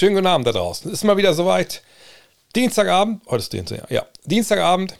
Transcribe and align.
schönen 0.00 0.14
guten 0.14 0.28
Abend 0.28 0.46
da 0.46 0.52
draußen. 0.52 0.90
Ist 0.90 1.04
mal 1.04 1.18
wieder 1.18 1.34
soweit. 1.34 1.82
Dienstagabend, 2.56 3.20
heute 3.28 3.42
ist 3.42 3.52
Dienstag, 3.52 3.90
ja. 3.90 4.06
Dienstagabend, 4.24 4.94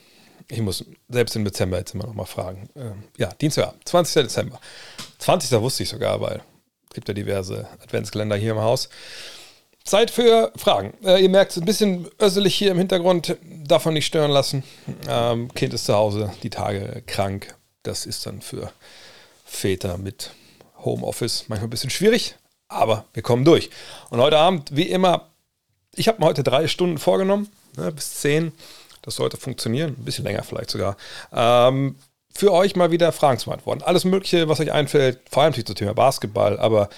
ich 0.47 0.61
muss 0.61 0.85
selbst 1.09 1.35
im 1.37 1.45
Dezember 1.47 1.79
jetzt 1.79 1.95
immer 1.95 2.05
noch 2.05 2.13
mal 2.13 2.27
fragen. 2.27 2.69
Ähm, 2.77 3.05
ja, 3.17 3.31
Dienstagabend, 3.41 3.89
20. 3.89 4.25
Dezember. 4.25 4.61
20. 5.21 5.59
wusste 5.63 5.85
ich 5.85 5.89
sogar, 5.89 6.21
weil 6.21 6.43
es 6.91 6.95
gibt 6.95 7.09
ja 7.09 7.15
diverse 7.15 7.67
Adventskalender 7.83 8.37
hier 8.37 8.51
im 8.51 8.61
Haus. 8.61 8.91
Zeit 9.85 10.11
für 10.11 10.53
Fragen. 10.57 10.93
Äh, 11.03 11.23
ihr 11.23 11.31
merkt, 11.31 11.53
es 11.53 11.57
ein 11.57 11.65
bisschen 11.65 12.07
össelig 12.21 12.55
hier 12.55 12.71
im 12.71 12.77
Hintergrund. 12.77 13.39
Davon 13.67 13.95
nicht 13.95 14.05
stören 14.05 14.31
lassen. 14.31 14.65
Ähm, 15.09 15.51
kind 15.55 15.73
ist 15.73 15.87
zu 15.87 15.95
Hause, 15.95 16.31
die 16.43 16.51
Tage 16.51 17.03
krank. 17.07 17.55
Das 17.85 18.05
ist 18.05 18.27
dann 18.27 18.43
für 18.43 18.71
Väter 19.47 19.97
mit 19.97 20.33
Homeoffice 20.85 21.47
manchmal 21.49 21.69
ein 21.69 21.71
bisschen 21.71 21.89
schwierig, 21.89 22.35
aber 22.71 23.05
wir 23.13 23.23
kommen 23.23 23.45
durch. 23.45 23.69
Und 24.09 24.21
heute 24.21 24.39
Abend, 24.39 24.75
wie 24.75 24.89
immer, 24.89 25.27
ich 25.95 26.09
habe 26.09 26.21
mir 26.21 26.27
heute 26.27 26.43
drei 26.43 26.69
Stunden 26.69 26.99
vorgenommen, 26.99 27.49
ne, 27.77 27.93
bis 27.93 28.15
zehn. 28.21 28.53
Das 29.03 29.17
sollte 29.17 29.37
funktionieren, 29.37 29.97
ein 29.99 30.05
bisschen 30.05 30.25
länger 30.25 30.43
vielleicht 30.43 30.71
sogar. 30.71 30.97
Ähm, 31.33 31.97
für 32.33 32.53
euch 32.53 32.77
mal 32.77 32.91
wieder 32.91 33.13
Fragen 33.13 33.39
zu 33.39 33.51
beantworten. 33.51 33.83
Alles 33.83 34.05
Mögliche, 34.05 34.49
was 34.49 34.61
euch 34.61 34.73
einfällt, 34.73 35.19
vor 35.31 35.43
allem 35.43 35.53
zum 35.53 35.75
Thema 35.75 35.95
Basketball, 35.95 36.59
aber 36.59 36.89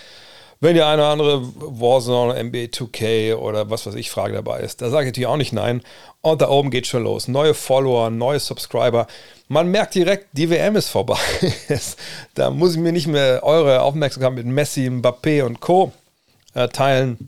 wenn 0.62 0.76
die 0.76 0.82
eine 0.82 1.02
oder 1.02 1.10
andere 1.10 1.42
Warzone, 1.56 2.40
NBA 2.40 2.66
2K 2.66 3.34
oder 3.34 3.68
was 3.68 3.84
weiß 3.84 3.96
ich 3.96 4.12
Frage 4.12 4.34
dabei 4.34 4.60
ist, 4.60 4.80
da 4.80 4.90
sage 4.90 5.06
ich 5.06 5.08
natürlich 5.08 5.26
auch 5.26 5.36
nicht 5.36 5.52
nein. 5.52 5.82
Und 6.20 6.40
da 6.40 6.48
oben 6.48 6.70
geht 6.70 6.86
schon 6.86 7.02
los. 7.02 7.26
Neue 7.26 7.52
Follower, 7.52 8.10
neue 8.10 8.38
Subscriber. 8.38 9.08
Man 9.48 9.72
merkt 9.72 9.96
direkt, 9.96 10.28
die 10.32 10.48
WM 10.50 10.76
ist 10.76 10.88
vorbei. 10.88 11.18
da 12.34 12.50
muss 12.50 12.74
ich 12.74 12.78
mir 12.78 12.92
nicht 12.92 13.08
mehr 13.08 13.42
eure 13.42 13.82
Aufmerksamkeit 13.82 14.34
mit 14.34 14.46
Messi, 14.46 14.88
Mbappé 14.88 15.42
und 15.42 15.58
Co. 15.60 15.90
Äh, 16.54 16.68
teilen. 16.68 17.18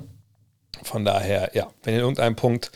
Von 0.84 1.04
daher, 1.04 1.50
ja, 1.54 1.66
wenn 1.82 1.94
ihr 1.94 1.98
in 1.98 2.04
irgendeinem 2.04 2.36
Punkt 2.36 2.70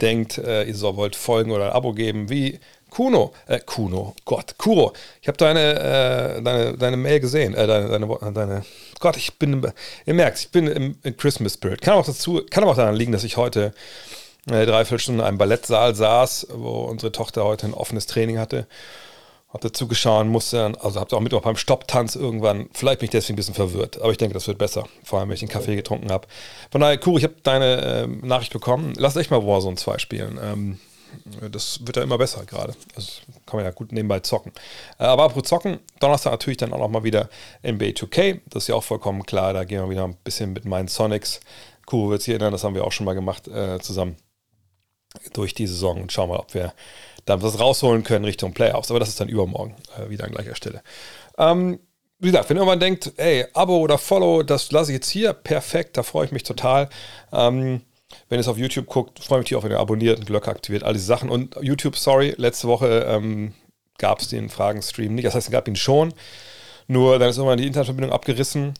denkt, 0.00 0.38
äh, 0.38 0.62
ihr 0.62 0.80
wollt 0.80 1.16
folgen 1.16 1.50
oder 1.50 1.66
ein 1.66 1.72
Abo 1.72 1.92
geben, 1.92 2.30
wie 2.30 2.60
Kuno, 2.94 3.32
äh, 3.48 3.58
Kuno, 3.58 4.14
Gott, 4.24 4.56
Kuro, 4.56 4.92
ich 5.20 5.26
habe 5.26 5.36
deine, 5.36 6.38
äh, 6.38 6.42
deine, 6.42 6.78
deine 6.78 6.96
Mail 6.96 7.18
gesehen, 7.18 7.52
äh, 7.54 7.66
deine, 7.66 7.88
deine, 7.88 8.32
deine, 8.32 8.64
Gott, 9.00 9.16
ich 9.16 9.36
bin, 9.36 9.66
ihr 10.06 10.14
merkt, 10.14 10.38
ich 10.38 10.50
bin 10.50 10.68
im, 10.68 10.96
im, 11.02 11.16
Christmas 11.16 11.54
Spirit. 11.54 11.82
Kann 11.82 11.94
auch 11.94 12.06
dazu, 12.06 12.40
kann 12.48 12.62
auch 12.62 12.76
daran 12.76 12.94
liegen, 12.94 13.10
dass 13.10 13.24
ich 13.24 13.36
heute 13.36 13.74
äh, 14.46 14.64
dreiviertel 14.64 15.00
Stunden 15.00 15.20
in 15.20 15.26
einem 15.26 15.38
Ballettsaal 15.38 15.96
saß, 15.96 16.46
wo 16.54 16.84
unsere 16.84 17.10
Tochter 17.10 17.42
heute 17.42 17.66
ein 17.66 17.74
offenes 17.74 18.06
Training 18.06 18.38
hatte. 18.38 18.68
Hab 19.52 19.62
dazu 19.62 19.88
geschaut, 19.88 20.26
musste, 20.26 20.72
also 20.80 21.00
habt 21.00 21.12
auch 21.14 21.20
mit 21.20 21.32
beim 21.42 21.56
Stopptanz 21.56 22.14
irgendwann, 22.14 22.68
vielleicht 22.74 23.00
bin 23.00 23.06
ich 23.06 23.10
deswegen 23.10 23.34
ein 23.34 23.38
bisschen 23.38 23.54
verwirrt, 23.54 24.00
aber 24.00 24.12
ich 24.12 24.18
denke, 24.18 24.34
das 24.34 24.46
wird 24.46 24.58
besser, 24.58 24.84
vor 25.02 25.18
allem 25.18 25.28
wenn 25.28 25.34
ich 25.34 25.40
den 25.40 25.48
Kaffee 25.48 25.74
getrunken 25.74 26.12
habe. 26.12 26.28
Von 26.70 26.80
daher, 26.80 26.98
Kuro, 26.98 27.18
ich 27.18 27.24
habe 27.24 27.34
deine 27.42 27.82
äh, 27.82 28.06
Nachricht 28.06 28.52
bekommen. 28.52 28.92
Lass 28.96 29.16
echt 29.16 29.32
mal 29.32 29.44
Warzone 29.44 29.76
2 29.76 29.98
spielen. 29.98 30.38
Ähm, 30.40 30.78
das 31.50 31.80
wird 31.86 31.96
ja 31.96 32.02
immer 32.02 32.18
besser 32.18 32.44
gerade. 32.44 32.74
Das 32.94 33.20
kann 33.46 33.58
man 33.58 33.64
ja 33.64 33.70
gut 33.70 33.92
nebenbei 33.92 34.20
zocken. 34.20 34.52
Äh, 34.98 35.04
aber 35.04 35.24
apropos 35.24 35.48
zocken, 35.48 35.80
Donnerstag 36.00 36.32
natürlich 36.32 36.58
dann 36.58 36.72
auch 36.72 36.78
noch 36.78 36.88
mal 36.88 37.04
wieder 37.04 37.28
NBA 37.62 37.86
2K. 37.86 38.40
Das 38.46 38.64
ist 38.64 38.68
ja 38.68 38.74
auch 38.74 38.84
vollkommen 38.84 39.24
klar. 39.24 39.52
Da 39.52 39.64
gehen 39.64 39.80
wir 39.80 39.90
wieder 39.90 40.04
ein 40.04 40.16
bisschen 40.16 40.52
mit 40.52 40.64
meinen 40.64 40.88
Sonics. 40.88 41.40
Kuro 41.86 42.10
wird 42.10 42.22
sich 42.22 42.30
erinnern, 42.32 42.52
das 42.52 42.64
haben 42.64 42.74
wir 42.74 42.84
auch 42.84 42.92
schon 42.92 43.06
mal 43.06 43.14
gemacht 43.14 43.48
äh, 43.48 43.78
zusammen 43.80 44.16
durch 45.32 45.54
die 45.54 45.66
Saison 45.66 46.02
und 46.02 46.12
schauen 46.12 46.28
mal, 46.28 46.38
ob 46.38 46.54
wir 46.54 46.72
dann 47.24 47.42
was 47.42 47.60
rausholen 47.60 48.04
können 48.04 48.24
Richtung 48.24 48.52
Playoffs. 48.52 48.90
Aber 48.90 49.00
das 49.00 49.08
ist 49.08 49.20
dann 49.20 49.28
übermorgen 49.28 49.74
äh, 49.98 50.08
wieder 50.10 50.24
an 50.24 50.32
gleicher 50.32 50.54
Stelle. 50.54 50.82
Ähm, 51.38 51.78
wie 52.18 52.30
gesagt, 52.30 52.48
wenn 52.48 52.56
irgendwann 52.56 52.80
denkt, 52.80 53.12
ey, 53.16 53.44
Abo 53.52 53.78
oder 53.78 53.98
Follow, 53.98 54.42
das 54.42 54.70
lasse 54.72 54.92
ich 54.92 54.96
jetzt 54.96 55.10
hier, 55.10 55.32
perfekt, 55.32 55.96
da 55.96 56.02
freue 56.02 56.26
ich 56.26 56.32
mich 56.32 56.42
total. 56.42 56.88
Ähm, 57.32 57.82
wenn 58.28 58.38
ihr 58.38 58.40
es 58.40 58.48
auf 58.48 58.58
YouTube 58.58 58.86
guckt, 58.86 59.22
freue 59.22 59.40
mich 59.40 59.54
auch, 59.54 59.64
wenn 59.64 59.70
ihr 59.70 59.80
abonniert 59.80 60.18
und 60.18 60.26
Glocke 60.26 60.50
aktiviert, 60.50 60.82
all 60.82 60.92
diese 60.92 61.06
Sachen. 61.06 61.30
Und 61.30 61.56
YouTube, 61.60 61.96
sorry, 61.96 62.34
letzte 62.36 62.68
Woche 62.68 63.06
ähm, 63.08 63.52
gab 63.98 64.20
es 64.20 64.28
den 64.28 64.48
Fragen-Stream 64.48 65.14
nicht. 65.14 65.26
Das 65.26 65.34
heißt, 65.34 65.48
es 65.48 65.52
gab 65.52 65.68
ihn 65.68 65.76
schon. 65.76 66.12
Nur 66.86 67.18
dann 67.18 67.30
ist 67.30 67.36
irgendwann 67.36 67.58
die 67.58 67.66
Internetverbindung 67.66 68.12
abgerissen. 68.12 68.74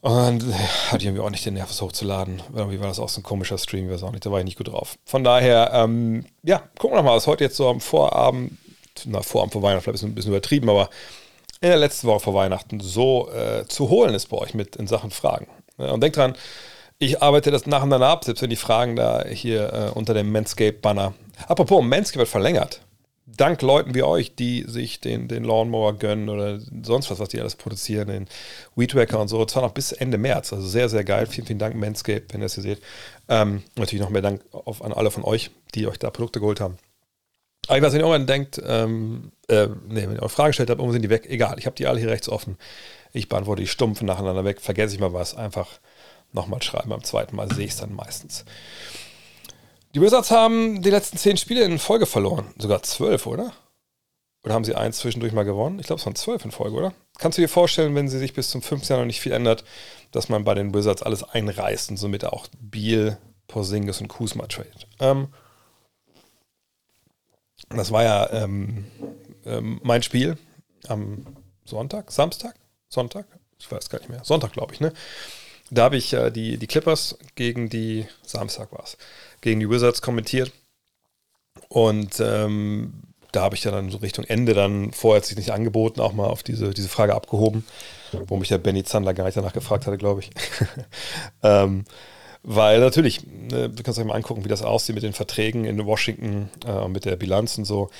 Und 0.00 0.42
äh, 0.42 0.52
hatte 0.90 0.98
ich 0.98 1.06
irgendwie 1.06 1.22
auch 1.22 1.30
nicht 1.30 1.46
den 1.46 1.54
Nerv, 1.54 1.70
es 1.70 1.80
hochzuladen. 1.80 2.42
Irgendwie 2.54 2.78
war 2.78 2.88
das 2.88 2.98
auch 2.98 3.08
so 3.08 3.20
ein 3.20 3.24
komischer 3.24 3.56
Stream, 3.56 3.88
weiß 3.88 4.02
auch 4.02 4.12
nicht, 4.12 4.26
da 4.26 4.30
war 4.30 4.38
ich 4.38 4.44
nicht 4.44 4.58
gut 4.58 4.68
drauf. 4.68 4.96
Von 5.06 5.24
daher, 5.24 5.70
ähm, 5.72 6.26
ja, 6.42 6.62
gucken 6.78 6.98
wir 6.98 7.02
mal, 7.02 7.16
was 7.16 7.26
heute 7.26 7.44
jetzt 7.44 7.56
so 7.56 7.68
am 7.68 7.80
Vorabend, 7.80 8.58
na, 9.06 9.22
Vorabend 9.22 9.54
vor 9.54 9.62
Weihnachten, 9.62 9.82
vielleicht 9.82 10.02
ist 10.02 10.02
ein 10.02 10.14
bisschen 10.14 10.32
übertrieben, 10.32 10.68
aber 10.68 10.90
in 11.62 11.70
der 11.70 11.78
letzten 11.78 12.06
Woche 12.06 12.20
vor 12.20 12.34
Weihnachten 12.34 12.80
so 12.80 13.30
äh, 13.30 13.66
zu 13.66 13.88
holen 13.88 14.14
ist 14.14 14.26
bei 14.26 14.36
euch 14.36 14.52
mit 14.52 14.76
in 14.76 14.86
Sachen 14.86 15.10
Fragen. 15.10 15.46
und 15.78 16.02
denkt 16.02 16.18
dran, 16.18 16.34
ich 16.98 17.22
arbeite 17.22 17.50
das 17.50 17.66
nacheinander 17.66 18.08
ab, 18.08 18.24
selbst 18.24 18.42
wenn 18.42 18.50
die 18.50 18.56
Fragen 18.56 18.96
da 18.96 19.24
hier 19.26 19.72
äh, 19.72 19.90
unter 19.98 20.14
dem 20.14 20.30
Manscape-Banner. 20.32 21.14
Apropos, 21.48 21.82
Manscape 21.82 22.20
wird 22.20 22.28
verlängert. 22.28 22.80
Dank 23.26 23.62
Leuten 23.62 23.94
wie 23.94 24.02
euch, 24.02 24.36
die 24.36 24.64
sich 24.68 25.00
den, 25.00 25.28
den 25.28 25.44
Lawnmower 25.44 25.94
gönnen 25.94 26.28
oder 26.28 26.60
sonst 26.82 27.10
was, 27.10 27.18
was 27.18 27.30
die 27.30 27.40
alles 27.40 27.56
produzieren, 27.56 28.08
den 28.08 28.28
Weedwacker 28.76 29.18
und 29.18 29.28
so. 29.28 29.44
Zwar 29.44 29.62
noch 29.62 29.72
bis 29.72 29.92
Ende 29.92 30.18
März. 30.18 30.52
Also 30.52 30.66
sehr, 30.66 30.88
sehr 30.88 31.04
geil. 31.04 31.26
Vielen, 31.26 31.46
vielen 31.46 31.58
Dank, 31.58 31.74
Manscape, 31.74 32.24
wenn 32.30 32.40
ihr 32.40 32.44
das 32.44 32.54
hier 32.54 32.62
seht. 32.62 32.82
Ähm, 33.28 33.62
natürlich 33.76 34.02
noch 34.02 34.10
mehr 34.10 34.22
Dank 34.22 34.42
auf, 34.52 34.84
an 34.84 34.92
alle 34.92 35.10
von 35.10 35.24
euch, 35.24 35.50
die 35.74 35.86
euch 35.86 35.98
da 35.98 36.10
Produkte 36.10 36.38
geholt 36.38 36.60
haben. 36.60 36.76
Aber 37.66 37.78
ich 37.78 37.82
weiß 37.82 37.94
nicht, 37.94 38.02
wenn 38.02 38.10
irgendwann 38.10 38.26
denkt, 38.26 38.62
ähm, 38.64 39.32
äh, 39.48 39.68
nee, 39.88 40.02
wenn 40.02 40.16
ihr 40.16 40.22
eure 40.22 40.28
Fragen 40.28 40.52
stellt 40.52 40.70
habt, 40.70 40.78
irgendwo 40.78 40.92
sind 40.92 41.02
die 41.02 41.10
weg. 41.10 41.26
Egal, 41.28 41.58
ich 41.58 41.66
habe 41.66 41.76
die 41.76 41.86
alle 41.86 41.98
hier 41.98 42.10
rechts 42.10 42.28
offen. 42.28 42.58
Ich 43.12 43.28
beantworte 43.28 43.62
die 43.62 43.68
stumpfen 43.68 44.06
nacheinander 44.06 44.44
weg. 44.44 44.60
Vergesse 44.60 44.94
ich 44.94 45.00
mal 45.00 45.14
was, 45.14 45.34
einfach 45.34 45.68
nochmal 46.34 46.62
schreiben. 46.62 46.90
Beim 46.90 47.04
zweiten 47.04 47.36
Mal 47.36 47.52
sehe 47.52 47.64
ich 47.64 47.72
es 47.72 47.78
dann 47.78 47.94
meistens. 47.94 48.44
Die 49.94 50.00
Wizards 50.00 50.30
haben 50.30 50.82
die 50.82 50.90
letzten 50.90 51.18
zehn 51.18 51.36
Spiele 51.36 51.64
in 51.64 51.78
Folge 51.78 52.06
verloren. 52.06 52.52
Sogar 52.58 52.82
zwölf, 52.82 53.26
oder? 53.26 53.52
Oder 54.42 54.54
haben 54.54 54.64
sie 54.64 54.74
eins 54.74 54.98
zwischendurch 54.98 55.32
mal 55.32 55.44
gewonnen? 55.44 55.78
Ich 55.78 55.86
glaube, 55.86 56.00
es 56.00 56.06
waren 56.06 56.16
zwölf 56.16 56.44
in 56.44 56.50
Folge, 56.50 56.76
oder? 56.76 56.92
Kannst 57.16 57.38
du 57.38 57.42
dir 57.42 57.48
vorstellen, 57.48 57.94
wenn 57.94 58.08
sie 58.08 58.18
sich 58.18 58.34
bis 58.34 58.50
zum 58.50 58.60
fünften 58.60 58.92
Jahr 58.92 59.00
noch 59.00 59.06
nicht 59.06 59.20
viel 59.20 59.32
ändert, 59.32 59.64
dass 60.10 60.28
man 60.28 60.44
bei 60.44 60.54
den 60.54 60.74
Wizards 60.74 61.02
alles 61.02 61.22
einreißt 61.22 61.90
und 61.90 61.96
somit 61.96 62.24
auch 62.24 62.48
Biel, 62.60 63.16
Porzingis 63.46 64.00
und 64.00 64.08
Kuzma 64.08 64.46
tradet? 64.46 64.86
Ähm, 65.00 65.28
das 67.70 67.90
war 67.90 68.02
ja 68.02 68.30
ähm, 68.32 68.84
ähm, 69.46 69.80
mein 69.82 70.02
Spiel 70.02 70.36
am 70.88 71.24
Sonntag, 71.64 72.12
Samstag, 72.12 72.54
Sonntag, 72.88 73.26
ich 73.58 73.70
weiß 73.70 73.88
gar 73.88 73.98
nicht 73.98 74.10
mehr, 74.10 74.24
Sonntag 74.24 74.52
glaube 74.52 74.74
ich, 74.74 74.80
ne? 74.80 74.92
Da 75.70 75.84
habe 75.84 75.96
ich 75.96 76.12
äh, 76.12 76.30
die, 76.30 76.58
die 76.58 76.66
Clippers 76.66 77.18
gegen 77.34 77.68
die, 77.68 78.06
Samstag 78.22 78.72
war 78.72 78.84
es, 78.84 78.96
gegen 79.40 79.60
die 79.60 79.70
Wizards 79.70 80.02
kommentiert. 80.02 80.52
Und 81.68 82.20
ähm, 82.20 82.92
da 83.32 83.42
habe 83.42 83.56
ich 83.56 83.62
dann 83.62 83.90
so 83.90 83.98
Richtung 83.98 84.24
Ende 84.24 84.54
dann 84.54 84.92
vorher 84.92 85.22
sich 85.22 85.36
nicht 85.36 85.50
angeboten, 85.50 86.00
auch 86.00 86.12
mal 86.12 86.26
auf 86.26 86.42
diese, 86.42 86.70
diese 86.70 86.88
Frage 86.88 87.14
abgehoben, 87.14 87.64
wo 88.26 88.36
mich 88.36 88.48
der 88.48 88.58
Benny 88.58 88.84
Zander 88.84 89.14
gar 89.14 89.24
nicht 89.24 89.36
danach 89.36 89.52
gefragt 89.52 89.86
hatte, 89.86 89.98
glaube 89.98 90.20
ich. 90.20 90.30
ähm, 91.42 91.84
weil 92.44 92.78
natürlich, 92.78 93.26
ne, 93.26 93.70
wir 93.74 93.82
können 93.82 93.96
uns 93.96 94.04
mal 94.04 94.14
angucken, 94.14 94.44
wie 94.44 94.48
das 94.48 94.62
aussieht 94.62 94.94
mit 94.94 95.02
den 95.02 95.14
Verträgen 95.14 95.64
in 95.64 95.84
Washington, 95.84 96.50
äh, 96.66 96.86
mit 96.88 97.06
der 97.06 97.16
Bilanz 97.16 97.58
und 97.58 97.64
so. 97.64 97.90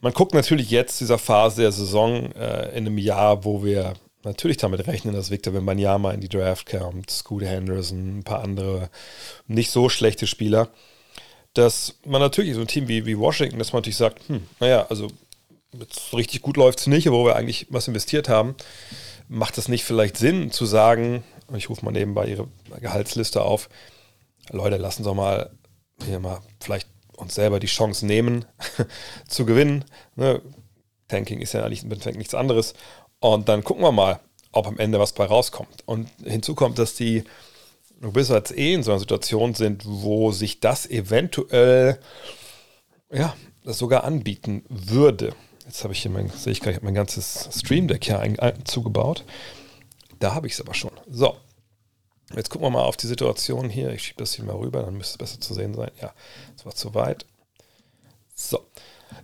Man 0.00 0.12
guckt 0.12 0.34
natürlich 0.34 0.70
jetzt 0.70 1.00
dieser 1.00 1.18
Phase 1.18 1.62
der 1.62 1.72
Saison 1.72 2.32
äh, 2.32 2.70
in 2.70 2.86
einem 2.86 2.98
Jahr, 2.98 3.44
wo 3.44 3.64
wir 3.64 3.94
natürlich 4.26 4.58
damit 4.58 4.86
rechnen, 4.86 5.14
dass 5.14 5.30
Victor 5.30 5.54
Wembanyama 5.54 6.12
in 6.12 6.20
die 6.20 6.28
Draft 6.28 6.68
kommt, 6.68 7.10
Scooter 7.10 7.46
Henderson, 7.46 8.18
ein 8.18 8.24
paar 8.24 8.42
andere 8.42 8.90
nicht 9.46 9.70
so 9.70 9.88
schlechte 9.88 10.26
Spieler, 10.26 10.68
dass 11.54 11.98
man 12.04 12.20
natürlich 12.20 12.54
so 12.54 12.60
ein 12.60 12.68
Team 12.68 12.88
wie, 12.88 13.06
wie 13.06 13.18
Washington, 13.18 13.58
dass 13.58 13.72
man 13.72 13.80
natürlich 13.80 13.96
sagt, 13.96 14.28
hm, 14.28 14.46
naja, 14.60 14.86
also 14.88 15.08
so 15.90 16.16
richtig 16.16 16.42
gut 16.42 16.56
läuft 16.56 16.80
es 16.80 16.86
nicht, 16.86 17.10
wo 17.10 17.24
wir 17.24 17.36
eigentlich 17.36 17.66
was 17.70 17.88
investiert 17.88 18.28
haben, 18.28 18.54
macht 19.28 19.58
es 19.58 19.68
nicht 19.68 19.84
vielleicht 19.84 20.16
Sinn 20.16 20.50
zu 20.50 20.66
sagen, 20.66 21.24
ich 21.54 21.70
rufe 21.70 21.84
mal 21.84 21.92
nebenbei 21.92 22.26
ihre 22.26 22.48
Gehaltsliste 22.80 23.42
auf, 23.42 23.68
Leute, 24.50 24.76
lassen 24.76 25.04
Sie 25.04 25.14
mal 25.14 25.50
hier 26.04 26.20
mal 26.20 26.40
vielleicht 26.60 26.88
uns 27.16 27.34
selber 27.34 27.60
die 27.60 27.66
Chance 27.66 28.06
nehmen, 28.06 28.44
zu 29.28 29.46
gewinnen. 29.46 29.84
Ne? 30.14 30.42
Tanking 31.08 31.40
ist 31.40 31.52
ja 31.52 31.64
eigentlich 31.64 31.84
nichts 31.84 32.34
anderes. 32.34 32.74
Und 33.20 33.48
dann 33.48 33.64
gucken 33.64 33.82
wir 33.82 33.92
mal, 33.92 34.20
ob 34.52 34.66
am 34.66 34.78
Ende 34.78 34.98
was 34.98 35.12
bei 35.12 35.24
rauskommt. 35.24 35.82
Und 35.86 36.08
hinzu 36.24 36.54
kommt, 36.54 36.78
dass 36.78 36.94
die 36.94 37.24
Wizards 38.00 38.50
eh 38.50 38.74
in 38.74 38.82
so 38.82 38.92
einer 38.92 39.00
Situation 39.00 39.54
sind, 39.54 39.82
wo 39.86 40.32
sich 40.32 40.60
das 40.60 40.88
eventuell 40.88 41.98
ja, 43.12 43.34
das 43.64 43.78
sogar 43.78 44.04
anbieten 44.04 44.64
würde. 44.68 45.34
Jetzt 45.64 45.82
habe 45.82 45.92
ich 45.92 46.02
hier 46.02 46.10
mein, 46.10 46.28
sehe 46.30 46.52
ich 46.52 46.60
gerade, 46.60 46.80
mein 46.82 46.94
ganzes 46.94 47.48
Stream 47.52 47.88
Deck 47.88 48.04
hier 48.04 48.20
ein, 48.20 48.38
ein, 48.38 48.64
zugebaut. 48.64 49.24
Da 50.18 50.34
habe 50.34 50.46
ich 50.46 50.54
es 50.54 50.60
aber 50.60 50.74
schon. 50.74 50.92
So. 51.10 51.36
Jetzt 52.34 52.50
gucken 52.50 52.66
wir 52.66 52.70
mal 52.70 52.82
auf 52.82 52.96
die 52.96 53.06
Situation 53.06 53.70
hier. 53.70 53.90
Ich 53.90 54.02
schiebe 54.02 54.18
das 54.18 54.34
hier 54.34 54.44
mal 54.44 54.56
rüber, 54.56 54.82
dann 54.82 54.96
müsste 54.96 55.12
es 55.12 55.18
besser 55.18 55.40
zu 55.40 55.54
sehen 55.54 55.74
sein. 55.74 55.90
Ja, 56.00 56.12
das 56.56 56.66
war 56.66 56.74
zu 56.74 56.94
weit. 56.94 57.24
So. 58.34 58.66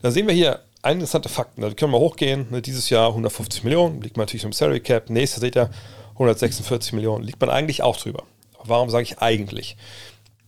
Da 0.01 0.11
sehen 0.11 0.27
wir 0.27 0.35
hier 0.35 0.61
interessante 0.91 1.29
Fakten. 1.29 1.63
Also 1.63 1.77
können 1.77 1.93
wir 1.93 1.99
hochgehen. 1.99 2.47
Ne, 2.51 2.61
dieses 2.61 2.91
Jahr 2.91 3.09
150 3.09 3.63
Millionen, 3.65 4.01
liegt 4.01 4.17
man 4.17 4.25
natürlich 4.25 4.45
im 4.45 4.53
Salary 4.53 4.81
Cap. 4.81 5.11
Nächstes 5.11 5.41
seht 5.41 5.57
ihr 5.57 5.71
146 6.15 6.93
Millionen, 6.93 7.25
liegt 7.25 7.41
man 7.41 7.51
eigentlich 7.51 7.83
auch 7.83 7.97
drüber. 7.97 8.25
Warum 8.65 8.91
sage 8.91 9.05
ich 9.05 9.19
eigentlich? 9.19 9.77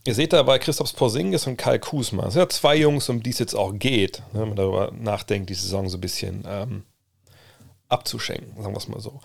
Ihr 0.07 0.15
seht 0.15 0.33
da 0.33 0.43
bei 0.43 0.59
Christoph 0.59 0.95
Porzingis 0.95 1.47
und 1.47 1.57
Kai 1.57 1.79
Kusma, 1.79 2.25
das 2.25 2.35
sind 2.35 2.43
ja 2.43 2.49
zwei 2.51 2.77
Jungs, 2.77 3.09
um 3.09 3.23
die 3.23 3.31
es 3.31 3.39
jetzt 3.39 3.55
auch 3.55 3.73
geht, 3.73 4.23
ne, 4.33 4.41
wenn 4.41 4.49
man 4.49 4.57
darüber 4.57 4.93
nachdenkt, 4.93 5.49
die 5.49 5.55
Saison 5.55 5.89
so 5.89 5.97
ein 5.97 6.03
bisschen 6.03 6.45
ähm, 6.47 6.85
abzuschenken, 7.89 8.63
sagen 8.63 8.75
wir 8.75 8.79
es 8.79 8.89
mal 8.89 9.01
so. 9.01 9.21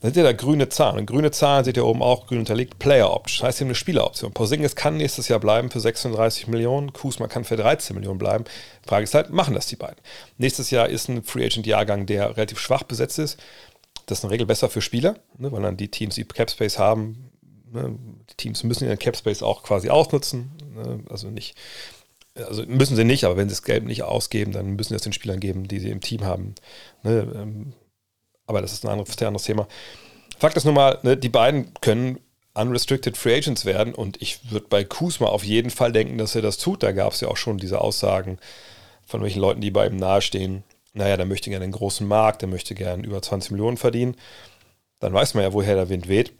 Dann 0.00 0.12
seht 0.12 0.18
ihr 0.18 0.22
da 0.22 0.32
grüne 0.32 0.68
Zahlen. 0.68 0.98
Und 0.98 1.06
grüne 1.06 1.32
Zahlen 1.32 1.64
seht 1.64 1.76
ihr 1.76 1.84
oben 1.84 2.02
auch 2.02 2.28
grün 2.28 2.38
unterlegt. 2.38 2.78
Player 2.78 3.10
Option. 3.10 3.40
Das 3.40 3.48
heißt, 3.48 3.60
habt 3.60 3.66
eine 3.66 3.74
Spieleroption. 3.74 4.32
Porzingis 4.32 4.76
kann 4.76 4.96
nächstes 4.96 5.26
Jahr 5.26 5.40
bleiben 5.40 5.70
für 5.70 5.80
36 5.80 6.46
Millionen. 6.46 6.92
Kusma 6.92 7.26
kann 7.26 7.44
für 7.44 7.56
13 7.56 7.96
Millionen 7.96 8.18
bleiben. 8.18 8.44
Frage 8.86 9.04
ist 9.04 9.14
halt, 9.14 9.30
machen 9.30 9.54
das 9.54 9.66
die 9.66 9.76
beiden? 9.76 9.98
Nächstes 10.36 10.70
Jahr 10.70 10.88
ist 10.88 11.08
ein 11.08 11.24
Free 11.24 11.44
Agent 11.44 11.66
Jahrgang, 11.66 12.06
der 12.06 12.36
relativ 12.36 12.60
schwach 12.60 12.84
besetzt 12.84 13.18
ist. 13.18 13.38
Das 14.06 14.18
ist 14.18 14.24
in 14.24 14.28
der 14.28 14.34
Regel 14.34 14.46
besser 14.46 14.70
für 14.70 14.80
Spieler, 14.80 15.16
ne, 15.36 15.52
weil 15.52 15.62
dann 15.62 15.76
die 15.76 15.90
Teams, 15.90 16.14
die 16.14 16.24
Cap 16.24 16.50
Space 16.50 16.78
haben, 16.78 17.30
ne, 17.72 17.98
die 18.30 18.34
Teams 18.36 18.62
müssen 18.62 18.84
ihren 18.86 18.98
Cap 18.98 19.16
Space 19.16 19.42
auch 19.42 19.62
quasi 19.64 19.90
ausnutzen. 19.90 20.52
Ne, 20.74 21.00
also 21.10 21.28
nicht, 21.28 21.56
also 22.34 22.64
müssen 22.66 22.96
sie 22.96 23.04
nicht, 23.04 23.24
aber 23.24 23.36
wenn 23.36 23.48
sie 23.48 23.54
das 23.54 23.64
Geld 23.64 23.84
nicht 23.84 24.04
ausgeben, 24.04 24.52
dann 24.52 24.76
müssen 24.76 24.90
sie 24.90 24.94
es 24.94 25.02
den 25.02 25.12
Spielern 25.12 25.40
geben, 25.40 25.68
die 25.68 25.80
sie 25.80 25.90
im 25.90 26.00
Team 26.00 26.24
haben. 26.24 26.54
Ne, 27.02 27.30
ähm, 27.34 27.74
aber 28.48 28.60
das 28.60 28.72
ist 28.72 28.84
ein 28.84 28.90
anderes, 28.90 29.16
anderes 29.22 29.44
Thema. 29.44 29.68
Fakt 30.38 30.56
ist 30.56 30.64
nun 30.64 30.74
mal, 30.74 30.98
ne, 31.02 31.16
die 31.16 31.28
beiden 31.28 31.72
können 31.80 32.18
unrestricted 32.54 33.16
Free 33.16 33.36
Agents 33.36 33.64
werden 33.64 33.94
und 33.94 34.20
ich 34.20 34.50
würde 34.50 34.66
bei 34.68 34.82
Kusma 34.82 35.28
auf 35.28 35.44
jeden 35.44 35.70
Fall 35.70 35.92
denken, 35.92 36.18
dass 36.18 36.34
er 36.34 36.42
das 36.42 36.58
tut. 36.58 36.82
Da 36.82 36.92
gab 36.92 37.12
es 37.12 37.20
ja 37.20 37.28
auch 37.28 37.36
schon 37.36 37.58
diese 37.58 37.80
Aussagen 37.80 38.38
von 39.04 39.22
welchen 39.22 39.40
Leuten, 39.40 39.60
die 39.60 39.70
bei 39.70 39.86
ihm 39.86 39.96
nahestehen. 39.96 40.64
Naja, 40.92 41.16
der 41.16 41.26
möchte 41.26 41.50
gerne 41.50 41.64
einen 41.64 41.72
großen 41.72 42.06
Markt, 42.06 42.42
der 42.42 42.48
möchte 42.48 42.74
gerne 42.74 43.04
über 43.04 43.22
20 43.22 43.52
Millionen 43.52 43.76
verdienen. 43.76 44.16
Dann 44.98 45.12
weiß 45.12 45.34
man 45.34 45.44
ja, 45.44 45.52
woher 45.52 45.76
der 45.76 45.88
Wind 45.88 46.08
weht. 46.08 46.32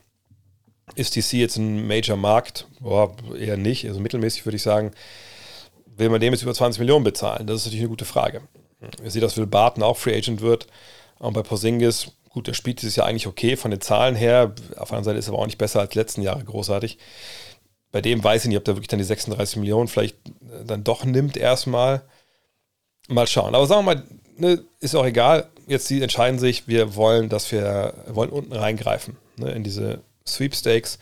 Ist 0.94 1.14
DC 1.14 1.34
jetzt 1.34 1.56
ein 1.56 1.87
Major-Markt? 1.87 2.66
Boah, 2.81 3.14
eher 3.38 3.56
nicht. 3.56 3.87
Also 3.87 4.00
mittelmäßig 4.00 4.46
würde 4.46 4.56
ich 4.56 4.62
sagen, 4.62 4.93
will 5.87 6.08
man 6.08 6.20
dem 6.20 6.32
jetzt 6.32 6.43
über 6.43 6.55
20 6.55 6.81
Millionen 6.81 7.05
bezahlen? 7.05 7.46
Das 7.46 7.58
ist 7.58 7.66
natürlich 7.66 7.82
eine 7.82 7.90
gute 7.90 8.05
Frage. 8.05 8.43
Ihr 9.02 9.10
seht, 9.10 9.22
dass 9.22 9.37
Will 9.37 9.46
Barton 9.46 9.82
auch 9.82 9.96
Free 9.96 10.16
Agent 10.16 10.40
wird. 10.40 10.66
Und 11.19 11.32
bei 11.32 11.43
Porzingis, 11.43 12.12
gut, 12.31 12.47
der 12.47 12.55
spielt 12.55 12.81
dieses 12.82 12.97
Jahr 12.97 13.06
eigentlich 13.06 13.26
okay 13.26 13.56
von 13.56 13.70
den 13.70 13.81
Zahlen 13.81 14.15
her. 14.15 14.55
Auf 14.76 14.88
der 14.88 14.99
anderen 14.99 15.05
Seite 15.05 15.19
ist 15.19 15.29
er 15.29 15.35
aber 15.35 15.43
auch 15.43 15.47
nicht 15.47 15.59
besser 15.59 15.81
als 15.81 15.94
letzten 15.94 16.23
Jahre 16.23 16.44
großartig. 16.44 16.99
Bei 17.91 18.00
dem 18.00 18.23
weiß 18.23 18.44
ich 18.44 18.49
nicht, 18.49 18.59
ob 18.59 18.65
der 18.65 18.76
wirklich 18.76 18.88
dann 18.88 18.99
die 18.99 19.05
36 19.05 19.56
Millionen 19.56 19.88
vielleicht 19.88 20.17
äh, 20.26 20.65
dann 20.67 20.85
doch 20.85 21.05
nimmt 21.05 21.37
erstmal. 21.37 22.03
Mal 23.09 23.26
schauen. 23.26 23.55
Aber 23.55 23.67
sagen 23.67 23.87
wir 23.87 23.94
mal, 23.94 24.05
ne, 24.37 24.62
ist 24.81 24.94
auch 24.94 25.06
egal. 25.06 25.49
Jetzt 25.67 25.88
die 25.88 26.03
entscheiden 26.03 26.38
sich, 26.38 26.69
wir 26.69 26.94
wollen, 26.94 27.31
dass 27.31 27.50
wir 27.50 27.94
wollen 28.09 28.31
unten 28.31 28.53
reingreifen 28.53 29.17
ne, 29.37 29.50
in 29.53 29.65
diese 29.65 30.03
Sweepstakes. 30.26 30.99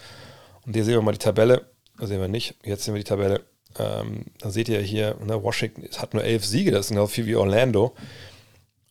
Und 0.64 0.74
hier 0.74 0.84
sehen 0.84 0.94
wir 0.94 1.02
mal 1.02 1.12
die 1.12 1.18
Tabelle. 1.18 1.66
Da 1.98 2.06
sehen 2.06 2.20
wir 2.20 2.28
nicht. 2.28 2.54
Jetzt 2.64 2.84
sehen 2.84 2.94
wir 2.94 3.00
die 3.00 3.08
Tabelle. 3.08 3.40
Ähm, 3.78 4.26
da 4.38 4.50
seht 4.50 4.68
ihr 4.68 4.80
hier, 4.80 5.16
ne, 5.24 5.42
Washington 5.42 5.88
hat 5.98 6.14
nur 6.14 6.22
elf 6.22 6.44
Siege, 6.46 6.70
das 6.70 6.86
ist 6.86 6.90
genau 6.90 7.06
viel 7.06 7.26
wie 7.26 7.36
Orlando 7.36 7.94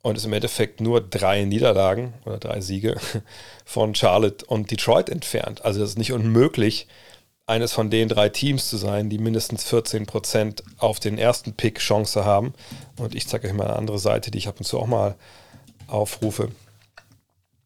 und 0.06 0.18
ist 0.18 0.26
im 0.26 0.34
Endeffekt 0.34 0.82
nur 0.82 1.02
drei 1.02 1.46
Niederlagen 1.46 2.14
oder 2.26 2.38
drei 2.38 2.62
Siege 2.62 2.96
von 3.66 3.96
Charlotte 3.96 4.46
und 4.46 4.70
Detroit 4.70 5.10
entfernt. 5.10 5.66
Also 5.66 5.80
das 5.80 5.90
ist 5.90 5.98
nicht 5.98 6.12
unmöglich, 6.12 6.86
eines 7.48 7.74
von 7.74 7.90
den 7.90 8.08
drei 8.08 8.30
Teams 8.30 8.70
zu 8.70 8.78
sein, 8.78 9.10
die 9.10 9.18
mindestens 9.18 9.66
14% 9.66 10.62
auf 10.78 11.00
den 11.00 11.18
ersten 11.18 11.54
Pick 11.54 11.80
Chance 11.80 12.24
haben. 12.24 12.54
Und 13.00 13.16
ich 13.16 13.28
zeige 13.28 13.48
euch 13.48 13.56
mal 13.56 13.66
eine 13.66 13.78
andere 13.78 13.98
Seite, 13.98 14.30
die 14.30 14.38
ich 14.38 14.48
ab 14.48 14.60
und 14.60 14.66
zu 14.66 14.78
auch 14.78 14.86
mal 14.86 15.16
aufrufe. 15.88 16.52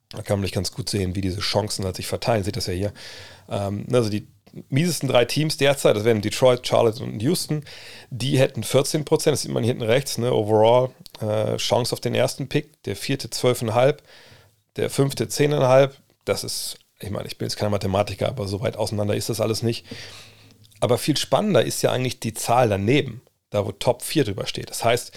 Da 0.08 0.22
kann 0.22 0.38
man 0.38 0.44
nicht 0.44 0.56
ganz 0.56 0.72
gut 0.72 0.90
sehen, 0.90 1.16
wie 1.16 1.22
diese 1.22 1.42
Chancen 1.42 1.84
halt 1.84 1.98
sich 1.98 2.08
verteilen. 2.08 2.46
Seht 2.46 2.56
das 2.56 2.68
ja 2.68 2.74
hier. 2.74 2.94
Ähm, 3.50 3.86
also 3.92 4.10
die 4.10 4.26
miesesten 4.70 5.10
drei 5.10 5.26
Teams 5.26 5.58
derzeit, 5.58 5.96
das 5.96 6.04
wären 6.04 6.22
Detroit, 6.22 6.66
Charlotte 6.68 7.04
und 7.04 7.22
Houston, 7.22 7.64
die 8.10 8.40
hätten 8.40 8.64
14 8.64 9.06
Prozent, 9.06 9.34
das 9.34 9.42
sieht 9.42 9.52
man 9.52 9.64
hier 9.64 9.72
hinten 9.72 9.84
rechts, 9.84 10.18
ne, 10.18 10.34
overall, 10.34 10.90
äh, 11.22 11.58
Chance 11.58 11.94
auf 11.94 12.00
den 12.00 12.16
ersten 12.16 12.50
Pick, 12.50 12.84
der 12.84 12.96
vierte 12.96 13.28
12,5, 13.28 13.98
der 14.76 14.90
fünfte 14.90 15.26
10,5, 15.26 15.92
das 16.26 16.44
ist, 16.44 16.78
ich 17.00 17.10
meine, 17.10 17.28
ich 17.28 17.38
bin 17.38 17.48
jetzt 17.48 17.58
kein 17.58 17.72
Mathematiker, 17.72 18.28
aber 18.28 18.48
so 18.48 18.62
weit 18.62 18.78
auseinander 18.78 19.16
ist 19.16 19.30
das 19.30 19.42
alles 19.42 19.64
nicht. 19.64 19.86
Aber 20.80 20.98
viel 20.98 21.18
spannender 21.18 21.64
ist 21.64 21.82
ja 21.82 21.92
eigentlich 21.92 22.20
die 22.20 22.34
Zahl 22.34 22.70
daneben, 22.70 23.22
da 23.50 23.66
wo 23.66 23.72
Top 23.72 24.02
4 24.02 24.26
drüber 24.26 24.46
steht. 24.46 24.70
Das 24.70 24.84
heißt, 24.84 25.12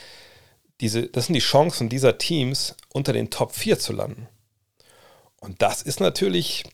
diese, 0.81 1.06
das 1.06 1.26
sind 1.26 1.34
die 1.34 1.40
Chancen 1.40 1.88
dieser 1.88 2.19
Teams, 2.19 2.76
unter 2.93 3.12
den 3.12 3.31
Top 3.31 3.55
4 3.55 3.79
zu 3.79 3.93
landen. 3.93 4.29
Und 5.40 5.62
das 5.62 5.82
ist 5.82 6.00
natürlich 6.00 6.64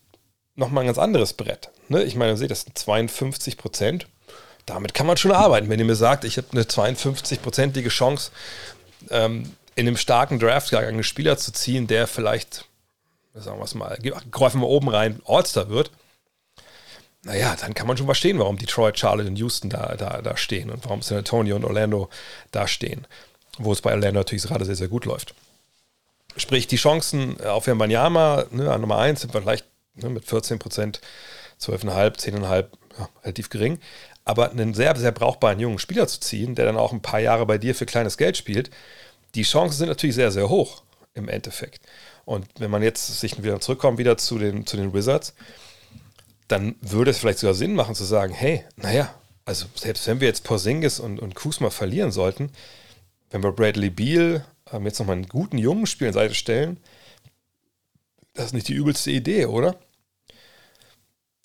nochmal 0.59 0.85
ein 0.85 0.89
ganz 0.89 0.99
anderes 0.99 1.33
Brett. 1.33 1.71
Ne? 1.89 2.03
Ich 2.03 2.17
meine, 2.17 2.33
ihr 2.33 2.37
seht, 2.37 2.51
das 2.51 2.63
sind 2.63 2.77
52 2.77 3.57
Prozent. 3.57 4.07
Damit 4.67 4.93
kann 4.93 5.07
man 5.07 5.17
schon 5.17 5.33
arbeiten. 5.33 5.71
Wenn 5.71 5.79
ihr 5.79 5.87
mir 5.87 5.95
sagt, 5.95 6.25
ich 6.25 6.37
habe 6.37 6.49
eine 6.53 6.63
52-prozentige 6.63 7.89
Chance, 7.89 8.31
ähm, 9.11 9.53
in 9.77 9.87
einem 9.87 9.97
starken 9.97 10.39
Draft 10.39 10.75
einen 10.75 11.05
Spieler 11.05 11.39
zu 11.39 11.53
ziehen, 11.53 11.87
der 11.87 12.07
vielleicht, 12.07 12.65
sagen 13.35 13.59
wir 13.59 13.65
es 13.65 13.75
mal, 13.75 13.97
greifen 14.31 14.61
wir 14.61 14.67
oben 14.67 14.89
rein, 14.89 15.23
All-Star 15.25 15.71
wird, 15.71 15.91
naja, 17.23 17.57
dann 17.61 17.75
kann 17.75 17.87
man 17.87 17.97
schon 17.97 18.07
verstehen, 18.07 18.39
warum 18.39 18.59
Detroit, 18.59 18.99
Charlotte 18.99 19.29
und 19.29 19.37
Houston 19.37 19.71
da, 19.71 19.97
da, 19.97 20.23
da 20.23 20.37
stehen 20.37 20.71
und 20.71 20.85
warum 20.85 21.03
San 21.03 21.19
Antonio 21.19 21.57
und 21.57 21.65
Orlando 21.65 22.09
da 22.51 22.69
stehen. 22.69 23.07
Wo 23.59 23.73
es 23.73 23.81
bei 23.81 23.93
Orlando 23.93 24.21
natürlich 24.21 24.45
gerade 24.45 24.65
sehr, 24.65 24.77
sehr 24.77 24.89
gut 24.89 25.05
läuft. 25.05 25.35
Sprich, 26.37 26.67
die 26.67 26.77
Chancen 26.77 27.41
auf 27.45 27.67
Wembanyama 27.67 28.47
ne, 28.51 28.73
an 28.73 28.81
Nummer 28.81 28.99
1 28.99 29.23
sind 29.23 29.33
vielleicht 29.33 29.65
ne, 30.03 30.11
mit 30.11 30.25
14 30.25 30.59
Prozent 30.59 31.01
12,5, 31.61 32.19
10,5, 32.19 32.67
ja, 32.99 33.09
relativ 33.23 33.51
gering. 33.51 33.79
Aber 34.25 34.51
einen 34.51 34.75
sehr, 34.75 34.95
sehr 34.97 35.13
brauchbaren 35.13 35.59
jungen 35.59 35.79
Spieler 35.79 36.07
zu 36.07 36.21
ziehen, 36.21 36.55
der 36.55 36.67
dann 36.67 36.77
auch 36.77 36.93
ein 36.93 37.03
paar 37.03 37.21
Jahre 37.21 37.47
bei 37.47 37.59
dir 37.59 37.75
für 37.75 37.87
kleines 37.87 38.19
Geld 38.19 38.37
spielt, 38.37 38.71
die 39.35 39.43
Chancen 39.43 39.79
sind 39.79 39.89
natürlich 39.89 40.17
sehr, 40.17 40.31
sehr 40.31 40.49
hoch 40.49 40.83
im 41.15 41.29
Endeffekt. 41.29 41.83
Und 42.25 42.47
wenn 42.59 42.71
man 42.71 42.83
jetzt 42.83 43.21
sich 43.21 43.43
wieder 43.43 43.61
zurückkommt, 43.61 43.99
wieder 43.99 44.19
zu 44.19 44.39
den, 44.39 44.67
zu 44.67 44.77
den 44.77 44.93
Wizards, 44.93 45.35
dann 46.47 46.77
würde 46.81 47.11
es 47.11 47.19
vielleicht 47.19 47.39
sogar 47.39 47.55
Sinn 47.55 47.75
machen 47.75 47.95
zu 47.95 48.05
sagen, 48.05 48.33
hey, 48.33 48.65
naja, 48.77 49.15
also 49.45 49.67
selbst 49.75 50.07
wenn 50.07 50.21
wir 50.21 50.29
jetzt 50.29 50.45
Porzingis 50.45 51.01
und, 51.01 51.21
und 51.21 51.35
Kusma 51.35 51.71
verlieren 51.71 52.13
sollten, 52.13 52.51
wenn 53.31 53.43
wir 53.43 53.53
Bradley 53.53 53.91
Beal 53.91 54.45
ähm, 54.73 54.85
jetzt 54.87 54.99
nochmal 54.99 55.17
einen 55.17 55.29
guten 55.29 55.59
jungen 55.59 55.87
Spieler 55.87 56.09
an 56.09 56.15
Seite 56.15 56.35
stellen, 56.35 56.81
das 58.35 58.47
ist 58.47 58.53
nicht 58.53 58.69
die 58.69 58.75
übelste 58.75 59.11
Idee, 59.11 59.47
oder? 59.47 59.77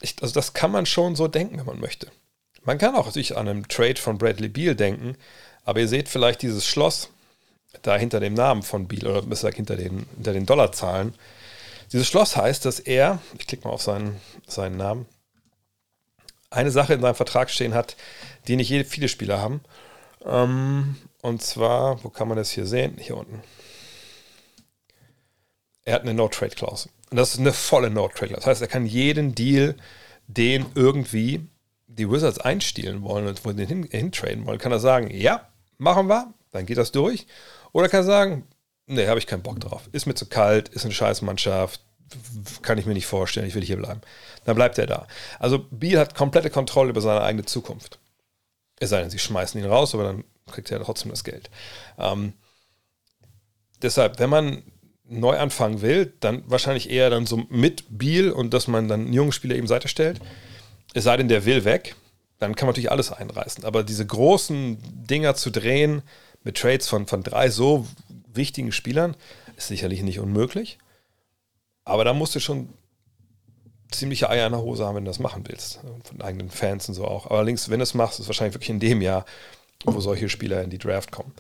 Ich, 0.04 0.16
also 0.22 0.34
das 0.34 0.54
kann 0.54 0.72
man 0.72 0.86
schon 0.86 1.16
so 1.16 1.28
denken, 1.28 1.58
wenn 1.58 1.66
man 1.66 1.80
möchte. 1.80 2.12
Man 2.64 2.78
kann 2.78 2.96
auch 2.96 3.12
sich 3.12 3.36
an 3.36 3.48
einen 3.48 3.68
Trade 3.68 3.96
von 3.96 4.18
Bradley 4.18 4.50
Beal 4.50 4.76
denken, 4.76 5.18
aber 5.64 5.80
ihr 5.80 5.88
seht 5.88 6.10
vielleicht 6.10 6.42
dieses 6.42 6.66
Schloss 6.66 7.10
da 7.82 7.98
hinter 7.98 8.20
dem 8.20 8.34
Namen 8.34 8.62
von 8.62 8.88
Beal 8.88 9.08
oder 9.08 9.22
besser 9.24 9.50
gesagt 9.50 9.56
hinter 9.56 9.76
den, 9.76 10.06
hinter 10.16 10.34
den 10.34 10.46
Dollarzahlen. 10.46 11.16
Dieses 11.92 12.08
Schloss 12.08 12.36
heißt, 12.36 12.66
dass 12.66 12.80
er, 12.80 13.20
ich 13.38 13.48
klicke 13.48 13.68
mal 13.68 13.74
auf 13.74 13.82
seinen, 13.82 14.20
seinen 14.48 14.78
Namen, 14.78 15.06
eine 16.50 16.72
Sache 16.72 16.94
in 16.94 17.02
seinem 17.02 17.16
Vertrag 17.16 17.50
stehen 17.50 17.74
hat, 17.74 17.96
die 18.48 18.56
nicht 18.56 18.70
jede, 18.70 18.86
viele 18.86 19.10
Spieler 19.10 19.42
haben. 19.42 19.62
Ähm, 20.26 20.96
und 21.22 21.42
zwar, 21.42 22.04
wo 22.04 22.10
kann 22.10 22.28
man 22.28 22.38
das 22.38 22.52
hier 22.52 22.66
sehen? 22.66 22.98
Hier 23.00 23.18
unten. 23.18 23.42
Er 25.86 25.96
hat 25.96 26.04
eine 26.04 26.14
No-Trade-Klausel. 26.14 26.92
Und 27.14 27.18
das 27.18 27.36
ist 27.36 27.42
eine 27.42 27.54
volle 27.54 27.92
No-Trade. 27.92 28.34
Das 28.34 28.48
heißt, 28.48 28.64
er 28.64 28.68
kann 28.68 28.88
jeden 28.88 29.36
Deal, 29.36 29.76
den 30.26 30.66
irgendwie 30.74 31.48
die 31.86 32.10
Wizards 32.10 32.40
einstielen 32.40 33.04
wollen 33.04 33.28
und 33.28 33.46
den 33.46 33.68
hin, 33.68 33.84
hintraden 33.84 34.48
wollen, 34.48 34.58
kann 34.58 34.72
er 34.72 34.80
sagen, 34.80 35.12
ja, 35.12 35.48
machen 35.78 36.08
wir, 36.08 36.34
dann 36.50 36.66
geht 36.66 36.80
das 36.80 36.92
durch. 36.92 37.28
Oder 37.72 37.88
kann 37.88 38.00
er 38.00 38.06
sagen, 38.06 38.48
nee, 38.88 39.08
habe 39.08 39.20
ich 39.20 39.28
keinen 39.28 39.44
Bock 39.44 39.60
drauf. 39.60 39.88
Ist 39.92 40.08
mir 40.08 40.16
zu 40.16 40.26
kalt, 40.26 40.70
ist 40.70 40.86
eine 40.86 40.94
Scheißmannschaft, 40.96 41.82
kann 42.64 42.80
ich 42.80 42.88
mir 42.88 42.96
nicht 42.96 43.06
vorstellen, 43.06 43.46
ich 43.46 43.54
will 43.54 43.64
hier 43.64 43.78
bleiben. 43.78 44.02
Dann 44.46 44.56
bleibt 44.56 44.80
er 44.80 44.88
da. 44.88 45.06
Also 45.38 45.68
Beal 45.70 46.00
hat 46.00 46.16
komplette 46.16 46.50
Kontrolle 46.50 46.90
über 46.90 47.02
seine 47.02 47.22
eigene 47.22 47.46
Zukunft. 47.46 48.00
Es 48.80 48.90
sei 48.90 49.02
denn, 49.02 49.12
sie 49.12 49.20
schmeißen 49.20 49.62
ihn 49.62 49.70
raus, 49.70 49.94
aber 49.94 50.06
dann 50.06 50.24
kriegt 50.48 50.72
er 50.72 50.84
trotzdem 50.84 51.12
das 51.12 51.24
Geld. 51.24 51.52
Ähm, 52.00 52.34
deshalb, 53.84 54.18
wenn 54.18 54.32
man 54.32 54.64
neu 55.06 55.38
anfangen 55.38 55.82
will, 55.82 56.14
dann 56.20 56.44
wahrscheinlich 56.48 56.90
eher 56.90 57.10
dann 57.10 57.26
so 57.26 57.44
mit 57.50 57.86
Beal 57.90 58.32
und 58.32 58.54
dass 58.54 58.68
man 58.68 58.88
dann 58.88 59.02
einen 59.02 59.14
jungen 59.14 59.32
Spieler 59.32 59.56
eben 59.56 59.68
Seite 59.68 59.88
stellt. 59.88 60.20
Es 60.94 61.04
sei 61.04 61.18
denn, 61.18 61.28
der 61.28 61.46
will 61.46 61.66
weg, 61.66 61.96
dann 62.40 62.56
kann 62.56 62.68
man 62.68 62.72
natürlich 62.72 62.92
alles 62.92 63.12
einreißen. 63.12 63.66
Aber 63.66 63.84
diese 63.84 64.06
großen 64.06 64.78
Dinger 65.08 65.36
zu 65.36 65.50
drehen 65.50 66.02
mit 66.44 66.58
Trades 66.58 66.88
von, 66.88 67.08
von 67.08 67.24
drei 67.24 67.50
so 67.50 67.88
wichtigen 68.34 68.72
Spielern 68.72 69.16
ist 69.58 69.68
sicherlich 69.68 70.04
nicht 70.04 70.20
unmöglich. 70.20 70.78
Aber 71.86 72.04
da 72.06 72.14
musst 72.14 72.36
du 72.36 72.40
schon 72.40 72.70
ziemliche 73.92 74.30
Eier 74.30 74.48
in 74.48 74.54
der 74.54 74.62
Hose 74.62 74.86
haben, 74.86 74.96
wenn 74.96 75.06
du 75.06 75.10
das 75.10 75.20
machen 75.20 75.44
willst. 75.48 75.80
Von 76.04 76.22
eigenen 76.22 76.50
Fans 76.50 76.88
und 76.88 76.96
so 76.96 77.06
auch. 77.06 77.28
Allerdings, 77.28 77.70
wenn 77.70 77.80
du 77.80 77.84
es 77.84 77.94
machst, 77.94 78.16
ist 78.16 78.22
es 78.22 78.28
wahrscheinlich 78.28 78.56
wirklich 78.56 78.70
in 78.70 78.80
dem 78.80 79.02
Jahr, 79.02 79.26
wo 79.86 80.00
solche 80.00 80.30
Spieler 80.30 80.64
in 80.64 80.70
die 80.70 80.78
Draft 80.78 81.12
kommen. 81.12 81.34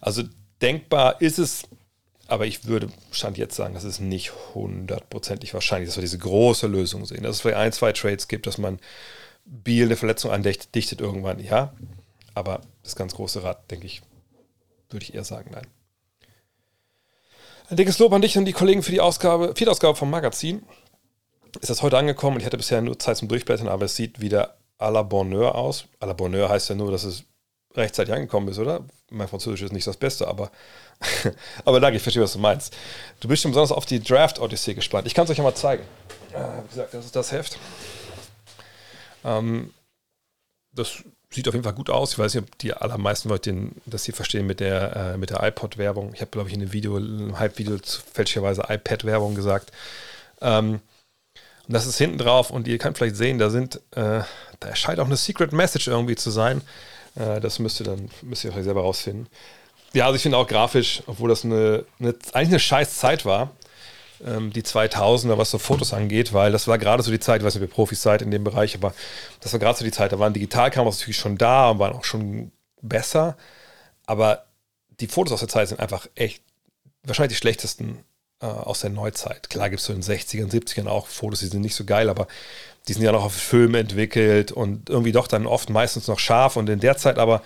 Also 0.00 0.22
denkbar 0.60 1.20
ist 1.20 1.38
es 1.38 1.64
aber 2.30 2.46
ich 2.46 2.66
würde 2.66 2.88
Stand 3.10 3.38
jetzt 3.38 3.56
sagen, 3.56 3.74
das 3.74 3.84
ist 3.84 4.00
nicht 4.00 4.32
hundertprozentig 4.54 5.52
wahrscheinlich, 5.52 5.88
dass 5.88 5.96
wir 5.96 6.02
diese 6.02 6.18
große 6.18 6.68
Lösung 6.68 7.04
sehen. 7.04 7.24
Dass 7.24 7.36
es 7.36 7.40
vielleicht 7.40 7.58
ein, 7.58 7.72
zwei 7.72 7.92
Trades 7.92 8.28
gibt, 8.28 8.46
dass 8.46 8.56
man 8.56 8.78
Biel 9.44 9.86
eine 9.86 9.96
Verletzung 9.96 10.30
andichtet 10.30 11.00
irgendwann, 11.00 11.40
ja. 11.40 11.74
Aber 12.34 12.60
das 12.84 12.94
ganz 12.94 13.14
große 13.14 13.42
Rad, 13.42 13.68
denke 13.70 13.86
ich, 13.86 14.00
würde 14.90 15.04
ich 15.04 15.14
eher 15.14 15.24
sagen, 15.24 15.50
nein. 15.52 15.66
Ein 17.68 17.76
dickes 17.76 17.98
Lob 17.98 18.12
an 18.12 18.22
dich 18.22 18.38
und 18.38 18.44
die 18.44 18.52
Kollegen 18.52 18.82
für 18.82 18.92
die 18.92 19.00
Ausgabe, 19.00 19.54
Vierausgabe 19.56 19.96
vom 19.96 20.10
Magazin. 20.10 20.62
Ist 21.60 21.70
das 21.70 21.82
heute 21.82 21.98
angekommen 21.98 22.38
ich 22.38 22.46
hatte 22.46 22.56
bisher 22.56 22.80
nur 22.80 22.98
Zeit 22.98 23.16
zum 23.16 23.26
Durchblättern, 23.26 23.68
aber 23.68 23.86
es 23.86 23.96
sieht 23.96 24.20
wieder 24.20 24.56
à 24.78 24.90
la 24.90 25.02
Bonheur 25.02 25.56
aus. 25.56 25.86
À 26.00 26.06
la 26.06 26.12
Bonheur 26.12 26.48
heißt 26.48 26.68
ja 26.68 26.76
nur, 26.76 26.92
dass 26.92 27.02
es 27.02 27.24
rechtzeitig 27.74 28.12
angekommen 28.12 28.48
ist, 28.48 28.58
oder? 28.58 28.84
Mein 29.10 29.28
Französisch 29.28 29.62
ist 29.62 29.72
nicht 29.72 29.86
das 29.86 29.96
Beste, 29.96 30.26
aber, 30.28 30.50
aber 31.64 31.80
danke, 31.80 31.96
ich 31.96 32.02
verstehe, 32.02 32.22
was 32.22 32.32
du 32.32 32.38
meinst. 32.38 32.76
Du 33.20 33.28
bist 33.28 33.42
schon 33.42 33.52
besonders 33.52 33.72
auf 33.72 33.86
die 33.86 34.02
Draft-Odyssee 34.02 34.74
gespannt. 34.74 35.06
Ich 35.06 35.14
kann 35.14 35.24
es 35.24 35.30
euch 35.30 35.38
ja 35.38 35.44
mal 35.44 35.54
zeigen. 35.54 35.84
Äh, 36.32 36.62
wie 36.64 36.68
gesagt, 36.68 36.94
das 36.94 37.04
ist 37.04 37.16
das 37.16 37.32
Heft. 37.32 37.58
Ähm, 39.24 39.72
das 40.72 41.02
sieht 41.30 41.46
auf 41.46 41.54
jeden 41.54 41.64
Fall 41.64 41.74
gut 41.74 41.90
aus. 41.90 42.12
Ich 42.12 42.18
weiß 42.18 42.34
nicht, 42.34 42.44
ob 42.44 42.58
die 42.58 42.74
allermeisten 42.74 43.28
Leute 43.28 43.70
das 43.86 44.04
hier 44.04 44.14
verstehen 44.14 44.46
mit 44.46 44.60
der, 44.60 45.16
äh, 45.16 45.26
der 45.26 45.42
iPod-Werbung. 45.42 46.12
Ich 46.14 46.20
habe, 46.20 46.30
glaube 46.30 46.48
ich, 46.48 46.54
in 46.54 46.60
einem 46.60 46.72
Video, 46.72 46.96
einem 46.96 47.38
Halbvideo 47.38 47.78
fälschlicherweise 48.12 48.64
iPad-Werbung 48.68 49.34
gesagt. 49.34 49.70
Ähm, 50.40 50.80
und 51.66 51.74
das 51.74 51.86
ist 51.86 51.98
hinten 51.98 52.18
drauf 52.18 52.50
und 52.50 52.66
ihr 52.66 52.78
könnt 52.78 52.98
vielleicht 52.98 53.16
sehen, 53.16 53.38
da 53.38 53.48
sind, 53.48 53.76
äh, 53.92 54.22
da 54.58 54.74
scheint 54.74 54.98
auch 54.98 55.06
eine 55.06 55.16
Secret 55.16 55.52
Message 55.52 55.86
irgendwie 55.86 56.16
zu 56.16 56.30
sein. 56.30 56.62
Äh, 57.14 57.40
das 57.40 57.58
müsst 57.58 57.80
ihr 57.80 57.84
dann, 57.84 58.10
müsst 58.22 58.44
ihr 58.44 58.54
euch 58.54 58.64
selber 58.64 58.82
rausfinden. 58.82 59.26
Ja, 59.92 60.06
also 60.06 60.16
ich 60.16 60.22
finde 60.22 60.38
auch 60.38 60.46
grafisch, 60.46 61.02
obwohl 61.06 61.28
das 61.28 61.44
eine, 61.44 61.84
eine, 61.98 62.14
eigentlich 62.32 62.48
eine 62.48 62.60
scheiß 62.60 62.96
Zeit 62.96 63.24
war, 63.24 63.50
ähm, 64.24 64.52
die 64.52 64.62
2000er, 64.62 65.36
was 65.36 65.50
so 65.50 65.58
Fotos 65.58 65.92
angeht, 65.92 66.32
weil 66.32 66.52
das 66.52 66.68
war 66.68 66.78
gerade 66.78 67.02
so 67.02 67.10
die 67.10 67.18
Zeit, 67.18 67.40
ich 67.40 67.46
weiß 67.46 67.54
nicht, 67.54 67.64
ob 67.64 67.70
ihr 67.70 67.74
Profis 67.74 68.02
seid 68.02 68.22
in 68.22 68.30
dem 68.30 68.44
Bereich, 68.44 68.74
aber 68.74 68.94
das 69.40 69.52
war 69.52 69.58
gerade 69.58 69.78
so 69.78 69.84
die 69.84 69.90
Zeit, 69.90 70.12
da 70.12 70.18
waren 70.18 70.32
Digitalkameras 70.32 71.00
natürlich 71.00 71.18
schon 71.18 71.38
da 71.38 71.70
und 71.70 71.78
waren 71.78 71.94
auch 71.94 72.04
schon 72.04 72.52
besser, 72.82 73.36
aber 74.06 74.44
die 75.00 75.08
Fotos 75.08 75.32
aus 75.32 75.40
der 75.40 75.48
Zeit 75.48 75.68
sind 75.68 75.80
einfach 75.80 76.06
echt 76.14 76.42
wahrscheinlich 77.02 77.38
die 77.38 77.40
schlechtesten 77.40 78.04
äh, 78.40 78.46
aus 78.46 78.80
der 78.80 78.90
Neuzeit. 78.90 79.50
Klar 79.50 79.70
gibt 79.70 79.80
es 79.80 79.86
so 79.86 79.92
in 79.92 80.02
den 80.02 80.10
60ern, 80.10 80.50
70ern 80.50 80.86
auch 80.86 81.06
Fotos, 81.06 81.40
die 81.40 81.46
sind 81.46 81.62
nicht 81.62 81.74
so 81.74 81.84
geil, 81.84 82.08
aber 82.08 82.28
die 82.88 82.92
sind 82.94 83.02
ja 83.02 83.12
noch 83.12 83.24
auf 83.24 83.34
Film 83.34 83.74
entwickelt 83.74 84.52
und 84.52 84.88
irgendwie 84.88 85.12
doch 85.12 85.28
dann 85.28 85.46
oft 85.46 85.70
meistens 85.70 86.08
noch 86.08 86.18
scharf 86.18 86.56
und 86.56 86.68
in 86.68 86.80
der 86.80 86.96
Zeit 86.96 87.18
aber 87.18 87.42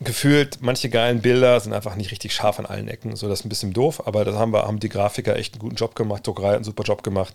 gefühlt, 0.00 0.58
manche 0.60 0.90
geilen 0.90 1.22
Bilder 1.22 1.58
sind 1.60 1.72
einfach 1.72 1.94
nicht 1.94 2.10
richtig 2.10 2.34
scharf 2.34 2.58
an 2.58 2.66
allen 2.66 2.88
Ecken. 2.88 3.16
So, 3.16 3.28
das 3.28 3.40
ist 3.40 3.46
ein 3.46 3.48
bisschen 3.48 3.72
doof, 3.72 4.06
aber 4.06 4.24
da 4.24 4.32
haben, 4.34 4.52
wir, 4.52 4.64
haben 4.64 4.80
die 4.80 4.88
Grafiker 4.88 5.36
echt 5.36 5.54
einen 5.54 5.60
guten 5.60 5.76
Job 5.76 5.94
gemacht. 5.94 6.26
Druckerei 6.26 6.48
hat 6.48 6.56
einen 6.56 6.64
super 6.64 6.82
Job 6.82 7.02
gemacht. 7.02 7.34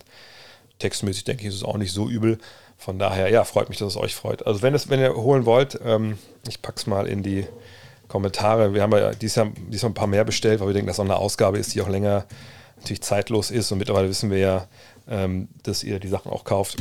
Textmäßig 0.79 1.23
denke 1.23 1.43
ich, 1.43 1.49
ist 1.49 1.55
es 1.55 1.63
auch 1.63 1.77
nicht 1.77 1.93
so 1.93 2.09
übel. 2.09 2.37
Von 2.77 2.99
daher, 2.99 3.29
ja, 3.29 3.43
freut 3.43 3.69
mich, 3.69 3.77
dass 3.77 3.89
es 3.89 3.97
euch 3.97 4.15
freut. 4.15 4.45
Also, 4.45 4.61
wenn, 4.61 4.73
es, 4.73 4.89
wenn 4.89 4.99
ihr 4.99 5.15
holen 5.15 5.45
wollt, 5.45 5.79
ähm, 5.83 6.17
ich 6.47 6.61
pack's 6.61 6.87
mal 6.87 7.07
in 7.07 7.23
die 7.23 7.45
Kommentare. 8.07 8.73
Wir 8.73 8.81
haben 8.81 8.91
ja 8.93 9.11
dieses 9.11 9.35
Jahr 9.35 9.47
ein 9.83 9.93
paar 9.93 10.07
mehr 10.07 10.23
bestellt, 10.23 10.59
weil 10.59 10.67
wir 10.67 10.73
denken, 10.73 10.87
dass 10.87 10.95
es 10.95 10.99
auch 10.99 11.05
eine 11.05 11.17
Ausgabe 11.17 11.57
ist, 11.57 11.75
die 11.75 11.81
auch 11.81 11.89
länger 11.89 12.25
natürlich 12.77 13.01
zeitlos 13.01 13.51
ist. 13.51 13.71
Und 13.71 13.79
mittlerweile 13.79 14.09
wissen 14.09 14.31
wir 14.31 14.37
ja, 14.37 14.67
ähm, 15.09 15.49
dass 15.63 15.83
ihr 15.83 15.99
die 15.99 16.07
Sachen 16.07 16.31
auch 16.31 16.43
kauft. 16.43 16.77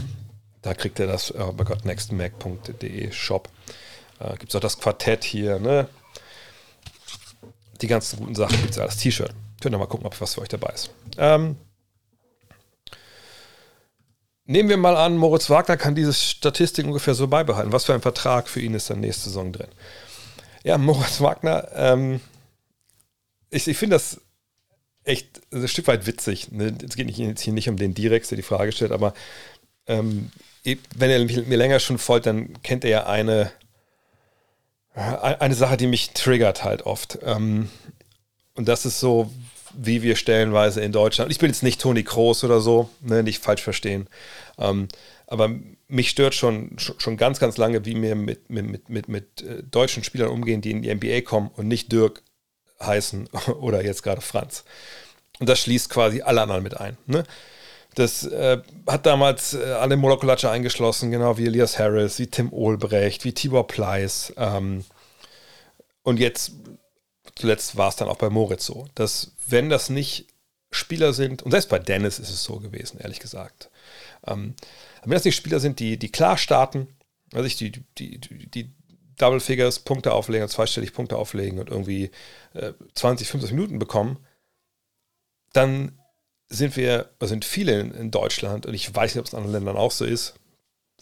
Da 0.62 0.74
kriegt 0.74 0.98
ihr 0.98 1.06
das 1.06 1.30
äh, 1.30 1.44
bei 1.56 1.64
gottnextmac.de 1.64 3.12
Shop. 3.12 3.48
Äh, 4.20 4.36
gibt 4.36 4.50
es 4.50 4.56
auch 4.56 4.60
das 4.60 4.78
Quartett 4.78 5.24
hier, 5.24 5.58
ne? 5.58 5.88
Die 7.80 7.86
ganzen 7.86 8.18
guten 8.18 8.34
Sachen 8.34 8.60
gibt 8.60 8.70
es 8.70 8.78
als 8.78 8.96
T-Shirt. 8.96 9.32
Könnt 9.60 9.74
ihr 9.74 9.78
mal 9.78 9.86
gucken, 9.86 10.06
ob 10.06 10.20
was 10.20 10.34
für 10.34 10.40
euch 10.40 10.48
dabei 10.48 10.72
ist. 10.74 10.90
Ähm, 11.16 11.56
nehmen 14.44 14.68
wir 14.68 14.76
mal 14.76 14.96
an, 14.96 15.16
Moritz 15.16 15.48
Wagner 15.48 15.76
kann 15.76 15.94
diese 15.94 16.12
Statistik 16.12 16.86
ungefähr 16.86 17.14
so 17.14 17.28
beibehalten. 17.28 17.72
Was 17.72 17.84
für 17.84 17.94
ein 17.94 18.02
Vertrag 18.02 18.48
für 18.48 18.60
ihn 18.60 18.74
ist 18.74 18.90
dann 18.90 19.00
nächste 19.00 19.24
Saison 19.24 19.52
drin? 19.52 19.68
Ja, 20.64 20.76
Moritz 20.76 21.20
Wagner, 21.20 21.68
ähm, 21.74 22.20
ich, 23.50 23.66
ich 23.68 23.76
finde 23.76 23.96
das 23.96 24.20
echt 25.08 25.40
ein 25.52 25.66
Stück 25.68 25.86
weit 25.88 26.06
witzig. 26.06 26.52
Ne? 26.52 26.74
Es 26.86 26.96
geht 26.96 27.06
nicht, 27.06 27.18
jetzt 27.18 27.40
hier 27.42 27.52
nicht 27.52 27.68
um 27.68 27.76
den 27.76 27.94
Direx, 27.94 28.28
der 28.28 28.36
die 28.36 28.42
Frage 28.42 28.72
stellt, 28.72 28.92
aber 28.92 29.14
ähm, 29.86 30.30
wenn 30.96 31.10
er 31.10 31.24
mir 31.24 31.56
länger 31.56 31.80
schon 31.80 31.98
folgt, 31.98 32.26
dann 32.26 32.62
kennt 32.62 32.84
er 32.84 32.90
ja 32.90 33.06
eine 33.06 33.50
eine 34.98 35.54
Sache, 35.54 35.76
die 35.76 35.86
mich 35.86 36.10
triggert 36.10 36.64
halt 36.64 36.82
oft. 36.82 37.18
Ähm, 37.22 37.68
und 38.54 38.68
das 38.68 38.84
ist 38.84 38.98
so, 38.98 39.30
wie 39.74 40.02
wir 40.02 40.16
stellenweise 40.16 40.80
in 40.80 40.92
Deutschland, 40.92 41.30
ich 41.30 41.38
bin 41.38 41.50
jetzt 41.50 41.62
nicht 41.62 41.80
Toni 41.80 42.02
Kroos 42.02 42.42
oder 42.42 42.60
so, 42.60 42.90
ne, 43.00 43.22
nicht 43.22 43.42
falsch 43.42 43.62
verstehen, 43.62 44.08
ähm, 44.58 44.88
aber 45.26 45.50
mich 45.88 46.10
stört 46.10 46.34
schon, 46.34 46.76
schon 46.78 47.16
ganz, 47.16 47.38
ganz 47.38 47.56
lange, 47.56 47.84
wie 47.84 48.00
wir 48.00 48.14
mit, 48.14 48.50
mit, 48.50 48.88
mit, 48.88 49.08
mit 49.08 49.42
äh, 49.42 49.62
deutschen 49.62 50.02
Spielern 50.02 50.30
umgehen, 50.30 50.60
die 50.60 50.70
in 50.70 50.82
die 50.82 50.92
NBA 50.92 51.20
kommen 51.20 51.50
und 51.56 51.68
nicht 51.68 51.92
Dirk 51.92 52.22
heißen 52.80 53.28
oder 53.60 53.84
jetzt 53.84 54.02
gerade 54.02 54.20
Franz. 54.20 54.64
Und 55.38 55.48
das 55.48 55.60
schließt 55.60 55.90
quasi 55.90 56.22
alle 56.22 56.42
anderen 56.42 56.62
mit 56.62 56.78
ein. 56.78 56.96
Ne? 57.06 57.24
Das 57.94 58.24
äh, 58.24 58.60
hat 58.86 59.06
damals 59.06 59.54
äh, 59.54 59.62
alle 59.72 59.96
Molekulatsche 59.96 60.50
eingeschlossen, 60.50 61.10
genau 61.10 61.38
wie 61.38 61.46
Elias 61.46 61.78
Harris, 61.78 62.18
wie 62.18 62.26
Tim 62.28 62.52
Olbrecht, 62.52 63.24
wie 63.24 63.32
Tibor 63.32 63.66
Pleiss. 63.66 64.32
Ähm, 64.36 64.84
und 66.02 66.18
jetzt, 66.18 66.52
zuletzt 67.34 67.76
war 67.76 67.88
es 67.88 67.96
dann 67.96 68.08
auch 68.08 68.18
bei 68.18 68.30
Moritz 68.30 68.66
so, 68.66 68.86
dass 68.94 69.32
wenn 69.48 69.68
das 69.68 69.90
nicht 69.90 70.28
Spieler 70.70 71.12
sind, 71.12 71.42
und 71.42 71.50
selbst 71.50 71.70
bei 71.70 71.78
Dennis 71.78 72.18
ist 72.18 72.30
es 72.30 72.44
so 72.44 72.60
gewesen, 72.60 72.98
ehrlich 73.00 73.20
gesagt, 73.20 73.70
ähm, 74.26 74.54
wenn 75.02 75.12
das 75.12 75.24
nicht 75.24 75.36
Spieler 75.36 75.60
sind, 75.60 75.80
die, 75.80 75.96
die 75.98 76.12
klar 76.12 76.36
starten, 76.36 76.88
also 77.32 77.46
ich 77.46 77.56
die, 77.56 77.72
die, 77.98 78.18
die, 78.20 78.46
die 78.50 78.70
Double 79.18 79.40
Figures 79.40 79.80
Punkte 79.80 80.12
auflegen, 80.12 80.48
zweistellig 80.48 80.92
Punkte 80.92 81.16
auflegen 81.16 81.58
und 81.58 81.68
irgendwie 81.68 82.10
äh, 82.54 82.72
20, 82.94 83.28
50 83.28 83.52
Minuten 83.52 83.78
bekommen, 83.78 84.18
dann 85.52 85.98
sind 86.48 86.76
wir, 86.76 87.10
sind 87.20 87.44
viele 87.44 87.80
in, 87.80 87.90
in 87.92 88.10
Deutschland, 88.10 88.66
und 88.66 88.74
ich 88.74 88.94
weiß 88.94 89.14
nicht, 89.14 89.20
ob 89.20 89.26
es 89.26 89.32
in 89.32 89.38
anderen 89.38 89.54
Ländern 89.54 89.76
auch 89.76 89.92
so 89.92 90.04
ist, 90.04 90.34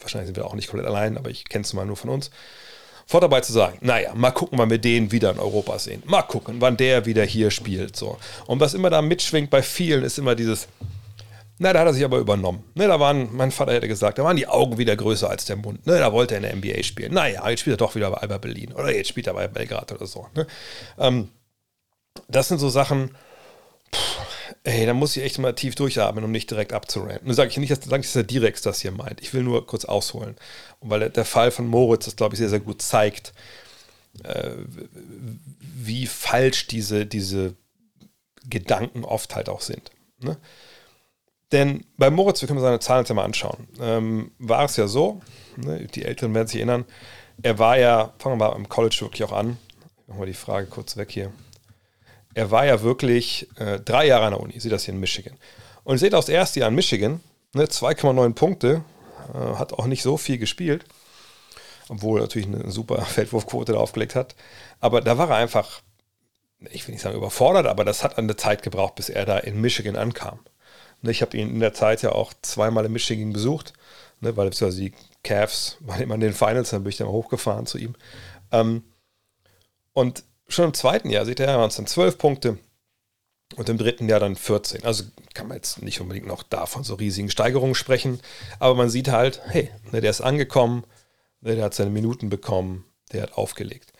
wahrscheinlich 0.01 0.27
sind 0.27 0.37
wir 0.37 0.47
auch 0.47 0.55
nicht 0.55 0.69
komplett 0.69 0.89
allein, 0.89 1.17
aber 1.17 1.31
ich 1.31 1.45
kenne 1.45 1.63
es 1.63 1.73
mal 1.73 1.87
nur 1.87 1.97
von 1.97 2.11
uns, 2.11 2.31
vor 3.07 3.21
dabei 3.21 3.41
zu 3.41 3.53
sagen, 3.53 3.79
naja, 3.83 4.15
mal 4.15 4.33
gucken, 4.33 4.59
wann 4.59 4.69
wir 4.69 4.79
den 4.79 5.13
wieder 5.13 5.31
in 5.31 5.39
Europa 5.39 5.79
sehen. 5.79 6.03
Mal 6.07 6.23
gucken, 6.23 6.57
wann 6.59 6.77
der 6.77 7.07
wieder 7.07 7.25
hier 7.25 7.53
spielt. 7.53 7.95
So. 7.95 8.19
Und 8.47 8.59
was 8.59 8.75
immer 8.75 8.91
da 8.91 9.01
mitschwingt 9.01 9.49
bei 9.49 9.63
vielen, 9.63 10.03
ist 10.03 10.19
immer 10.19 10.35
dieses, 10.35 10.67
na, 11.59 11.73
da 11.73 11.81
hat 11.81 11.87
er 11.87 11.95
sich 11.95 12.05
aber 12.05 12.19
übernommen. 12.19 12.65
Ne, 12.75 12.87
da 12.87 13.01
waren, 13.01 13.35
mein 13.35 13.51
Vater 13.51 13.73
hätte 13.73 13.89
gesagt, 13.89 14.19
da 14.19 14.25
waren 14.25 14.37
die 14.37 14.47
Augen 14.47 14.79
wieder 14.79 14.95
größer 14.95 15.31
als 15.31 15.47
der 15.47 15.57
Mund. 15.57 15.87
Ne, 15.87 15.99
da 15.99 16.13
wollte 16.13 16.35
er 16.35 16.39
in 16.39 16.43
der 16.43 16.57
NBA 16.57 16.83
spielen. 16.83 17.15
Naja, 17.15 17.49
jetzt 17.49 17.61
spielt 17.61 17.75
er 17.75 17.79
doch 17.79 17.95
wieder 17.95 18.11
bei 18.11 18.19
Alba 18.19 18.39
Berlin. 18.39 18.73
Oder 18.73 18.95
jetzt 18.95 19.09
spielt 19.09 19.27
er 19.27 19.35
bei 19.35 19.49
Belgrad 19.49 19.93
oder 19.93 20.07
so. 20.07 20.27
Ne? 20.35 20.47
Ähm, 20.99 21.29
das 22.29 22.49
sind 22.49 22.59
so 22.59 22.69
Sachen, 22.69 23.11
Ey, 24.65 24.85
da 24.85 24.95
muss 24.95 25.17
ich 25.17 25.23
echt 25.23 25.39
mal 25.39 25.55
tief 25.55 25.77
durchatmen, 25.77 26.25
um 26.25 26.33
nicht 26.33 26.51
direkt 26.51 26.73
abzuranten. 26.73 27.27
Nun 27.27 27.37
sage 27.37 27.51
ich 27.51 27.57
nicht, 27.57 27.71
dass, 27.71 27.79
sag 27.85 27.99
nicht, 27.99 28.09
dass 28.09 28.15
der 28.15 28.25
Direx 28.25 28.63
das 28.63 28.81
hier 28.81 28.91
meint. 28.91 29.21
Ich 29.21 29.33
will 29.33 29.45
nur 29.45 29.65
kurz 29.65 29.85
ausholen. 29.85 30.35
Und 30.81 30.91
weil 30.91 31.01
der, 31.01 31.11
der 31.11 31.25
Fall 31.25 31.53
von 31.53 31.69
Moritz 31.69 32.07
das, 32.07 32.17
glaube 32.17 32.35
ich, 32.35 32.39
sehr, 32.39 32.49
sehr 32.49 32.61
gut 32.61 32.83
zeigt, 32.83 33.33
äh, 34.25 34.51
wie 35.61 36.07
falsch 36.07 36.67
diese, 36.67 37.07
diese 37.07 37.55
Gedanken 38.49 39.05
oft 39.05 39.37
halt 39.37 39.49
auch 39.49 39.61
sind. 39.61 39.91
Ne? 40.19 40.37
Denn 41.53 41.85
bei 41.97 42.11
Moritz, 42.11 42.41
wir 42.41 42.49
können 42.49 42.61
seine 42.61 42.81
Zahlen 42.81 43.05
jetzt 43.05 43.15
mal 43.15 43.25
anschauen, 43.25 43.69
ähm, 43.81 44.33
war 44.39 44.65
es 44.65 44.77
ja 44.77 44.89
so, 44.89 45.21
ne, 45.57 45.87
die 45.87 46.05
Älteren 46.05 46.35
werden 46.35 46.49
sich 46.49 46.57
erinnern, 46.57 46.85
er 47.43 47.59
war 47.59 47.79
ja, 47.79 48.13
fangen 48.19 48.39
wir 48.39 48.49
mal 48.49 48.57
im 48.57 48.69
College 48.69 48.99
wirklich 49.01 49.23
auch 49.25 49.33
an, 49.33 49.59
ich 49.79 50.09
mache 50.09 50.19
mal 50.19 50.27
die 50.27 50.35
Frage 50.35 50.67
kurz 50.67 50.97
weg 50.97 51.11
hier 51.11 51.33
er 52.37 52.51
war 52.51 52.67
ja 52.67 52.83
wirklich 52.83 53.49
äh, 53.57 53.81
drei 53.81 54.07
Jahre 54.07 54.27
an 54.27 54.33
der 54.33 54.41
Uni, 54.41 54.61
sieht 54.61 54.71
das 54.71 54.85
hier 54.85 54.93
in 54.93 55.01
Michigan. 55.01 55.39
Und 55.85 55.95
ihr 55.95 55.99
seht 56.01 56.15
auch 56.15 56.21
das 56.21 56.29
erste 56.29 56.61
Jahr 56.61 56.69
in 56.69 56.75
Michigan, 56.75 57.21
ne, 57.55 57.65
2,9 57.65 58.35
Punkte, 58.35 58.85
äh, 59.33 59.57
hat 59.57 59.73
auch 59.73 59.87
nicht 59.87 60.03
so 60.03 60.19
viel 60.19 60.37
gespielt, 60.37 60.85
obwohl 61.89 62.21
er 62.21 62.25
natürlich 62.25 62.47
eine 62.47 62.71
super 62.71 63.01
Feldwurfquote 63.07 63.73
da 63.73 63.79
aufgelegt 63.79 64.15
hat. 64.15 64.37
Aber 64.81 65.01
da 65.01 65.17
war 65.17 65.31
er 65.31 65.37
einfach, 65.37 65.81
ich 66.71 66.87
will 66.87 66.93
nicht 66.93 67.01
sagen 67.01 67.17
überfordert, 67.17 67.67
aber 67.67 67.87
das 67.87 68.05
hat 68.05 68.19
eine 68.19 68.37
Zeit 68.37 68.63
gebraucht, 68.63 68.97
bis 68.97 69.09
er 69.09 69.25
da 69.25 69.39
in 69.39 69.59
Michigan 69.63 69.97
ankam. 69.97 70.39
Ne, 71.03 71.11
ich 71.11 71.23
habe 71.23 71.37
ihn 71.37 71.51
in 71.51 71.61
der 71.61 71.75
Zeit 71.75 72.03
ja 72.03 72.13
auch 72.13 72.33
zweimal 72.43 72.85
in 72.85 72.93
Michigan 72.93 73.33
besucht, 73.33 73.73
ne, 74.21 74.37
weil 74.37 74.49
beziehungsweise 74.49 74.83
die 74.83 74.95
Cavs 75.23 75.77
waren 75.81 76.01
immer 76.01 76.15
in 76.15 76.21
den 76.21 76.35
Finals, 76.35 76.71
dann 76.71 76.83
bin 76.83 76.91
ich 76.91 76.97
dann 76.97 77.09
hochgefahren 77.09 77.67
zu 77.67 77.79
ihm. 77.79 77.95
Ähm, 78.53 78.85
und 79.93 80.25
schon 80.49 80.67
im 80.67 80.75
zweiten 80.75 81.11
Jahr, 81.11 81.25
seht 81.25 81.41
ihr, 81.41 81.47
waren 81.47 81.69
es 81.69 81.77
dann 81.77 81.87
zwölf 81.87 82.19
Punkte 82.19 82.59
und 83.57 83.69
im 83.69 83.79
dritten 83.79 84.09
Jahr 84.09 84.21
dann 84.21 84.37
14. 84.37 84.85
Also 84.85 85.05
kann 85.35 85.49
man 85.49 85.57
jetzt 85.57 85.83
nicht 85.83 86.01
unbedingt 86.01 86.27
noch 86.27 86.43
davon 86.43 86.85
so 86.85 86.95
riesigen 86.95 87.31
Steigerungen 87.31 87.75
sprechen, 87.75 88.21
aber 88.59 88.75
man 88.75 88.91
sieht 88.91 89.09
halt, 89.09 89.41
hey, 89.47 89.71
ne, 89.93 90.01
der 90.01 90.11
ist 90.11 90.21
angekommen, 90.21 90.85
ne, 91.41 91.55
der 91.55 91.65
hat 91.65 91.75
seine 91.75 91.91
Minuten 91.91 92.29
bekommen, 92.29 92.85
der 93.13 93.23
hat 93.23 93.35
aufgelegt. 93.35 93.93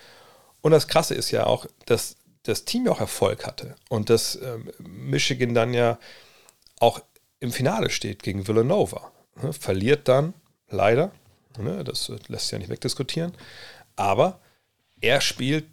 Und 0.63 0.73
das 0.73 0.89
Krasse 0.89 1.15
ist 1.15 1.31
ja 1.31 1.47
auch, 1.47 1.67
dass 1.85 2.17
das 2.43 2.65
Team 2.65 2.87
ja 2.87 2.93
auch 2.93 3.01
Erfolg 3.01 3.47
hatte 3.47 3.77
und 3.89 4.11
dass 4.11 4.37
ähm, 4.37 4.71
Michigan 4.79 5.55
dann 5.55 5.75
ja 5.75 5.99
auch 6.81 7.01
im 7.41 7.53
Finale 7.53 7.91
steht 7.91 8.23
gegen 8.23 8.47
Villanova. 8.47 9.13
Ne, 9.43 9.53
verliert 9.53 10.09
dann 10.09 10.35
leider, 10.69 11.13
ne, 11.59 11.85
das 11.85 12.11
lässt 12.29 12.47
sich 12.47 12.53
ja 12.53 12.59
nicht 12.59 12.71
wegdiskutieren, 12.71 13.33
aber 13.95 14.41
er 15.01 15.21
spielt 15.21 15.67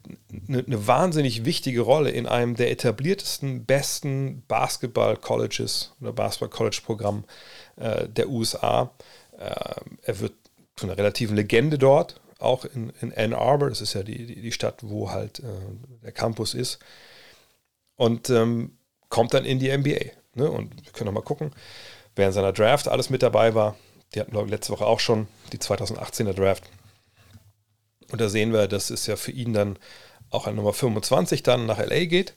eine, 0.48 0.60
eine 0.66 0.88
wahnsinnig 0.88 1.46
wichtige 1.46 1.82
Rolle 1.82 2.12
in 2.12 2.28
einem 2.28 2.56
der 2.56 2.72
etabliertesten, 2.72 3.66
besten 3.66 4.44
Basketball-Colleges 4.48 5.94
oder 6.02 6.12
Basketball-College-Programm 6.12 7.24
äh, 7.78 8.10
der 8.10 8.30
USA. 8.30 8.92
Äh, 9.38 9.56
er 10.02 10.20
wird 10.20 10.34
zu 10.76 10.86
einer 10.86 10.98
relativen 10.98 11.38
Legende 11.38 11.78
dort, 11.78 12.20
auch 12.40 12.66
in, 12.66 12.92
in 13.00 13.14
Ann 13.14 13.34
Arbor, 13.34 13.70
das 13.70 13.80
ist 13.80 13.94
ja 13.94 14.04
die, 14.04 14.26
die, 14.26 14.42
die 14.42 14.52
Stadt, 14.52 14.80
wo 14.82 15.12
halt 15.12 15.40
äh, 15.40 15.44
der 16.04 16.12
Campus 16.12 16.54
ist. 16.54 16.80
Und 17.96 18.30
ähm, 18.30 18.78
kommt 19.08 19.34
dann 19.34 19.46
in 19.46 19.60
die 19.60 19.76
NBA. 19.76 20.12
Ne? 20.36 20.50
Und 20.50 20.86
wir 20.86 20.92
können 20.92 21.08
noch 21.08 21.22
mal 21.22 21.26
gucken, 21.26 21.52
wer 22.16 22.28
in 22.28 22.34
seiner 22.34 22.54
Draft 22.54 22.88
alles 22.88 23.10
mit 23.10 23.24
dabei 23.24 23.56
war. 23.56 23.76
Die 24.14 24.20
hatten, 24.20 24.32
glaube 24.32 24.46
ich, 24.46 24.52
letzte 24.52 24.74
Woche 24.74 24.86
auch 24.86 25.00
schon 25.00 25.28
die 25.52 25.58
2018er 25.58 26.34
Draft. 26.34 26.64
Und 28.12 28.22
da 28.22 28.30
sehen 28.30 28.54
wir, 28.54 28.68
dass 28.68 28.90
es 28.90 29.08
ja 29.08 29.16
für 29.16 29.32
ihn 29.32 29.54
dann 29.54 29.80
auch 30.30 30.48
an 30.48 30.56
Nummer 30.56 30.74
25 30.74 31.44
dann 31.44 31.66
nach 31.66 31.80
LA 31.80 32.06
geht. 32.06 32.36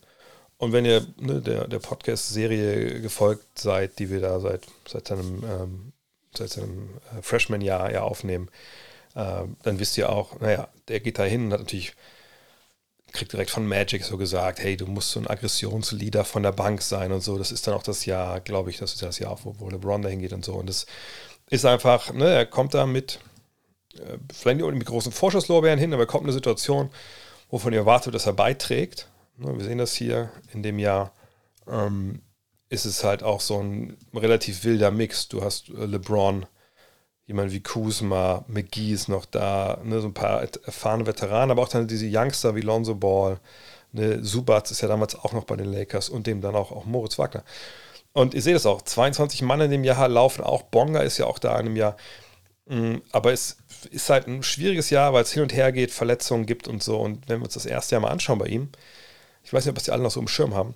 Und 0.59 0.73
wenn 0.73 0.87
ihr 0.87 1.07
ne, 1.19 1.41
der, 1.43 1.69
der 1.69 1.79
Podcast-Serie 1.79 3.01
gefolgt 3.01 3.59
seid, 3.59 3.99
die 3.99 4.11
wir 4.11 4.21
da 4.21 4.41
seit, 4.41 4.67
seit 4.89 5.09
seinem, 5.09 5.45
ähm, 5.45 5.93
seinem 6.35 6.89
äh, 7.17 7.23
Freshman-Jahr 7.23 7.93
ja 7.93 8.03
aufnehmen, 8.03 8.49
äh, 9.15 9.43
dann 9.63 9.79
wisst 9.79 9.99
ihr 9.99 10.09
auch, 10.11 10.41
naja, 10.41 10.69
der 10.89 11.01
geht 11.01 11.19
da 11.19 11.25
hin 11.25 11.47
und 11.47 11.53
hat 11.53 11.61
natürlich, 11.61 11.95
kriegt 13.17 13.33
direkt 13.33 13.51
von 13.51 13.67
Magic 13.67 14.05
so 14.05 14.17
gesagt, 14.17 14.61
hey, 14.61 14.77
du 14.77 14.87
musst 14.87 15.11
so 15.11 15.21
ein 15.21 15.27
Aggressionsleader 15.27 16.25
von 16.25 16.43
der 16.43 16.53
Bank 16.53 16.83
sein 16.83 17.13
und 17.13 17.23
so. 17.23 17.39
Das 17.39 17.51
ist 17.51 17.67
dann 17.67 17.75
auch 17.75 17.83
das 17.83 18.07
Jahr, 18.07 18.41
glaube 18.41 18.71
ich, 18.71 18.79
das 18.79 18.93
ist 18.93 19.03
das 19.03 19.19
Jahr, 19.19 19.39
wo, 19.43 19.55
wo 19.59 19.69
LeBron 19.69 20.03
da 20.03 20.09
hingeht 20.09 20.33
und 20.33 20.45
so. 20.45 20.55
Und 20.55 20.69
das 20.69 20.87
ist 21.51 21.65
einfach, 21.65 22.13
ne, 22.13 22.29
er 22.29 22.47
kommt 22.47 22.75
da 22.75 22.87
mit 22.87 23.21
äh, 23.95 24.19
vielleicht 24.33 24.61
nicht 24.61 24.71
mit 24.73 24.87
großen 24.87 25.13
Vorschusslorbeeren 25.13 25.79
hin, 25.79 25.93
aber 25.93 26.05
er 26.05 26.07
kommt 26.07 26.23
in 26.23 26.29
eine 26.29 26.35
Situation, 26.35 26.91
wovon 27.51 27.73
ihr 27.73 27.81
erwartet, 27.81 28.15
dass 28.15 28.27
er 28.27 28.33
beiträgt. 28.33 29.09
Ne, 29.39 29.57
wir 29.57 29.65
sehen 29.65 29.79
das 29.79 29.95
hier 29.95 30.31
in 30.53 30.63
dem 30.63 30.79
Jahr. 30.79 31.13
Ähm, 31.69 32.23
ist 32.69 32.85
es 32.85 33.05
halt 33.05 33.23
auch 33.23 33.41
so 33.41 33.61
ein 33.61 33.97
relativ 34.13 34.65
wilder 34.65 34.91
Mix. 34.91 35.29
Du 35.29 35.43
hast 35.43 35.69
äh, 35.69 35.87
LeBron, 35.87 36.47
jemand 37.27 37.53
wie 37.53 37.61
Kuzma, 37.61 38.45
McGee 38.49 38.93
ist 38.93 39.09
noch 39.09 39.25
da, 39.25 39.81
ne, 39.85 40.01
so 40.01 40.09
ein 40.09 40.15
paar 40.15 40.43
erfahrene 40.65 41.07
Veteranen, 41.07 41.51
aber 41.51 41.63
auch 41.63 41.69
dann 41.69 41.89
diese 41.89 42.07
Youngster 42.09 42.55
wie 42.55 42.61
Lonzo 42.61 42.95
Ball. 42.95 43.39
Ne, 43.93 44.23
Subatz 44.23 44.71
ist 44.71 44.81
ja 44.81 44.89
damals 44.89 45.17
auch 45.17 45.33
noch 45.33 45.45
bei 45.45 45.57
den 45.57 45.73
Lakers 45.73 46.09
und 46.09 46.27
dem 46.27 46.41
dann 46.41 46.55
auch, 46.55 46.71
auch 46.73 46.85
Moritz 46.85 47.19
Wagner. 47.19 47.45
Und 48.13 48.35
ihr 48.35 48.43
seht 48.43 48.57
es 48.57 48.67
auch, 48.67 48.83
22 48.83 49.43
Mann 49.43 49.61
in 49.61 49.71
dem 49.71 49.85
Jahr 49.85 50.09
laufen 50.09 50.43
auch. 50.43 50.63
Bonga 50.63 51.01
ist 51.01 51.19
ja 51.19 51.27
auch 51.27 51.39
da 51.39 51.59
in 51.59 51.67
dem 51.67 51.77
Jahr. 51.77 51.97
Mm, 52.67 52.97
aber 53.13 53.33
es 53.33 53.59
ist 53.91 54.11
halt 54.11 54.27
ein 54.27 54.43
schwieriges 54.43 54.91
Jahr, 54.91 55.13
weil 55.13 55.23
es 55.23 55.33
hin 55.33 55.43
und 55.43 55.53
her 55.55 55.73
geht, 55.73 55.91
Verletzungen 55.91 56.47
gibt 56.47 56.69
und 56.69 56.83
so. 56.83 56.99
Und 56.99 57.29
wenn 57.29 57.41
wir 57.41 57.45
uns 57.45 57.55
das 57.55 57.67
erste 57.67 57.95
Jahr 57.95 58.03
mal 58.03 58.11
anschauen 58.11 58.39
bei 58.39 58.47
ihm, 58.47 58.71
ich 59.45 59.53
weiß 59.53 59.65
nicht, 59.65 59.71
ob 59.71 59.77
das 59.77 59.85
die 59.85 59.91
alle 59.93 60.03
noch 60.03 60.11
so 60.11 60.21
im 60.21 60.29
Schirm 60.29 60.55
haben, 60.55 60.75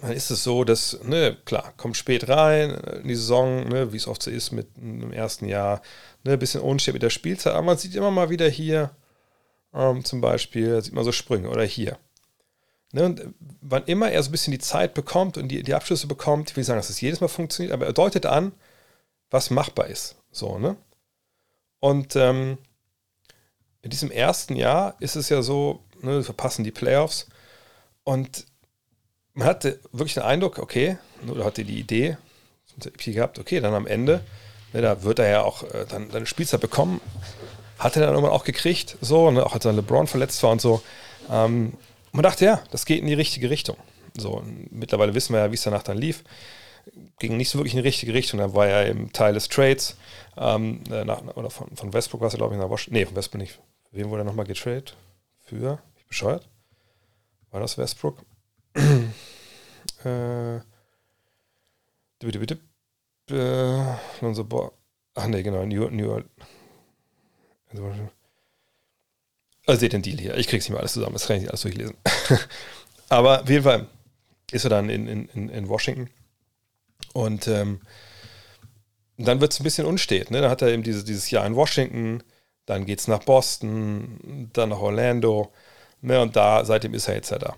dann 0.00 0.12
ist 0.12 0.30
es 0.30 0.42
so, 0.42 0.64
dass, 0.64 0.98
ne, 1.04 1.36
klar, 1.44 1.72
kommt 1.76 1.96
spät 1.96 2.28
rein 2.28 2.70
in 3.02 3.08
die 3.08 3.14
Saison, 3.14 3.68
ne, 3.68 3.92
wie 3.92 3.96
es 3.96 4.08
oft 4.08 4.22
so 4.22 4.30
ist 4.30 4.50
mit 4.50 4.76
dem 4.76 5.12
ersten 5.12 5.46
Jahr, 5.46 5.82
ne, 6.24 6.32
ein 6.32 6.38
bisschen 6.38 6.60
unsteht 6.60 6.94
mit 6.94 7.02
der 7.02 7.10
Spielzeit, 7.10 7.52
aber 7.52 7.62
man 7.62 7.78
sieht 7.78 7.94
immer 7.94 8.10
mal 8.10 8.30
wieder 8.30 8.48
hier, 8.48 8.90
ähm, 9.72 10.04
zum 10.04 10.20
Beispiel, 10.20 10.82
sieht 10.82 10.94
man 10.94 11.04
so 11.04 11.12
Sprünge 11.12 11.48
oder 11.48 11.64
hier. 11.64 11.98
Ne, 12.92 13.04
und 13.04 13.34
wann 13.60 13.84
immer 13.84 14.10
er 14.10 14.22
so 14.22 14.28
ein 14.28 14.32
bisschen 14.32 14.52
die 14.52 14.58
Zeit 14.58 14.94
bekommt 14.94 15.36
und 15.36 15.48
die, 15.48 15.62
die 15.62 15.74
Abschlüsse 15.74 16.06
bekommt, 16.06 16.50
ich 16.50 16.56
will 16.56 16.64
sagen, 16.64 16.78
dass 16.78 16.90
es 16.90 16.96
das 16.96 17.00
jedes 17.00 17.20
Mal 17.20 17.28
funktioniert, 17.28 17.72
aber 17.72 17.86
er 17.86 17.92
deutet 17.92 18.26
an, 18.26 18.52
was 19.30 19.50
machbar 19.50 19.86
ist. 19.86 20.16
So, 20.30 20.58
ne? 20.58 20.76
Und 21.80 22.16
ähm, 22.16 22.58
in 23.82 23.90
diesem 23.90 24.10
ersten 24.10 24.56
Jahr 24.56 24.96
ist 25.00 25.16
es 25.16 25.28
ja 25.28 25.42
so, 25.42 25.84
ne, 26.00 26.16
wir 26.16 26.24
verpassen 26.24 26.64
die 26.64 26.70
Playoffs 26.70 27.26
und 28.04 28.46
man 29.34 29.46
hatte 29.46 29.80
wirklich 29.92 30.14
den 30.14 30.22
Eindruck, 30.22 30.58
okay, 30.58 30.98
oder 31.26 31.44
hatte 31.44 31.64
die 31.64 31.78
Idee 31.78 32.16
gehabt, 33.04 33.38
okay, 33.38 33.60
dann 33.60 33.74
am 33.74 33.86
Ende, 33.86 34.20
ne, 34.72 34.82
da 34.82 35.02
wird 35.02 35.18
er 35.18 35.28
ja 35.28 35.42
auch 35.42 35.62
äh, 35.62 35.86
dann 35.88 36.10
eine 36.10 36.26
Spielzeit 36.26 36.60
bekommen, 36.60 37.00
hat 37.78 37.96
er 37.96 38.02
dann 38.02 38.14
irgendwann 38.14 38.32
auch 38.34 38.44
gekriegt, 38.44 38.96
so, 39.00 39.30
ne, 39.30 39.44
auch 39.44 39.54
als 39.54 39.62
dann 39.62 39.76
LeBron 39.76 40.06
verletzt 40.06 40.42
war 40.42 40.50
und 40.50 40.60
so. 40.60 40.82
Ähm, 41.30 41.74
man 42.12 42.22
dachte, 42.22 42.44
ja, 42.44 42.62
das 42.70 42.86
geht 42.86 43.00
in 43.00 43.06
die 43.06 43.14
richtige 43.14 43.50
Richtung. 43.50 43.76
So, 44.16 44.42
mittlerweile 44.70 45.14
wissen 45.14 45.32
wir 45.32 45.40
ja, 45.40 45.50
wie 45.50 45.56
es 45.56 45.62
danach 45.62 45.82
dann 45.82 45.98
lief 45.98 46.22
ging 47.18 47.36
nicht 47.36 47.48
so 47.48 47.58
wirklich 47.58 47.74
in 47.74 47.82
die 47.82 47.88
richtige 47.88 48.14
Richtung. 48.14 48.38
Da 48.38 48.54
war 48.54 48.66
er 48.66 48.88
eben 48.88 49.12
Teil 49.12 49.34
des 49.34 49.48
Trades. 49.48 49.96
Ähm, 50.36 50.82
äh, 50.90 51.04
nach, 51.04 51.22
oder 51.36 51.50
von, 51.50 51.74
von 51.76 51.92
Westbrook 51.92 52.20
war 52.20 52.28
es, 52.28 52.34
glaube 52.34 52.54
ich, 52.54 52.60
nach 52.60 52.68
Washington. 52.68 52.94
Nee, 52.94 53.06
von 53.06 53.16
Westbrook 53.16 53.40
nicht. 53.40 53.58
Wen 53.92 54.10
wurde 54.10 54.22
er 54.22 54.24
nochmal 54.24 54.46
getradet? 54.46 54.96
Für? 55.40 55.78
Ich 55.96 56.06
bescheuert? 56.06 56.48
War 57.50 57.60
das 57.60 57.78
Westbrook? 57.78 58.18
Äh, 58.74 60.60
bitte, 62.18 62.38
bitte. 62.38 62.58
Äh, 63.30 64.24
unser 64.24 64.44
Bo 64.44 64.72
Ach 65.14 65.28
nee, 65.28 65.42
genau, 65.42 65.64
New, 65.64 65.88
New 65.90 66.10
Orleans. 66.10 66.30
Also 69.66 69.80
seht 69.80 69.92
den 69.92 70.02
Deal 70.02 70.18
hier. 70.18 70.36
Ich 70.36 70.48
krieg's 70.48 70.64
nicht 70.64 70.70
mehr 70.70 70.80
alles 70.80 70.92
zusammen, 70.92 71.14
das 71.14 71.26
kann 71.26 71.36
ich 71.36 71.42
nicht 71.42 71.50
alles 71.50 71.62
durchlesen. 71.62 71.96
Aber 73.08 73.42
auf 73.42 73.48
jeden 73.48 73.64
Fall 73.64 73.86
ist 74.50 74.64
er 74.64 74.70
dann 74.70 74.90
in, 74.90 75.06
in, 75.06 75.48
in 75.48 75.68
Washington 75.68 76.10
und 77.12 77.48
ähm, 77.48 77.80
dann 79.16 79.40
wird 79.40 79.52
es 79.52 79.60
ein 79.60 79.64
bisschen 79.64 79.86
unstet. 79.86 80.30
Ne? 80.30 80.40
Dann 80.40 80.50
hat 80.50 80.62
er 80.62 80.68
eben 80.68 80.82
diese, 80.82 81.04
dieses 81.04 81.30
Jahr 81.30 81.46
in 81.46 81.54
Washington, 81.54 82.22
dann 82.66 82.84
geht 82.84 82.98
es 82.98 83.08
nach 83.08 83.22
Boston, 83.22 84.50
dann 84.52 84.70
nach 84.70 84.80
Orlando. 84.80 85.52
Ne? 86.00 86.20
Und 86.20 86.36
da, 86.36 86.64
seitdem 86.64 86.94
ist 86.94 87.08
er 87.08 87.14
jetzt 87.14 87.30
ja 87.30 87.38
da. 87.38 87.56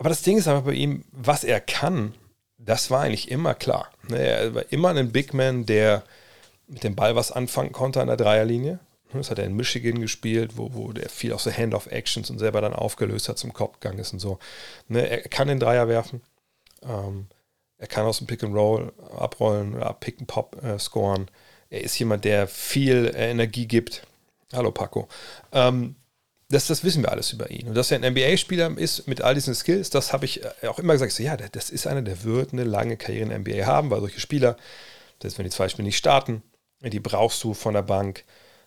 Aber 0.00 0.08
das 0.08 0.22
Ding 0.22 0.38
ist 0.38 0.48
einfach 0.48 0.64
bei 0.64 0.72
ihm, 0.72 1.04
was 1.12 1.44
er 1.44 1.60
kann, 1.60 2.14
das 2.56 2.90
war 2.90 3.02
eigentlich 3.02 3.30
immer 3.30 3.52
klar. 3.52 3.90
Ne? 4.08 4.16
Er 4.16 4.54
war 4.54 4.72
immer 4.72 4.94
ein 4.94 5.12
Big 5.12 5.34
Man, 5.34 5.66
der 5.66 6.04
mit 6.68 6.84
dem 6.84 6.96
Ball 6.96 7.16
was 7.16 7.30
anfangen 7.30 7.72
konnte 7.72 8.00
an 8.00 8.06
der 8.06 8.16
Dreierlinie. 8.16 8.78
Das 9.12 9.30
hat 9.30 9.38
er 9.38 9.44
in 9.44 9.56
Michigan 9.56 10.00
gespielt, 10.00 10.56
wo, 10.56 10.72
wo 10.72 10.92
der 10.92 11.10
viel 11.10 11.34
auch 11.34 11.38
so 11.38 11.52
Hand-off-Actions 11.52 12.30
und 12.30 12.38
selber 12.38 12.62
dann 12.62 12.72
aufgelöst 12.72 13.28
hat, 13.28 13.36
zum 13.36 13.52
Kopf 13.52 13.78
gegangen 13.80 13.98
ist 13.98 14.14
und 14.14 14.20
so. 14.20 14.38
Ne? 14.88 15.06
Er 15.06 15.20
kann 15.28 15.48
den 15.48 15.60
Dreier 15.60 15.86
werfen. 15.86 16.22
Ähm, 16.82 17.26
er 17.76 17.86
kann 17.86 18.06
aus 18.06 18.18
dem 18.18 18.26
Pick 18.26 18.42
and 18.42 18.54
Roll 18.54 18.94
abrollen 19.14 19.74
oder 19.74 19.92
Pick 19.92 20.18
and 20.18 20.28
Pop 20.28 20.64
äh, 20.64 20.78
scoren. 20.78 21.30
Er 21.68 21.82
ist 21.82 21.98
jemand, 21.98 22.24
der 22.24 22.48
viel 22.48 23.12
Energie 23.14 23.66
gibt. 23.66 24.06
Hallo 24.54 24.70
Paco. 24.70 25.08
Ähm, 25.52 25.96
das, 26.50 26.66
das 26.66 26.82
wissen 26.82 27.02
wir 27.02 27.12
alles 27.12 27.32
über 27.32 27.50
ihn. 27.50 27.68
Und 27.68 27.74
dass 27.74 27.90
er 27.90 28.02
ein 28.02 28.12
NBA-Spieler 28.12 28.76
ist 28.76 29.06
mit 29.06 29.22
all 29.22 29.34
diesen 29.34 29.54
Skills, 29.54 29.88
das 29.88 30.12
habe 30.12 30.24
ich 30.24 30.44
äh, 30.44 30.66
auch 30.66 30.80
immer 30.80 30.92
gesagt. 30.92 31.12
So, 31.12 31.22
ja, 31.22 31.36
das 31.36 31.70
ist 31.70 31.86
einer, 31.86 32.02
der 32.02 32.24
wird 32.24 32.52
eine 32.52 32.64
lange 32.64 32.96
Karriere 32.96 33.22
in 33.22 33.28
der 33.30 33.38
NBA 33.38 33.66
haben, 33.66 33.90
weil 33.90 34.00
solche 34.00 34.20
Spieler, 34.20 34.56
selbst 35.22 35.38
wenn 35.38 35.44
die 35.44 35.50
zwei 35.50 35.68
Spiele 35.68 35.86
nicht 35.86 35.96
starten, 35.96 36.42
die 36.82 37.00
brauchst 37.00 37.42
du 37.44 37.54
von 37.54 37.74
der 37.74 37.82
Bank. 37.82 38.24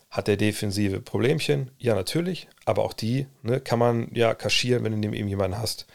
Hat 0.08 0.28
der 0.28 0.36
defensive 0.36 1.00
Problemchen? 1.00 1.72
Ja, 1.76 1.96
natürlich. 1.96 2.48
Aber 2.64 2.84
auch 2.84 2.92
die 2.92 3.26
ne, 3.42 3.60
kann 3.60 3.80
man 3.80 4.08
ja 4.14 4.32
kaschieren, 4.32 4.84
wenn 4.84 4.92
du 4.92 4.98
neben 4.98 5.12
ihm 5.12 5.26
jemanden 5.26 5.58
hast, 5.58 5.86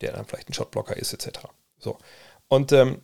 der 0.00 0.12
dann 0.12 0.24
vielleicht 0.24 0.50
ein 0.50 0.54
Shotblocker 0.54 0.96
ist, 0.96 1.12
etc. 1.12 1.46
So. 1.78 1.98
Und 2.48 2.72
ähm, 2.72 3.02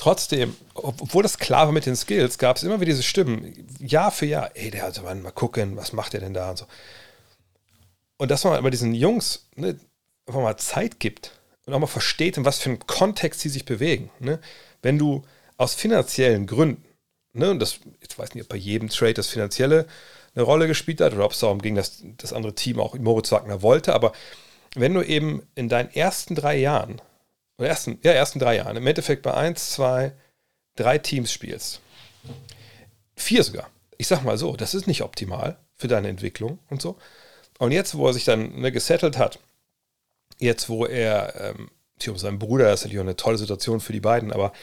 trotzdem, 0.00 0.56
obwohl 0.72 1.22
das 1.22 1.38
klar 1.38 1.66
war 1.66 1.72
mit 1.72 1.84
den 1.84 1.94
Skills, 1.94 2.38
gab 2.38 2.56
es 2.56 2.62
immer 2.62 2.80
wieder 2.80 2.92
diese 2.92 3.02
Stimmen, 3.02 3.52
Jahr 3.78 4.10
für 4.10 4.24
Jahr, 4.24 4.50
ey, 4.54 4.70
der 4.70 4.84
also 4.84 5.02
mal 5.02 5.30
gucken, 5.30 5.76
was 5.76 5.92
macht 5.92 6.14
der 6.14 6.20
denn 6.20 6.32
da 6.32 6.50
und 6.50 6.58
so. 6.58 6.66
Und 8.16 8.30
dass 8.30 8.44
man 8.44 8.54
aber 8.54 8.70
diesen 8.70 8.94
Jungs 8.94 9.46
ne, 9.56 9.78
einfach 10.26 10.40
mal 10.40 10.56
Zeit 10.56 11.00
gibt 11.00 11.38
und 11.66 11.74
auch 11.74 11.78
mal 11.78 11.86
versteht, 11.86 12.38
in 12.38 12.46
was 12.46 12.58
für 12.58 12.70
einem 12.70 12.78
Kontext 12.86 13.40
sie 13.40 13.50
sich 13.50 13.66
bewegen. 13.66 14.10
Ne? 14.20 14.40
Wenn 14.80 14.98
du 14.98 15.22
aus 15.58 15.74
finanziellen 15.74 16.46
Gründen, 16.46 16.84
ne, 17.34 17.50
und 17.50 17.58
das, 17.58 17.80
ich 18.00 18.18
weiß 18.18 18.34
nicht, 18.34 18.44
ob 18.44 18.48
bei 18.48 18.56
jedem 18.56 18.88
Trade 18.88 19.14
das 19.14 19.28
Finanzielle 19.28 19.86
eine 20.34 20.44
Rolle 20.44 20.66
gespielt 20.66 21.02
hat 21.02 21.12
oder 21.12 21.26
ob 21.26 21.32
es 21.32 21.40
darum 21.40 21.60
ging, 21.60 21.74
dass 21.74 22.02
das 22.16 22.32
andere 22.32 22.54
Team 22.54 22.80
auch 22.80 22.94
Moritz 22.94 23.32
Wagner 23.32 23.60
wollte, 23.60 23.94
aber 23.94 24.12
wenn 24.74 24.94
du 24.94 25.02
eben 25.02 25.42
in 25.56 25.68
deinen 25.68 25.90
ersten 25.92 26.34
drei 26.34 26.56
Jahren 26.56 27.02
oder 27.60 27.68
ersten, 27.68 27.98
ja, 28.02 28.12
ersten 28.12 28.38
drei 28.38 28.56
Jahren, 28.56 28.76
im 28.76 28.86
Endeffekt 28.86 29.22
bei 29.22 29.34
eins, 29.34 29.70
zwei, 29.70 30.12
drei 30.76 30.96
Teams 30.98 31.30
spielst, 31.30 31.80
vier 33.14 33.44
sogar, 33.44 33.68
ich 33.98 34.06
sag 34.06 34.24
mal 34.24 34.38
so, 34.38 34.56
das 34.56 34.74
ist 34.74 34.86
nicht 34.86 35.02
optimal 35.02 35.58
für 35.76 35.86
deine 35.86 36.08
Entwicklung 36.08 36.58
und 36.70 36.80
so. 36.80 36.96
Und 37.58 37.72
jetzt, 37.72 37.94
wo 37.94 38.06
er 38.06 38.14
sich 38.14 38.24
dann 38.24 38.60
ne, 38.60 38.72
gesettelt 38.72 39.18
hat, 39.18 39.38
jetzt, 40.38 40.70
wo 40.70 40.86
er, 40.86 41.54
ähm, 41.54 41.70
seinen 42.16 42.38
Bruder, 42.38 42.72
ist 42.72 42.80
natürlich 42.80 42.98
auch 42.98 43.04
eine 43.04 43.16
tolle 43.16 43.36
Situation 43.36 43.80
für 43.80 43.92
die 43.92 44.00
beiden, 44.00 44.32
aber 44.32 44.54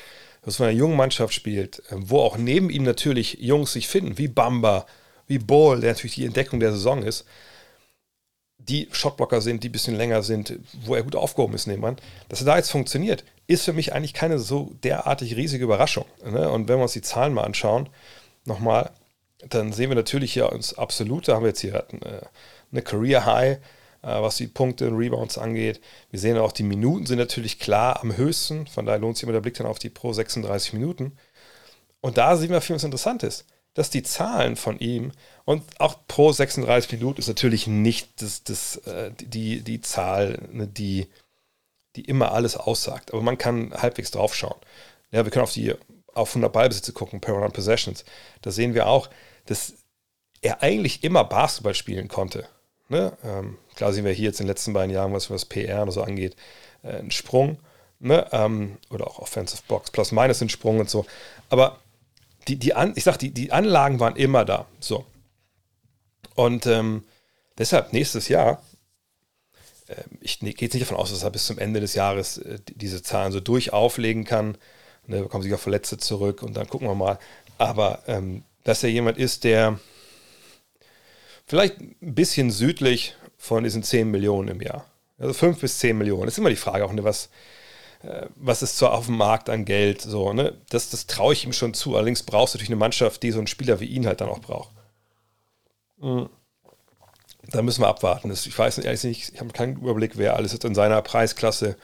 was 0.41 0.55
von 0.55 0.65
einer 0.65 0.75
jungen 0.75 0.97
Mannschaft 0.97 1.35
spielt, 1.35 1.79
äh, 1.91 1.97
wo 1.97 2.21
auch 2.21 2.37
neben 2.37 2.71
ihm 2.71 2.81
natürlich 2.81 3.37
Jungs 3.39 3.73
sich 3.73 3.87
finden, 3.87 4.17
wie 4.17 4.27
Bamba, 4.27 4.87
wie 5.27 5.37
Ball, 5.37 5.81
der 5.81 5.93
natürlich 5.93 6.15
die 6.15 6.25
Entdeckung 6.25 6.59
der 6.59 6.71
Saison 6.71 7.03
ist, 7.03 7.25
die 8.69 8.89
Shotblocker 8.91 9.41
sind, 9.41 9.63
die 9.63 9.69
ein 9.69 9.71
bisschen 9.71 9.95
länger 9.95 10.23
sind, 10.23 10.59
wo 10.85 10.95
er 10.95 11.03
gut 11.03 11.15
aufgehoben 11.15 11.53
ist, 11.53 11.67
nehmen 11.67 11.81
man, 11.81 11.97
dass 12.29 12.41
er 12.41 12.45
da 12.45 12.57
jetzt 12.57 12.71
funktioniert, 12.71 13.23
ist 13.47 13.65
für 13.65 13.73
mich 13.73 13.93
eigentlich 13.93 14.13
keine 14.13 14.39
so 14.39 14.71
derartig 14.83 15.35
riesige 15.35 15.63
Überraschung. 15.63 16.05
Ne? 16.23 16.49
Und 16.49 16.67
wenn 16.67 16.77
wir 16.77 16.83
uns 16.83 16.93
die 16.93 17.01
Zahlen 17.01 17.33
mal 17.33 17.43
anschauen, 17.43 17.89
nochmal, 18.45 18.91
dann 19.47 19.71
sehen 19.71 19.89
wir 19.89 19.95
natürlich 19.95 20.33
hier 20.33 20.51
uns 20.51 20.77
absolute, 20.77 21.33
haben 21.33 21.43
wir 21.43 21.49
jetzt 21.49 21.61
hier 21.61 21.75
äh, 21.75 22.21
eine 22.71 22.81
Career 22.81 23.25
High, 23.25 23.57
äh, 23.57 23.59
was 24.01 24.37
die 24.37 24.47
Punkte 24.47 24.87
und 24.87 24.97
Rebounds 24.97 25.37
angeht. 25.37 25.79
Wir 26.11 26.19
sehen 26.19 26.37
auch, 26.37 26.51
die 26.51 26.63
Minuten 26.63 27.05
sind 27.05 27.19
natürlich 27.19 27.59
klar 27.59 28.01
am 28.01 28.17
höchsten, 28.17 28.67
von 28.67 28.85
daher 28.85 28.99
lohnt 28.99 29.15
sich 29.15 29.23
immer 29.23 29.33
der 29.33 29.41
Blick 29.41 29.55
dann 29.55 29.67
auf 29.67 29.79
die 29.79 29.89
pro 29.89 30.11
36 30.11 30.73
Minuten. 30.73 31.13
Und 32.01 32.17
da 32.17 32.35
sehen 32.35 32.49
wir 32.49 32.61
viel, 32.61 32.75
was 32.75 32.83
interessant 32.83 33.23
ist 33.23 33.45
dass 33.77 33.91
die 33.91 34.01
Zahlen 34.01 34.55
von 34.55 34.79
ihm 34.79 35.11
und 35.47 35.63
auch 35.79 35.95
pro 36.09 36.33
36 36.33 36.91
Minuten 36.91 37.21
ist 37.21 37.29
natürlich 37.29 37.67
nicht 37.67 38.21
das, 38.21 38.43
das, 38.43 38.75
äh, 38.85 39.11
die, 39.17 39.61
die 39.61 39.79
Zahl, 39.79 40.39
ne, 40.51 40.67
die, 40.67 41.07
die 41.95 42.01
immer 42.01 42.33
alles 42.33 42.57
aussagt. 42.57 43.13
Aber 43.13 43.21
man 43.21 43.37
kann 43.37 43.73
halbwegs 43.73 44.11
drauf 44.11 44.35
schauen. 44.35 44.57
Ja, 45.09 45.23
wir 45.23 45.31
können 45.31 45.43
auf 45.43 45.53
die 45.53 45.73
auf 46.13 46.31
100 46.31 46.51
Ballbesitze 46.51 46.91
gucken, 46.91 47.21
per 47.21 47.33
Run 47.33 47.53
Possessions. 47.53 48.03
Da 48.41 48.51
sehen 48.51 48.73
wir 48.73 48.87
auch, 48.87 49.09
dass 49.45 49.75
er 50.41 50.63
eigentlich 50.63 51.05
immer 51.05 51.23
Basketball 51.23 51.75
spielen 51.75 52.09
konnte. 52.09 52.49
Ne? 52.89 53.13
Ähm, 53.23 53.57
klar 53.75 53.93
sehen 53.93 54.03
wir 54.03 54.11
hier 54.11 54.25
jetzt 54.25 54.41
in 54.41 54.47
den 54.47 54.49
letzten 54.49 54.73
beiden 54.73 54.93
Jahren, 54.93 55.13
was, 55.13 55.29
was 55.29 55.45
PR 55.45 55.83
und 55.83 55.91
so 55.91 56.03
angeht, 56.03 56.35
äh, 56.83 56.97
einen 56.97 57.11
Sprung. 57.11 57.57
Ne? 57.99 58.27
Ähm, 58.33 58.79
oder 58.89 59.07
auch 59.07 59.19
Offensive 59.19 59.61
Box, 59.69 59.91
plus 59.91 60.11
minus 60.11 60.41
einen 60.41 60.49
Sprung 60.49 60.81
und 60.81 60.89
so. 60.89 61.05
Aber 61.49 61.79
die, 62.49 62.57
die 62.57 62.73
An, 62.73 62.91
ich 62.97 63.05
sag, 63.05 63.15
die, 63.15 63.31
die 63.31 63.53
Anlagen 63.53 64.01
waren 64.01 64.17
immer 64.17 64.43
da. 64.43 64.65
So. 64.81 65.05
Und 66.37 66.67
ähm, 66.67 67.03
deshalb 67.57 67.93
nächstes 67.93 68.27
Jahr, 68.27 68.61
äh, 69.87 69.95
ich 70.21 70.39
gehe 70.39 70.53
jetzt 70.59 70.73
nicht 70.75 70.83
davon 70.83 70.95
aus, 70.97 71.09
dass 71.09 71.23
er 71.23 71.31
bis 71.31 71.47
zum 71.47 71.57
Ende 71.57 71.79
des 71.79 71.95
Jahres 71.95 72.37
äh, 72.37 72.59
diese 72.67 73.01
Zahlen 73.01 73.31
so 73.31 73.39
durch 73.39 73.73
auflegen 73.73 74.23
kann. 74.23 74.55
Ne, 75.07 75.23
bekommen 75.23 75.41
sich 75.41 75.53
auch 75.53 75.59
Verletzte 75.59 75.97
zurück 75.97 76.43
und 76.43 76.55
dann 76.55 76.69
gucken 76.69 76.87
wir 76.87 76.93
mal. 76.93 77.17
Aber 77.57 78.03
ähm, 78.05 78.43
dass 78.63 78.83
er 78.83 78.91
jemand 78.91 79.17
ist, 79.17 79.45
der 79.45 79.79
vielleicht 81.47 81.79
ein 81.81 81.95
bisschen 82.13 82.51
südlich 82.51 83.15
von 83.39 83.63
diesen 83.63 83.81
10 83.81 84.11
Millionen 84.11 84.49
im 84.49 84.61
Jahr. 84.61 84.85
Also 85.17 85.33
5 85.33 85.59
bis 85.59 85.79
10 85.79 85.97
Millionen. 85.97 86.25
Das 86.25 86.35
ist 86.35 86.37
immer 86.37 86.51
die 86.51 86.55
Frage 86.55 86.85
auch, 86.85 86.93
ne, 86.93 87.03
was, 87.03 87.29
äh, 88.03 88.27
was 88.35 88.61
ist 88.61 88.77
so 88.77 88.89
auf 88.89 89.07
dem 89.07 89.17
Markt 89.17 89.49
an 89.49 89.65
Geld, 89.65 90.01
so, 90.01 90.33
ne? 90.33 90.55
Das, 90.69 90.91
das 90.91 91.07
traue 91.07 91.33
ich 91.33 91.45
ihm 91.45 91.53
schon 91.53 91.73
zu. 91.73 91.95
Allerdings 91.95 92.21
brauchst 92.21 92.53
du 92.53 92.57
natürlich 92.57 92.69
eine 92.69 92.75
Mannschaft, 92.75 93.23
die 93.23 93.31
so 93.31 93.39
einen 93.39 93.47
Spieler 93.47 93.79
wie 93.79 93.85
ihn 93.85 94.05
halt 94.05 94.21
dann 94.21 94.29
auch 94.29 94.39
braucht. 94.39 94.76
Mhm. 95.97 96.29
Da 97.49 97.61
müssen 97.61 97.81
wir 97.81 97.87
abwarten. 97.87 98.31
Ich 98.31 98.57
weiß 98.57 98.79
ehrlich 98.79 99.03
nicht, 99.03 99.33
ich 99.33 99.39
habe 99.39 99.53
keinen 99.53 99.77
Überblick, 99.77 100.17
wer 100.17 100.35
alles 100.35 100.51
jetzt 100.51 100.65
in 100.65 100.75
seiner 100.75 101.01
Preisklasse 101.01 101.77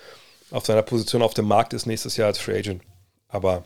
auf 0.51 0.65
seiner 0.65 0.83
Position 0.83 1.21
auf 1.21 1.33
dem 1.33 1.47
Markt 1.47 1.73
ist 1.73 1.85
nächstes 1.85 2.17
Jahr 2.17 2.27
als 2.27 2.37
Free 2.37 2.57
Agent. 2.57 2.83
Aber 3.27 3.63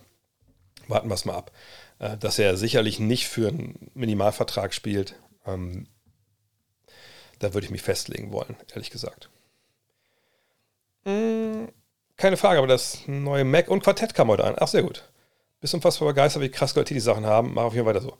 warten 0.88 1.10
wir 1.10 1.16
es 1.16 1.26
mal 1.26 1.36
ab. 1.36 1.52
Äh, 2.00 2.18
dass 2.18 2.40
er 2.40 2.58
sicherlich 2.58 3.00
nicht 3.00 3.28
für 3.28 3.50
einen 3.50 3.92
Minimalvertrag 3.94 4.74
spielt, 4.74 5.16
ähm, 5.46 5.88
da 7.40 7.54
würde 7.54 7.66
ich 7.66 7.72
mich 7.72 7.82
festlegen 7.82 8.32
wollen, 8.32 8.56
ehrlich 8.72 8.90
gesagt. 8.90 9.30
Mhm. 11.06 11.70
Keine 12.16 12.38
Frage, 12.38 12.58
aber 12.58 12.68
das 12.68 13.08
neue 13.08 13.44
Mac 13.44 13.70
und 13.70 13.84
Quartett 13.84 14.14
kam 14.14 14.30
heute 14.30 14.44
an. 14.44 14.56
Ach, 14.58 14.68
sehr 14.68 14.82
gut. 14.82 15.08
Bist 15.60 15.74
unfassbar 15.74 16.10
begeistert, 16.10 16.42
wie 16.42 16.50
krass 16.50 16.76
Leute 16.76 16.94
die 16.94 17.00
Sachen 17.00 17.26
haben. 17.26 17.54
Mach 17.54 17.64
auf 17.64 17.74
jeden 17.74 17.86
Fall 17.86 17.96
weiter 17.96 18.04
so. 18.04 18.18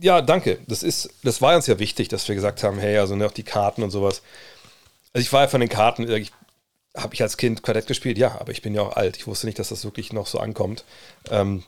Ja, 0.00 0.22
danke. 0.22 0.60
Das 0.66 0.82
ist, 0.82 1.10
das 1.22 1.42
war 1.42 1.54
uns 1.54 1.66
ja 1.66 1.78
wichtig, 1.78 2.08
dass 2.08 2.26
wir 2.26 2.34
gesagt 2.34 2.62
haben, 2.62 2.78
hey, 2.78 2.96
also 2.98 3.16
ne, 3.16 3.26
auch 3.26 3.32
die 3.32 3.42
Karten 3.42 3.82
und 3.82 3.90
sowas. 3.90 4.22
Also 5.12 5.22
ich 5.22 5.32
war 5.32 5.42
ja 5.42 5.48
von 5.48 5.60
den 5.60 5.68
Karten, 5.68 6.10
ich, 6.10 6.32
habe 6.96 7.14
ich 7.14 7.22
als 7.22 7.36
Kind 7.36 7.62
Quartett 7.62 7.86
gespielt? 7.86 8.16
Ja, 8.16 8.40
aber 8.40 8.52
ich 8.52 8.62
bin 8.62 8.74
ja 8.74 8.82
auch 8.82 8.96
alt. 8.96 9.16
Ich 9.16 9.26
wusste 9.26 9.46
nicht, 9.46 9.58
dass 9.58 9.68
das 9.68 9.84
wirklich 9.84 10.12
noch 10.12 10.26
so 10.26 10.38
ankommt. 10.38 10.84
Ähm, 11.30 11.64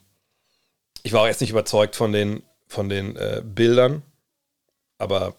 ich 1.02 1.12
war 1.12 1.22
auch 1.22 1.26
jetzt 1.26 1.40
nicht 1.40 1.50
überzeugt 1.50 1.94
von 1.94 2.12
den, 2.12 2.42
von 2.68 2.88
den 2.88 3.16
äh, 3.16 3.42
Bildern, 3.44 4.02
aber 4.98 5.34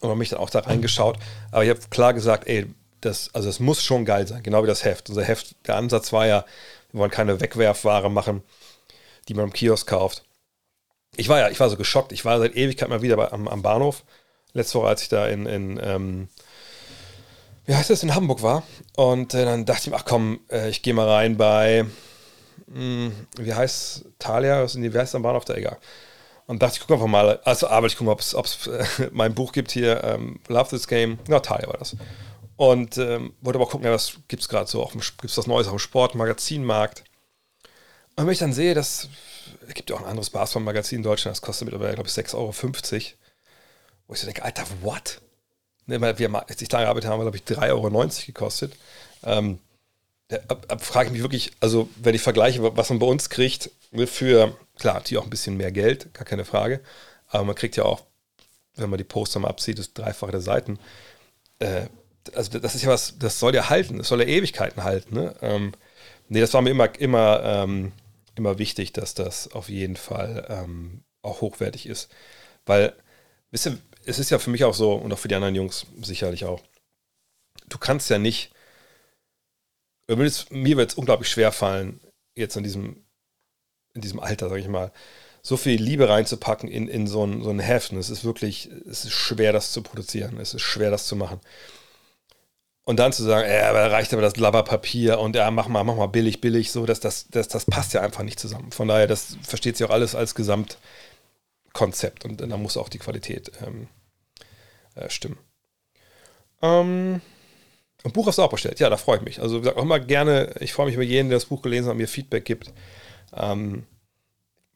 und 0.00 0.10
habe 0.10 0.18
mich 0.18 0.28
dann 0.28 0.40
auch 0.40 0.50
da 0.50 0.60
reingeschaut. 0.60 1.18
Aber 1.50 1.64
ich 1.64 1.70
habe 1.70 1.80
klar 1.88 2.12
gesagt, 2.12 2.46
ey, 2.46 2.66
das, 3.00 3.34
also 3.34 3.48
es 3.48 3.60
muss 3.60 3.82
schon 3.82 4.04
geil 4.04 4.26
sein, 4.26 4.42
genau 4.42 4.62
wie 4.62 4.66
das 4.66 4.84
Heft. 4.84 5.08
Unser 5.08 5.24
Heft, 5.24 5.56
der 5.66 5.76
Ansatz 5.76 6.12
war 6.12 6.26
ja, 6.26 6.44
wir 6.92 7.00
wollen 7.00 7.10
keine 7.10 7.40
Wegwerfware 7.40 8.10
machen, 8.10 8.42
die 9.28 9.34
man 9.34 9.46
im 9.46 9.52
Kiosk 9.52 9.88
kauft. 9.88 10.25
Ich 11.16 11.28
war 11.28 11.38
ja, 11.38 11.48
ich 11.50 11.60
war 11.60 11.70
so 11.70 11.76
geschockt. 11.76 12.12
Ich 12.12 12.24
war 12.24 12.38
seit 12.38 12.56
Ewigkeit 12.56 12.88
mal 12.88 13.02
wieder 13.02 13.16
bei, 13.16 13.32
am, 13.32 13.48
am, 13.48 13.62
Bahnhof. 13.62 14.04
Letzte 14.52 14.78
Woche, 14.78 14.88
als 14.88 15.02
ich 15.02 15.08
da 15.08 15.26
in, 15.26 15.46
in 15.46 15.80
ähm, 15.82 16.28
wie 17.66 17.74
heißt 17.74 17.90
das, 17.90 18.02
in 18.02 18.14
Hamburg 18.14 18.42
war. 18.42 18.62
Und 18.96 19.34
äh, 19.34 19.44
dann 19.44 19.66
dachte 19.66 19.82
ich 19.82 19.90
mir, 19.90 19.96
ach 19.96 20.04
komm, 20.04 20.40
äh, 20.50 20.70
ich 20.70 20.82
gehe 20.82 20.94
mal 20.94 21.08
rein 21.08 21.36
bei, 21.36 21.84
mh, 22.68 22.74
hm, 22.74 23.12
wie 23.38 23.54
heißt 23.54 24.04
Thalia, 24.18 24.62
was 24.62 24.74
ist 24.74 24.82
die 24.82 24.94
West 24.94 25.14
am 25.14 25.22
Bahnhof, 25.22 25.44
da 25.44 25.54
egal. 25.54 25.78
Und 26.46 26.62
dachte, 26.62 26.74
ich 26.74 26.80
gucke 26.80 26.94
einfach 26.94 27.08
mal, 27.08 27.40
also 27.44 27.66
aber 27.68 27.88
ich 27.88 27.96
gucke 27.96 28.04
mal, 28.04 28.12
ob 28.12 28.20
es 28.20 28.66
äh, 28.66 28.84
mein 29.12 29.34
Buch 29.34 29.52
gibt 29.52 29.72
hier, 29.72 30.02
ähm, 30.04 30.40
Love 30.48 30.70
This 30.70 30.86
Game. 30.86 31.18
Ja, 31.28 31.40
Thalia 31.40 31.66
war 31.66 31.78
das. 31.78 31.96
Und 32.56 32.96
ähm, 32.98 33.34
wollte 33.40 33.58
aber 33.58 33.68
gucken, 33.68 33.86
ja, 33.86 33.92
was 33.92 34.14
gibt 34.28 34.42
es 34.42 34.48
gerade 34.48 34.70
so, 34.70 34.88
gibt 34.94 35.24
es 35.24 35.36
was 35.36 35.46
Neues 35.46 35.66
auf 35.66 35.74
dem 35.74 35.78
Sportmagazinmarkt. 35.78 37.04
Und 38.14 38.24
wenn 38.24 38.32
ich 38.32 38.38
dann 38.38 38.54
sehe, 38.54 38.74
dass 38.74 39.08
es 39.66 39.74
gibt 39.74 39.90
ja 39.90 39.96
auch 39.96 40.00
ein 40.00 40.06
anderes 40.06 40.30
Basketball-Magazin 40.30 40.98
in 40.98 41.02
Deutschland, 41.02 41.36
das 41.36 41.42
kostet 41.42 41.66
mittlerweile, 41.66 41.94
glaube 41.94 42.08
ich, 42.08 42.14
6,50 42.14 42.34
Euro. 42.34 42.52
Wo 44.06 44.14
ich 44.14 44.20
so 44.20 44.26
denke, 44.26 44.44
Alter, 44.44 44.64
what? 44.82 45.20
Ne, 45.86 46.00
weil 46.00 46.18
wir, 46.18 46.48
als 46.48 46.60
ich 46.60 46.68
da 46.68 46.80
gearbeitet 46.80 47.10
habe, 47.10 47.22
glaube 47.22 47.36
ich, 47.36 47.44
3,90 47.44 47.70
Euro 47.70 48.10
gekostet. 48.26 48.72
Ähm, 49.22 49.58
da 50.28 50.78
frage 50.78 51.06
ich 51.06 51.12
mich 51.12 51.22
wirklich, 51.22 51.52
also 51.60 51.88
wenn 51.96 52.14
ich 52.14 52.22
vergleiche, 52.22 52.76
was 52.76 52.90
man 52.90 52.98
bei 52.98 53.06
uns 53.06 53.30
kriegt, 53.30 53.70
ne, 53.92 54.06
für, 54.06 54.56
klar, 54.78 54.94
natürlich 54.94 55.20
auch 55.20 55.26
ein 55.26 55.30
bisschen 55.30 55.56
mehr 55.56 55.70
Geld, 55.70 56.12
gar 56.14 56.24
keine 56.24 56.44
Frage, 56.44 56.80
aber 57.28 57.44
man 57.44 57.54
kriegt 57.54 57.76
ja 57.76 57.84
auch, 57.84 58.02
wenn 58.74 58.90
man 58.90 58.98
die 58.98 59.04
Poster 59.04 59.38
mal 59.38 59.48
abzieht, 59.48 59.78
das 59.78 59.92
Dreifache 59.92 60.32
der 60.32 60.40
Seiten. 60.40 60.78
Äh, 61.60 61.86
also 62.34 62.58
das 62.58 62.74
ist 62.74 62.82
ja 62.82 62.90
was, 62.90 63.18
das 63.18 63.38
soll 63.38 63.54
ja 63.54 63.68
halten, 63.70 63.98
das 63.98 64.08
soll 64.08 64.20
ja 64.20 64.26
Ewigkeiten 64.26 64.82
halten. 64.82 65.14
Ne? 65.14 65.34
Ähm, 65.40 65.72
nee, 66.28 66.40
das 66.40 66.52
war 66.54 66.62
mir 66.62 66.70
immer, 66.70 66.98
immer, 66.98 67.42
ähm, 67.44 67.92
immer 68.38 68.58
wichtig, 68.58 68.92
dass 68.92 69.14
das 69.14 69.52
auf 69.52 69.68
jeden 69.68 69.96
Fall 69.96 70.46
ähm, 70.48 71.04
auch 71.22 71.40
hochwertig 71.40 71.86
ist. 71.86 72.10
Weil, 72.64 72.94
wisst 73.50 73.66
ihr, 73.66 73.78
es 74.04 74.18
ist 74.18 74.30
ja 74.30 74.38
für 74.38 74.50
mich 74.50 74.64
auch 74.64 74.74
so, 74.74 74.94
und 74.94 75.12
auch 75.12 75.18
für 75.18 75.28
die 75.28 75.34
anderen 75.34 75.54
Jungs 75.54 75.86
sicherlich 76.00 76.44
auch, 76.44 76.62
du 77.68 77.78
kannst 77.78 78.10
ja 78.10 78.18
nicht, 78.18 78.52
mir 80.08 80.18
wird 80.76 80.90
es 80.90 80.94
unglaublich 80.94 81.28
schwer 81.28 81.52
fallen, 81.52 82.00
jetzt 82.34 82.56
in 82.56 82.62
diesem, 82.62 83.04
in 83.94 84.02
diesem 84.02 84.20
Alter, 84.20 84.48
sag 84.48 84.58
ich 84.58 84.68
mal, 84.68 84.92
so 85.42 85.56
viel 85.56 85.80
Liebe 85.80 86.08
reinzupacken 86.08 86.68
in, 86.68 86.88
in 86.88 87.06
so, 87.06 87.24
ein, 87.24 87.42
so 87.42 87.50
ein 87.50 87.60
Heft. 87.60 87.92
Es 87.92 88.10
ist 88.10 88.24
wirklich, 88.24 88.66
es 88.88 89.04
ist 89.04 89.12
schwer, 89.12 89.52
das 89.52 89.70
zu 89.70 89.80
produzieren. 89.80 90.40
Es 90.40 90.54
ist 90.54 90.62
schwer, 90.62 90.90
das 90.90 91.06
zu 91.06 91.14
machen. 91.14 91.40
Und 92.88 93.00
dann 93.00 93.12
zu 93.12 93.24
sagen, 93.24 93.50
ja, 93.50 93.68
aber 93.68 93.90
reicht 93.90 94.12
aber 94.12 94.22
das 94.22 94.36
Laberpapier 94.36 95.18
und 95.18 95.34
ja, 95.34 95.50
mach 95.50 95.66
mal, 95.66 95.82
mach 95.82 95.96
mal 95.96 96.06
billig, 96.06 96.40
billig, 96.40 96.70
so, 96.70 96.86
dass 96.86 97.00
das, 97.00 97.26
das, 97.28 97.48
das 97.48 97.64
passt 97.64 97.94
ja 97.94 98.00
einfach 98.00 98.22
nicht 98.22 98.38
zusammen. 98.38 98.70
Von 98.70 98.86
daher, 98.86 99.08
das 99.08 99.36
versteht 99.42 99.76
sich 99.76 99.84
auch 99.84 99.90
alles 99.90 100.14
als 100.14 100.36
Gesamtkonzept 100.36 102.24
und 102.24 102.40
dann 102.40 102.62
muss 102.62 102.76
auch 102.76 102.88
die 102.88 103.00
Qualität 103.00 103.50
ähm, 103.66 103.88
äh, 104.94 105.10
stimmen. 105.10 105.36
Ähm, 106.62 107.20
ein 108.04 108.12
Buch 108.12 108.28
hast 108.28 108.38
du 108.38 108.42
auch 108.42 108.50
bestellt, 108.50 108.78
ja, 108.78 108.88
da 108.88 108.96
freue 108.96 109.16
ich 109.16 109.24
mich. 109.24 109.42
Also, 109.42 109.56
wie 109.56 109.60
gesagt, 109.62 109.78
auch 109.78 109.82
immer 109.82 109.98
gerne, 109.98 110.54
ich 110.60 110.72
freue 110.72 110.86
mich 110.86 110.94
über 110.94 111.02
jeden, 111.02 111.28
der 111.28 111.38
das 111.38 111.46
Buch 111.46 111.62
gelesen 111.62 111.86
hat 111.86 111.92
und 111.92 111.98
mir 111.98 112.06
Feedback 112.06 112.44
gibt. 112.44 112.72
Ähm, 113.34 113.84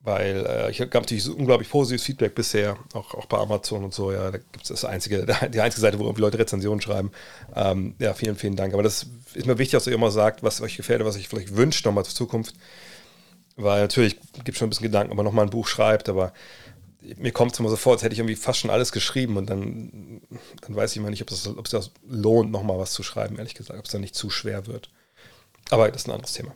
weil 0.03 0.47
äh, 0.47 0.71
ich 0.71 0.81
habe 0.81 0.91
natürlich 0.95 1.25
so 1.25 1.35
unglaublich 1.35 1.69
positives 1.69 2.05
Feedback 2.05 2.35
bisher, 2.35 2.79
auch, 2.95 3.15
auch 3.15 3.27
bei 3.27 3.39
Amazon 3.39 3.85
und 3.85 3.93
so. 3.93 4.13
Ja, 4.13 4.31
da 4.31 4.39
gibt 4.39 4.63
es 4.63 4.69
das 4.69 4.85
einzige, 4.85 5.27
die 5.53 5.61
einzige 5.61 5.81
Seite, 5.81 5.99
wo 5.99 6.05
irgendwie 6.05 6.23
Leute 6.23 6.39
Rezensionen 6.39 6.81
schreiben. 6.81 7.11
Ähm, 7.55 7.95
ja, 7.99 8.15
vielen, 8.15 8.37
vielen 8.37 8.57
Dank. 8.57 8.73
Aber 8.73 8.83
das 8.83 9.07
ist 9.35 9.47
mir 9.47 9.59
wichtig, 9.59 9.73
dass 9.73 9.87
ihr 9.87 9.93
immer 9.93 10.11
sagt, 10.11 10.43
was 10.43 10.61
euch 10.61 10.77
gefällt, 10.77 11.05
was 11.05 11.17
euch 11.17 11.29
vielleicht 11.29 11.57
wünscht 11.57 11.85
nochmal 11.85 12.05
zur 12.05 12.15
Zukunft. 12.15 12.55
Weil 13.57 13.83
natürlich 13.83 14.19
gibt 14.33 14.51
es 14.51 14.59
schon 14.59 14.69
ein 14.69 14.71
bisschen 14.71 14.87
Gedanken, 14.87 15.11
ob 15.11 15.17
man 15.17 15.27
nochmal 15.27 15.45
ein 15.45 15.51
Buch 15.51 15.67
schreibt, 15.67 16.09
aber 16.09 16.33
mir 17.17 17.33
kommt 17.33 17.53
es 17.53 17.59
immer 17.59 17.69
so 17.69 17.77
vor, 17.77 17.93
als 17.93 18.03
hätte 18.03 18.13
ich 18.13 18.19
irgendwie 18.19 18.37
fast 18.37 18.59
schon 18.59 18.71
alles 18.71 18.93
geschrieben 18.93 19.37
und 19.37 19.49
dann, 19.49 20.21
dann 20.61 20.77
weiß 20.77 20.93
ich 20.93 20.97
immer 20.99 21.11
nicht, 21.11 21.23
ob 21.23 21.31
es 21.31 21.47
ob 21.47 21.69
das 21.69 21.91
lohnt, 22.07 22.51
nochmal 22.51 22.79
was 22.79 22.93
zu 22.93 23.03
schreiben, 23.03 23.37
ehrlich 23.37 23.55
gesagt, 23.55 23.79
ob 23.79 23.85
es 23.87 23.91
dann 23.91 24.03
nicht 24.03 24.15
zu 24.15 24.31
schwer 24.31 24.67
wird. 24.67 24.91
Aber 25.71 25.91
das 25.91 26.03
ist 26.03 26.09
ein 26.09 26.13
anderes 26.13 26.33
Thema. 26.33 26.55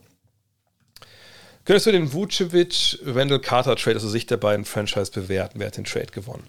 Könntest 1.65 1.87
du 1.87 1.93
den 1.93 2.13
Vucevic-Wendell 2.13 3.39
Carter-Trade 3.39 3.97
aus 3.97 4.03
der 4.03 4.11
Sicht 4.11 4.31
der 4.31 4.37
beiden 4.37 4.65
Franchise 4.65 5.11
bewerten? 5.11 5.59
Wer 5.59 5.69
hat 5.69 5.77
den 5.77 5.85
Trade 5.85 6.07
gewonnen? 6.13 6.47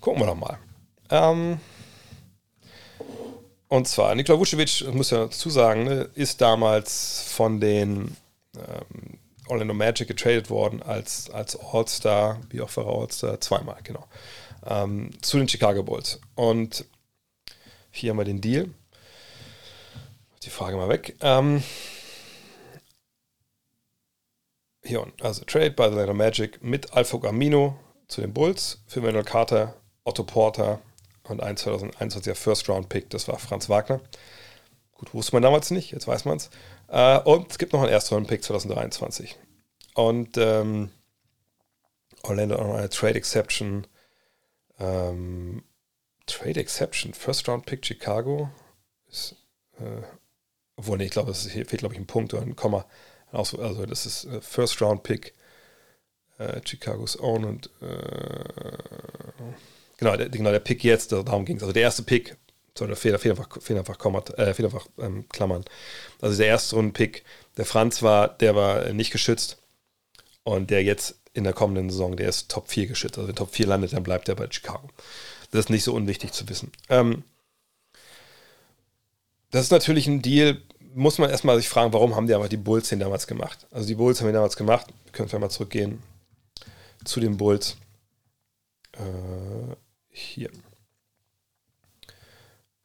Gucken 0.00 0.20
wir 0.20 0.26
doch 0.26 0.34
mal. 0.34 0.58
Ähm, 1.08 1.60
und 3.68 3.86
zwar, 3.86 4.14
Nikola 4.14 4.38
Vucevic, 4.38 4.84
muss 4.92 5.10
ja 5.10 5.24
dazu 5.24 5.50
sagen, 5.50 5.84
ne, 5.84 6.10
ist 6.14 6.40
damals 6.40 7.22
von 7.28 7.60
den 7.60 8.16
ähm, 8.56 9.18
Orlando 9.48 9.74
Magic 9.74 10.08
getradet 10.08 10.50
worden 10.50 10.82
als, 10.82 11.30
als 11.30 11.56
All-Star, 11.56 12.40
wie 12.50 12.60
auch 12.60 12.70
für 12.70 12.86
All-Star, 12.86 13.40
zweimal, 13.40 13.76
genau, 13.84 14.06
ähm, 14.66 15.10
zu 15.22 15.38
den 15.38 15.48
Chicago 15.48 15.84
Bulls. 15.84 16.20
Und 16.34 16.84
Hier 17.92 18.10
haben 18.10 18.18
wir 18.18 18.24
den 18.24 18.40
Deal. 18.40 18.68
Die 20.42 20.50
Frage 20.50 20.76
mal 20.76 20.88
weg. 20.90 21.16
Ähm, 21.22 21.62
hier 24.86 25.02
unten. 25.02 25.22
Also 25.22 25.44
Trade 25.44 25.72
by 25.72 25.88
the 25.90 25.96
Letter 25.96 26.14
Magic 26.14 26.62
mit 26.62 26.92
Alpha 26.92 27.18
Amino 27.26 27.78
zu 28.08 28.20
den 28.20 28.32
Bulls 28.32 28.82
für 28.86 29.00
Manuel 29.00 29.24
Carter, 29.24 29.74
Otto 30.04 30.24
Porter 30.24 30.80
und 31.24 31.42
ein 31.42 31.56
2021er 31.56 32.34
First 32.34 32.68
Round 32.68 32.88
Pick. 32.88 33.10
Das 33.10 33.28
war 33.28 33.38
Franz 33.38 33.68
Wagner. 33.68 34.00
Gut, 34.94 35.12
wusste 35.12 35.34
man 35.34 35.42
damals 35.42 35.70
nicht, 35.70 35.92
jetzt 35.92 36.06
weiß 36.06 36.24
man 36.24 36.38
es. 36.38 36.50
Äh, 36.88 37.18
und 37.20 37.50
es 37.50 37.58
gibt 37.58 37.72
noch 37.72 37.82
einen 37.82 37.92
Erstrunden-Pick 37.92 38.42
2023. 38.42 39.36
Und 39.94 40.36
ähm, 40.38 40.90
Orlando 42.22 42.56
noch 42.56 42.74
eine 42.74 42.88
Trade 42.88 43.16
Exception. 43.16 43.86
Ähm, 44.78 45.64
Trade 46.26 46.60
Exception, 46.60 47.12
First 47.14 47.48
Round 47.48 47.66
Pick 47.66 47.84
Chicago. 47.84 48.50
Ist, 49.08 49.36
äh, 49.78 50.02
obwohl, 50.76 50.98
nee, 50.98 51.04
ich 51.04 51.10
glaube, 51.10 51.30
es 51.30 51.46
fehlt, 51.46 51.68
glaube 51.78 51.94
ich, 51.94 52.00
ein 52.00 52.06
Punkt 52.06 52.34
oder 52.34 52.42
ein 52.42 52.56
Komma. 52.56 52.86
Also, 53.32 53.86
das 53.86 54.06
ist 54.06 54.24
äh, 54.24 54.40
First 54.40 54.80
Round 54.80 55.02
Pick 55.02 55.34
äh, 56.38 56.60
Chicago's 56.64 57.18
Own 57.18 57.44
und 57.44 57.70
äh, 57.80 58.76
genau, 59.96 60.16
der, 60.16 60.28
genau, 60.28 60.50
der 60.50 60.60
Pick 60.60 60.84
jetzt, 60.84 61.12
darum 61.12 61.44
ging 61.44 61.56
es. 61.56 61.62
Also 61.62 61.72
der 61.72 61.82
erste 61.82 62.02
Pick, 62.02 62.36
soll 62.76 62.88
der 62.88 62.96
Fehler, 62.96 63.18
Fehler 63.18 63.38
einfach, 63.38 63.62
Fehler 63.62 63.80
einfach, 63.80 63.98
Komma, 63.98 64.22
äh, 64.36 64.52
Fehler 64.54 64.68
einfach 64.68 64.86
ähm, 64.98 65.26
klammern. 65.30 65.64
Also 66.20 66.36
der 66.36 66.46
erste 66.46 66.76
Runden-Pick, 66.76 67.24
der 67.56 67.64
Franz 67.64 68.02
war, 68.02 68.28
der 68.28 68.54
war 68.54 68.92
nicht 68.92 69.10
geschützt 69.10 69.58
und 70.44 70.70
der 70.70 70.82
jetzt 70.82 71.18
in 71.32 71.44
der 71.44 71.52
kommenden 71.52 71.90
Saison, 71.90 72.16
der 72.16 72.28
ist 72.28 72.50
Top 72.50 72.68
4 72.68 72.86
geschützt. 72.86 73.18
Also 73.18 73.28
wenn 73.28 73.36
Top 73.36 73.54
4 73.54 73.66
landet, 73.66 73.92
dann 73.92 74.02
bleibt 74.02 74.28
er 74.28 74.34
bei 74.34 74.46
Chicago. 74.50 74.88
Das 75.50 75.60
ist 75.60 75.70
nicht 75.70 75.84
so 75.84 75.94
unwichtig 75.94 76.32
zu 76.32 76.48
wissen. 76.48 76.72
Ähm, 76.88 77.24
das 79.50 79.64
ist 79.64 79.70
natürlich 79.70 80.06
ein 80.06 80.22
Deal, 80.22 80.60
muss 80.96 81.18
man 81.18 81.28
erstmal 81.28 81.58
sich 81.58 81.68
fragen, 81.68 81.92
warum 81.92 82.16
haben 82.16 82.26
die 82.26 82.32
aber 82.32 82.48
die 82.48 82.56
Bulls 82.56 82.88
den 82.88 83.00
damals 83.00 83.26
gemacht? 83.26 83.66
Also 83.70 83.86
die 83.86 83.94
Bulls 83.94 84.20
haben 84.20 84.28
ihn 84.28 84.34
damals 84.34 84.56
gemacht. 84.56 84.86
Wir 85.04 85.12
können 85.12 85.28
vielleicht 85.28 85.42
mal 85.42 85.50
zurückgehen 85.50 86.02
zu 87.04 87.20
den 87.20 87.36
Bulls. 87.36 87.76
Äh, 88.92 89.76
hier. 90.08 90.50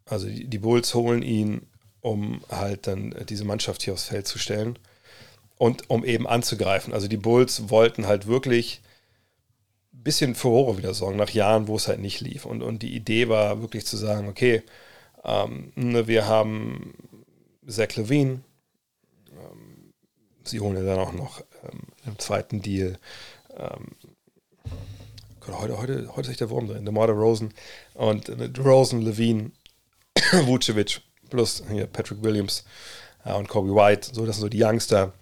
Also 0.05 0.27
die, 0.27 0.45
die, 0.45 0.57
Bulls 0.57 0.93
holen 0.93 1.21
ihn, 1.21 1.65
um 2.01 2.41
halt 2.49 2.85
dann 2.85 3.15
diese 3.29 3.45
Mannschaft 3.45 3.81
hier 3.81 3.93
aufs 3.93 4.09
Feld 4.09 4.27
zu 4.27 4.39
stellen 4.39 4.77
und 5.57 5.89
um 5.89 6.03
eben 6.03 6.27
anzugreifen. 6.27 6.93
Also 6.93 7.07
die 7.07 7.15
Bulls 7.15 7.69
wollten 7.69 8.07
halt 8.07 8.27
wirklich 8.27 8.81
ein 9.93 10.03
bisschen 10.03 10.35
Furore 10.35 10.77
wieder 10.77 10.93
sorgen, 10.93 11.15
nach 11.15 11.29
Jahren, 11.29 11.69
wo 11.69 11.77
es 11.77 11.87
halt 11.87 12.01
nicht 12.01 12.19
lief. 12.19 12.45
Und, 12.45 12.61
und 12.61 12.81
die 12.81 12.93
Idee 12.93 13.29
war 13.29 13.61
wirklich 13.61 13.85
zu 13.85 13.95
sagen, 13.95 14.27
okay, 14.27 14.63
ähm, 15.23 15.71
ne, 15.75 16.07
wir 16.07 16.27
haben 16.27 16.93
Zach 17.67 17.95
Levine, 17.95 18.41
ähm, 19.31 19.93
sie 20.43 20.59
holen 20.59 20.77
ja 20.77 20.83
dann 20.83 20.99
auch 20.99 21.13
noch 21.13 21.41
ähm, 21.63 21.81
im 22.05 22.19
zweiten 22.19 22.61
Deal 22.61 22.97
ähm, 23.55 23.95
heute, 25.47 25.77
heute, 25.77 26.15
heute 26.15 26.21
ist 26.21 26.29
echt 26.29 26.39
der 26.39 26.49
Wurm 26.49 26.67
drin. 26.67 26.85
DeMar 26.85 27.09
Rosen 27.09 27.53
und 27.93 28.29
äh, 28.29 28.49
Rosen, 28.59 29.01
Levine, 29.01 29.51
Vucevic 30.45 31.01
plus 31.29 31.63
hier 31.69 31.87
Patrick 31.87 32.23
Williams 32.23 32.65
äh, 33.25 33.33
und 33.33 33.47
Kobe 33.47 33.73
White. 33.73 34.13
So, 34.13 34.25
das 34.25 34.37
sind 34.37 34.43
so 34.43 34.49
die 34.49 34.63
Youngster. 34.63 35.13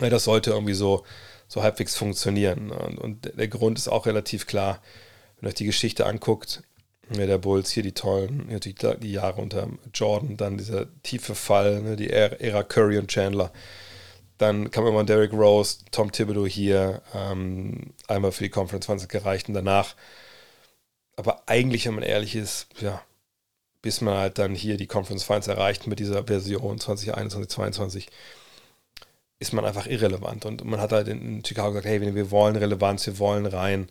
Ja, 0.00 0.10
das 0.10 0.24
sollte 0.24 0.50
irgendwie 0.50 0.74
so, 0.74 1.04
so 1.48 1.62
halbwegs 1.62 1.96
funktionieren. 1.96 2.70
Und, 2.70 2.98
und 2.98 3.38
der 3.38 3.48
Grund 3.48 3.78
ist 3.78 3.88
auch 3.88 4.06
relativ 4.06 4.46
klar, 4.46 4.80
wenn 5.36 5.46
ihr 5.46 5.50
euch 5.50 5.54
die 5.54 5.66
Geschichte 5.66 6.06
anguckt, 6.06 6.62
ja, 7.14 7.26
der 7.26 7.38
Bulls, 7.38 7.70
hier 7.70 7.82
die 7.82 7.92
tollen, 7.92 8.48
die, 8.60 8.74
die, 8.74 9.12
Jahre 9.12 9.40
unter 9.40 9.68
Jordan, 9.94 10.36
dann 10.36 10.58
dieser 10.58 10.86
tiefe 11.02 11.34
Fall, 11.34 11.82
ne, 11.82 11.96
die 11.96 12.10
Ära 12.10 12.62
Curry 12.62 12.98
und 12.98 13.08
Chandler. 13.10 13.52
Dann 14.38 14.70
kam 14.70 14.86
immer 14.86 15.04
Derrick 15.04 15.32
Rose, 15.32 15.78
Tom 15.90 16.10
Thibodeau 16.10 16.46
hier, 16.46 17.02
ähm, 17.14 17.92
einmal 18.08 18.32
für 18.32 18.44
die 18.44 18.50
Conference 18.50 18.86
20 18.86 19.08
gereicht 19.08 19.48
und 19.48 19.54
danach. 19.54 19.94
Aber 21.16 21.42
eigentlich, 21.46 21.86
wenn 21.86 21.94
man 21.94 22.04
ehrlich 22.04 22.34
ist, 22.34 22.66
ja, 22.80 23.02
bis 23.82 24.00
man 24.00 24.16
halt 24.16 24.38
dann 24.38 24.54
hier 24.54 24.76
die 24.76 24.86
Conference 24.86 25.24
Finals 25.24 25.48
erreicht 25.48 25.86
mit 25.86 25.98
dieser 25.98 26.24
Version 26.24 26.78
2021, 26.78 27.48
2022, 27.50 28.08
ist 29.40 29.52
man 29.52 29.64
einfach 29.64 29.86
irrelevant. 29.86 30.44
Und 30.46 30.64
man 30.64 30.80
hat 30.80 30.92
halt 30.92 31.08
in 31.08 31.44
Chicago 31.44 31.70
gesagt, 31.70 31.86
hey, 31.86 32.14
wir 32.14 32.30
wollen 32.30 32.56
Relevanz, 32.56 33.06
wir 33.06 33.18
wollen 33.18 33.44
rein. 33.46 33.88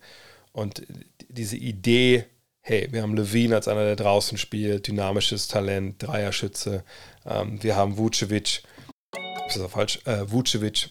Und 0.54 0.84
diese 1.30 1.58
Idee, 1.58 2.26
hey, 2.62 2.88
wir 2.92 3.02
haben 3.02 3.16
Levine 3.16 3.56
als 3.56 3.68
einer, 3.68 3.84
der 3.84 3.96
draußen 3.96 4.38
spielt, 4.38 4.88
dynamisches 4.88 5.48
Talent, 5.48 6.02
Dreierschütze. 6.02 6.84
Ähm, 7.26 7.62
wir 7.62 7.76
haben 7.76 7.98
Vucevic, 7.98 8.64
ist 9.48 9.58
das 9.58 9.72
falsch, 9.72 10.00
äh, 10.06 10.32
Vucevic, 10.32 10.90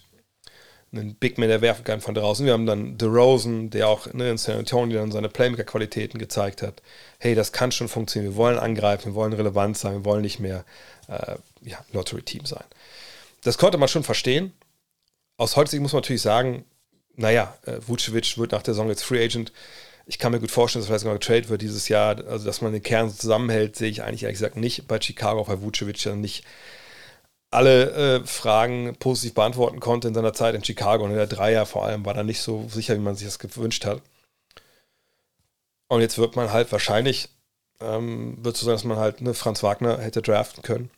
einen 0.92 1.14
Big 1.14 1.38
Man, 1.38 1.48
der 1.48 1.60
werfen 1.60 1.84
kann 1.84 2.00
von 2.00 2.14
draußen. 2.14 2.44
Wir 2.44 2.52
haben 2.52 2.66
dann 2.66 2.98
DeRozan, 2.98 3.70
der 3.70 3.88
auch 3.88 4.12
ne, 4.12 4.30
in 4.30 4.38
San 4.38 4.58
Antonio 4.58 4.98
dann 4.98 5.12
seine 5.12 5.28
Playmaker-Qualitäten 5.28 6.18
gezeigt 6.18 6.62
hat. 6.62 6.82
Hey, 7.18 7.36
das 7.36 7.52
kann 7.52 7.70
schon 7.70 7.88
funktionieren. 7.88 8.32
Wir 8.32 8.36
wollen 8.36 8.58
angreifen, 8.58 9.12
wir 9.12 9.14
wollen 9.14 9.32
relevant 9.32 9.78
sein, 9.78 9.92
wir 9.92 10.04
wollen 10.04 10.22
nicht 10.22 10.40
mehr 10.40 10.64
äh, 11.06 11.36
ja, 11.62 11.78
Lottery-Team 11.92 12.44
sein. 12.44 12.64
Das 13.44 13.56
konnte 13.56 13.78
man 13.78 13.88
schon 13.88 14.02
verstehen. 14.02 14.52
Aus 15.36 15.54
heutiger 15.54 15.70
Sicht 15.70 15.82
muss 15.82 15.92
man 15.92 16.00
natürlich 16.02 16.22
sagen, 16.22 16.64
naja, 17.14 17.56
äh, 17.66 17.76
Vucevic 17.86 18.36
wird 18.36 18.50
nach 18.50 18.62
der 18.62 18.74
Saison 18.74 18.88
jetzt 18.88 19.04
Free 19.04 19.24
Agent. 19.24 19.52
Ich 20.10 20.18
kann 20.18 20.32
mir 20.32 20.40
gut 20.40 20.50
vorstellen, 20.50 20.82
dass 20.82 20.88
vielleicht 20.88 21.02
sogar 21.02 21.18
getradet 21.20 21.50
wird 21.50 21.62
dieses 21.62 21.88
Jahr. 21.88 22.16
Also, 22.26 22.44
dass 22.44 22.62
man 22.62 22.72
den 22.72 22.82
Kern 22.82 23.14
zusammenhält, 23.14 23.76
sehe 23.76 23.88
ich 23.88 24.02
eigentlich 24.02 24.24
ehrlich 24.24 24.40
gesagt 24.40 24.56
nicht 24.56 24.88
bei 24.88 25.00
Chicago, 25.00 25.46
weil 25.46 25.62
Vucevic 25.62 26.02
dann 26.02 26.20
nicht 26.20 26.44
alle 27.52 27.92
äh, 27.92 28.26
Fragen 28.26 28.96
positiv 28.98 29.34
beantworten 29.34 29.78
konnte 29.78 30.08
in 30.08 30.14
seiner 30.14 30.32
Zeit 30.32 30.56
in 30.56 30.64
Chicago. 30.64 31.04
Und 31.04 31.14
der 31.14 31.28
Dreier 31.28 31.64
vor 31.64 31.84
allem 31.84 32.04
war 32.04 32.14
da 32.14 32.24
nicht 32.24 32.40
so 32.40 32.66
sicher, 32.68 32.96
wie 32.96 33.00
man 33.00 33.14
sich 33.14 33.28
das 33.28 33.38
gewünscht 33.38 33.84
hat. 33.84 34.02
Und 35.86 36.00
jetzt 36.00 36.18
wird 36.18 36.34
man 36.34 36.52
halt 36.52 36.72
wahrscheinlich, 36.72 37.28
ähm, 37.78 38.36
wird 38.44 38.56
so 38.56 38.66
sein, 38.66 38.74
dass 38.74 38.82
man 38.82 38.98
halt 38.98 39.20
eine 39.20 39.32
Franz 39.34 39.62
Wagner 39.62 39.98
hätte 39.98 40.22
draften 40.22 40.64
können. 40.64 40.90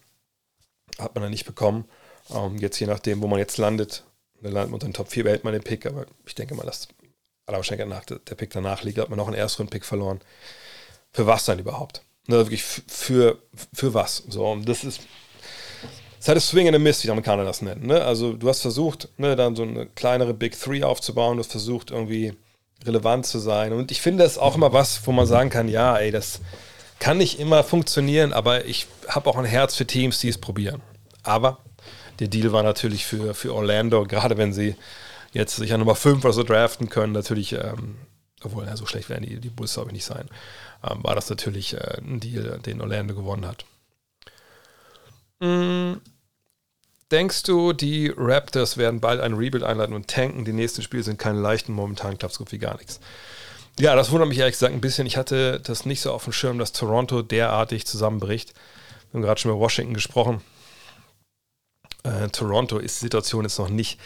Hat 0.99 1.15
man 1.15 1.21
dann 1.21 1.33
nicht 1.33 1.45
bekommen. 1.45 1.87
Ähm, 2.35 2.57
jetzt 2.57 2.81
je 2.81 2.87
nachdem, 2.87 3.21
wo 3.21 3.27
man 3.27 3.39
jetzt 3.39 3.59
landet, 3.59 4.05
dann 4.41 4.53
landet 4.53 4.71
man 4.71 4.75
unter 4.77 4.89
den 4.89 4.95
Top 4.95 5.09
4, 5.09 5.25
behält 5.25 5.45
man 5.45 5.53
den 5.53 5.63
Pick. 5.63 5.85
Aber 5.85 6.07
ich 6.25 6.35
denke 6.35 6.55
mal, 6.55 6.65
dass 6.65 6.89
aller 7.47 7.59
Wahrscheinlichkeit 7.59 7.89
nach 7.89 8.19
der 8.19 8.35
Pick 8.35 8.51
danach 8.51 8.83
liegt, 8.83 8.99
hat 8.99 9.09
man 9.09 9.19
noch 9.19 9.27
einen 9.27 9.37
Erstrunden-Pick 9.37 9.85
verloren. 9.85 10.21
Für 11.13 11.27
was 11.27 11.45
dann 11.45 11.59
überhaupt? 11.59 12.03
Ne, 12.27 12.37
wirklich 12.37 12.63
für, 12.63 13.39
für 13.73 13.95
was? 13.95 14.23
So, 14.29 14.47
und 14.47 14.69
das 14.69 14.85
ist 14.85 15.01
es 16.23 16.27
ist 16.27 16.29
halt 16.29 16.41
Swing 16.41 16.69
and 16.69 16.77
a 16.77 16.79
Miss, 16.79 17.03
wie 17.03 17.09
die 17.09 17.11
Amerikaner 17.11 17.45
das 17.45 17.63
nennen. 17.63 17.85
Ne? 17.85 18.01
Also 18.01 18.35
du 18.35 18.49
hast 18.49 18.61
versucht, 18.61 19.09
ne, 19.17 19.35
dann 19.35 19.57
so 19.57 19.65
eine 19.65 19.87
kleinere 19.87 20.33
Big 20.33 20.57
Three 20.57 20.85
aufzubauen, 20.85 21.37
du 21.37 21.43
hast 21.43 21.51
versucht, 21.51 21.91
irgendwie 21.91 22.33
relevant 22.85 23.27
zu 23.27 23.41
sein. 23.41 23.73
Und 23.73 23.91
ich 23.91 24.01
finde 24.01 24.23
das 24.23 24.39
auch 24.39 24.55
immer 24.55 24.73
was, 24.73 25.05
wo 25.05 25.11
man 25.11 25.27
sagen 25.27 25.51
kann, 25.51 25.67
ja, 25.67 25.97
ey, 25.97 26.13
das 26.13 26.39
kann 27.01 27.19
nicht 27.19 27.41
immer 27.41 27.65
funktionieren, 27.65 28.33
aber 28.33 28.67
ich 28.67 28.87
habe 29.09 29.29
auch 29.29 29.37
ein 29.37 29.45
Herz 29.45 29.75
für 29.75 29.85
Teams, 29.85 30.21
die 30.21 30.29
es 30.29 30.39
probieren. 30.39 30.81
Aber 31.25 31.59
der 32.21 32.29
Deal 32.29 32.53
war 32.53 32.63
natürlich 32.63 33.05
für, 33.05 33.35
für 33.35 33.53
Orlando, 33.53 34.05
gerade 34.05 34.37
wenn 34.37 34.53
sie 34.53 34.77
jetzt 35.33 35.57
sich 35.57 35.73
an 35.73 35.81
Nummer 35.81 35.97
5 35.97 36.25
oder 36.25 36.33
so 36.33 36.43
draften 36.43 36.89
können, 36.89 37.13
natürlich, 37.13 37.53
ähm, 37.53 37.97
obwohl 38.43 38.65
ja, 38.65 38.77
so 38.77 38.87
schlecht 38.87 39.09
werden 39.09 39.27
die, 39.27 39.41
die 39.41 39.51
Bulls, 39.51 39.75
glaube 39.75 39.91
ich, 39.91 39.95
nicht 39.95 40.05
sein, 40.05 40.29
ähm, 40.89 41.03
war 41.03 41.15
das 41.15 41.29
natürlich 41.31 41.75
äh, 41.75 41.99
ein 41.99 42.21
Deal, 42.21 42.59
den 42.65 42.81
Orlando 42.81 43.15
gewonnen 43.15 43.47
hat. 43.47 43.65
Mm, 45.41 45.95
Denkst 47.13 47.43
du, 47.43 47.75
die 47.75 48.11
Raptors 48.17 48.79
werden 48.79 49.01
bald 49.01 49.21
ein 49.21 49.35
Rebuild 49.35 49.65
einleiten 49.65 49.95
und 49.95 50.09
tanken? 50.09 50.47
Die 50.47 50.55
nächsten 50.55 50.81
Spiele 50.81 51.03
sind 51.03 51.19
keine 51.19 51.41
leichten, 51.41 51.75
momentan 51.75 52.17
klappt 52.17 52.33
es 52.33 52.39
gut 52.39 52.53
wie 52.53 52.59
gar 52.59 52.79
nichts. 52.79 53.01
Ja, 53.79 53.95
das 53.95 54.11
wundert 54.11 54.31
mich 54.31 54.39
ehrlich 54.39 54.55
gesagt 54.55 54.73
ein 54.73 54.81
bisschen. 54.81 55.07
Ich 55.07 55.19
hatte 55.19 55.61
das 55.61 55.85
nicht 55.85 56.01
so 56.01 56.11
auf 56.11 56.25
dem 56.25 56.33
Schirm, 56.33 56.59
dass 56.59 56.73
Toronto 56.73 57.21
derartig 57.21 57.87
zusammenbricht. 57.87 58.55
Wir 59.11 59.19
haben 59.19 59.23
gerade 59.27 59.39
schon 59.39 59.51
über 59.51 59.61
Washington 59.61 59.93
gesprochen. 59.93 60.41
Äh, 62.03 62.29
Toronto 62.29 62.79
ist 62.79 63.03
die 63.03 63.05
Situation 63.05 63.45
jetzt 63.45 63.59
noch 63.59 63.69
nicht 63.69 64.01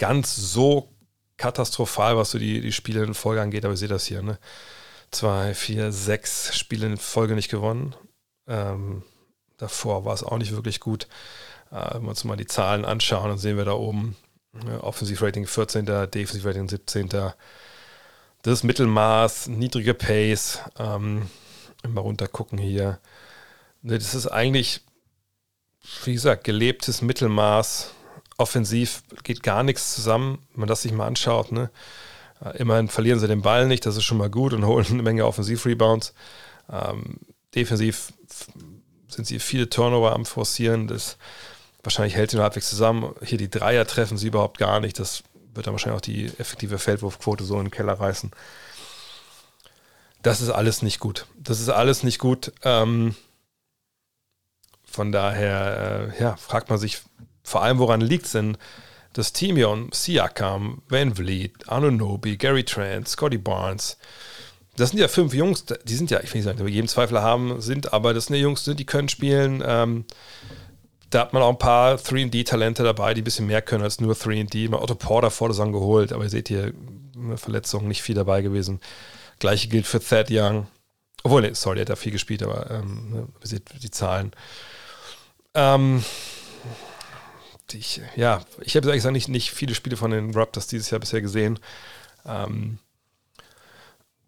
ganz 0.00 0.34
so 0.34 0.88
katastrophal, 1.36 2.16
was 2.16 2.30
so 2.32 2.38
die, 2.38 2.60
die 2.60 2.72
Spiele 2.72 3.04
in 3.04 3.14
Folge 3.14 3.42
angeht, 3.42 3.64
aber 3.64 3.74
ihr 3.74 3.78
seht 3.78 3.90
das 3.90 4.06
hier, 4.06 4.22
ne? 4.22 4.38
Zwei, 5.10 5.54
vier, 5.54 5.92
sechs 5.92 6.56
Spiele 6.56 6.86
in 6.86 6.96
Folge 6.96 7.34
nicht 7.34 7.50
gewonnen. 7.50 7.94
Ähm, 8.48 9.02
davor 9.58 10.04
war 10.04 10.14
es 10.14 10.22
auch 10.22 10.38
nicht 10.38 10.52
wirklich 10.52 10.80
gut. 10.80 11.06
Äh, 11.70 11.94
wenn 11.94 12.02
wir 12.02 12.08
uns 12.10 12.24
mal 12.24 12.36
die 12.36 12.46
Zahlen 12.46 12.84
anschauen, 12.84 13.28
dann 13.28 13.38
sehen 13.38 13.56
wir 13.56 13.64
da 13.64 13.72
oben 13.72 14.16
ne, 14.52 14.82
Offensivrating 14.82 15.46
14., 15.46 15.84
Defensivrating 15.86 16.68
17. 16.68 17.08
Das 18.42 18.62
Mittelmaß, 18.62 19.48
niedrige 19.48 19.92
Pace, 19.92 20.60
ähm, 20.78 21.28
mal 21.86 22.00
runter 22.00 22.28
gucken 22.28 22.58
hier. 22.58 23.00
Ne, 23.82 23.98
das 23.98 24.14
ist 24.14 24.28
eigentlich, 24.28 24.80
wie 26.04 26.14
gesagt, 26.14 26.44
gelebtes 26.44 27.02
Mittelmaß. 27.02 27.92
Offensiv 28.40 29.02
geht 29.22 29.42
gar 29.42 29.62
nichts 29.62 29.94
zusammen, 29.94 30.38
wenn 30.52 30.60
man 30.60 30.68
das 30.68 30.82
sich 30.82 30.92
mal 30.92 31.06
anschaut. 31.06 31.52
Ne? 31.52 31.70
Äh, 32.44 32.56
immerhin 32.58 32.88
verlieren 32.88 33.20
sie 33.20 33.28
den 33.28 33.42
Ball 33.42 33.66
nicht, 33.66 33.84
das 33.86 33.96
ist 33.96 34.04
schon 34.04 34.18
mal 34.18 34.30
gut 34.30 34.52
und 34.52 34.66
holen 34.66 34.86
eine 34.90 35.02
Menge 35.02 35.26
Offensiv-Rebounds. 35.26 36.14
Ähm, 36.72 37.18
defensiv 37.54 38.12
sind 39.08 39.26
sie 39.26 39.38
viele 39.38 39.68
Turnover 39.68 40.12
am 40.12 40.24
Forcieren. 40.24 40.88
Das 40.88 41.18
wahrscheinlich 41.82 42.14
hält 42.14 42.30
sie 42.30 42.36
nur 42.36 42.44
halbwegs 42.44 42.68
zusammen. 42.68 43.14
Hier 43.22 43.38
die 43.38 43.50
Dreier 43.50 43.86
treffen 43.86 44.16
sie 44.16 44.28
überhaupt 44.28 44.58
gar 44.58 44.80
nicht. 44.80 44.98
Das 44.98 45.22
wird 45.54 45.66
dann 45.66 45.74
wahrscheinlich 45.74 45.96
auch 45.96 46.02
die 46.02 46.26
effektive 46.38 46.78
Feldwurfquote 46.78 47.44
so 47.44 47.58
in 47.58 47.66
den 47.66 47.70
Keller 47.70 47.94
reißen. 47.94 48.30
Das 50.22 50.40
ist 50.40 50.50
alles 50.50 50.82
nicht 50.82 51.00
gut. 51.00 51.26
Das 51.38 51.60
ist 51.60 51.68
alles 51.68 52.02
nicht 52.02 52.18
gut. 52.18 52.52
Ähm, 52.62 53.14
von 54.84 55.12
daher, 55.12 56.12
äh, 56.18 56.22
ja, 56.22 56.36
fragt 56.36 56.68
man 56.68 56.78
sich 56.78 57.00
vor 57.42 57.62
allem, 57.62 57.78
woran 57.78 58.00
liegt 58.00 58.26
es 58.26 58.32
denn? 58.32 58.56
Das 59.12 59.32
Team 59.32 59.56
hier 59.56 59.68
um 59.70 59.90
Siakam, 59.92 60.82
Van 60.88 61.14
Vliet, 61.14 61.68
Anunobi, 61.68 62.36
Gary 62.36 62.64
Trent, 62.64 63.08
Scotty 63.08 63.38
Barnes. 63.38 63.98
Das 64.76 64.90
sind 64.90 65.00
ja 65.00 65.08
fünf 65.08 65.34
Jungs, 65.34 65.64
die 65.84 65.94
sind 65.94 66.10
ja, 66.10 66.20
ich 66.20 66.32
will 66.32 66.40
nicht 66.40 66.44
sagen, 66.44 66.64
die 66.64 66.72
jedem 66.72 66.86
Zweifel 66.86 67.20
haben, 67.20 67.60
sind, 67.60 67.92
aber 67.92 68.14
das 68.14 68.26
sind 68.26 68.36
ja 68.36 68.42
Jungs, 68.42 68.64
die 68.64 68.86
können 68.86 69.08
spielen. 69.08 69.62
Ähm, 69.66 70.04
da 71.10 71.22
hat 71.22 71.32
man 71.32 71.42
auch 71.42 71.50
ein 71.50 71.58
paar 71.58 71.96
3D-Talente 71.96 72.84
dabei, 72.84 73.14
die 73.14 73.22
ein 73.22 73.24
bisschen 73.24 73.48
mehr 73.48 73.62
können 73.62 73.82
als 73.82 74.00
nur 74.00 74.14
3D. 74.14 74.70
Man 74.70 74.80
Otto 74.80 74.94
Porter 74.94 75.30
vor 75.30 75.48
der 75.48 75.54
Saison 75.54 75.72
geholt, 75.72 76.12
aber 76.12 76.22
ihr 76.22 76.30
seht 76.30 76.48
hier, 76.48 76.72
eine 77.16 77.36
Verletzung, 77.36 77.88
nicht 77.88 78.02
viel 78.02 78.14
dabei 78.14 78.42
gewesen. 78.42 78.80
Gleiche 79.40 79.68
gilt 79.68 79.86
für 79.86 80.00
Thad 80.00 80.28
Young. 80.30 80.68
Obwohl, 81.22 81.42
nee, 81.42 81.52
sorry, 81.52 81.76
der 81.76 81.82
hat 81.82 81.90
da 81.90 81.96
viel 81.96 82.12
gespielt, 82.12 82.42
aber 82.42 82.70
ähm, 82.70 83.10
ne, 83.10 83.28
ihr 83.42 83.46
seht 83.46 83.64
die 83.82 83.90
Zahlen. 83.90 84.30
Ähm, 85.54 86.04
ich, 87.74 88.00
ja, 88.16 88.42
ich 88.60 88.76
habe 88.76 88.90
eigentlich 88.90 89.04
nicht, 89.04 89.28
nicht 89.28 89.50
viele 89.50 89.74
Spiele 89.74 89.96
von 89.96 90.10
den 90.10 90.34
Raptors 90.34 90.66
dieses 90.66 90.90
Jahr 90.90 91.00
bisher 91.00 91.20
gesehen. 91.20 91.58
Ähm, 92.26 92.78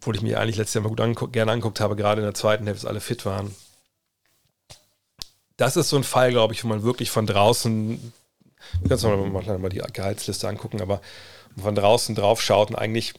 obwohl 0.03 0.17
ich 0.17 0.23
mir 0.23 0.41
eigentlich 0.41 0.57
letztes 0.57 0.75
Jahr 0.75 0.83
mal 0.83 0.89
gut 0.89 1.01
angu 1.01 1.29
gerne 1.29 1.53
angeguckt 1.53 1.79
habe, 1.81 1.95
gerade 1.95 2.21
in 2.21 2.27
der 2.27 2.35
zweiten 2.35 2.67
Hälfte, 2.67 2.89
alle 2.89 3.01
fit 3.01 3.25
waren. 3.25 3.55
Das 5.57 5.77
ist 5.77 5.91
so 5.91 5.97
ein 5.97 6.05
Fall, 6.05 6.33
glaube 6.33 6.55
ich, 6.55 6.65
wo 6.65 6.69
man 6.69 6.83
wirklich 6.83 7.11
von 7.11 7.27
draußen, 7.27 8.13
wir 8.81 8.89
können 8.89 9.33
uns 9.35 9.47
mal, 9.47 9.59
mal 9.59 9.69
die 9.69 9.83
Gehaltsliste 9.93 10.49
angucken, 10.49 10.81
aber 10.81 11.01
von 11.57 11.75
draußen 11.75 12.15
drauf 12.15 12.43
schaut 12.43 12.71
und 12.71 12.77
eigentlich 12.77 13.15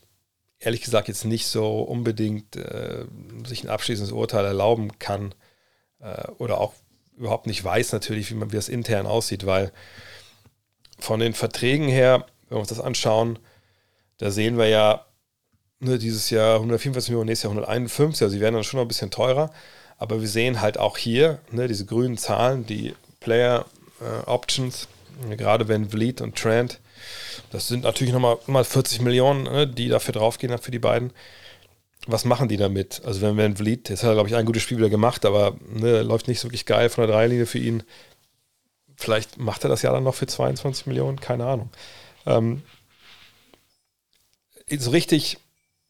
ehrlich 0.60 0.82
gesagt 0.82 1.08
jetzt 1.08 1.26
nicht 1.26 1.48
so 1.48 1.82
unbedingt 1.82 2.56
äh, 2.56 3.06
sich 3.46 3.64
ein 3.64 3.70
abschließendes 3.70 4.12
Urteil 4.12 4.46
erlauben 4.46 4.98
kann 5.00 5.34
äh, 6.00 6.28
oder 6.38 6.60
auch 6.60 6.74
überhaupt 7.18 7.48
nicht 7.48 7.64
weiß 7.64 7.92
natürlich, 7.94 8.30
wie 8.32 8.36
man 8.36 8.52
wie 8.52 8.56
das 8.56 8.70
intern 8.70 9.06
aussieht, 9.06 9.46
weil 9.46 9.72
von 11.04 11.20
den 11.20 11.34
Verträgen 11.34 11.88
her, 11.88 12.26
wenn 12.50 12.58
wir 12.58 12.60
uns 12.60 12.70
das 12.70 12.80
anschauen, 12.80 13.40
da 14.18 14.32
sehen 14.32 14.58
wir 14.58 14.68
ja 14.68 15.06
ne, 15.80 15.98
dieses 15.98 16.30
Jahr 16.30 16.56
144 16.56 17.10
Millionen, 17.10 17.28
nächstes 17.28 17.44
Jahr 17.44 17.52
151, 17.52 18.22
also 18.24 18.34
sie 18.34 18.42
werden 18.42 18.56
dann 18.56 18.64
schon 18.64 18.78
noch 18.78 18.86
ein 18.86 18.88
bisschen 18.88 19.12
teurer, 19.12 19.52
aber 19.98 20.22
wir 20.22 20.28
sehen 20.28 20.62
halt 20.62 20.78
auch 20.78 20.98
hier 20.98 21.40
ne, 21.52 21.68
diese 21.68 21.86
grünen 21.86 22.18
Zahlen, 22.18 22.66
die 22.66 22.96
Player 23.20 23.66
äh, 24.02 24.30
Options, 24.30 24.88
gerade 25.38 25.68
wenn 25.68 25.90
Vliet 25.90 26.22
und 26.22 26.36
Trent 26.36 26.80
das 27.52 27.68
sind 27.68 27.84
natürlich 27.84 28.14
nochmal 28.14 28.38
mal 28.48 28.64
40 28.64 29.02
Millionen, 29.02 29.44
ne, 29.44 29.68
die 29.68 29.88
dafür 29.90 30.14
draufgehen 30.14 30.58
für 30.58 30.72
die 30.72 30.80
beiden. 30.80 31.12
Was 32.06 32.26
machen 32.26 32.50
die 32.50 32.58
damit? 32.58 33.02
Also 33.06 33.22
wenn 33.22 33.38
Van 33.38 33.56
Vliet, 33.56 33.90
jetzt 33.90 34.04
hat 34.04 34.10
er, 34.10 34.16
glaube 34.16 34.28
ich, 34.28 34.36
ein 34.36 34.46
gutes 34.46 34.62
Spiel 34.62 34.78
wieder 34.78 34.90
gemacht, 34.90 35.26
aber 35.26 35.56
ne, 35.70 36.02
läuft 36.02 36.28
nicht 36.28 36.40
so 36.40 36.48
wirklich 36.48 36.66
geil 36.66 36.90
von 36.90 37.06
der 37.06 37.16
Dreilinie 37.16 37.46
für 37.46 37.60
ihn. 37.60 37.84
Vielleicht 39.04 39.38
macht 39.38 39.66
er 39.66 39.70
das 39.70 39.82
ja 39.82 39.92
dann 39.92 40.06
noch 40.06 40.16
für 40.16 40.28
22 40.28 40.86
Millionen, 40.88 41.20
keine 41.20 41.46
Ahnung. 41.46 41.70
Ähm, 42.26 42.64
so 44.70 44.92
richtig 44.92 45.38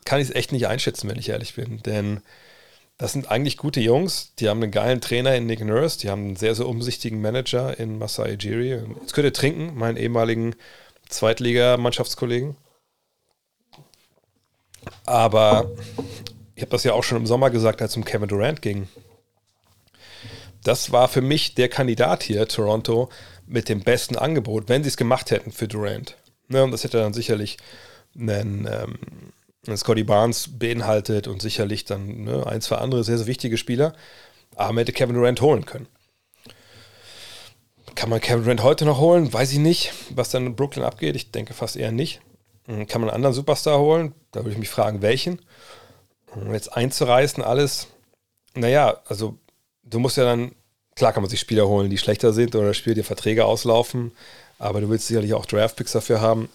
kann 0.03 0.19
ich 0.19 0.29
es 0.29 0.35
echt 0.35 0.51
nicht 0.51 0.67
einschätzen, 0.67 1.07
wenn 1.07 1.19
ich 1.19 1.29
ehrlich 1.29 1.53
bin, 1.53 1.83
denn 1.83 2.21
das 2.97 3.13
sind 3.13 3.29
eigentlich 3.29 3.57
gute 3.57 3.81
Jungs, 3.81 4.33
die 4.39 4.49
haben 4.49 4.63
einen 4.63 4.71
geilen 4.71 4.99
Trainer 4.99 5.35
in 5.35 5.45
Nick 5.45 5.63
Nurse, 5.63 5.99
die 5.99 6.09
haben 6.09 6.25
einen 6.25 6.35
sehr, 6.35 6.55
sehr 6.55 6.67
umsichtigen 6.67 7.21
Manager 7.21 7.77
in 7.79 7.99
Masai 7.99 8.31
Ejiri. 8.31 8.81
Jetzt 9.01 9.13
könnt 9.13 9.25
ihr 9.25 9.33
trinken, 9.33 9.75
meinen 9.77 9.97
ehemaligen 9.97 10.55
Zweitliga-Mannschaftskollegen. 11.09 12.55
Aber 15.05 15.71
ich 16.55 16.61
habe 16.61 16.71
das 16.71 16.83
ja 16.83 16.93
auch 16.93 17.03
schon 17.03 17.19
im 17.19 17.27
Sommer 17.27 17.51
gesagt, 17.51 17.81
als 17.81 17.91
es 17.91 17.97
um 17.97 18.05
Kevin 18.05 18.27
Durant 18.27 18.61
ging. 18.63 18.87
Das 20.63 20.91
war 20.91 21.07
für 21.07 21.21
mich 21.21 21.55
der 21.55 21.69
Kandidat 21.69 22.23
hier, 22.23 22.47
Toronto, 22.47 23.09
mit 23.45 23.69
dem 23.69 23.81
besten 23.81 24.17
Angebot, 24.17 24.69
wenn 24.69 24.83
sie 24.83 24.89
es 24.89 24.97
gemacht 24.97 25.31
hätten 25.31 25.51
für 25.51 25.67
Durant. 25.67 26.17
Ne, 26.47 26.63
und 26.63 26.71
das 26.71 26.83
hätte 26.83 26.97
dann 26.97 27.13
sicherlich 27.13 27.57
einen, 28.17 28.67
ähm, 28.69 29.77
Scotty 29.77 30.03
Barnes 30.03 30.59
beinhaltet 30.59 31.27
und 31.27 31.41
sicherlich 31.41 31.85
dann 31.85 32.25
ne, 32.25 32.45
ein, 32.45 32.61
zwei 32.61 32.77
andere 32.77 33.03
sehr, 33.03 33.17
sehr 33.17 33.27
wichtige 33.27 33.57
Spieler. 33.57 33.93
Aber 34.55 34.73
man 34.73 34.79
hätte 34.79 34.91
Kevin 34.91 35.15
Durant 35.15 35.41
holen 35.41 35.65
können. 35.65 35.87
Kann 37.95 38.09
man 38.09 38.19
Kevin 38.19 38.43
Durant 38.43 38.63
heute 38.63 38.85
noch 38.85 38.99
holen? 38.99 39.31
Weiß 39.31 39.51
ich 39.51 39.59
nicht, 39.59 39.93
was 40.09 40.29
dann 40.29 40.45
in 40.45 40.55
Brooklyn 40.55 40.83
abgeht. 40.83 41.15
Ich 41.15 41.31
denke 41.31 41.53
fast 41.53 41.75
eher 41.75 41.91
nicht. 41.91 42.21
Hm, 42.65 42.87
kann 42.87 43.01
man 43.01 43.09
einen 43.09 43.15
anderen 43.15 43.33
Superstar 43.33 43.79
holen? 43.79 44.13
Da 44.31 44.41
würde 44.41 44.51
ich 44.51 44.57
mich 44.57 44.69
fragen, 44.69 45.01
welchen? 45.01 45.41
Um 46.33 46.45
hm, 46.45 46.53
jetzt 46.53 46.75
einzureißen, 46.75 47.43
alles. 47.43 47.87
Naja, 48.55 49.01
also 49.07 49.37
du 49.93 49.99
musst 49.99 50.17
ja 50.17 50.23
dann, 50.23 50.51
klar 50.95 51.13
kann 51.13 51.23
man 51.23 51.29
sich 51.29 51.39
Spieler 51.39 51.67
holen, 51.67 51.89
die 51.89 51.97
schlechter 51.97 52.33
sind 52.33 52.55
oder 52.55 52.73
Spieler, 52.73 52.95
die 52.95 53.03
Verträge 53.03 53.45
auslaufen, 53.45 54.11
aber 54.59 54.81
du 54.81 54.89
willst 54.89 55.07
sicherlich 55.07 55.33
auch 55.33 55.45
Draftpicks 55.45 55.91
dafür 55.91 56.21
haben. 56.21 56.49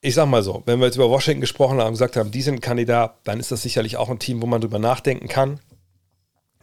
Ich 0.00 0.14
sag 0.14 0.26
mal 0.26 0.42
so, 0.42 0.62
wenn 0.66 0.78
wir 0.78 0.86
jetzt 0.86 0.96
über 0.96 1.10
Washington 1.10 1.40
gesprochen 1.40 1.80
haben, 1.80 1.92
gesagt 1.92 2.16
haben, 2.16 2.30
die 2.30 2.42
sind 2.42 2.54
ein 2.54 2.60
Kandidat, 2.60 3.16
dann 3.24 3.40
ist 3.40 3.50
das 3.50 3.62
sicherlich 3.62 3.96
auch 3.96 4.08
ein 4.10 4.20
Team, 4.20 4.40
wo 4.40 4.46
man 4.46 4.60
drüber 4.60 4.78
nachdenken 4.78 5.28
kann. 5.28 5.58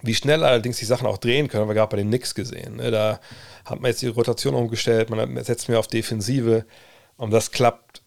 Wie 0.02 0.16
schnell 0.16 0.44
allerdings 0.44 0.78
die 0.78 0.86
Sachen 0.86 1.08
auch 1.08 1.18
drehen 1.18 1.48
können, 1.48 1.62
haben 1.62 1.70
wir 1.70 1.74
gerade 1.74 1.90
bei 1.90 1.98
den 1.98 2.08
Knicks 2.08 2.36
gesehen. 2.36 2.78
Ne? 2.78 2.92
Da 2.92 3.20
hat 3.66 3.82
man 3.82 3.90
jetzt 3.90 4.02
die 4.02 4.08
Rotation 4.08 4.56
umgestellt, 4.56 5.10
man 5.10 5.44
setzt 5.44 5.68
mehr 5.68 5.80
auf 5.80 5.88
Defensive 5.88 6.66
und 7.18 7.32
das 7.32 7.52
klappt 7.52 8.02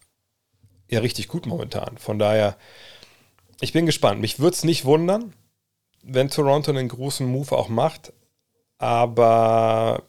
ja 0.89 0.99
richtig 1.01 1.27
gut 1.27 1.45
momentan. 1.45 1.97
Von 1.97 2.17
daher, 2.17 2.57
ich 3.61 3.73
bin 3.73 3.85
gespannt. 3.85 4.21
Mich 4.21 4.39
würde 4.39 4.55
es 4.55 4.63
nicht 4.63 4.85
wundern, 4.85 5.33
wenn 6.03 6.29
Toronto 6.29 6.71
einen 6.71 6.87
großen 6.87 7.27
Move 7.27 7.55
auch 7.57 7.69
macht, 7.69 8.13
aber 8.77 10.03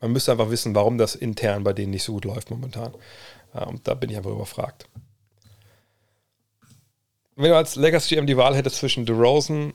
man 0.00 0.12
müsste 0.12 0.32
einfach 0.32 0.50
wissen, 0.50 0.74
warum 0.74 0.98
das 0.98 1.14
intern 1.14 1.64
bei 1.64 1.72
denen 1.72 1.90
nicht 1.90 2.04
so 2.04 2.12
gut 2.12 2.24
läuft 2.24 2.50
momentan. 2.50 2.94
Und 3.52 3.86
da 3.88 3.94
bin 3.94 4.10
ich 4.10 4.16
einfach 4.16 4.30
überfragt. 4.30 4.86
Wenn 7.36 7.50
du 7.50 7.56
als 7.56 7.76
Legacy 7.76 8.16
GM 8.16 8.26
die 8.26 8.36
Wahl 8.36 8.56
hättest 8.56 8.76
zwischen 8.76 9.06
DeRozan 9.06 9.72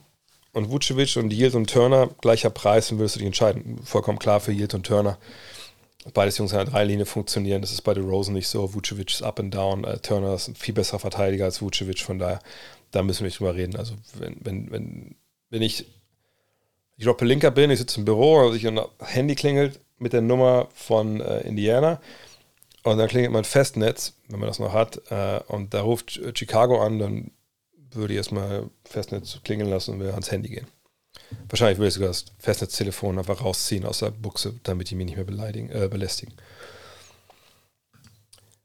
und 0.52 0.70
Vucevic 0.70 1.16
und 1.16 1.32
Yield 1.32 1.56
und 1.56 1.70
Turner, 1.70 2.10
gleicher 2.22 2.50
Preis, 2.50 2.90
dann 2.90 3.00
würdest 3.00 3.16
du 3.16 3.20
dich 3.20 3.28
entscheiden. 3.28 3.80
Vollkommen 3.84 4.20
klar 4.20 4.40
für 4.40 4.52
Yield 4.52 4.74
und 4.74 4.86
Turner. 4.86 5.18
Beides 6.14 6.38
Jungs 6.38 6.52
in 6.52 6.58
der 6.58 6.66
Dreilinie 6.66 7.06
funktionieren. 7.06 7.62
Das 7.62 7.72
ist 7.72 7.82
bei 7.82 7.94
The 7.94 8.02
Rosen 8.02 8.34
nicht 8.34 8.50
so. 8.50 8.74
Vucevic 8.74 9.10
ist 9.10 9.24
up 9.24 9.40
and 9.40 9.54
down. 9.54 9.86
Uh, 9.86 9.96
Turner 9.98 10.36
ist 10.36 10.50
ein 10.50 10.56
viel 10.56 10.74
besserer 10.74 11.00
Verteidiger 11.00 11.46
als 11.46 11.62
Vucevic. 11.62 12.02
Von 12.02 12.20
daher, 12.20 12.40
da 12.94 13.04
müssen 13.04 13.22
wir 13.22 13.26
nicht 13.26 13.40
drüber 13.40 13.56
reden. 13.56 13.76
Also, 13.76 13.96
wenn, 14.18 14.38
wenn, 14.42 14.72
wenn, 14.72 15.16
wenn 15.50 15.62
ich 15.62 15.86
ich 16.98 17.06
droppe 17.06 17.26
Linker 17.26 17.52
bin, 17.52 17.72
ich 17.72 17.80
sitze 17.80 18.00
im 18.00 18.06
Büro, 18.06 18.40
also 18.40 18.54
ich 18.54 18.68
ein 18.68 18.80
Handy 19.00 19.36
klingelt 19.36 19.80
mit 19.98 20.14
der 20.14 20.22
Nummer 20.22 20.68
von 20.74 21.22
äh, 21.22 21.42
Indiana 21.42 22.00
und 22.84 22.98
dann 22.98 23.08
klingelt 23.08 23.34
mein 23.34 23.46
Festnetz, 23.46 24.14
wenn 24.28 24.40
man 24.40 24.48
das 24.48 24.60
noch 24.60 24.74
hat, 24.74 25.02
äh, 25.10 25.40
und 25.48 25.74
da 25.74 25.82
ruft 25.82 26.22
Chicago 26.36 26.82
an, 26.82 27.00
dann 27.00 27.32
würde 27.92 28.14
ich 28.14 28.18
erstmal 28.18 28.70
Festnetz 28.86 29.40
klingeln 29.44 29.70
lassen 29.70 29.96
und 29.96 30.00
wir 30.02 30.12
ans 30.12 30.32
Handy 30.32 30.50
gehen. 30.50 30.68
Wahrscheinlich 31.50 31.78
würde 31.78 31.88
ich 31.88 31.94
sogar 31.96 32.10
das 32.10 32.26
Festnetztelefon 32.40 33.18
einfach 33.18 33.44
rausziehen 33.44 33.86
aus 33.86 34.00
der 34.00 34.12
Buchse, 34.12 34.54
damit 34.64 34.90
die 34.90 34.96
mich 34.96 35.06
nicht 35.06 35.16
mehr 35.16 35.26
beleidigen, 35.26 35.70
äh, 35.70 35.88
belästigen. 35.88 36.34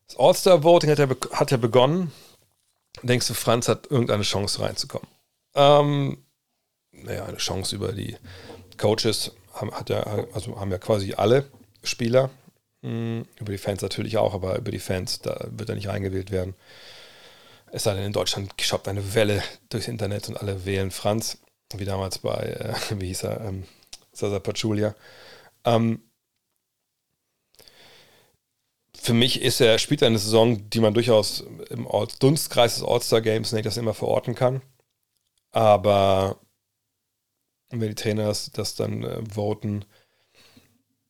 Das 0.07 0.19
All-Star-Voting 0.19 0.91
hat, 0.91 0.99
ja 0.99 1.09
hat 1.33 1.51
ja 1.51 1.57
begonnen. 1.57 2.13
Denkst 3.03 3.29
du, 3.29 3.35
Franz 3.35 3.69
hat 3.69 3.91
irgendeine 3.91 4.23
Chance 4.23 4.61
reinzukommen? 4.61 5.09
Ähm, 5.55 6.19
naja, 6.93 7.25
eine 7.27 7.39
Chance 7.39 7.75
über 7.77 7.93
die 7.93 8.17
Coaches 8.77 9.33
haben, 9.55 9.73
hat 9.73 9.91
ja, 9.91 10.03
also 10.33 10.59
haben 10.61 10.71
ja 10.71 10.79
quasi 10.79 11.15
alle 11.15 11.45
Spieler. 11.83 12.31
Mh, 12.83 13.25
über 13.41 13.53
die 13.53 13.59
Fans 13.59 13.83
natürlich 13.83 14.17
auch, 14.19 14.35
aber 14.35 14.57
über 14.57 14.71
die 14.71 14.79
Fans, 14.79 15.21
da 15.21 15.49
wird 15.51 15.69
er 15.69 15.75
nicht 15.75 15.89
reingewählt 15.89 16.31
werden. 16.31 16.55
Es 17.71 17.83
sei 17.85 17.95
denn, 17.95 18.05
in 18.05 18.13
Deutschland 18.13 18.57
geschoppt 18.57 18.89
eine 18.89 19.15
Welle 19.15 19.43
durchs 19.69 19.89
Internet 19.89 20.29
und 20.29 20.37
alle 20.37 20.65
wählen 20.65 20.91
Franz, 20.91 21.39
wie 21.75 21.85
damals 21.85 22.19
bei, 22.19 22.75
äh, 22.91 23.01
wie 23.01 23.09
hieß 23.09 23.25
er, 23.25 23.41
ähm, 23.43 23.65
Sasa 24.13 24.39
Pachulia. 24.39 24.95
Ähm, 25.65 26.01
für 29.09 29.15
mich 29.15 29.41
ist 29.41 29.63
er, 29.63 29.79
spielt 29.79 30.03
eine 30.03 30.19
Saison, 30.19 30.69
die 30.69 30.81
man 30.81 30.93
durchaus 30.93 31.43
im 31.71 31.89
Dunstkreis 32.19 32.75
des 32.75 32.85
All-Star-Games 32.85 33.53
nicht 33.53 33.65
das 33.65 33.79
immer 33.79 33.95
verorten 33.95 34.35
kann. 34.35 34.61
Aber 35.51 36.37
wenn 37.71 37.89
die 37.89 37.95
Trainer 37.95 38.27
das, 38.27 38.53
das 38.53 38.75
dann 38.75 39.05
äh, 39.05 39.23
voten, 39.35 39.87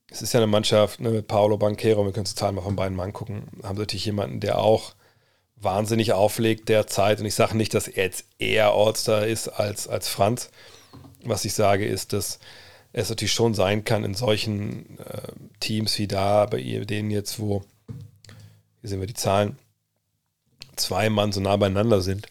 es 0.09 0.23
ist 0.23 0.33
ja 0.33 0.39
eine 0.39 0.47
Mannschaft 0.47 1.01
ne, 1.01 1.11
mit 1.11 1.27
Paolo 1.27 1.59
Banquero, 1.59 2.05
wir 2.05 2.13
können 2.13 2.27
es 2.27 2.37
Zahlen 2.37 2.55
mal 2.55 2.63
von 2.63 2.77
beiden 2.77 2.97
mal 2.97 3.03
angucken, 3.03 3.49
haben 3.65 3.77
natürlich 3.77 4.07
jemanden, 4.07 4.39
der 4.39 4.61
auch 4.61 4.95
wahnsinnig 5.57 6.13
auflegt 6.13 6.69
derzeit. 6.69 7.19
Und 7.19 7.27
ich 7.27 7.35
sage 7.35 7.57
nicht, 7.57 7.75
dass 7.75 7.89
er 7.89 8.05
jetzt 8.05 8.27
eher 8.39 8.75
All-Star 8.75 9.27
ist 9.27 9.49
als, 9.49 9.89
als 9.89 10.07
Franz. 10.07 10.51
Was 11.25 11.45
ich 11.45 11.53
sage, 11.53 11.85
ist, 11.85 12.13
dass 12.13 12.39
es 12.93 13.09
natürlich 13.09 13.33
schon 13.33 13.55
sein 13.55 13.83
kann 13.83 14.05
in 14.05 14.15
solchen 14.15 15.01
äh, 15.01 15.33
Teams 15.59 15.99
wie 15.99 16.07
da, 16.07 16.47
bei 16.47 16.61
denen 16.63 17.11
jetzt, 17.11 17.41
wo, 17.41 17.65
hier 18.81 18.91
sehen 18.91 19.01
wir 19.01 19.07
die 19.07 19.15
Zahlen, 19.15 19.59
zwei 20.77 21.11
Mann 21.11 21.33
so 21.33 21.41
nah 21.41 21.57
beieinander 21.57 22.01
sind, 22.01 22.29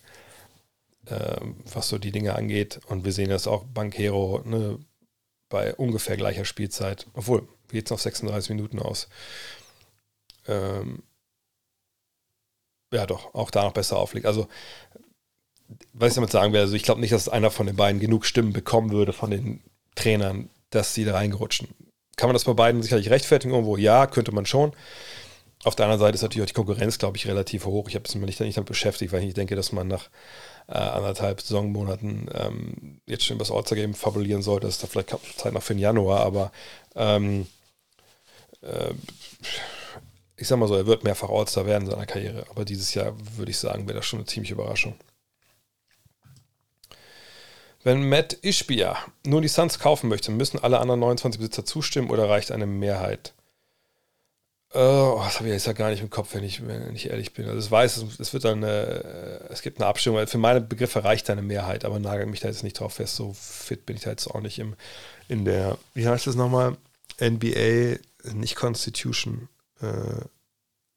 äh, 1.06 1.38
was 1.74 1.90
so 1.90 1.98
die 1.98 2.12
Dinge 2.12 2.36
angeht. 2.36 2.80
Und 2.88 3.06
wir 3.06 3.12
sehen 3.12 3.30
das 3.30 3.48
auch 3.48 3.64
Bankero 3.66 4.42
ne, 4.46 4.80
bei 5.50 5.76
ungefähr 5.76 6.18
gleicher 6.18 6.46
Spielzeit, 6.46 7.08
obwohl, 7.14 7.48
wie 7.70 7.78
jetzt 7.78 7.92
noch 7.92 8.00
36 8.00 8.50
Minuten 8.52 8.80
aus. 8.80 9.10
Ähm, 10.48 11.04
ja, 12.92 13.06
doch, 13.06 13.34
auch 13.34 13.52
da 13.52 13.64
noch 13.64 13.74
besser 13.74 13.98
auflegt. 13.98 14.26
Also, 14.26 14.48
was 15.92 16.10
ich 16.10 16.16
damit 16.16 16.32
sagen 16.32 16.54
will, 16.54 16.62
also 16.62 16.76
ich 16.76 16.84
glaube 16.84 17.02
nicht, 17.02 17.12
dass 17.12 17.28
einer 17.28 17.52
von 17.52 17.68
den 17.68 17.76
beiden 17.76 18.00
genug 18.00 18.26
Stimmen 18.26 18.54
bekommen 18.54 18.92
würde 18.92 19.12
von 19.12 19.32
den 19.32 19.62
Trainern, 19.96 20.50
dass 20.70 20.94
sie 20.94 21.04
da 21.04 21.14
reingerutschen. 21.14 21.68
Kann 22.16 22.30
man 22.30 22.34
das 22.34 22.46
bei 22.46 22.54
beiden 22.54 22.82
sicherlich 22.82 23.10
rechtfertigen 23.10 23.54
irgendwo? 23.54 23.76
Ja, 23.78 24.08
könnte 24.08 24.32
man 24.32 24.46
schon. 24.46 24.74
Auf 25.64 25.76
der 25.76 25.86
anderen 25.86 26.00
Seite 26.00 26.16
ist 26.16 26.22
natürlich 26.22 26.44
auch 26.44 26.52
die 26.52 26.54
Konkurrenz, 26.54 27.00
glaube 27.00 27.18
ich, 27.18 27.28
relativ 27.28 27.66
hoch. 27.66 27.90
Ich 27.90 27.96
habe 27.96 28.06
es 28.06 28.14
mir 28.16 28.26
nicht, 28.26 28.40
nicht 28.40 28.58
damit 28.58 28.68
beschäftigt, 28.68 29.12
weil 29.12 29.24
ich 29.24 29.34
denke, 29.34 29.56
dass 29.56 29.72
man 29.72 29.88
nach 29.88 30.10
äh, 30.68 30.74
anderthalb 30.74 31.42
Saisonmonaten 31.42 32.30
ähm, 32.34 33.02
jetzt 33.06 33.26
schon 33.26 33.40
das 33.40 33.52
All-Star-Game 33.52 33.96
fabulieren 33.96 34.44
sollte. 34.44 34.68
Das 34.68 34.76
ist 34.76 34.84
da 34.84 34.88
vielleicht 34.88 35.16
Zeit 35.38 35.54
noch 35.54 35.64
für 35.64 35.74
den 35.74 35.80
Januar, 35.80 36.22
aber 36.22 36.52
ähm, 36.96 37.48
äh, 38.62 38.94
ich 40.36 40.48
sag 40.48 40.60
mal 40.60 40.68
so, 40.68 40.76
er 40.76 40.86
wird 40.86 41.04
mehrfach 41.04 41.30
All-Star 41.30 41.66
werden 41.66 41.86
in 41.86 41.92
seiner 41.92 42.06
Karriere. 42.06 42.46
Aber 42.52 42.64
dieses 42.64 42.94
Jahr 42.94 43.14
würde 43.36 43.52
ich 43.52 43.58
sagen, 43.58 43.88
wäre 43.88 43.98
das 43.98 44.06
schon 44.06 44.20
eine 44.20 44.28
ziemliche 44.28 44.54
Überraschung. 44.54 44.96
Wenn 47.84 48.08
Matt 48.08 48.38
Ishbia 48.42 48.98
nur 49.26 49.42
die 49.42 49.48
Suns 49.48 49.80
kaufen 49.80 50.10
möchte, 50.10 50.32
müssen 50.32 50.60
alle 50.60 50.80
anderen 50.80 51.00
29 51.00 51.40
Besitzer 51.40 51.66
zustimmen 51.66 52.12
oder 52.12 52.30
reicht 52.30 52.52
eine 52.52 52.68
Mehrheit? 52.68 53.34
Oh, 54.80 55.20
das 55.24 55.40
habe 55.40 55.48
ich 55.48 55.54
jetzt 55.54 55.66
ja 55.66 55.74
gar 55.74 55.90
nicht 55.90 56.04
im 56.04 56.12
Kopf, 56.12 56.36
wenn 56.36 56.44
ich, 56.44 56.68
wenn 56.68 56.94
ich 56.96 57.10
ehrlich 57.10 57.34
bin. 57.34 57.48
Also 57.48 57.66
ich 57.66 57.72
weiß, 57.72 57.98
es 58.20 58.32
wird 58.32 58.46
dann, 58.46 58.62
äh, 58.62 59.00
es 59.50 59.64
gibt 59.64 59.80
eine 59.80 59.88
Abstimmung. 59.88 60.28
Für 60.28 60.38
meine 60.38 60.62
Begriffe 60.62 61.04
reicht 61.04 61.32
eine 61.32 61.42
Mehrheit, 61.42 61.84
aber 61.84 61.98
nagel 61.98 62.28
mich 62.28 62.42
da 62.42 62.48
jetzt 62.48 62.62
nicht 62.62 62.80
drauf 62.80 62.94
fest. 62.94 63.16
So 63.16 63.34
fit 63.34 63.88
bin 63.88 63.96
ich 63.96 64.04
da 64.04 64.12
jetzt 64.12 64.28
auch 64.28 64.40
nicht 64.40 64.60
im, 64.60 64.76
in 65.30 65.46
der, 65.46 65.80
wie 65.96 66.08
heißt 66.08 66.28
das 66.28 66.36
nochmal? 66.36 66.78
NBA, 67.20 67.98
nicht 68.34 68.56
Constitution. 68.56 69.50
Äh, 69.82 70.26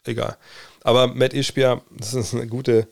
egal. 0.05 0.37
Aber 0.83 1.07
Matt 1.07 1.33
Ishbia, 1.33 1.81
das 1.91 2.13
ist 2.13 2.35
eine 2.35 2.49
gute, 2.49 2.87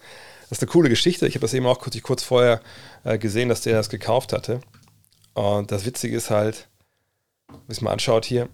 das 0.48 0.56
ist 0.56 0.62
eine 0.62 0.70
coole 0.70 0.88
Geschichte. 0.88 1.26
Ich 1.26 1.34
habe 1.34 1.42
das 1.42 1.52
eben 1.52 1.66
auch 1.66 1.80
kurz, 1.80 2.00
kurz 2.00 2.22
vorher 2.22 2.62
äh, 3.04 3.18
gesehen, 3.18 3.50
dass 3.50 3.60
der 3.60 3.74
das 3.74 3.90
gekauft 3.90 4.32
hatte. 4.32 4.62
Und 5.34 5.70
das 5.70 5.84
Witzige 5.84 6.16
ist 6.16 6.30
halt, 6.30 6.66
wenn 7.48 7.58
es 7.68 7.82
mal 7.82 7.92
anschaut 7.92 8.24
hier, 8.24 8.48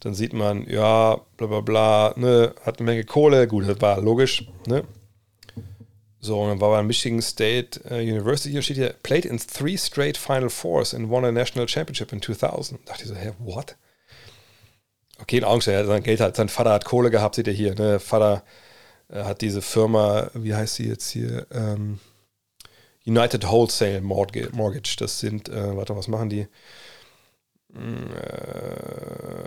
dann 0.00 0.14
sieht 0.14 0.32
man, 0.32 0.68
ja, 0.68 1.20
bla 1.36 1.46
bla 1.46 1.60
bla, 1.60 2.14
ne, 2.16 2.54
hat 2.64 2.78
eine 2.78 2.86
Menge 2.86 3.04
Kohle, 3.04 3.46
gut, 3.48 3.68
das 3.68 3.80
war 3.80 4.00
logisch, 4.00 4.48
ne? 4.66 4.84
So, 6.20 6.40
und 6.40 6.48
dann 6.48 6.60
war 6.60 6.72
er 6.72 6.78
an 6.80 6.86
Michigan 6.86 7.22
State 7.22 7.80
uh, 7.90 7.94
University 7.94 8.56
und 8.56 8.62
steht 8.62 8.76
hier, 8.76 8.94
played 9.02 9.24
in 9.24 9.38
three 9.38 9.76
straight 9.76 10.16
Final 10.16 10.50
Fours 10.50 10.92
and 10.92 11.08
won 11.10 11.24
a 11.24 11.30
national 11.30 11.68
championship 11.68 12.12
in 12.12 12.20
2000. 12.20 12.80
Da 12.84 12.92
dachte 12.92 13.04
ich 13.04 13.08
so, 13.08 13.14
hä, 13.14 13.32
what? 13.38 13.76
Okay, 15.20 15.38
in 15.38 15.44
Augenschein, 15.44 15.86
sein 15.86 16.02
Geld 16.02 16.20
hat, 16.20 16.36
sein 16.36 16.48
Vater 16.48 16.72
hat 16.72 16.84
Kohle 16.84 17.10
gehabt, 17.10 17.36
seht 17.36 17.46
ihr 17.46 17.52
hier, 17.52 17.74
ne? 17.74 18.00
Vater 18.00 18.42
äh, 19.08 19.22
hat 19.22 19.40
diese 19.40 19.62
Firma, 19.62 20.30
wie 20.34 20.54
heißt 20.54 20.76
sie 20.76 20.88
jetzt 20.88 21.08
hier? 21.10 21.46
Ähm, 21.52 22.00
United 23.06 23.48
Wholesale 23.48 24.00
Mortgage. 24.00 24.96
Das 24.98 25.18
sind, 25.18 25.48
äh, 25.48 25.76
warte, 25.76 25.96
was 25.96 26.08
machen 26.08 26.28
die? 26.28 26.46
Äh, 27.78 29.38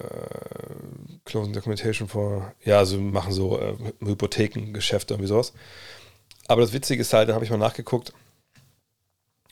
Closing 1.25 1.53
Documentation 1.53 2.07
for, 2.07 2.53
ja, 2.63 2.79
also 2.79 2.99
machen 2.99 3.31
so 3.31 3.59
äh, 3.59 3.75
Hypothekengeschäfte 4.01 5.13
irgendwie 5.13 5.27
sowas. 5.27 5.53
Aber 6.47 6.61
das 6.61 6.73
Witzige 6.73 7.01
ist 7.01 7.13
halt, 7.13 7.29
da 7.29 7.33
habe 7.33 7.45
ich 7.45 7.51
mal 7.51 7.57
nachgeguckt, 7.57 8.13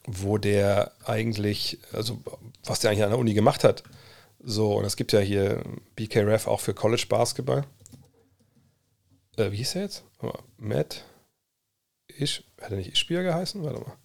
wo 0.05 0.37
der 0.37 0.91
eigentlich, 1.05 1.79
also 1.93 2.19
was 2.65 2.79
der 2.79 2.91
eigentlich 2.91 3.03
an 3.03 3.11
der 3.11 3.19
Uni 3.19 3.33
gemacht 3.33 3.63
hat. 3.63 3.83
So, 4.39 4.73
und 4.77 4.85
es 4.85 4.95
gibt 4.95 5.11
ja 5.11 5.19
hier 5.19 5.63
BKRF 5.95 6.47
auch 6.47 6.59
für 6.59 6.73
College 6.73 7.05
Basketball. 7.07 7.65
Äh, 9.37 9.51
wie 9.51 9.57
hieß 9.57 9.75
er 9.75 9.83
jetzt? 9.83 10.03
Matt 10.57 11.05
Isch, 12.19 12.43
hat 12.59 12.71
er 12.71 12.77
nicht 12.77 12.91
Ischbier 12.91 13.23
geheißen? 13.23 13.63
Warte 13.63 13.79
mal. 13.79 13.97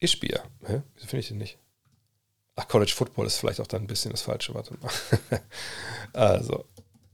Ischbier. 0.00 0.42
Hä? 0.66 0.82
Wieso 0.94 1.06
finde 1.06 1.20
ich 1.20 1.28
den 1.28 1.38
nicht? 1.38 1.58
Ach, 2.56 2.68
College 2.68 2.92
Football 2.94 3.26
ist 3.26 3.38
vielleicht 3.38 3.60
auch 3.60 3.66
dann 3.66 3.82
ein 3.82 3.86
bisschen 3.86 4.10
das 4.10 4.22
Falsche. 4.22 4.54
Warte 4.54 4.74
mal. 4.80 4.90
also, 6.12 6.64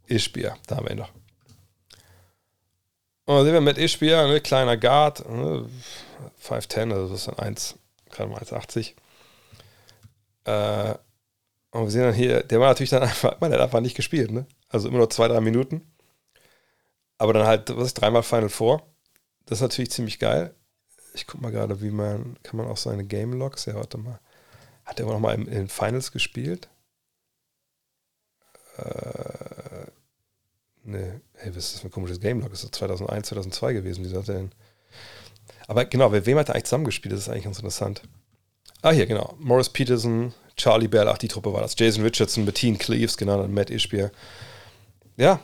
Ischbier, 0.06 0.56
da 0.66 0.76
haben 0.76 0.86
wir 0.86 0.92
ihn 0.92 0.98
noch. 0.98 1.12
Und 3.26 3.34
dann 3.34 3.44
sehen 3.44 3.54
wir 3.54 3.60
mit 3.60 3.78
Ischbier, 3.78 4.26
ne, 4.28 4.40
kleiner 4.40 4.76
Guard, 4.76 5.28
ne, 5.28 5.68
5'10, 6.42 6.92
also 6.92 7.08
das 7.08 7.20
ist 7.20 7.28
dann 7.28 7.38
1, 7.38 7.74
gerade 8.10 8.30
mal 8.30 8.40
1,80. 8.40 8.94
Äh, 10.44 10.94
und 11.72 11.82
wir 11.82 11.90
sehen 11.90 12.02
dann 12.02 12.14
hier, 12.14 12.42
der 12.44 12.60
war 12.60 12.68
natürlich 12.68 12.90
dann 12.90 13.02
einfach, 13.02 13.40
man, 13.40 13.52
hat 13.52 13.60
einfach 13.60 13.80
nicht 13.80 13.96
gespielt, 13.96 14.30
ne? 14.30 14.46
Also 14.68 14.88
immer 14.88 14.98
nur 14.98 15.10
zwei, 15.10 15.28
drei 15.28 15.40
Minuten. 15.40 15.82
Aber 17.18 17.32
dann 17.32 17.46
halt, 17.46 17.76
was 17.76 17.88
ist, 17.88 17.94
dreimal 17.94 18.22
Final 18.22 18.48
Four. 18.48 18.82
Das 19.46 19.58
ist 19.58 19.62
natürlich 19.62 19.90
ziemlich 19.90 20.18
geil. 20.18 20.54
Ich 21.14 21.26
guck 21.26 21.40
mal 21.40 21.50
gerade, 21.50 21.80
wie 21.80 21.90
man, 21.90 22.36
kann 22.42 22.58
man 22.58 22.66
auch 22.66 22.76
seine 22.76 23.04
Game 23.04 23.32
Logs, 23.32 23.64
ja, 23.64 23.74
warte 23.74 23.98
mal. 23.98 24.20
Hat 24.86 25.00
er 25.00 25.06
noch 25.06 25.20
mal 25.20 25.34
in, 25.34 25.44
den 25.46 25.68
Finals 25.68 26.12
gespielt? 26.12 26.68
Äh, 28.78 29.90
ne, 30.84 31.20
hey, 31.34 31.50
was 31.50 31.64
ist 31.64 31.74
das 31.74 31.80
für 31.80 31.88
ein 31.88 31.90
komisches 31.90 32.20
Game 32.20 32.40
Log? 32.40 32.50
Das 32.50 32.64
ist 32.64 32.74
2001, 32.74 33.28
2002 33.28 33.72
gewesen. 33.74 34.04
Wie 34.04 34.08
sagt 34.08 34.28
er 34.28 34.36
denn? 34.36 34.52
Aber 35.68 35.84
genau, 35.84 36.12
wer 36.12 36.24
wem 36.24 36.38
hat 36.38 36.48
er 36.48 36.54
eigentlich 36.54 36.64
zusammengespielt? 36.64 37.12
Das 37.12 37.20
ist 37.20 37.28
eigentlich 37.28 37.44
ganz 37.44 37.58
interessant. 37.58 38.02
Ah, 38.82 38.92
hier, 38.92 39.06
genau. 39.06 39.34
Morris 39.38 39.68
Peterson, 39.68 40.32
Charlie 40.56 40.88
Bell, 40.88 41.08
ach, 41.08 41.18
die 41.18 41.28
Truppe 41.28 41.52
war 41.52 41.60
das. 41.60 41.74
Jason 41.76 42.04
Richardson, 42.04 42.46
Bettine 42.46 42.78
Cleaves, 42.78 43.16
genau, 43.16 43.40
und 43.42 43.52
Matt 43.52 43.70
Ishbier. 43.70 44.12
Ja, 45.16 45.40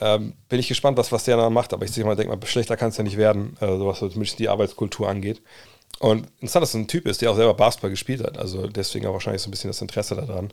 ähm, 0.00 0.34
bin 0.48 0.60
ich 0.60 0.68
gespannt, 0.68 0.96
was, 0.96 1.10
was 1.10 1.24
der 1.24 1.36
dann 1.36 1.52
macht, 1.52 1.72
aber 1.72 1.84
ich 1.84 1.92
denke 1.92 2.26
mal, 2.28 2.46
schlechter 2.46 2.76
kann 2.76 2.90
es 2.90 2.96
ja 2.96 3.04
nicht 3.04 3.16
werden, 3.16 3.56
äh, 3.60 3.66
was 3.66 3.98
zumindest 3.98 4.38
die 4.38 4.48
Arbeitskultur 4.48 5.08
angeht. 5.08 5.42
Und 6.00 6.28
interessant, 6.36 6.62
dass 6.62 6.74
ein 6.74 6.86
Typ 6.86 7.06
ist, 7.06 7.22
der 7.22 7.30
auch 7.30 7.36
selber 7.36 7.54
Basketball 7.54 7.90
gespielt 7.90 8.22
hat. 8.22 8.38
Also 8.38 8.68
deswegen 8.68 9.06
auch 9.06 9.14
wahrscheinlich 9.14 9.42
so 9.42 9.48
ein 9.48 9.50
bisschen 9.50 9.70
das 9.70 9.82
Interesse 9.82 10.14
daran. 10.14 10.52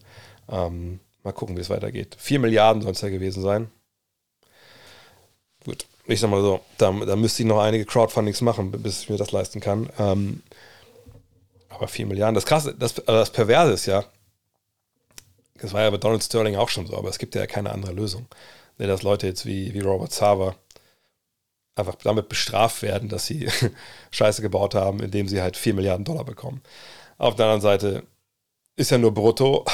Ähm, 0.49 0.99
mal 1.23 1.33
gucken, 1.33 1.55
wie 1.55 1.61
es 1.61 1.69
weitergeht. 1.69 2.15
Vier 2.19 2.39
Milliarden 2.39 2.81
soll 2.81 2.93
es 2.93 3.01
ja 3.01 3.09
gewesen 3.09 3.43
sein. 3.43 3.69
Gut, 5.63 5.85
ich 6.05 6.19
sag 6.19 6.29
mal 6.29 6.41
so, 6.41 6.61
da, 6.77 6.91
da 6.91 7.15
müsste 7.15 7.43
ich 7.43 7.47
noch 7.47 7.59
einige 7.59 7.85
Crowdfundings 7.85 8.41
machen, 8.41 8.71
bis 8.71 9.01
ich 9.01 9.09
mir 9.09 9.17
das 9.17 9.31
leisten 9.31 9.59
kann. 9.59 9.89
Ähm, 9.99 10.41
aber 11.69 11.87
vier 11.87 12.05
Milliarden, 12.05 12.35
das 12.35 12.45
krasse, 12.45 12.73
das, 12.73 12.99
also 12.99 13.19
das 13.19 13.31
Perverse 13.31 13.73
ist 13.73 13.85
ja, 13.85 14.05
das 15.59 15.73
war 15.73 15.81
ja 15.81 15.89
bei 15.89 15.97
Donald 15.97 16.23
Sterling 16.23 16.55
auch 16.55 16.69
schon 16.69 16.87
so, 16.87 16.97
aber 16.97 17.09
es 17.09 17.17
gibt 17.17 17.35
ja 17.35 17.45
keine 17.47 17.71
andere 17.71 17.91
Lösung 17.91 18.27
ne, 18.77 18.87
dass 18.87 19.03
Leute 19.03 19.27
jetzt 19.27 19.45
wie, 19.45 19.73
wie 19.73 19.79
Robert 19.79 20.11
Sava 20.11 20.55
einfach 21.75 21.95
damit 21.95 22.29
bestraft 22.29 22.81
werden, 22.81 23.09
dass 23.09 23.25
sie 23.25 23.49
Scheiße 24.11 24.41
gebaut 24.41 24.75
haben, 24.75 25.01
indem 25.01 25.27
sie 25.27 25.41
halt 25.41 25.57
4 25.57 25.73
Milliarden 25.73 26.05
Dollar 26.05 26.23
bekommen. 26.23 26.61
Auf 27.17 27.35
der 27.35 27.45
anderen 27.45 27.61
Seite 27.61 28.03
ist 28.75 28.91
ja 28.91 28.97
nur 28.97 29.13
brutto. 29.13 29.65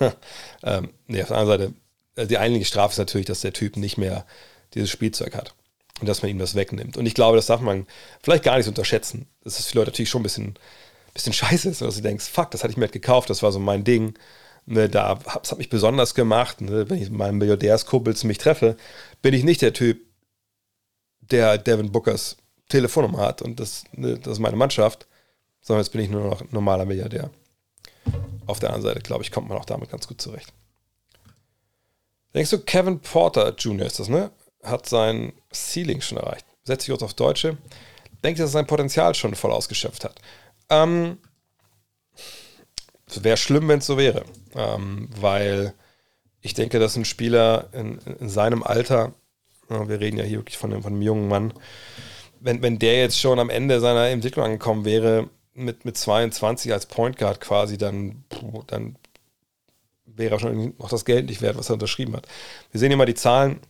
ähm, 0.62 0.90
nee, 1.06 1.22
auf 1.22 1.28
der 1.28 1.38
anderen 1.38 1.60
Seite, 1.60 1.74
äh, 2.16 2.26
die 2.26 2.38
eigentliche 2.38 2.66
Strafe 2.66 2.92
ist 2.92 2.98
natürlich, 2.98 3.26
dass 3.26 3.40
der 3.40 3.52
Typ 3.52 3.76
nicht 3.76 3.98
mehr 3.98 4.24
dieses 4.74 4.90
Spielzeug 4.90 5.34
hat 5.34 5.54
und 6.00 6.08
dass 6.08 6.22
man 6.22 6.30
ihm 6.30 6.38
das 6.38 6.54
wegnimmt. 6.54 6.96
Und 6.96 7.06
ich 7.06 7.14
glaube, 7.14 7.36
das 7.36 7.46
darf 7.46 7.60
man 7.60 7.86
vielleicht 8.22 8.44
gar 8.44 8.56
nicht 8.56 8.68
unterschätzen. 8.68 9.26
Das 9.42 9.58
ist 9.58 9.66
für 9.66 9.78
Leute 9.78 9.90
natürlich 9.90 10.10
schon 10.10 10.20
ein 10.20 10.24
bisschen, 10.24 10.54
bisschen 11.14 11.32
scheiße 11.32 11.68
ist, 11.68 11.80
dass 11.80 11.96
du 11.96 12.02
denkst, 12.02 12.26
fuck, 12.26 12.50
das 12.50 12.62
hatte 12.62 12.72
ich 12.72 12.76
mir 12.76 12.84
halt 12.84 12.92
gekauft, 12.92 13.30
das 13.30 13.42
war 13.42 13.52
so 13.52 13.58
mein 13.58 13.84
Ding. 13.84 14.14
Ne, 14.66 14.88
da, 14.88 15.14
das 15.14 15.50
hat 15.50 15.58
mich 15.58 15.70
besonders 15.70 16.14
gemacht. 16.14 16.60
Ne, 16.60 16.90
wenn 16.90 17.00
ich 17.00 17.08
mit 17.08 17.18
meinem 17.18 17.38
Milliardärskumpels 17.38 18.24
mich 18.24 18.38
treffe, 18.38 18.76
bin 19.22 19.32
ich 19.32 19.42
nicht 19.42 19.62
der 19.62 19.72
Typ, 19.72 19.98
der 21.30 21.58
Devin 21.58 21.92
Bookers 21.92 22.36
Telefonnummer 22.68 23.18
hat 23.20 23.42
und 23.42 23.58
das, 23.60 23.84
ne, 23.92 24.18
das 24.18 24.34
ist 24.34 24.38
meine 24.38 24.56
Mannschaft, 24.56 25.06
sondern 25.60 25.84
jetzt 25.84 25.92
bin 25.92 26.02
ich 26.02 26.10
nur 26.10 26.24
noch 26.24 26.42
normaler 26.50 26.84
Milliardär. 26.84 27.30
Auf 28.46 28.60
der 28.60 28.70
anderen 28.70 28.90
Seite, 28.90 29.00
glaube 29.00 29.22
ich, 29.22 29.30
kommt 29.30 29.48
man 29.48 29.58
auch 29.58 29.64
damit 29.64 29.90
ganz 29.90 30.06
gut 30.06 30.20
zurecht. 30.20 30.52
Denkst 32.34 32.50
du, 32.50 32.58
Kevin 32.60 33.00
Porter 33.00 33.54
Jr. 33.54 33.86
ist 33.86 33.98
das, 33.98 34.08
ne? 34.08 34.30
Hat 34.62 34.88
sein 34.88 35.32
Ceiling 35.52 36.00
schon 36.00 36.18
erreicht. 36.18 36.46
Setze 36.64 36.84
ich 36.84 36.88
kurz 36.88 37.02
auf 37.02 37.14
Deutsche. 37.14 37.56
Denkt, 38.22 38.40
dass 38.40 38.50
er 38.50 38.52
sein 38.52 38.66
Potenzial 38.66 39.14
schon 39.14 39.34
voll 39.34 39.52
ausgeschöpft 39.52 40.04
hat. 40.04 40.20
Ähm, 40.68 41.18
wäre 43.16 43.36
schlimm, 43.36 43.68
wenn 43.68 43.78
es 43.78 43.86
so 43.86 43.96
wäre. 43.96 44.24
Ähm, 44.54 45.08
weil 45.16 45.74
ich 46.40 46.54
denke, 46.54 46.78
dass 46.78 46.96
ein 46.96 47.04
Spieler 47.04 47.68
in, 47.72 47.98
in, 47.98 48.28
seinem 48.28 48.62
Alter 48.62 49.14
Ja, 49.70 49.88
wir 49.88 50.00
reden 50.00 50.18
ja 50.18 50.24
hier 50.24 50.38
wirklich 50.38 50.58
von 50.58 50.72
einem, 50.72 50.82
von 50.82 50.92
einem 50.92 51.02
jungen 51.02 51.28
Mann. 51.28 51.52
Wenn, 52.40 52.62
wenn 52.62 52.78
der 52.78 52.98
jetzt 52.98 53.18
schon 53.18 53.38
am 53.38 53.50
Ende 53.50 53.80
seiner 53.80 54.08
Entwicklung 54.08 54.44
angekommen 54.44 54.84
wäre, 54.84 55.28
mit, 55.54 55.84
mit 55.84 55.96
22 55.96 56.72
als 56.72 56.86
Point 56.86 57.18
Guard 57.18 57.40
quasi, 57.40 57.76
dann, 57.76 58.24
dann 58.68 58.96
wäre 60.06 60.36
er 60.36 60.40
schon 60.40 60.74
noch 60.78 60.88
das 60.88 61.04
Geld 61.04 61.26
nicht 61.26 61.42
wert, 61.42 61.56
was 61.56 61.68
er 61.68 61.74
unterschrieben 61.74 62.14
hat. 62.16 62.26
Wir 62.70 62.78
sehen 62.78 62.90
hier 62.90 62.96
mal 62.96 63.06
die 63.06 63.14
Zahlen. 63.14 63.60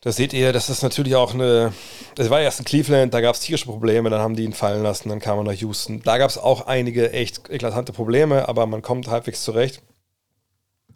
Da 0.00 0.10
seht 0.10 0.32
ihr, 0.32 0.52
das 0.52 0.68
ist 0.68 0.82
natürlich 0.82 1.14
auch 1.14 1.32
eine. 1.32 1.72
Es 2.18 2.28
war 2.28 2.40
erst 2.40 2.58
in 2.58 2.64
Cleveland, 2.64 3.14
da 3.14 3.20
gab 3.20 3.36
es 3.36 3.40
tierische 3.40 3.66
Probleme, 3.66 4.10
dann 4.10 4.20
haben 4.20 4.34
die 4.34 4.42
ihn 4.42 4.52
fallen 4.52 4.82
lassen, 4.82 5.08
dann 5.08 5.20
kam 5.20 5.38
er 5.38 5.44
nach 5.44 5.52
Houston. 5.52 6.02
Da 6.02 6.18
gab 6.18 6.28
es 6.28 6.38
auch 6.38 6.66
einige 6.66 7.12
echt 7.12 7.48
eklatante 7.50 7.92
Probleme, 7.92 8.48
aber 8.48 8.66
man 8.66 8.82
kommt 8.82 9.06
halbwegs 9.06 9.44
zurecht. 9.44 9.80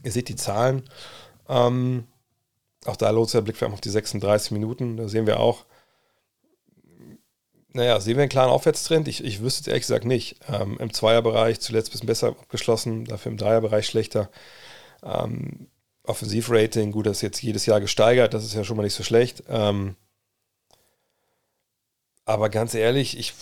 Ihr 0.02 0.10
seht 0.10 0.28
die 0.28 0.34
Zahlen. 0.34 0.82
Ähm, 1.48 2.08
auch 2.86 2.96
da 2.96 3.10
lohnt 3.10 3.28
sich 3.28 3.38
der 3.38 3.42
Blick 3.42 3.62
auf 3.62 3.80
die 3.80 3.90
36 3.90 4.52
Minuten. 4.52 4.96
Da 4.96 5.08
sehen 5.08 5.26
wir 5.26 5.40
auch, 5.40 5.64
naja, 7.72 8.00
sehen 8.00 8.16
wir 8.16 8.22
einen 8.22 8.30
klaren 8.30 8.50
Aufwärtstrend? 8.50 9.06
Ich, 9.06 9.22
ich 9.22 9.42
wüsste 9.42 9.60
es 9.60 9.66
ehrlich 9.66 9.82
gesagt 9.82 10.04
nicht. 10.04 10.40
Ähm, 10.48 10.78
Im 10.80 10.92
Zweierbereich 10.92 11.60
zuletzt 11.60 11.88
ein 11.88 11.92
bisschen 11.92 12.06
besser 12.06 12.28
abgeschlossen, 12.28 13.04
dafür 13.04 13.32
im 13.32 13.38
Dreierbereich 13.38 13.86
schlechter. 13.86 14.30
Ähm, 15.02 15.68
Offensivrating, 16.04 16.92
gut, 16.92 17.06
das 17.06 17.18
ist 17.18 17.22
jetzt 17.22 17.42
jedes 17.42 17.66
Jahr 17.66 17.80
gesteigert, 17.80 18.32
das 18.32 18.44
ist 18.44 18.54
ja 18.54 18.64
schon 18.64 18.76
mal 18.76 18.84
nicht 18.84 18.94
so 18.94 19.02
schlecht. 19.02 19.42
Ähm, 19.48 19.96
aber 22.24 22.48
ganz 22.48 22.74
ehrlich, 22.74 23.18
ich, 23.18 23.34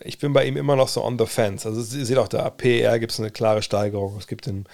ich 0.00 0.18
bin 0.18 0.32
bei 0.32 0.44
ihm 0.46 0.56
immer 0.56 0.76
noch 0.76 0.88
so 0.88 1.02
on 1.02 1.18
the 1.18 1.26
fence. 1.26 1.66
Also 1.66 1.80
ihr 1.96 2.06
seht 2.06 2.18
auch 2.18 2.28
da, 2.28 2.50
PR 2.50 2.98
gibt 2.98 3.12
es 3.12 3.20
eine 3.20 3.30
klare 3.30 3.62
Steigerung. 3.62 4.16
Es 4.16 4.26
gibt 4.26 4.46
den 4.46 4.66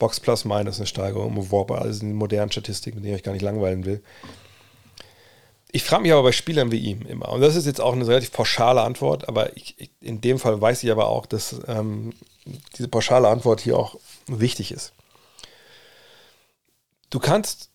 Box 0.00 0.18
Plus 0.18 0.44
Minus 0.44 0.78
eine 0.78 0.86
Steigerung 0.88 1.36
im 1.36 1.52
Warp, 1.52 1.70
also 1.70 2.04
in 2.04 2.14
modernen 2.14 2.50
Statistiken, 2.50 2.96
mit 2.96 3.04
denen 3.04 3.16
ich 3.16 3.22
gar 3.22 3.32
nicht 3.32 3.42
langweilen 3.42 3.84
will. 3.84 4.02
Ich 5.70 5.84
frage 5.84 6.02
mich 6.02 6.10
aber 6.10 6.24
bei 6.24 6.32
Spielern 6.32 6.72
wie 6.72 6.78
ihm 6.78 7.02
immer, 7.02 7.28
und 7.28 7.40
das 7.40 7.54
ist 7.54 7.66
jetzt 7.66 7.80
auch 7.80 7.92
eine 7.92 8.06
relativ 8.06 8.32
pauschale 8.32 8.80
Antwort, 8.80 9.28
aber 9.28 9.56
ich, 9.56 9.76
ich, 9.78 9.90
in 10.00 10.20
dem 10.20 10.40
Fall 10.40 10.60
weiß 10.60 10.82
ich 10.82 10.90
aber 10.90 11.06
auch, 11.06 11.26
dass 11.26 11.60
ähm, 11.68 12.12
diese 12.76 12.88
pauschale 12.88 13.28
Antwort 13.28 13.60
hier 13.60 13.78
auch 13.78 13.94
wichtig 14.26 14.72
ist. 14.72 14.92
Du 17.10 17.20
kannst, 17.20 17.70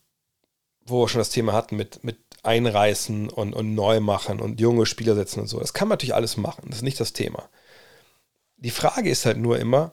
wo 0.86 1.04
wir 1.04 1.08
schon 1.08 1.20
das 1.20 1.30
Thema 1.30 1.54
hatten, 1.54 1.78
mit, 1.78 2.04
mit 2.04 2.18
einreißen 2.44 3.30
und, 3.30 3.54
und 3.54 3.76
neu 3.76 4.02
machen 4.02 4.42
und 4.42 4.60
junge 4.60 4.86
Spieler 4.86 5.16
setzen 5.16 5.40
und 5.40 5.48
so, 5.48 5.60
das 5.60 5.74
kann 5.74 5.88
man 5.88 5.96
natürlich 5.96 6.16
alles 6.16 6.36
machen, 6.36 6.66
das 6.68 6.78
ist 6.78 6.84
nicht 6.84 7.00
das 7.00 7.14
Thema. 7.14 7.48
Die 8.58 8.72
Frage 8.72 9.10
ist 9.10 9.26
halt 9.26 9.38
nur 9.38 9.58
immer, 9.58 9.92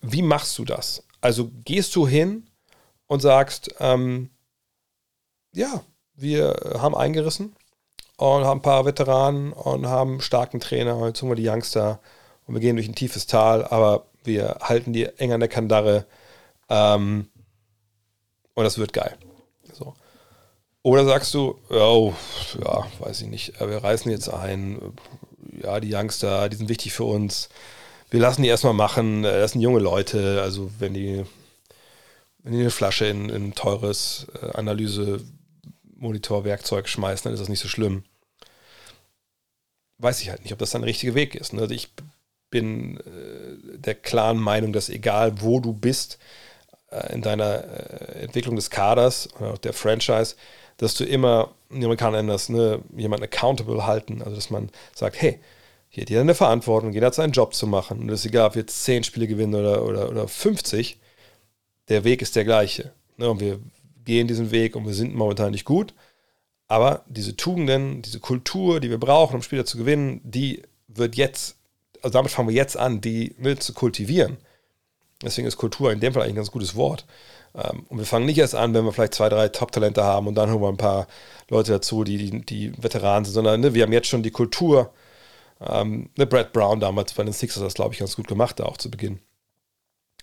wie 0.00 0.22
machst 0.22 0.56
du 0.56 0.64
das? 0.64 1.02
Also 1.20 1.50
gehst 1.64 1.94
du 1.96 2.06
hin 2.06 2.46
und 3.06 3.20
sagst, 3.20 3.74
ähm, 3.80 4.30
ja, 5.52 5.82
wir 6.14 6.78
haben 6.78 6.94
eingerissen 6.94 7.56
und 8.16 8.44
haben 8.44 8.58
ein 8.58 8.62
paar 8.62 8.84
Veteranen 8.84 9.52
und 9.52 9.86
haben 9.86 10.12
einen 10.12 10.20
starken 10.20 10.60
Trainer. 10.60 11.06
Jetzt 11.06 11.22
haben 11.22 11.28
wir 11.28 11.36
die 11.36 11.48
Youngster 11.48 12.00
und 12.46 12.54
wir 12.54 12.60
gehen 12.60 12.76
durch 12.76 12.88
ein 12.88 12.94
tiefes 12.94 13.26
Tal, 13.26 13.64
aber 13.64 14.06
wir 14.24 14.58
halten 14.60 14.92
die 14.92 15.06
eng 15.06 15.32
an 15.32 15.40
der 15.40 15.48
Kandare 15.48 16.06
ähm, 16.68 17.28
und 18.54 18.64
das 18.64 18.78
wird 18.78 18.92
geil. 18.92 19.16
So. 19.72 19.94
Oder 20.82 21.04
sagst 21.04 21.34
du, 21.34 21.58
oh, 21.70 22.14
ja, 22.62 22.86
weiß 23.00 23.22
ich 23.22 23.28
nicht, 23.28 23.60
wir 23.60 23.82
reißen 23.82 24.10
jetzt 24.10 24.28
ein, 24.28 24.94
ja, 25.62 25.80
die 25.80 25.94
Youngster, 25.94 26.48
die 26.48 26.56
sind 26.56 26.68
wichtig 26.68 26.92
für 26.92 27.04
uns. 27.04 27.48
Wir 28.10 28.20
lassen 28.20 28.42
die 28.42 28.48
erstmal 28.48 28.74
machen, 28.74 29.22
das 29.22 29.52
sind 29.52 29.60
junge 29.60 29.78
Leute, 29.78 30.42
also 30.42 30.70
wenn 30.80 30.94
die, 30.94 31.24
wenn 32.42 32.52
die 32.52 32.60
eine 32.60 32.70
Flasche 32.70 33.06
in 33.06 33.30
ein 33.30 33.54
teures 33.54 34.26
äh, 34.42 34.56
Analyse 34.56 35.20
Monitorwerkzeug 35.96 36.88
schmeißen, 36.88 37.24
dann 37.24 37.34
ist 37.34 37.40
das 37.40 37.48
nicht 37.48 37.60
so 37.60 37.68
schlimm. 37.68 38.04
Weiß 39.98 40.20
ich 40.22 40.30
halt 40.30 40.42
nicht, 40.42 40.52
ob 40.52 40.58
das 40.58 40.70
dann 40.70 40.82
der 40.82 40.88
richtige 40.88 41.14
Weg 41.14 41.34
ist. 41.34 41.52
Ne? 41.52 41.62
Also 41.62 41.74
ich 41.74 41.90
bin 42.50 42.98
äh, 42.98 43.78
der 43.78 43.94
klaren 43.94 44.38
Meinung, 44.38 44.72
dass 44.72 44.88
egal 44.88 45.40
wo 45.40 45.60
du 45.60 45.72
bist 45.72 46.18
äh, 46.90 47.12
in 47.12 47.22
deiner 47.22 47.64
äh, 47.64 48.22
Entwicklung 48.22 48.56
des 48.56 48.70
Kaders 48.70 49.28
oder 49.38 49.56
der 49.58 49.72
Franchise, 49.72 50.34
dass 50.78 50.94
du 50.94 51.04
immer, 51.04 51.54
die 51.68 51.84
Amerikaner 51.84 52.16
nennen 52.16 52.28
das, 52.28 52.48
ne, 52.48 52.80
jemanden 52.96 53.24
accountable 53.24 53.86
halten. 53.86 54.22
Also 54.22 54.34
dass 54.34 54.50
man 54.50 54.70
sagt, 54.94 55.20
hey, 55.20 55.38
hier 55.92 56.02
hat 56.02 56.10
jeder 56.10 56.20
eine 56.20 56.36
Verantwortung, 56.36 56.92
jeder 56.92 57.08
hat 57.08 57.16
seinen 57.16 57.32
Job 57.32 57.52
zu 57.52 57.66
machen. 57.66 58.00
Und 58.00 58.08
es 58.10 58.20
ist 58.20 58.26
egal, 58.26 58.46
ob 58.46 58.54
wir 58.54 58.62
jetzt 58.62 58.84
10 58.84 59.02
Spiele 59.02 59.26
gewinnen 59.26 59.54
oder, 59.54 59.84
oder, 59.84 60.08
oder 60.08 60.28
50, 60.28 61.00
der 61.88 62.04
Weg 62.04 62.22
ist 62.22 62.36
der 62.36 62.44
gleiche. 62.44 62.92
Ne? 63.16 63.28
Und 63.28 63.40
wir 63.40 63.58
gehen 64.04 64.28
diesen 64.28 64.52
Weg 64.52 64.76
und 64.76 64.86
wir 64.86 64.94
sind 64.94 65.14
momentan 65.16 65.50
nicht 65.50 65.64
gut. 65.64 65.92
Aber 66.68 67.04
diese 67.08 67.36
Tugenden, 67.36 68.02
diese 68.02 68.20
Kultur, 68.20 68.78
die 68.78 68.88
wir 68.88 68.98
brauchen, 68.98 69.34
um 69.34 69.42
Spieler 69.42 69.66
zu 69.66 69.78
gewinnen, 69.78 70.20
die 70.22 70.62
wird 70.86 71.16
jetzt, 71.16 71.56
also 72.02 72.12
damit 72.12 72.30
fangen 72.30 72.48
wir 72.48 72.54
jetzt 72.54 72.76
an, 72.76 73.00
die 73.00 73.34
mit 73.36 73.60
zu 73.60 73.74
kultivieren. 73.74 74.36
Deswegen 75.20 75.48
ist 75.48 75.56
Kultur 75.56 75.90
in 75.90 75.98
dem 75.98 76.12
Fall 76.12 76.22
eigentlich 76.22 76.34
ein 76.34 76.36
ganz 76.36 76.52
gutes 76.52 76.76
Wort. 76.76 77.04
Ähm, 77.56 77.84
und 77.88 77.98
wir 77.98 78.06
fangen 78.06 78.26
nicht 78.26 78.38
erst 78.38 78.54
an, 78.54 78.72
wenn 78.74 78.84
wir 78.84 78.92
vielleicht 78.92 79.14
zwei, 79.14 79.28
drei 79.28 79.48
Top-Talente 79.48 80.04
haben 80.04 80.28
und 80.28 80.36
dann 80.36 80.50
holen 80.50 80.62
wir 80.62 80.68
ein 80.68 80.76
paar 80.76 81.08
Leute 81.48 81.72
dazu, 81.72 82.04
die, 82.04 82.16
die, 82.16 82.46
die 82.46 82.72
Veteranen 82.80 83.24
sind, 83.24 83.34
sondern 83.34 83.60
ne, 83.60 83.74
wir 83.74 83.82
haben 83.82 83.92
jetzt 83.92 84.06
schon 84.06 84.22
die 84.22 84.30
Kultur. 84.30 84.92
Ähm, 85.60 86.10
ne, 86.16 86.26
Brad 86.26 86.52
Brown 86.52 86.80
damals 86.80 87.12
bei 87.12 87.22
den 87.22 87.32
Sixers 87.32 87.62
das, 87.62 87.74
glaube 87.74 87.94
ich, 87.94 88.00
ganz 88.00 88.16
gut 88.16 88.28
gemacht, 88.28 88.60
da 88.60 88.64
auch 88.64 88.76
zu 88.76 88.90
Beginn. 88.90 89.20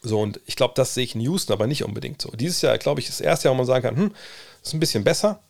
So, 0.01 0.19
und 0.19 0.39
ich 0.45 0.55
glaube, 0.55 0.73
das 0.75 0.93
sehe 0.93 1.03
ich 1.03 1.15
in 1.15 1.21
Houston 1.21 1.53
aber 1.53 1.67
nicht 1.67 1.83
unbedingt 1.83 2.21
so. 2.21 2.29
Dieses 2.31 2.61
Jahr, 2.61 2.77
glaube 2.77 2.99
ich, 2.99 3.09
ist 3.09 3.19
das 3.19 3.25
erste 3.25 3.47
Jahr, 3.47 3.53
wo 3.53 3.57
man 3.57 3.65
sagen 3.65 3.83
kann, 3.83 3.97
hm, 3.97 4.15
ist 4.63 4.73
ein 4.73 4.79
bisschen 4.79 5.03
besser. 5.03 5.41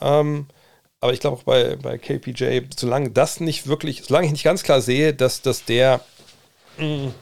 Ähm, 0.00 0.46
aber 1.00 1.12
ich 1.12 1.20
glaube 1.20 1.36
auch 1.36 1.42
bei, 1.42 1.76
bei 1.76 1.98
KPJ, 1.98 2.60
solange 2.76 3.10
das 3.10 3.40
nicht 3.40 3.66
wirklich, 3.66 4.04
solange 4.04 4.26
ich 4.26 4.32
nicht 4.32 4.44
ganz 4.44 4.62
klar 4.62 4.80
sehe, 4.80 5.14
dass, 5.14 5.42
dass 5.42 5.64
der 5.64 6.00
mh, 6.78 6.84
hm, 6.84 7.14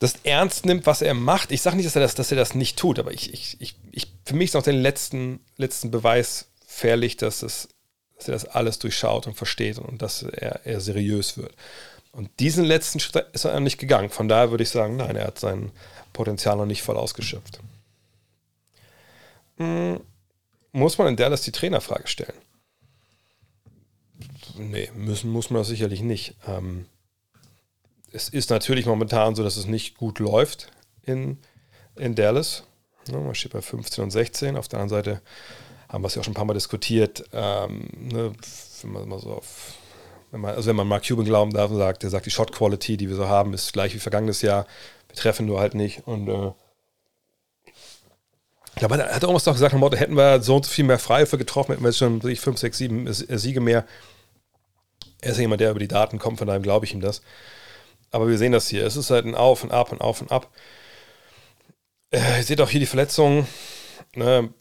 das 0.00 0.16
ernst 0.24 0.66
nimmt, 0.66 0.86
was 0.86 1.02
er 1.02 1.14
macht. 1.14 1.52
Ich 1.52 1.62
sage 1.62 1.76
nicht, 1.76 1.86
dass 1.86 1.96
er 1.96 2.02
das, 2.02 2.14
dass 2.14 2.30
er 2.30 2.36
das 2.36 2.54
nicht 2.54 2.78
tut, 2.78 2.98
aber 2.98 3.12
ich, 3.12 3.32
ich, 3.32 3.56
ich, 3.60 3.76
ich 3.92 4.12
für 4.24 4.34
mich 4.34 4.50
ist 4.50 4.54
noch 4.54 4.62
den 4.62 4.80
letzten, 4.80 5.40
letzten 5.56 5.90
Beweis 5.90 6.50
fährlich, 6.66 7.16
dass, 7.16 7.42
es, 7.42 7.68
dass 8.16 8.28
er 8.28 8.32
das 8.32 8.44
alles 8.44 8.78
durchschaut 8.78 9.26
und 9.26 9.34
versteht 9.34 9.78
und 9.78 10.02
dass 10.02 10.22
er, 10.22 10.64
er 10.64 10.80
seriös 10.80 11.36
wird. 11.36 11.54
Und 12.12 12.30
diesen 12.38 12.64
letzten 12.64 13.00
Schritt 13.00 13.26
ist 13.32 13.44
er 13.44 13.58
nicht 13.60 13.78
gegangen. 13.78 14.08
Von 14.08 14.28
daher 14.28 14.50
würde 14.50 14.62
ich 14.62 14.70
sagen, 14.70 14.96
nein, 14.96 15.16
er 15.16 15.26
hat 15.26 15.38
sein 15.38 15.72
Potenzial 16.12 16.56
noch 16.56 16.66
nicht 16.66 16.82
voll 16.82 16.96
ausgeschöpft. 16.96 17.58
Hm, 19.56 20.00
muss 20.72 20.98
man 20.98 21.08
in 21.08 21.16
Dallas 21.16 21.42
die 21.42 21.52
Trainerfrage 21.52 22.06
stellen? 22.06 22.34
Nee, 24.56 24.90
müssen 24.94 25.30
muss 25.30 25.50
man 25.50 25.60
das 25.60 25.68
sicherlich 25.68 26.02
nicht. 26.02 26.36
Ähm, 26.46 26.86
es 28.12 28.28
ist 28.28 28.50
natürlich 28.50 28.86
momentan 28.86 29.34
so, 29.34 29.42
dass 29.42 29.56
es 29.56 29.66
nicht 29.66 29.96
gut 29.96 30.20
läuft 30.20 30.70
in, 31.02 31.38
in 31.96 32.14
Dallas. 32.14 32.62
Ja, 33.08 33.18
man 33.18 33.34
steht 33.34 33.52
bei 33.52 33.60
15 33.60 34.04
und 34.04 34.10
16. 34.10 34.56
Auf 34.56 34.68
der 34.68 34.80
anderen 34.80 35.04
Seite 35.04 35.22
haben 35.94 36.02
wir 36.02 36.08
es 36.08 36.14
ja 36.14 36.20
auch 36.20 36.24
schon 36.24 36.32
ein 36.32 36.36
paar 36.36 36.44
Mal 36.44 36.54
diskutiert. 36.54 37.24
Ähm, 37.32 37.88
ne, 37.94 38.32
wenn 38.82 38.92
man 38.92 39.08
mal 39.08 39.18
so 39.20 39.32
auf 39.32 39.74
wenn 40.34 40.40
man, 40.40 40.56
also 40.56 40.68
wenn 40.68 40.74
man 40.74 40.88
Mark 40.88 41.06
Cuban 41.06 41.24
glauben 41.24 41.52
darf 41.52 41.70
und 41.70 41.76
sagt, 41.76 42.02
der 42.02 42.10
sagt, 42.10 42.26
die 42.26 42.30
Shot 42.32 42.50
Quality, 42.50 42.96
die 42.96 43.08
wir 43.08 43.14
so 43.14 43.28
haben, 43.28 43.54
ist 43.54 43.72
gleich 43.72 43.94
wie 43.94 44.00
vergangenes 44.00 44.42
Jahr. 44.42 44.66
Wir 45.06 45.14
treffen 45.14 45.46
nur 45.46 45.60
halt 45.60 45.74
nicht. 45.74 46.08
Und 46.08 46.28
äh, 46.28 46.50
ich 48.74 48.82
er 48.82 49.14
hat 49.14 49.22
irgendwas 49.22 49.44
doch 49.44 49.52
gesagt, 49.52 49.72
Motto, 49.74 49.96
hätten 49.96 50.16
wir 50.16 50.42
so 50.42 50.56
und 50.56 50.64
so 50.64 50.72
viel 50.72 50.84
mehr 50.84 50.98
Freiwürfe 50.98 51.38
getroffen, 51.38 51.70
hätten 51.70 51.84
wir 51.84 51.90
jetzt 51.90 51.98
schon 51.98 52.20
5, 52.20 52.58
6, 52.58 52.76
7 52.76 53.12
Siege 53.12 53.60
mehr. 53.60 53.84
Er 55.20 55.30
ist 55.30 55.36
ja 55.36 55.42
jemand, 55.42 55.60
der 55.60 55.70
über 55.70 55.78
die 55.78 55.86
Daten 55.86 56.18
kommt, 56.18 56.38
von 56.38 56.48
daher 56.48 56.60
glaube 56.60 56.84
ich 56.84 56.92
ihm 56.92 57.00
das. 57.00 57.22
Aber 58.10 58.26
wir 58.26 58.36
sehen 58.36 58.50
das 58.50 58.66
hier. 58.66 58.84
Es 58.84 58.96
ist 58.96 59.10
halt 59.10 59.26
ein 59.26 59.36
Auf 59.36 59.62
und 59.62 59.70
Ab 59.70 59.92
und 59.92 60.00
Auf 60.00 60.20
und 60.20 60.32
Ab. 60.32 60.50
Äh, 62.10 62.38
ihr 62.38 62.42
seht 62.42 62.60
auch 62.60 62.70
hier 62.70 62.80
die 62.80 62.86
Verletzungen. 62.86 63.46
Ne? 64.16 64.52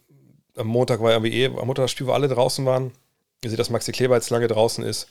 Am 0.55 0.67
Montag 0.67 1.01
war 1.01 1.11
irgendwie 1.11 1.41
eh, 1.41 1.45
am 1.45 1.67
Montag 1.67 1.83
das 1.83 1.91
Spiel, 1.91 2.07
wo 2.07 2.11
alle 2.11 2.27
draußen 2.27 2.65
waren. 2.65 2.91
Ihr 3.43 3.49
seht, 3.49 3.59
dass 3.59 3.69
Maxi 3.69 3.91
Kleber 3.91 4.15
jetzt 4.15 4.29
lange 4.29 4.47
draußen 4.47 4.83
ist 4.83 5.07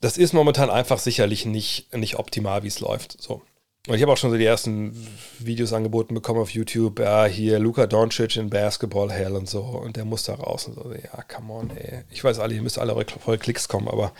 das 0.00 0.16
ist 0.16 0.32
momentan 0.32 0.70
einfach 0.70 0.98
sicherlich 0.98 1.44
nicht, 1.44 1.94
nicht 1.94 2.18
optimal, 2.18 2.62
wie 2.62 2.68
es 2.68 2.80
läuft. 2.80 3.20
So. 3.20 3.42
Und 3.86 3.94
ich 3.94 4.02
habe 4.02 4.12
auch 4.12 4.16
schon 4.16 4.30
so 4.30 4.36
die 4.36 4.44
ersten 4.44 4.94
Videos 5.38 5.72
angeboten 5.72 6.14
bekommen 6.14 6.40
auf 6.40 6.50
YouTube. 6.50 7.00
Ja, 7.00 7.24
hier 7.24 7.58
Luka 7.58 7.86
Doncic 7.86 8.36
in 8.36 8.50
Basketball 8.50 9.10
Hell 9.10 9.34
und 9.34 9.48
so. 9.48 9.60
Und 9.60 9.96
der 9.96 10.04
muss 10.04 10.24
da 10.24 10.34
raus. 10.34 10.66
Und 10.66 10.74
so. 10.74 10.92
Ja, 10.92 11.22
come 11.22 11.52
on, 11.52 11.70
ey. 11.76 12.04
Ich 12.10 12.22
weiß 12.22 12.38
alle, 12.38 12.54
ihr 12.54 12.62
müsst 12.62 12.78
alle 12.78 12.94
voll 13.06 13.38
Klicks 13.38 13.66
kommen, 13.66 13.88
aber 13.88 14.12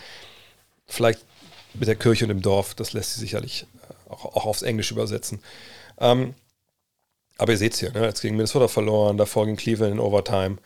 vielleicht 0.87 1.21
mit 1.75 1.87
der 1.87 1.95
Kirche 1.95 2.25
und 2.25 2.29
dem 2.29 2.41
Dorf, 2.41 2.73
das 2.73 2.93
lässt 2.93 3.13
sich 3.13 3.21
sicherlich 3.21 3.67
äh, 3.89 4.11
auch, 4.11 4.25
auch 4.25 4.45
aufs 4.45 4.63
Englisch 4.63 4.91
übersetzen. 4.91 5.39
Ähm, 5.99 6.33
aber 7.39 7.53
ihr 7.53 7.57
seht 7.57 7.73
es 7.73 7.79
hier, 7.79 7.91
ne? 7.91 8.05
jetzt 8.05 8.21
gegen 8.21 8.35
Minnesota 8.35 8.67
verloren, 8.67 9.17
davor 9.17 9.45
gegen 9.45 9.57
Cleveland 9.57 9.93
in 9.93 9.99
Overtime. 9.99 10.57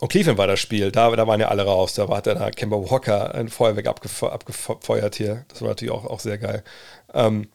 Und 0.00 0.08
Cleveland 0.08 0.38
war 0.38 0.46
das 0.46 0.58
Spiel, 0.58 0.90
da, 0.90 1.14
da 1.14 1.26
waren 1.26 1.40
ja 1.40 1.48
alle 1.48 1.64
raus. 1.64 1.94
Da 1.94 2.08
hat 2.08 2.26
der 2.26 2.50
Kemba 2.50 2.76
Walker 2.76 3.34
ein 3.34 3.48
Feuerwerk 3.48 3.86
abgef 3.86 4.22
abgefeuert 4.24 5.14
hier. 5.14 5.44
Das 5.48 5.60
war 5.62 5.68
natürlich 5.68 5.92
auch, 5.92 6.04
auch 6.04 6.20
sehr 6.20 6.38
geil. 6.38 6.64
Ähm, 7.14 7.48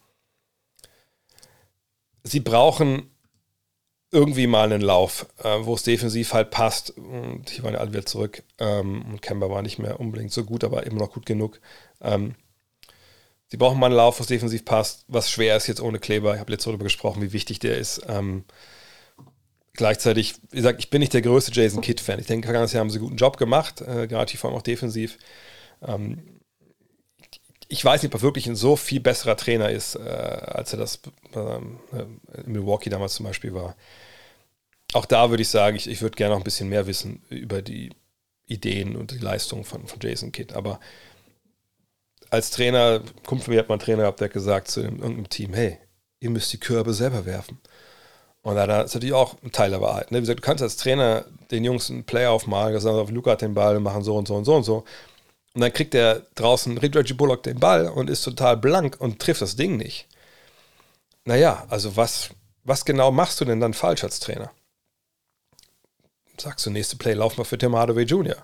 sie 2.22 2.40
brauchen 2.40 3.10
irgendwie 4.10 4.46
mal 4.46 4.64
einen 4.72 4.80
Lauf, 4.80 5.26
äh, 5.42 5.58
wo 5.60 5.74
es 5.74 5.82
defensiv 5.82 6.32
halt 6.32 6.50
passt. 6.50 6.90
Und 6.96 7.50
hier 7.50 7.64
waren 7.64 7.74
ja 7.74 7.80
alle 7.80 7.92
wieder 7.92 8.06
zurück. 8.06 8.42
Ähm, 8.58 9.04
und 9.10 9.20
Kemba 9.20 9.50
war 9.50 9.62
nicht 9.62 9.78
mehr 9.78 10.00
unbedingt 10.00 10.32
so 10.32 10.44
gut, 10.44 10.64
aber 10.64 10.86
immer 10.86 11.00
noch 11.00 11.12
gut 11.12 11.26
genug. 11.26 11.60
Ähm, 12.00 12.34
sie 13.48 13.56
brauchen 13.56 13.78
mal 13.78 13.86
einen 13.86 13.96
Lauf, 13.96 14.18
wo 14.18 14.22
es 14.22 14.28
defensiv 14.28 14.64
passt, 14.64 15.04
was 15.08 15.30
schwer 15.30 15.56
ist 15.56 15.66
jetzt 15.66 15.80
ohne 15.80 15.98
Kleber. 15.98 16.34
Ich 16.34 16.40
habe 16.40 16.52
jetzt 16.52 16.66
darüber 16.66 16.84
gesprochen, 16.84 17.22
wie 17.22 17.32
wichtig 17.32 17.58
der 17.58 17.78
ist. 17.78 18.02
Ähm, 18.08 18.44
gleichzeitig, 19.72 20.34
wie 20.50 20.56
gesagt, 20.56 20.80
ich 20.80 20.90
bin 20.90 21.00
nicht 21.00 21.14
der 21.14 21.22
größte 21.22 21.52
Jason 21.52 21.80
Kidd-Fan. 21.80 22.20
Ich 22.20 22.26
denke, 22.26 22.46
vergangenes 22.46 22.72
Jahr 22.72 22.80
haben 22.80 22.90
sie 22.90 22.98
einen 22.98 23.06
guten 23.06 23.16
Job 23.16 23.36
gemacht, 23.36 23.80
äh, 23.80 24.06
gerade 24.06 24.36
vor 24.36 24.50
allem 24.50 24.58
auch 24.58 24.62
defensiv. 24.62 25.18
Ähm, 25.82 26.38
ich 27.68 27.84
weiß 27.84 28.02
nicht, 28.02 28.14
ob 28.14 28.20
er 28.20 28.22
wirklich 28.22 28.46
ein 28.46 28.56
so 28.56 28.76
viel 28.76 29.00
besserer 29.00 29.36
Trainer 29.36 29.70
ist, 29.70 29.94
äh, 29.94 29.98
als 30.00 30.72
er 30.72 30.78
das 30.78 31.00
ähm, 31.34 31.78
äh, 31.92 32.40
in 32.40 32.52
Milwaukee 32.52 32.90
damals 32.90 33.14
zum 33.14 33.26
Beispiel 33.26 33.54
war. 33.54 33.76
Auch 34.94 35.04
da 35.04 35.28
würde 35.28 35.42
ich 35.42 35.50
sagen, 35.50 35.76
ich, 35.76 35.86
ich 35.86 36.00
würde 36.00 36.16
gerne 36.16 36.32
noch 36.32 36.40
ein 36.40 36.44
bisschen 36.44 36.70
mehr 36.70 36.86
wissen 36.86 37.22
über 37.28 37.60
die 37.60 37.90
Ideen 38.46 38.96
und 38.96 39.10
die 39.10 39.18
Leistungen 39.18 39.64
von, 39.64 39.86
von 39.86 40.00
Jason 40.00 40.32
Kidd. 40.32 40.54
Aber 40.54 40.80
als 42.30 42.50
Trainer, 42.50 43.00
Kumpel 43.26 43.54
mir 43.54 43.60
hat 43.60 43.68
mal 43.68 43.74
einen 43.74 43.82
Trainer 43.82 44.02
gehabt, 44.02 44.20
der 44.20 44.26
hat 44.26 44.32
gesagt 44.32 44.68
zu 44.68 44.82
irgendeinem 44.82 45.28
Team, 45.28 45.54
hey, 45.54 45.78
ihr 46.20 46.30
müsst 46.30 46.52
die 46.52 46.60
Körbe 46.60 46.92
selber 46.92 47.26
werfen. 47.26 47.60
Und 48.42 48.56
da 48.56 48.82
ist 48.82 48.94
natürlich 48.94 49.14
auch 49.14 49.36
ein 49.42 49.52
Teil 49.52 49.70
der 49.70 49.80
Wahrheit. 49.80 50.10
Ne? 50.10 50.18
Wie 50.18 50.22
gesagt, 50.22 50.40
du 50.40 50.44
kannst 50.44 50.62
als 50.62 50.76
Trainer 50.76 51.24
den 51.50 51.64
Jungs 51.64 51.90
einen 51.90 52.04
Play 52.04 52.26
aufmalen, 52.26 52.78
sagen, 52.80 53.14
Luca 53.14 53.32
hat 53.32 53.42
den 53.42 53.54
Ball, 53.54 53.80
machen 53.80 54.02
so 54.02 54.16
und 54.16 54.28
so 54.28 54.36
und 54.36 54.44
so 54.44 54.54
und 54.54 54.64
so. 54.64 54.84
Und 55.54 55.60
dann 55.60 55.72
kriegt 55.72 55.94
er 55.94 56.22
draußen 56.34 56.78
Reggie 56.78 57.14
Bullock 57.14 57.42
den 57.42 57.58
Ball 57.58 57.88
und 57.88 58.08
ist 58.08 58.22
total 58.22 58.56
blank 58.56 58.96
und 59.00 59.18
trifft 59.18 59.42
das 59.42 59.56
Ding 59.56 59.76
nicht. 59.76 60.06
Naja, 61.24 61.66
also 61.68 61.96
was, 61.96 62.30
was 62.64 62.84
genau 62.84 63.10
machst 63.10 63.40
du 63.40 63.44
denn 63.44 63.60
dann 63.60 63.74
falsch 63.74 64.04
als 64.04 64.20
Trainer? 64.20 64.50
Sagst 66.38 66.64
du, 66.64 66.70
nächste 66.70 66.96
Play, 66.96 67.14
lauf 67.14 67.36
mal 67.36 67.44
für 67.44 67.58
Tim 67.58 67.74
Hardaway 67.74 68.04
Jr. 68.04 68.36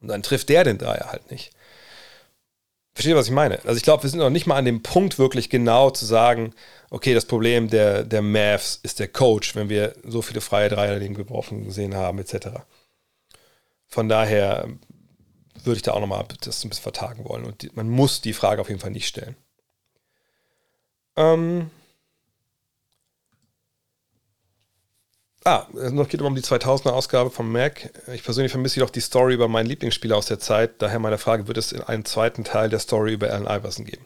Und 0.00 0.08
dann 0.08 0.22
trifft 0.22 0.48
der 0.48 0.64
den 0.64 0.78
Dreier 0.78 1.10
halt 1.10 1.30
nicht. 1.30 1.52
Versteht 2.98 3.12
ihr, 3.12 3.16
was 3.16 3.28
ich 3.28 3.32
meine? 3.32 3.60
Also 3.64 3.76
ich 3.76 3.84
glaube, 3.84 4.02
wir 4.02 4.10
sind 4.10 4.18
noch 4.18 4.28
nicht 4.28 4.48
mal 4.48 4.56
an 4.56 4.64
dem 4.64 4.82
Punkt 4.82 5.20
wirklich 5.20 5.50
genau 5.50 5.90
zu 5.90 6.04
sagen, 6.04 6.52
okay, 6.90 7.14
das 7.14 7.26
Problem 7.26 7.70
der, 7.70 8.02
der 8.02 8.22
Mavs 8.22 8.80
ist 8.82 8.98
der 8.98 9.06
Coach, 9.06 9.54
wenn 9.54 9.68
wir 9.68 9.94
so 10.02 10.20
viele 10.20 10.40
freie 10.40 10.68
Dreier 10.68 10.98
geworfen 10.98 11.62
gesehen 11.62 11.94
haben, 11.94 12.18
etc. 12.18 12.48
Von 13.86 14.08
daher 14.08 14.66
würde 15.62 15.76
ich 15.76 15.82
da 15.82 15.92
auch 15.92 16.00
nochmal 16.00 16.24
das 16.40 16.64
ein 16.64 16.70
bisschen 16.70 16.82
vertagen 16.82 17.24
wollen. 17.24 17.44
Und 17.44 17.62
die, 17.62 17.70
man 17.72 17.88
muss 17.88 18.20
die 18.20 18.32
Frage 18.32 18.60
auf 18.60 18.68
jeden 18.68 18.80
Fall 18.80 18.90
nicht 18.90 19.06
stellen. 19.06 19.36
Ähm 21.14 21.70
ah, 25.44 25.66
noch 25.72 26.08
geht 26.08 26.20
es 26.20 26.26
um 26.26 26.34
die 26.34 26.42
2000er 26.42 26.90
Ausgabe 26.90 27.30
vom 27.30 27.50
Mac. 27.50 27.90
Ich 28.12 28.22
persönlich 28.22 28.52
vermisse 28.52 28.76
jedoch 28.76 28.90
die 28.90 29.00
Story 29.00 29.34
über 29.34 29.48
meinen 29.48 29.66
Lieblingsspieler 29.66 30.16
aus 30.16 30.26
der 30.26 30.38
Zeit. 30.38 30.82
Daher 30.82 30.98
meine 30.98 31.18
Frage, 31.18 31.48
wird 31.48 31.58
es 31.58 31.72
in 31.72 31.82
einen 31.82 32.04
zweiten 32.04 32.44
Teil 32.44 32.68
der 32.68 32.78
Story 32.78 33.12
über 33.12 33.30
Allen 33.32 33.46
Iverson 33.46 33.84
geben? 33.84 34.04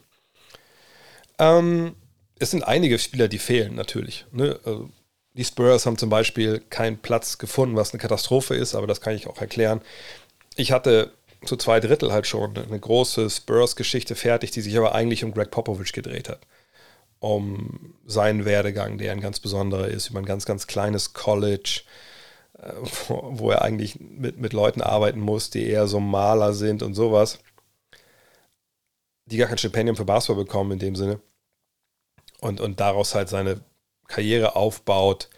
Ähm, 1.39 1.97
es 2.39 2.51
sind 2.51 2.63
einige 2.63 2.99
Spieler, 2.99 3.29
die 3.29 3.39
fehlen 3.39 3.75
natürlich. 3.75 4.27
Ne? 4.33 4.59
Also 4.65 4.91
die 5.35 5.45
Spurs 5.45 5.87
haben 5.87 5.97
zum 5.97 6.11
Beispiel 6.11 6.61
keinen 6.71 6.99
Platz 6.99 7.39
gefunden, 7.39 7.77
was 7.77 7.93
eine 7.93 8.01
Katastrophe 8.01 8.55
ist, 8.55 8.75
aber 8.75 8.87
das 8.87 9.01
kann 9.01 9.15
ich 9.15 9.27
auch 9.27 9.41
erklären. 9.41 9.81
Ich 10.57 10.73
hatte 10.73 11.13
zu 11.45 11.57
zwei 11.57 11.81
Drittel 11.81 12.13
halt 12.13 12.27
schon 12.27 12.57
eine 12.57 12.79
große 12.79 13.29
Spurs-Geschichte 13.29 14.15
fertig, 14.15 14.51
die 14.51 14.61
sich 14.61 14.77
aber 14.77 14.95
eigentlich 14.95 15.25
um 15.25 15.33
Greg 15.33 15.51
Popovich 15.51 15.93
gedreht 15.93 16.29
hat. 16.29 16.41
Um 17.23 17.95
seinen 18.05 18.45
Werdegang, 18.45 18.99
der 18.99 19.13
ein 19.13 19.21
ganz 19.21 19.39
besonderer 19.39 19.87
ist, 19.87 20.11
über 20.11 20.19
ein 20.19 20.27
ganz, 20.27 20.45
ganz 20.45 20.67
kleines 20.67 21.13
College, 21.13 21.83
äh, 22.59 22.73
wo, 23.07 23.29
wo 23.39 23.51
er 23.51 23.63
eigentlich 23.63 24.01
mit, 24.01 24.39
mit 24.39 24.53
Leuten 24.53 24.83
arbeiten 24.83 25.21
muss, 25.21 25.49
die 25.49 25.67
eher 25.67 25.87
so 25.87 26.01
Maler 26.01 26.53
sind 26.53 26.83
und 26.83 26.95
sowas, 26.95 27.39
die 29.27 29.37
gar 29.37 29.47
kein 29.47 29.59
Stipendium 29.59 29.97
für 29.97 30.05
Basketball 30.05 30.45
bekommen 30.45 30.73
in 30.73 30.79
dem 30.81 30.97
Sinne. 30.97 31.21
Und, 32.41 32.61
und 32.61 32.81
daraus 32.81 33.15
halt 33.15 33.29
seine 33.29 33.61
Karriere 34.09 34.57
aufbaut. 34.57 35.31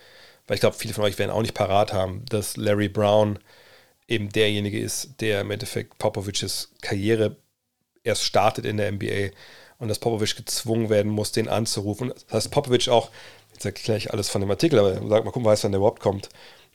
Weil 0.46 0.54
ich 0.54 0.60
glaube, 0.60 0.76
viele 0.76 0.94
von 0.94 1.04
euch 1.04 1.18
werden 1.18 1.30
auch 1.30 1.42
nicht 1.42 1.54
parat 1.54 1.92
haben, 1.92 2.24
dass 2.30 2.56
Larry 2.56 2.88
Brown 2.88 3.38
eben 4.08 4.30
derjenige 4.30 4.80
ist, 4.80 5.20
der 5.20 5.42
im 5.42 5.50
Endeffekt 5.50 5.98
Popovics 5.98 6.72
Karriere 6.80 7.36
erst 8.02 8.24
startet 8.24 8.64
in 8.64 8.78
der 8.78 8.90
NBA 8.92 9.30
und 9.78 9.88
dass 9.88 9.98
Popovic 9.98 10.36
gezwungen 10.36 10.90
werden 10.90 11.10
muss, 11.10 11.32
den 11.32 11.48
anzurufen. 11.48 12.12
Das 12.28 12.34
heißt, 12.34 12.50
Popovic 12.50 12.88
auch, 12.88 13.10
jetzt 13.52 13.64
erkläre 13.64 13.98
ich 13.98 14.12
alles 14.12 14.28
von 14.28 14.40
dem 14.40 14.50
Artikel, 14.50 14.78
aber 14.78 14.94
sag 14.94 15.24
mal 15.24 15.30
gucken, 15.30 15.44
weiß, 15.44 15.64
wann 15.64 15.72
der 15.72 15.78
überhaupt 15.78 16.00
kommt. 16.00 16.26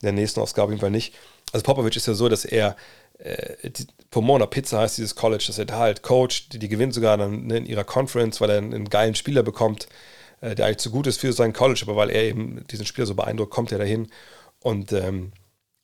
In 0.02 0.06
der 0.06 0.14
nächsten 0.14 0.40
Ausgabe 0.40 0.66
auf 0.66 0.72
jeden 0.72 0.82
Fall 0.82 0.92
nicht. 0.92 1.14
Also 1.52 1.64
Popovic 1.64 1.96
ist 1.96 2.08
ja 2.08 2.14
so, 2.14 2.30
dass 2.30 2.46
er 2.46 2.76
äh, 3.20 3.70
die, 3.70 3.88
Pomona 4.10 4.46
Pizza 4.46 4.80
heißt 4.80 4.98
dieses 4.98 5.16
College, 5.16 5.44
dass 5.48 5.60
er 5.60 5.66
da 5.66 5.78
halt 5.78 6.04
coacht, 6.04 6.54
die, 6.54 6.60
die 6.60 6.70
gewinnt 6.70 6.94
sogar 6.94 7.18
dann 7.18 7.48
ne, 7.48 7.58
in 7.58 7.66
ihrer 7.66 7.84
Conference, 7.84 8.40
weil 8.42 8.50
er 8.50 8.58
einen, 8.58 8.74
einen 8.74 8.90
geilen 8.90 9.16
Spieler 9.16 9.44
bekommt, 9.44 9.88
äh, 10.42 10.56
der 10.56 10.66
eigentlich 10.66 10.78
zu 10.78 10.92
gut 10.92 11.08
ist 11.08 11.20
für 11.20 11.34
sein 11.34 11.54
College, 11.54 11.82
aber 11.84 11.96
weil 11.96 12.10
er 12.10 12.24
eben 12.24 12.66
diesen 12.68 12.86
Spieler 12.86 13.08
so 13.08 13.16
beeindruckt, 13.16 13.52
kommt 13.52 13.72
er 13.72 13.78
dahin 13.78 14.08
und 14.60 14.94
ähm, 14.94 15.34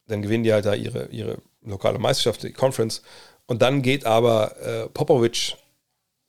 dann 0.07 0.21
gewinnen 0.21 0.43
die 0.43 0.53
halt 0.53 0.65
da 0.65 0.73
ihre, 0.73 1.07
ihre 1.07 1.37
lokale 1.63 1.99
Meisterschaft, 1.99 2.43
die 2.43 2.53
Conference. 2.53 3.01
Und 3.47 3.61
dann 3.61 3.81
geht 3.81 4.05
aber 4.05 4.55
äh, 4.61 4.89
Popovic 4.89 5.55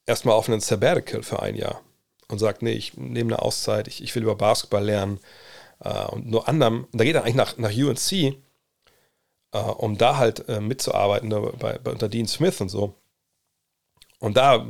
erstmal 0.06 0.34
auf 0.34 0.48
einen 0.48 0.60
Sabbatical 0.60 1.22
für 1.22 1.42
ein 1.42 1.56
Jahr 1.56 1.82
und 2.28 2.38
sagt, 2.38 2.62
nee, 2.62 2.72
ich 2.72 2.96
nehme 2.96 3.34
eine 3.34 3.42
Auszeit, 3.42 3.88
ich, 3.88 4.02
ich 4.02 4.14
will 4.14 4.22
über 4.22 4.36
Basketball 4.36 4.84
lernen. 4.84 5.20
Äh, 5.80 6.06
und 6.06 6.26
nur 6.26 6.48
anderem, 6.48 6.86
da 6.92 7.04
geht 7.04 7.14
er 7.14 7.22
eigentlich 7.22 7.34
nach, 7.34 7.56
nach 7.58 7.72
UNC, 7.72 8.12
äh, 9.52 9.58
um 9.58 9.98
da 9.98 10.16
halt 10.16 10.48
äh, 10.48 10.60
mitzuarbeiten, 10.60 11.28
ne, 11.28 11.52
bei, 11.58 11.78
bei, 11.78 11.90
unter 11.90 12.08
Dean 12.08 12.26
Smith 12.26 12.60
und 12.60 12.68
so. 12.68 12.94
Und 14.18 14.36
da 14.36 14.66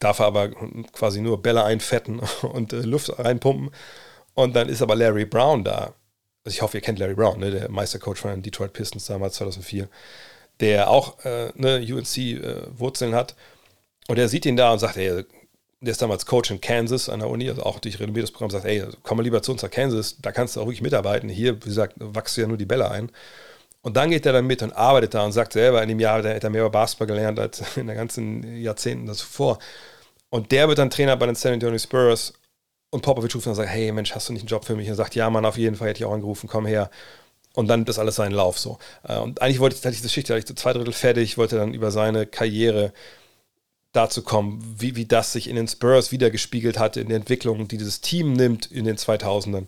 darf 0.00 0.18
er 0.18 0.26
aber 0.26 0.50
quasi 0.92 1.20
nur 1.20 1.42
Bälle 1.42 1.64
einfetten 1.64 2.20
und 2.42 2.72
äh, 2.72 2.80
Luft 2.80 3.18
reinpumpen. 3.18 3.70
Und 4.34 4.54
dann 4.54 4.68
ist 4.68 4.82
aber 4.82 4.94
Larry 4.94 5.24
Brown 5.24 5.64
da, 5.64 5.94
also 6.44 6.54
ich 6.54 6.62
hoffe, 6.62 6.78
ihr 6.78 6.80
kennt 6.80 6.98
Larry 6.98 7.14
Brown, 7.14 7.40
ne, 7.40 7.50
der 7.50 7.70
Meistercoach 7.70 8.18
von 8.18 8.30
den 8.30 8.42
Detroit 8.42 8.72
Pistons 8.72 9.06
damals 9.06 9.36
2004, 9.36 9.88
der 10.60 10.90
auch 10.90 11.24
äh, 11.24 11.52
ne, 11.54 11.78
UNC-Wurzeln 11.78 13.12
äh, 13.12 13.16
hat. 13.16 13.34
Und 14.08 14.18
er 14.18 14.28
sieht 14.28 14.46
ihn 14.46 14.56
da 14.56 14.72
und 14.72 14.78
sagt, 14.80 14.96
ey, 14.96 15.24
der 15.80 15.92
ist 15.92 16.02
damals 16.02 16.26
Coach 16.26 16.50
in 16.50 16.60
Kansas 16.60 17.08
an 17.08 17.20
der 17.20 17.28
Uni, 17.28 17.48
also 17.48 17.62
auch 17.62 17.78
durch 17.78 18.00
renommiertes 18.00 18.32
Programm, 18.32 18.50
sagt, 18.50 18.64
ey, 18.64 18.84
komm 19.02 19.18
mal 19.18 19.22
lieber 19.22 19.42
zu 19.42 19.52
uns 19.52 19.62
nach 19.62 19.70
Kansas, 19.70 20.16
da 20.20 20.32
kannst 20.32 20.56
du 20.56 20.60
auch 20.60 20.64
wirklich 20.64 20.82
mitarbeiten. 20.82 21.28
Hier, 21.28 21.54
wie 21.56 21.68
gesagt, 21.68 21.94
wachst 21.98 22.36
du 22.36 22.40
ja 22.40 22.48
nur 22.48 22.56
die 22.56 22.66
Bälle 22.66 22.90
ein. 22.90 23.12
Und 23.82 23.96
dann 23.96 24.10
geht 24.10 24.26
er 24.26 24.32
dann 24.32 24.46
mit 24.46 24.62
und 24.62 24.72
arbeitet 24.72 25.14
da 25.14 25.24
und 25.24 25.32
sagt 25.32 25.52
selber, 25.52 25.82
in 25.82 25.88
dem 25.88 26.00
Jahr 26.00 26.22
hat 26.24 26.44
er 26.44 26.50
mehr 26.50 26.62
über 26.62 26.70
Basketball 26.70 27.06
gelernt 27.06 27.38
als 27.38 27.62
in 27.76 27.86
den 27.86 27.96
ganzen 27.96 28.56
Jahrzehnten 28.60 29.06
davor. 29.06 29.58
Und 30.30 30.52
der 30.52 30.68
wird 30.68 30.78
dann 30.78 30.90
Trainer 30.90 31.16
bei 31.16 31.26
den 31.26 31.36
San 31.36 31.52
Antonio 31.54 31.78
Spurs 31.78 32.32
und 32.90 33.02
Popovic 33.02 33.34
ruft 33.34 33.46
und 33.46 33.54
sagt, 33.54 33.68
hey 33.68 33.92
Mensch, 33.92 34.14
hast 34.14 34.28
du 34.28 34.32
nicht 34.32 34.42
einen 34.42 34.48
Job 34.48 34.64
für 34.64 34.74
mich? 34.74 34.86
Und 34.86 34.94
er 34.94 34.96
sagt, 34.96 35.14
ja 35.14 35.30
Mann, 35.30 35.44
auf 35.44 35.58
jeden 35.58 35.76
Fall 35.76 35.88
hätte 35.88 36.00
ich 36.00 36.04
auch 36.06 36.12
angerufen, 36.12 36.48
komm 36.48 36.66
her. 36.66 36.90
Und 37.54 37.68
dann 37.68 37.84
ist 37.84 37.98
alles 37.98 38.16
seinen 38.16 38.32
Lauf 38.32 38.58
so. 38.58 38.78
Äh, 39.04 39.18
und 39.18 39.40
eigentlich 39.42 39.60
wollte 39.60 39.76
ich, 39.76 39.84
hatte 39.84 39.94
ich 39.94 40.02
das 40.02 40.12
Schicht, 40.12 40.28
hatte 40.28 40.40
ich 40.40 40.46
so 40.46 40.54
zwei 40.54 40.72
Drittel 40.72 40.92
fertig, 40.92 41.38
wollte 41.38 41.56
dann 41.56 41.74
über 41.74 41.90
seine 41.90 42.26
Karriere 42.26 42.92
dazu 43.92 44.22
kommen, 44.22 44.62
wie, 44.78 44.96
wie 44.96 45.06
das 45.06 45.32
sich 45.32 45.48
in 45.48 45.56
den 45.56 45.68
Spurs 45.68 46.12
wiedergespiegelt 46.12 46.78
hat, 46.78 46.96
in 46.96 47.08
der 47.08 47.16
Entwicklung, 47.16 47.68
die 47.68 47.78
dieses 47.78 48.00
Team 48.00 48.32
nimmt 48.34 48.66
in 48.66 48.84
den 48.84 48.96
2000ern. 48.96 49.66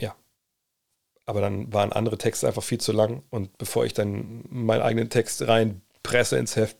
Ja. 0.00 0.14
Aber 1.26 1.40
dann 1.40 1.72
waren 1.72 1.92
andere 1.92 2.18
Texte 2.18 2.46
einfach 2.46 2.62
viel 2.62 2.80
zu 2.80 2.92
lang 2.92 3.22
und 3.30 3.56
bevor 3.58 3.84
ich 3.84 3.94
dann 3.94 4.44
meinen 4.48 4.82
eigenen 4.82 5.10
Text 5.10 5.46
reinpresse 5.46 6.36
ins 6.36 6.56
Heft, 6.56 6.76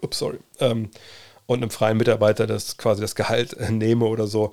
ups, 0.00 0.18
sorry, 0.18 0.38
ähm, 0.60 0.90
und 1.46 1.62
einem 1.62 1.70
freien 1.70 1.96
Mitarbeiter 1.96 2.46
das 2.46 2.76
quasi 2.76 3.00
das 3.00 3.14
Gehalt 3.14 3.56
nehme 3.70 4.04
oder 4.06 4.26
so, 4.26 4.52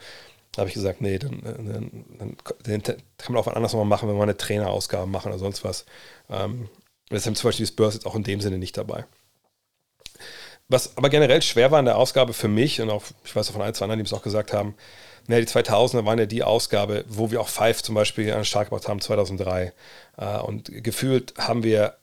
habe 0.57 0.69
ich 0.69 0.75
gesagt, 0.75 1.01
nee, 1.01 1.17
dann, 1.19 1.39
äh, 1.43 1.53
dann, 1.63 2.05
dann, 2.17 2.37
dann, 2.63 2.81
kann 2.81 3.33
man 3.33 3.37
auch 3.37 3.47
was 3.47 3.55
anderes 3.55 3.73
nochmal 3.73 3.87
machen, 3.87 4.07
wenn 4.07 4.15
wir 4.15 4.23
eine 4.23 4.37
Trainerausgabe 4.37 5.07
machen 5.07 5.29
oder 5.29 5.39
sonst 5.39 5.63
was. 5.63 5.85
Ähm, 6.29 6.69
deshalb 7.11 7.35
zum 7.35 7.49
Beispiel 7.49 7.65
die 7.65 7.71
Spurs 7.71 7.95
jetzt 7.95 8.05
auch 8.05 8.15
in 8.15 8.23
dem 8.23 8.41
Sinne 8.41 8.57
nicht 8.57 8.77
dabei. 8.77 9.05
Was 10.67 10.97
aber 10.97 11.09
generell 11.09 11.41
schwer 11.41 11.71
war 11.71 11.79
in 11.79 11.85
der 11.85 11.97
Ausgabe 11.97 12.33
für 12.33 12.47
mich 12.47 12.81
und 12.81 12.89
auch, 12.89 13.03
ich 13.23 13.35
weiß 13.35 13.49
auch 13.49 13.53
von 13.53 13.61
ein, 13.61 13.73
zwei 13.73 13.85
anderen, 13.85 13.99
die 13.99 14.05
es 14.05 14.13
auch 14.13 14.23
gesagt 14.23 14.51
haben, 14.51 14.75
naja, 15.27 15.41
die 15.41 15.47
2000er 15.47 16.05
waren 16.05 16.19
ja 16.19 16.25
die 16.25 16.43
Ausgabe, 16.43 17.03
wo 17.07 17.31
wir 17.31 17.41
auch 17.41 17.49
Five 17.49 17.81
zum 17.81 17.95
Beispiel 17.95 18.31
an 18.31 18.39
den 18.39 18.45
Start 18.45 18.69
gebracht 18.69 18.87
haben, 18.87 19.01
2003. 19.01 19.73
Äh, 20.17 20.37
und 20.39 20.71
gefühlt 20.83 21.33
haben 21.37 21.63
wir 21.63 21.97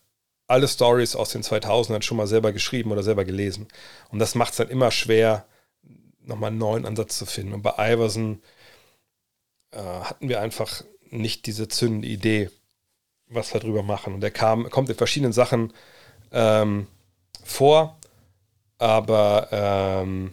alle 0.48 0.68
Stories 0.68 1.16
aus 1.16 1.30
den 1.30 1.42
2000ern 1.42 2.02
schon 2.02 2.16
mal 2.16 2.26
selber 2.26 2.52
geschrieben 2.52 2.92
oder 2.92 3.02
selber 3.02 3.24
gelesen. 3.24 3.68
Und 4.10 4.18
das 4.18 4.34
macht 4.34 4.52
es 4.52 4.58
dann 4.58 4.68
immer 4.68 4.90
schwer, 4.90 5.46
nochmal 6.24 6.48
einen 6.48 6.58
neuen 6.58 6.84
Ansatz 6.84 7.18
zu 7.18 7.26
finden. 7.26 7.52
Und 7.52 7.62
bei 7.62 7.74
Iverson 7.78 8.42
äh, 9.70 9.78
hatten 9.78 10.28
wir 10.28 10.40
einfach 10.40 10.82
nicht 11.10 11.46
diese 11.46 11.68
zündende 11.68 12.08
Idee, 12.08 12.50
was 13.28 13.54
wir 13.54 13.60
darüber 13.60 13.82
machen. 13.82 14.14
Und 14.14 14.24
er 14.24 14.30
kam, 14.30 14.68
kommt 14.70 14.88
in 14.88 14.96
verschiedenen 14.96 15.32
Sachen 15.32 15.72
ähm, 16.32 16.86
vor, 17.44 17.98
aber 18.82 19.48
ähm, 19.52 20.32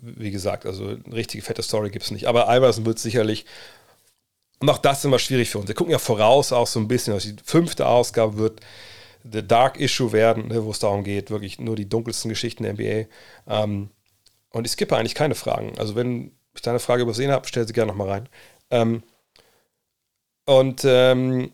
wie 0.00 0.30
gesagt, 0.32 0.66
also 0.66 0.88
eine 0.88 1.14
richtige 1.14 1.44
fette 1.44 1.62
Story 1.62 1.90
gibt 1.90 2.04
es 2.04 2.10
nicht. 2.10 2.26
Aber 2.26 2.46
Iverson 2.48 2.84
wird 2.86 2.98
sicherlich 2.98 3.46
Und 4.60 4.68
auch 4.70 4.78
das 4.78 4.98
ist 4.98 5.04
immer 5.04 5.18
schwierig 5.18 5.50
für 5.50 5.58
uns. 5.58 5.68
Wir 5.68 5.74
gucken 5.74 5.92
ja 5.92 5.98
voraus 5.98 6.52
auch 6.52 6.66
so 6.66 6.80
ein 6.80 6.88
bisschen, 6.88 7.14
dass 7.14 7.24
die 7.24 7.36
fünfte 7.44 7.86
Ausgabe 7.86 8.38
wird 8.38 8.60
The 9.30 9.46
Dark 9.46 9.78
Issue 9.80 10.12
werden, 10.12 10.48
ne, 10.48 10.64
wo 10.64 10.70
es 10.70 10.80
darum 10.80 11.04
geht, 11.04 11.30
wirklich 11.30 11.58
nur 11.58 11.76
die 11.76 11.88
dunkelsten 11.88 12.28
Geschichten 12.30 12.64
der 12.64 12.74
NBA. 12.74 13.08
Ähm, 13.48 13.90
und 14.50 14.66
ich 14.66 14.72
skippe 14.72 14.96
eigentlich 14.96 15.14
keine 15.14 15.34
Fragen. 15.34 15.78
Also 15.78 15.94
wenn 15.96 16.32
ich 16.54 16.62
deine 16.62 16.80
Frage 16.80 17.02
übersehen 17.02 17.30
habe, 17.30 17.46
stell 17.48 17.66
sie 17.66 17.72
gerne 17.72 17.92
nochmal 17.92 18.10
rein. 18.10 18.28
Ähm, 18.70 19.02
und 20.46 20.82
ähm, 20.84 21.52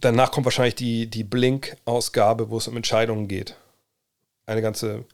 danach 0.00 0.30
kommt 0.30 0.46
wahrscheinlich 0.46 0.74
die, 0.74 1.06
die 1.06 1.24
Blink-Ausgabe, 1.24 2.50
wo 2.50 2.58
es 2.58 2.68
um 2.68 2.76
Entscheidungen 2.76 3.28
geht. 3.28 3.56
Eine 4.46 4.62
ganze 4.62 5.04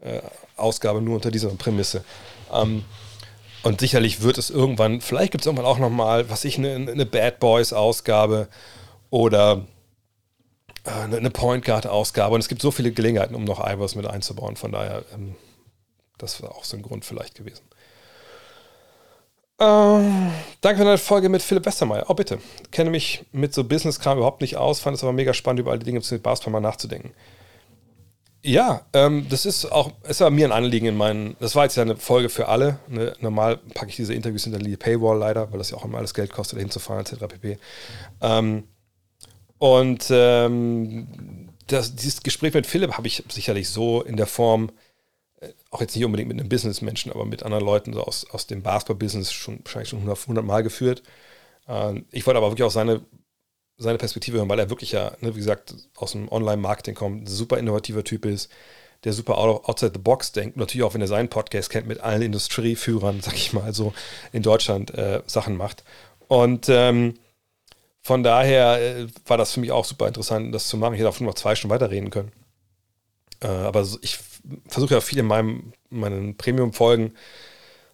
äh, 0.00 0.20
Ausgabe 0.56 1.00
nur 1.00 1.16
unter 1.16 1.30
dieser 1.30 1.50
Prämisse. 1.50 2.04
Ähm, 2.52 2.84
und 3.62 3.80
sicherlich 3.80 4.22
wird 4.22 4.38
es 4.38 4.50
irgendwann, 4.50 5.00
vielleicht 5.00 5.32
gibt 5.32 5.42
es 5.42 5.46
irgendwann 5.46 5.66
auch 5.66 5.78
nochmal, 5.78 6.30
was 6.30 6.44
ich, 6.44 6.56
eine, 6.56 6.74
eine 6.74 7.06
Bad 7.06 7.40
Boys-Ausgabe 7.40 8.48
oder 9.10 9.66
äh, 10.84 10.90
eine 10.90 11.30
Point 11.30 11.64
Guard-Ausgabe. 11.64 12.34
Und 12.34 12.40
es 12.40 12.48
gibt 12.48 12.62
so 12.62 12.70
viele 12.70 12.92
Gelegenheiten, 12.92 13.34
um 13.34 13.44
noch 13.44 13.60
Ivers 13.60 13.94
mit 13.94 14.06
einzubauen. 14.06 14.56
Von 14.56 14.72
daher, 14.72 15.04
ähm, 15.14 15.36
das 16.18 16.42
war 16.42 16.52
auch 16.52 16.64
so 16.64 16.76
ein 16.76 16.82
Grund 16.82 17.04
vielleicht 17.04 17.34
gewesen. 17.34 17.62
Ähm, 19.60 20.32
danke 20.62 20.78
für 20.78 20.84
deine 20.84 20.98
Folge 20.98 21.28
mit 21.28 21.42
Philipp 21.42 21.66
Westermeier. 21.66 22.06
Oh, 22.08 22.14
bitte. 22.14 22.38
Kenne 22.70 22.88
mich 22.88 23.26
mit 23.32 23.52
so 23.52 23.62
Business-Kram 23.62 24.16
überhaupt 24.16 24.40
nicht 24.40 24.56
aus, 24.56 24.80
fand 24.80 24.96
es 24.96 25.02
aber 25.02 25.12
mega 25.12 25.34
spannend, 25.34 25.60
über 25.60 25.70
all 25.70 25.78
die 25.78 25.84
Dinge 25.84 26.00
mit 26.00 26.22
Basketball 26.22 26.52
mal 26.52 26.66
nachzudenken. 26.66 27.12
Ja, 28.42 28.86
ähm, 28.94 29.26
das 29.28 29.44
ist 29.44 29.70
auch, 29.70 29.92
es 30.02 30.20
war 30.20 30.30
mir 30.30 30.46
ein 30.46 30.52
Anliegen 30.52 30.86
in 30.86 30.96
meinen, 30.96 31.36
das 31.40 31.54
war 31.54 31.64
jetzt 31.64 31.76
ja 31.76 31.82
eine 31.82 31.96
Folge 31.96 32.30
für 32.30 32.48
alle. 32.48 32.78
Ne? 32.88 33.14
Normal 33.20 33.58
packe 33.74 33.90
ich 33.90 33.96
diese 33.96 34.14
Interviews 34.14 34.44
hinter 34.44 34.58
die 34.58 34.78
Paywall 34.78 35.18
leider, 35.18 35.52
weil 35.52 35.58
das 35.58 35.70
ja 35.70 35.76
auch 35.76 35.84
immer 35.84 35.98
alles 35.98 36.14
Geld 36.14 36.32
kostet, 36.32 36.56
dahin 36.56 36.70
zu 36.70 36.78
fahren, 36.78 37.00
etc. 37.00 37.26
pp. 37.28 37.58
Ähm, 38.22 38.64
und 39.58 40.06
ähm, 40.08 41.50
das, 41.66 41.94
dieses 41.94 42.22
Gespräch 42.22 42.54
mit 42.54 42.66
Philipp 42.66 42.96
habe 42.96 43.06
ich 43.06 43.24
sicherlich 43.28 43.68
so 43.68 44.00
in 44.00 44.16
der 44.16 44.26
Form, 44.26 44.70
auch 45.70 45.80
jetzt 45.80 45.94
nicht 45.94 46.04
unbedingt 46.04 46.28
mit 46.28 46.40
einem 46.40 46.48
Businessmenschen, 46.48 47.12
aber 47.12 47.24
mit 47.24 47.42
anderen 47.42 47.64
Leuten 47.64 47.92
so 47.92 48.02
aus, 48.02 48.28
aus 48.30 48.46
dem 48.46 48.62
Basketball-Business 48.62 49.32
schon 49.32 49.60
wahrscheinlich 49.64 49.88
schon 49.90 50.00
100, 50.00 50.20
100 50.22 50.44
Mal 50.44 50.62
geführt. 50.62 51.02
Ähm, 51.68 52.06
ich 52.10 52.26
wollte 52.26 52.38
aber 52.38 52.50
wirklich 52.50 52.64
auch 52.64 52.70
seine 52.70 53.02
seine 53.80 53.98
Perspektive 53.98 54.38
hören, 54.38 54.48
weil 54.48 54.58
er 54.58 54.70
wirklich 54.70 54.92
ja, 54.92 55.12
ne, 55.20 55.34
wie 55.34 55.38
gesagt, 55.38 55.74
aus 55.96 56.12
dem 56.12 56.30
Online-Marketing 56.30 56.94
kommt, 56.94 57.28
super 57.28 57.58
innovativer 57.58 58.04
Typ 58.04 58.26
ist, 58.26 58.50
der 59.04 59.14
super 59.14 59.38
outside 59.38 59.92
the 59.94 60.00
box 60.00 60.32
denkt. 60.32 60.56
Natürlich 60.56 60.84
auch, 60.84 60.92
wenn 60.94 61.00
er 61.00 61.08
seinen 61.08 61.30
Podcast 61.30 61.70
kennt, 61.70 61.86
mit 61.86 62.00
allen 62.00 62.22
Industrieführern, 62.22 63.20
sag 63.22 63.34
ich 63.34 63.52
mal, 63.52 63.72
so 63.72 63.94
in 64.32 64.42
Deutschland 64.42 64.92
äh, 64.92 65.22
Sachen 65.26 65.56
macht. 65.56 65.82
Und 66.28 66.68
ähm, 66.68 67.14
von 68.02 68.22
daher 68.22 68.80
äh, 68.80 69.06
war 69.26 69.38
das 69.38 69.52
für 69.52 69.60
mich 69.60 69.72
auch 69.72 69.86
super 69.86 70.06
interessant, 70.06 70.54
das 70.54 70.68
zu 70.68 70.76
machen. 70.76 70.94
Ich 70.94 71.00
hätte 71.00 71.08
auch 71.08 71.20
noch 71.20 71.34
zwei 71.34 71.54
Stunden 71.54 71.74
weiterreden 71.74 72.10
können. 72.10 72.32
Äh, 73.40 73.48
aber 73.48 73.86
ich 74.02 74.18
versuche 74.68 74.94
ja 74.94 75.00
viel 75.00 75.18
in 75.18 75.26
meinem, 75.26 75.72
meinen 75.90 76.36
Premium-Folgen 76.36 77.14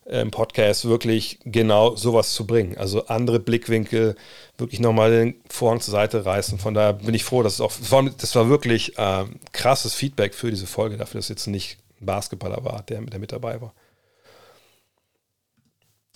im 0.07 0.31
Podcast 0.31 0.85
wirklich 0.85 1.41
genau 1.45 1.97
sowas 1.97 2.33
zu 2.33 2.47
bringen. 2.47 2.79
Also 2.79 3.07
andere 3.07 3.41
Blickwinkel, 3.41 4.15
wirklich 4.57 4.81
nochmal 4.81 5.11
den 5.11 5.35
Vorhang 5.51 5.81
zur 5.81 5.93
Seite 5.93 6.25
reißen. 6.25 6.59
Von 6.59 6.75
daher 6.75 6.93
bin 6.93 7.15
ich 7.15 7.25
froh, 7.25 7.43
dass 7.43 7.55
es 7.55 7.61
auch, 7.61 7.73
das 8.17 8.35
war 8.37 8.49
wirklich 8.49 8.97
äh, 8.99 9.25
krasses 9.53 9.95
Feedback 9.95 10.35
für 10.35 10.51
diese 10.51 10.69
Folge, 10.69 10.97
dafür, 10.97 11.19
dass 11.19 11.29
jetzt 11.29 11.49
nicht 11.49 11.79
ein 12.01 12.07
Basketballer 12.07 12.65
war, 12.65 12.85
der, 12.85 13.01
der 13.01 13.19
mit 13.19 13.33
dabei 13.33 13.61
war. 13.61 13.75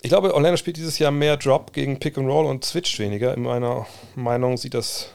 Ich 0.01 0.09
glaube, 0.09 0.33
Orlando 0.33 0.57
spielt 0.57 0.77
dieses 0.77 0.97
Jahr 0.97 1.11
mehr 1.11 1.37
Drop 1.37 1.73
gegen 1.73 1.99
Pick 1.99 2.17
and 2.17 2.27
Roll 2.27 2.45
und 2.45 2.63
switcht 2.63 2.97
weniger. 2.97 3.35
In 3.35 3.43
meiner 3.43 3.85
Meinung 4.15 4.57
sieht 4.57 4.73
das, 4.73 5.09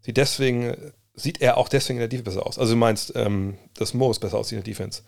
sieht 0.00 0.16
deswegen, 0.16 0.92
sieht 1.14 1.40
er 1.40 1.58
auch 1.58 1.68
deswegen 1.68 1.98
in 1.98 2.00
der 2.00 2.08
Defense 2.08 2.30
besser 2.30 2.46
aus. 2.46 2.58
Also 2.58 2.72
du 2.72 2.78
meinst, 2.78 3.12
ähm, 3.16 3.58
dass 3.74 3.94
Mo 3.94 4.10
ist 4.10 4.20
besser 4.20 4.38
aussieht 4.38 4.58
in 4.58 4.64
der 4.64 4.72
Defense. 4.72 5.02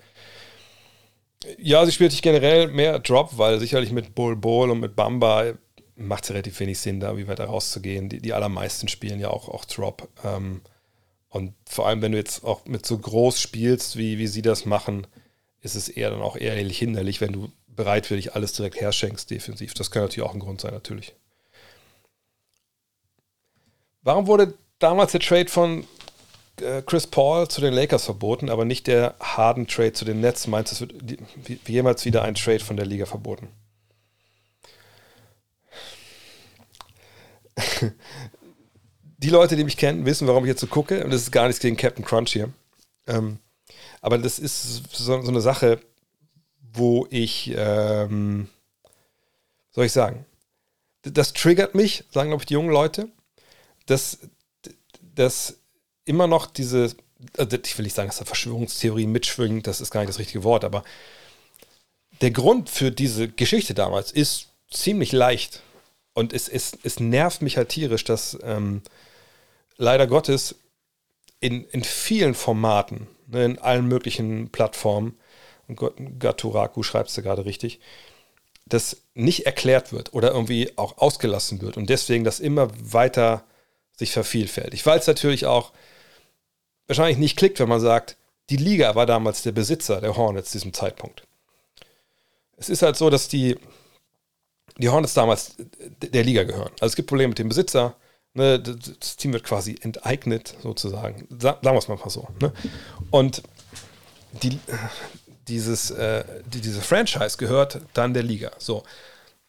Ja, 1.58 1.84
sie 1.84 1.92
spielt 1.92 2.12
sich 2.12 2.22
generell 2.22 2.68
mehr 2.68 2.98
Drop, 2.98 3.36
weil 3.36 3.58
sicherlich 3.58 3.92
mit 3.92 4.14
Bull 4.14 4.36
Bull 4.36 4.70
und 4.70 4.80
mit 4.80 4.96
Bamba 4.96 5.52
macht 5.96 6.24
es 6.24 6.30
relativ 6.30 6.58
wenig 6.60 6.78
Sinn, 6.78 7.00
da 7.00 7.16
wie 7.16 7.28
weiter 7.28 7.44
rauszugehen. 7.44 8.08
Die, 8.08 8.20
die 8.20 8.32
allermeisten 8.32 8.88
spielen 8.88 9.20
ja 9.20 9.28
auch, 9.30 9.48
auch 9.48 9.64
Drop. 9.64 10.08
Ähm, 10.24 10.62
und 11.28 11.54
vor 11.66 11.86
allem, 11.86 12.02
wenn 12.02 12.12
du 12.12 12.18
jetzt 12.18 12.44
auch 12.44 12.64
mit 12.64 12.86
so 12.86 12.96
groß 12.98 13.40
spielst, 13.40 13.96
wie, 13.96 14.18
wie 14.18 14.26
sie 14.26 14.42
das 14.42 14.66
machen, 14.66 15.06
ist 15.60 15.74
es 15.74 15.88
eher 15.88 16.10
dann 16.10 16.22
auch 16.22 16.36
eher 16.36 16.54
hinderlich, 16.54 17.20
wenn 17.20 17.32
du 17.32 17.50
bereitwillig 17.66 18.34
alles 18.34 18.52
direkt 18.52 18.80
herschenkst 18.80 19.30
defensiv. 19.30 19.74
Das 19.74 19.90
kann 19.90 20.02
natürlich 20.02 20.28
auch 20.28 20.34
ein 20.34 20.40
Grund 20.40 20.60
sein, 20.60 20.72
natürlich. 20.72 21.14
Warum 24.02 24.26
wurde 24.26 24.54
damals 24.78 25.12
der 25.12 25.20
Trade 25.20 25.48
von 25.48 25.86
äh, 26.60 26.82
Chris 26.82 27.06
Paul 27.06 27.48
zu 27.48 27.60
den 27.60 27.72
Lakers 27.74 28.04
verboten, 28.04 28.50
aber 28.50 28.64
nicht 28.64 28.86
der 28.86 29.14
Harden 29.20 29.66
Trade 29.66 29.92
zu 29.92 30.04
den 30.04 30.20
Nets. 30.20 30.46
Meinst 30.46 30.80
du, 30.80 30.84
es 30.84 30.90
wird 31.48 31.68
jemals 31.68 32.04
wieder 32.04 32.22
ein 32.22 32.34
Trade 32.34 32.60
von 32.60 32.76
der 32.76 32.86
Liga 32.86 33.06
verboten? 33.06 33.48
die 39.18 39.30
Leute, 39.30 39.56
die 39.56 39.64
mich 39.64 39.76
kennen, 39.76 40.06
wissen, 40.06 40.26
warum 40.28 40.44
ich 40.44 40.48
jetzt 40.48 40.60
so 40.60 40.66
gucke. 40.66 41.04
Und 41.04 41.10
das 41.10 41.22
ist 41.22 41.32
gar 41.32 41.46
nichts 41.46 41.60
gegen 41.60 41.76
Captain 41.76 42.04
Crunch 42.04 42.32
hier. 42.32 42.52
Ähm, 43.06 43.38
aber 44.00 44.18
das 44.18 44.38
ist 44.38 44.94
so, 44.94 45.22
so, 45.22 45.28
eine 45.28 45.40
Sache, 45.40 45.80
wo 46.72 47.06
ich, 47.10 47.52
ähm, 47.56 48.48
soll 49.70 49.86
ich 49.86 49.92
sagen, 49.92 50.26
das 51.02 51.32
triggert 51.32 51.74
mich, 51.74 52.04
sagen 52.10 52.30
glaube 52.30 52.42
ich 52.42 52.46
die 52.46 52.54
jungen 52.54 52.70
Leute, 52.70 53.08
dass, 53.86 54.18
dass 55.14 55.58
immer 56.04 56.26
noch 56.26 56.46
diese, 56.46 56.94
also 57.36 57.56
ich 57.56 57.78
will 57.78 57.84
nicht 57.84 57.94
sagen, 57.94 58.08
dass 58.08 58.18
da 58.18 58.24
Verschwörungstheorien 58.24 59.10
mitschwingen, 59.10 59.62
das 59.62 59.80
ist 59.80 59.90
gar 59.90 60.00
nicht 60.00 60.10
das 60.10 60.18
richtige 60.18 60.44
Wort, 60.44 60.64
aber 60.64 60.84
der 62.20 62.30
Grund 62.30 62.70
für 62.70 62.90
diese 62.90 63.28
Geschichte 63.28 63.74
damals 63.74 64.12
ist 64.12 64.48
ziemlich 64.70 65.12
leicht. 65.12 65.62
Und 66.12 66.32
es, 66.32 66.48
es, 66.48 66.78
es 66.84 67.00
nervt 67.00 67.42
mich 67.42 67.56
halt 67.56 67.70
tierisch, 67.70 68.04
dass 68.04 68.38
ähm, 68.42 68.82
leider 69.76 70.06
Gottes 70.06 70.56
in, 71.40 71.64
in 71.66 71.82
vielen 71.82 72.34
Formaten, 72.34 73.08
ne, 73.26 73.44
in 73.44 73.58
allen 73.58 73.86
möglichen 73.86 74.50
Plattformen, 74.50 75.16
und 75.66 75.80
Gaturaku 76.20 76.82
schreibst 76.82 77.16
du 77.16 77.22
gerade 77.22 77.44
richtig, 77.44 77.80
das 78.66 78.98
nicht 79.14 79.46
erklärt 79.46 79.92
wird 79.92 80.12
oder 80.12 80.32
irgendwie 80.32 80.72
auch 80.76 80.98
ausgelassen 80.98 81.60
wird 81.60 81.76
und 81.76 81.90
deswegen 81.90 82.24
das 82.24 82.40
immer 82.40 82.70
weiter 82.80 83.44
sich 83.96 84.12
vervielfältigt. 84.12 84.84
Weil 84.86 84.98
es 84.98 85.06
natürlich 85.06 85.46
auch 85.46 85.72
wahrscheinlich 86.86 87.18
nicht 87.18 87.36
klickt, 87.36 87.60
wenn 87.60 87.68
man 87.68 87.80
sagt, 87.80 88.16
die 88.50 88.56
Liga 88.56 88.94
war 88.94 89.06
damals 89.06 89.42
der 89.42 89.52
Besitzer 89.52 90.00
der 90.00 90.16
Hornets 90.16 90.50
zu 90.50 90.58
diesem 90.58 90.72
Zeitpunkt. 90.74 91.22
Es 92.56 92.68
ist 92.68 92.82
halt 92.82 92.96
so, 92.96 93.10
dass 93.10 93.28
die, 93.28 93.56
die 94.76 94.88
Hornets 94.88 95.14
damals 95.14 95.54
der 96.00 96.24
Liga 96.24 96.44
gehören. 96.44 96.72
Also 96.80 96.92
es 96.92 96.96
gibt 96.96 97.08
Probleme 97.08 97.28
mit 97.28 97.38
dem 97.38 97.48
Besitzer. 97.48 97.96
Ne, 98.34 98.58
das 98.58 99.16
Team 99.16 99.32
wird 99.32 99.44
quasi 99.44 99.76
enteignet, 99.80 100.56
sozusagen. 100.62 101.26
Sagen 101.38 101.58
wir 101.62 101.74
es 101.74 101.88
mal 101.88 101.98
so. 102.08 102.28
Ne? 102.40 102.52
Und 103.10 103.42
die, 104.42 104.58
dieses, 105.46 105.90
äh, 105.92 106.24
die, 106.52 106.60
diese 106.60 106.80
Franchise 106.80 107.36
gehört 107.38 107.80
dann 107.94 108.12
der 108.12 108.24
Liga. 108.24 108.50
So. 108.58 108.82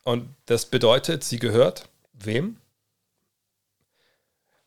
Und 0.03 0.29
das 0.45 0.67
bedeutet, 0.67 1.23
sie 1.23 1.39
gehört 1.39 1.89
wem? 2.13 2.57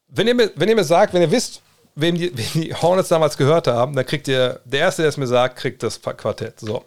Wenn 0.08 0.26
ihr 0.26 0.34
mir, 0.34 0.50
wenn 0.56 0.68
ihr 0.68 0.76
mir 0.76 0.84
sagt, 0.84 1.12
wenn 1.14 1.22
ihr 1.22 1.30
wisst, 1.30 1.62
wem 1.94 2.16
die, 2.16 2.36
wem 2.54 2.62
die 2.62 2.74
Hornets 2.74 3.08
damals 3.08 3.36
gehört 3.36 3.66
haben, 3.66 3.94
dann 3.94 4.06
kriegt 4.06 4.28
ihr, 4.28 4.60
der 4.64 4.80
Erste, 4.80 5.02
der 5.02 5.10
es 5.10 5.16
mir 5.16 5.26
sagt, 5.26 5.56
kriegt 5.56 5.82
das 5.82 6.00
Quartett. 6.00 6.60
So. 6.60 6.84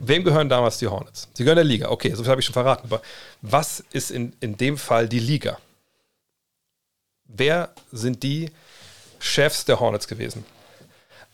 Wem 0.00 0.24
gehören 0.24 0.48
damals 0.48 0.78
die 0.78 0.86
Hornets? 0.86 1.28
Sie 1.34 1.44
gehören 1.44 1.56
der 1.56 1.64
Liga. 1.64 1.90
Okay, 1.90 2.14
so 2.14 2.22
viel 2.22 2.30
habe 2.30 2.40
ich 2.40 2.46
schon 2.46 2.54
verraten. 2.54 2.88
Aber 2.90 3.02
was 3.42 3.84
ist 3.92 4.10
in, 4.10 4.32
in 4.40 4.56
dem 4.56 4.78
Fall 4.78 5.08
die 5.08 5.18
Liga? 5.18 5.58
Wer 7.24 7.70
sind 7.92 8.22
die 8.22 8.50
Chefs 9.18 9.64
der 9.64 9.80
Hornets 9.80 10.08
gewesen? 10.08 10.44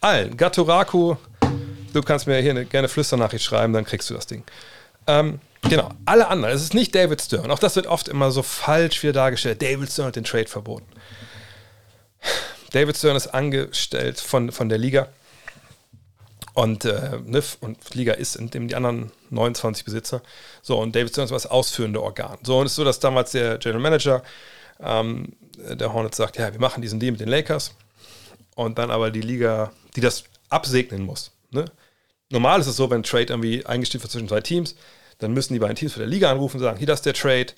Allen. 0.00 0.36
Gaturaku, 0.36 1.16
du 1.92 2.02
kannst 2.02 2.26
mir 2.26 2.38
hier 2.40 2.50
eine, 2.50 2.64
gerne 2.64 2.88
Flüsternachricht 2.88 3.44
schreiben, 3.44 3.72
dann 3.72 3.84
kriegst 3.84 4.10
du 4.10 4.14
das 4.14 4.26
Ding. 4.26 4.42
Ähm, 5.06 5.40
genau, 5.68 5.90
alle 6.04 6.28
anderen. 6.28 6.54
Es 6.54 6.62
ist 6.62 6.74
nicht 6.74 6.94
David 6.94 7.20
Stern. 7.20 7.50
Auch 7.50 7.58
das 7.58 7.76
wird 7.76 7.86
oft 7.86 8.08
immer 8.08 8.30
so 8.30 8.42
falsch 8.42 9.02
wieder 9.02 9.12
dargestellt. 9.12 9.62
David 9.62 9.90
Stern 9.90 10.06
hat 10.06 10.16
den 10.16 10.24
Trade 10.24 10.46
verboten. 10.46 10.86
David 12.72 12.96
Stern 12.96 13.16
ist 13.16 13.28
angestellt 13.28 14.18
von, 14.18 14.50
von 14.50 14.68
der 14.68 14.78
Liga. 14.78 15.08
Und, 16.54 16.84
äh, 16.84 17.18
NIF 17.24 17.58
und 17.60 17.94
Liga 17.94 18.12
ist 18.12 18.36
in 18.36 18.50
dem 18.50 18.68
die 18.68 18.76
anderen 18.76 19.10
29 19.30 19.84
Besitzer. 19.84 20.22
So, 20.62 20.78
und 20.78 20.94
David 20.94 21.10
Stern 21.10 21.24
ist 21.24 21.30
das 21.30 21.46
ausführende 21.46 22.02
Organ. 22.02 22.38
So, 22.42 22.58
und 22.58 22.66
es 22.66 22.72
ist 22.72 22.76
so, 22.76 22.84
dass 22.84 23.00
damals 23.00 23.32
der 23.32 23.58
General 23.58 23.82
Manager 23.82 24.22
ähm, 24.80 25.32
der 25.56 25.92
Hornets 25.92 26.16
sagt, 26.16 26.38
ja, 26.38 26.52
wir 26.52 26.60
machen 26.60 26.82
diesen 26.82 27.00
Deal 27.00 27.12
mit 27.12 27.20
den 27.20 27.28
Lakers. 27.28 27.74
Und 28.54 28.78
dann 28.78 28.90
aber 28.90 29.10
die 29.10 29.20
Liga, 29.20 29.72
die 29.96 30.00
das 30.00 30.24
absegnen 30.48 31.02
muss. 31.02 31.32
Ne? 31.50 31.64
Normal 32.30 32.60
ist 32.60 32.66
es 32.66 32.76
so, 32.76 32.88
wenn 32.90 33.00
ein 33.00 33.04
Trade 33.04 33.32
irgendwie 33.32 33.66
eingestellt 33.66 34.02
wird 34.02 34.12
zwischen 34.12 34.28
zwei 34.28 34.40
Teams, 34.40 34.76
dann 35.18 35.32
müssen 35.32 35.52
die 35.52 35.58
beiden 35.58 35.76
Teams 35.76 35.92
von 35.92 36.00
der 36.00 36.08
Liga 36.08 36.30
anrufen 36.30 36.56
und 36.56 36.62
sagen, 36.62 36.78
hier, 36.78 36.86
das 36.86 37.00
ist 37.00 37.06
der 37.06 37.14
Trade, 37.14 37.52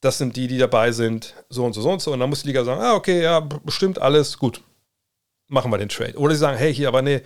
das 0.00 0.18
sind 0.18 0.36
die, 0.36 0.46
die 0.46 0.58
dabei 0.58 0.92
sind, 0.92 1.34
so 1.48 1.64
und 1.64 1.72
so, 1.72 1.80
so 1.80 1.90
und 1.90 2.02
so. 2.02 2.12
Und 2.12 2.20
dann 2.20 2.28
muss 2.28 2.42
die 2.42 2.48
Liga 2.48 2.64
sagen, 2.64 2.80
ah, 2.80 2.94
okay, 2.94 3.22
ja, 3.22 3.40
bestimmt 3.40 3.98
alles, 4.00 4.38
gut, 4.38 4.60
machen 5.48 5.70
wir 5.70 5.78
den 5.78 5.88
Trade. 5.88 6.16
Oder 6.18 6.34
sie 6.34 6.40
sagen, 6.40 6.58
hey, 6.58 6.74
hier, 6.74 6.88
aber 6.88 7.02
nee, 7.02 7.22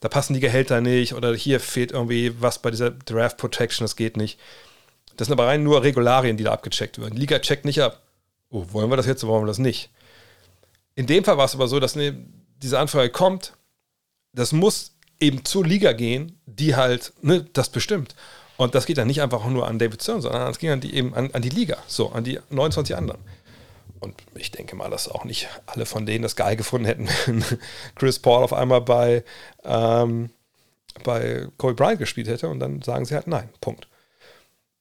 da 0.00 0.08
passen 0.08 0.34
die 0.34 0.40
Gehälter 0.40 0.80
nicht 0.80 1.14
oder 1.14 1.34
hier 1.34 1.60
fehlt 1.60 1.92
irgendwie 1.92 2.40
was 2.40 2.60
bei 2.60 2.70
dieser 2.70 2.90
Draft 2.90 3.36
Protection, 3.36 3.84
das 3.84 3.96
geht 3.96 4.16
nicht. 4.16 4.38
Das 5.16 5.26
sind 5.26 5.32
aber 5.32 5.48
rein 5.48 5.64
nur 5.64 5.82
Regularien, 5.82 6.36
die 6.36 6.44
da 6.44 6.52
abgecheckt 6.52 6.98
werden. 6.98 7.14
Die 7.14 7.20
Liga 7.20 7.40
checkt 7.40 7.64
nicht 7.64 7.82
ab. 7.82 8.02
Oh, 8.50 8.64
wollen 8.70 8.90
wir 8.90 8.96
das 8.96 9.06
jetzt 9.06 9.24
oder 9.24 9.32
wollen 9.32 9.42
wir 9.42 9.48
das 9.48 9.58
nicht? 9.58 9.90
In 10.94 11.06
dem 11.06 11.24
Fall 11.24 11.36
war 11.36 11.44
es 11.44 11.54
aber 11.54 11.66
so, 11.68 11.80
dass 11.80 11.98
diese 12.62 12.78
Anfrage 12.78 13.10
kommt, 13.10 13.54
das 14.32 14.52
muss 14.52 14.92
eben 15.20 15.44
zur 15.44 15.66
Liga 15.66 15.92
gehen, 15.92 16.38
die 16.46 16.76
halt 16.76 17.12
ne, 17.20 17.46
das 17.52 17.70
bestimmt. 17.70 18.14
Und 18.58 18.74
das 18.74 18.86
geht 18.86 18.98
dann 18.98 19.06
nicht 19.06 19.22
einfach 19.22 19.46
nur 19.46 19.68
an 19.68 19.78
David 19.78 20.02
Stern, 20.02 20.20
sondern 20.20 20.50
es 20.50 20.58
ging 20.58 20.70
an 20.70 20.80
die, 20.80 20.92
eben 20.92 21.14
an, 21.14 21.30
an 21.32 21.42
die 21.42 21.48
Liga, 21.48 21.78
so 21.86 22.10
an 22.10 22.24
die 22.24 22.40
29 22.50 22.96
anderen. 22.96 23.20
Und 24.00 24.16
ich 24.34 24.50
denke 24.50 24.74
mal, 24.74 24.90
dass 24.90 25.08
auch 25.08 25.24
nicht 25.24 25.48
alle 25.66 25.86
von 25.86 26.06
denen 26.06 26.24
das 26.24 26.34
geil 26.34 26.56
gefunden 26.56 26.86
hätten, 26.86 27.08
wenn 27.26 27.44
Chris 27.94 28.18
Paul 28.18 28.42
auf 28.42 28.52
einmal 28.52 28.80
bei, 28.80 29.22
ähm, 29.62 30.30
bei 31.04 31.46
Kobe 31.56 31.74
Bryant 31.74 32.00
gespielt 32.00 32.26
hätte 32.26 32.48
und 32.48 32.58
dann 32.58 32.82
sagen 32.82 33.04
sie 33.04 33.14
halt 33.14 33.28
nein, 33.28 33.48
Punkt. 33.60 33.86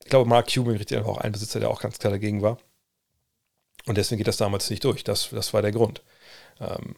Ich 0.04 0.10
glaube, 0.10 0.28
Mark 0.28 0.52
Cuban 0.52 0.78
richtig 0.78 0.98
einfach 0.98 1.12
auch 1.12 1.18
ein 1.20 1.32
Besitzer, 1.32 1.60
der 1.60 1.70
auch 1.70 1.82
ganz 1.82 2.00
klar 2.00 2.12
dagegen 2.12 2.42
war. 2.42 2.58
Und 3.86 4.00
deswegen 4.00 4.18
geht 4.18 4.28
das 4.28 4.38
damals 4.38 4.72
nicht 4.72 4.84
durch. 4.86 5.04
Das, 5.04 5.30
das 5.30 5.54
war 5.54 5.62
der 5.62 5.72
Grund. 5.72 6.02
Ähm, 6.60 6.96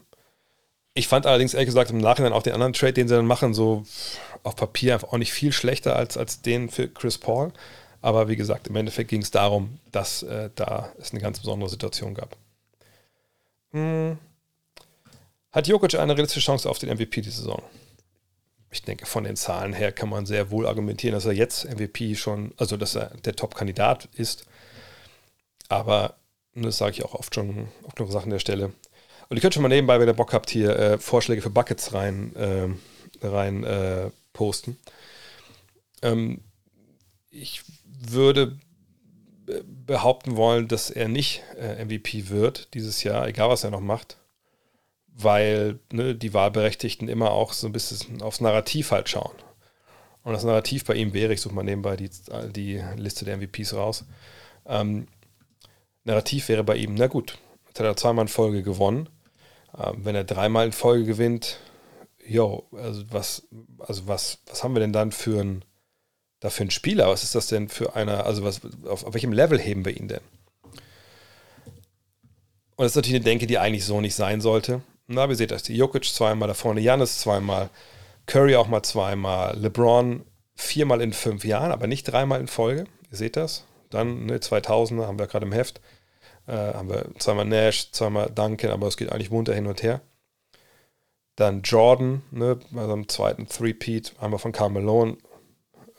ich 0.94 1.10
fand 1.10 1.26
allerdings 1.26 1.54
ehrlich 1.54 1.68
gesagt 1.68 1.92
im 1.92 1.98
Nachhinein 1.98 2.34
auch 2.34 2.44
den 2.44 2.54
anderen 2.54 2.74
Trade, 2.74 2.94
den 2.94 3.10
sie 3.10 3.16
dann 3.16 3.26
machen, 3.26 3.54
so 3.54 3.84
auf 4.44 4.56
Papier 4.56 4.94
einfach 4.94 5.10
auch 5.14 5.18
nicht 5.18 5.34
viel 5.34 5.52
schlechter 5.52 5.96
als, 5.96 6.18
als 6.18 6.42
den 6.42 6.70
für 6.70 6.88
Chris 6.88 7.18
Paul. 7.18 7.52
Aber 8.02 8.28
wie 8.30 8.36
gesagt, 8.36 8.68
im 8.68 8.76
Endeffekt 8.76 9.10
ging 9.10 9.22
es 9.22 9.32
darum, 9.32 9.80
dass 9.92 10.24
äh, 10.24 10.50
da 10.56 10.92
es 11.00 11.12
eine 11.12 11.20
ganz 11.20 11.40
besondere 11.40 11.70
Situation 11.70 12.14
gab. 12.14 12.38
Hm. 13.72 14.18
Hat 15.52 15.68
Jokic 15.68 15.96
eine 15.96 16.14
realistische 16.14 16.46
Chance 16.46 16.70
auf 16.70 16.80
den 16.80 16.90
MVP 16.90 17.22
die 17.22 17.30
Saison? 17.30 17.62
Ich 18.72 18.84
denke, 18.84 19.06
von 19.06 19.24
den 19.24 19.36
Zahlen 19.36 19.74
her 19.74 19.92
kann 19.92 20.10
man 20.10 20.28
sehr 20.28 20.52
wohl 20.52 20.68
argumentieren, 20.68 21.16
dass 21.16 21.26
er 21.26 21.34
jetzt 21.34 21.66
MVP 21.66 22.16
schon, 22.16 22.54
also 22.58 22.78
dass 22.78 22.96
er 22.96 23.12
der 23.26 23.36
Top-Kandidat 23.36 24.08
ist. 24.14 24.46
Aber 25.70 26.16
das 26.54 26.78
sage 26.78 26.92
ich 26.92 27.06
auch 27.06 27.16
oft 27.16 27.34
schon 27.34 27.68
auf 27.84 27.96
genug 27.96 28.12
Sachen 28.12 28.30
der 28.30 28.40
Stelle. 28.40 28.72
Und 29.28 29.38
ihr 29.38 29.42
könnt 29.42 29.54
schon 29.54 29.64
mal 29.64 29.70
nebenbei, 29.70 30.00
wenn 30.00 30.08
ihr 30.08 30.14
Bock 30.14 30.34
habt, 30.34 30.50
hier 30.50 30.78
äh, 30.78 30.98
Vorschläge 30.98 31.42
für 31.42 31.50
Buckets 31.50 31.94
rein, 31.94 32.36
äh, 32.36 33.28
rein 33.28 33.64
posten. 34.40 34.78
Ähm, 36.02 36.40
ich 37.30 37.62
würde 37.86 38.58
behaupten 39.86 40.38
wollen, 40.38 40.70
dass 40.70 40.90
er 40.90 41.10
nicht 41.10 41.44
äh, 41.60 41.84
MVP 41.84 42.30
wird 42.30 42.74
dieses 42.74 43.04
Jahr, 43.04 43.28
egal 43.28 43.50
was 43.50 43.66
er 43.66 43.72
noch 43.72 43.82
macht, 43.82 44.16
weil 45.08 45.80
ne, 45.92 46.16
die 46.16 46.34
Wahlberechtigten 46.34 47.10
immer 47.10 47.32
auch 47.32 47.52
so 47.52 47.68
ein 47.68 47.74
bisschen 47.74 48.22
aufs 48.22 48.40
Narrativ 48.40 48.92
halt 48.92 49.10
schauen. 49.10 49.36
Und 50.24 50.32
das 50.32 50.46
Narrativ 50.46 50.86
bei 50.86 50.96
ihm 50.96 51.12
wäre, 51.12 51.34
ich 51.34 51.42
suche 51.42 51.56
mal 51.56 51.64
nebenbei 51.64 51.98
die, 51.98 52.10
die 52.56 52.82
Liste 52.96 53.26
der 53.26 53.36
MVPs 53.36 53.74
raus. 53.74 54.06
Ähm, 54.66 55.08
Narrativ 56.06 56.48
wäre 56.48 56.64
bei 56.64 56.78
ihm, 56.78 56.96
na 56.96 57.08
gut, 57.08 57.38
jetzt 57.68 57.80
hat 57.80 57.86
er 57.86 57.98
zweimal 57.98 58.24
in 58.24 58.30
Folge 58.30 58.64
gewonnen. 58.64 59.10
Ähm, 59.78 60.06
wenn 60.06 60.16
er 60.16 60.24
dreimal 60.24 60.68
in 60.68 60.72
Folge 60.72 61.04
gewinnt, 61.04 61.60
jo, 62.30 62.68
also 62.72 63.04
was, 63.10 63.48
also 63.80 64.08
was, 64.08 64.40
was 64.48 64.64
haben 64.64 64.76
wir 64.76 64.80
denn 64.80 64.94
dann 64.94 65.12
für 65.12 65.42
ein 65.42 65.66
da 66.40 66.50
für 66.50 66.62
einen 66.62 66.72
Spieler? 66.72 67.10
Was 67.10 67.24
ist 67.24 67.36
das 67.36 67.48
denn 67.48 67.68
für 67.70 67.96
einer, 67.96 68.26
also 68.26 68.44
was, 68.44 68.62
auf, 68.86 69.04
auf 69.04 69.14
welchem 69.14 69.34
Level 69.34 69.60
heben 69.60 69.86
wir 69.86 69.96
ihn 69.96 70.08
denn? 70.08 70.22
Und 72.76 72.86
das 72.86 72.94
ist 72.94 72.96
natürlich 72.96 73.18
eine 73.18 73.26
Denke, 73.26 73.46
die 73.46 73.60
eigentlich 73.60 73.84
so 73.84 74.00
nicht 74.00 74.16
sein 74.16 74.40
sollte. 74.40 74.82
Na, 75.08 75.30
wie 75.30 75.36
seht 75.36 75.52
das? 75.52 75.68
Jokic 75.68 76.06
zweimal, 76.06 76.48
da 76.48 76.54
vorne 76.54 76.80
Janis 76.80 77.20
zweimal, 77.20 77.70
Curry 78.26 78.56
auch 78.56 78.68
mal 78.68 78.84
zweimal, 78.84 79.58
LeBron 79.58 80.24
viermal 80.56 81.02
in 81.02 81.12
fünf 81.12 81.44
Jahren, 81.44 81.72
aber 81.72 81.88
nicht 81.88 82.04
dreimal 82.06 82.40
in 82.40 82.48
Folge. 82.48 82.86
Ihr 83.12 83.18
seht 83.18 83.36
das. 83.36 83.66
Dann 83.90 84.28
ne, 84.28 84.38
2000er 84.38 85.08
haben 85.08 85.20
wir 85.20 85.28
gerade 85.28 85.46
im 85.46 85.52
Heft. 85.52 85.82
Äh, 86.48 86.54
haben 86.54 86.90
wir 86.90 87.06
zweimal 87.18 87.46
Nash, 87.46 87.92
zweimal 87.92 88.30
Duncan, 88.30 88.72
aber 88.72 88.88
es 88.88 88.98
geht 88.98 89.12
eigentlich 89.12 89.32
munter 89.32 89.54
hin 89.54 89.68
und 89.68 89.84
her. 89.84 90.02
Dann 91.40 91.62
Jordan, 91.62 92.22
ne, 92.32 92.60
bei 92.70 92.86
seinem 92.86 93.08
zweiten 93.08 93.48
Three-Peat, 93.48 94.14
wir 94.34 94.40
von 94.40 94.52
Carmelo 94.52 95.16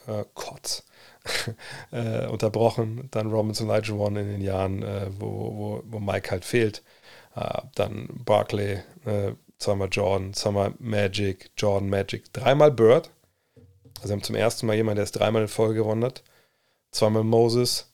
äh, 0.06 0.24
Kotz 0.34 0.84
äh, 1.92 2.26
unterbrochen. 2.26 3.08
Dann 3.10 3.30
Robinson 3.30 3.70
One 3.98 4.20
in 4.20 4.28
den 4.28 4.42
Jahren, 4.42 4.82
äh, 4.82 5.06
wo, 5.18 5.56
wo, 5.56 5.82
wo 5.86 5.98
Mike 5.98 6.30
halt 6.30 6.44
fehlt. 6.44 6.82
Äh, 7.34 7.62
dann 7.74 8.08
Barkley, 8.26 8.80
äh, 9.06 9.32
zweimal 9.56 9.88
Jordan, 9.90 10.34
zweimal 10.34 10.74
Magic, 10.78 11.50
Jordan 11.56 11.88
Magic, 11.88 12.30
dreimal 12.34 12.70
Bird. 12.70 13.08
Also 14.02 14.12
haben 14.12 14.22
zum 14.22 14.36
ersten 14.36 14.66
Mal 14.66 14.76
jemanden, 14.76 14.96
der 14.96 15.04
es 15.04 15.12
dreimal 15.12 15.40
in 15.40 15.48
Folge 15.48 15.76
gewonnen 15.76 16.04
hat. 16.04 16.22
Zweimal 16.90 17.24
Moses. 17.24 17.90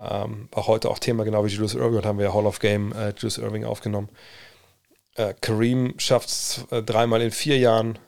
Ähm, 0.00 0.48
war 0.50 0.66
heute 0.66 0.90
auch 0.90 0.98
Thema, 0.98 1.22
genau 1.22 1.44
wie 1.44 1.48
Julius 1.48 1.74
Irving, 1.74 1.98
und 1.98 2.06
haben 2.06 2.18
wir 2.18 2.26
ja 2.26 2.34
Hall 2.34 2.46
of 2.46 2.58
Game 2.58 2.90
äh, 2.90 3.10
Julius 3.10 3.38
Irving 3.38 3.64
aufgenommen. 3.64 4.08
Äh, 5.18 5.34
Kareem 5.40 5.98
schafft 5.98 6.28
es 6.28 6.64
äh, 6.70 6.82
dreimal 6.82 7.20
in 7.20 7.32
vier 7.32 7.58
Jahren. 7.58 7.98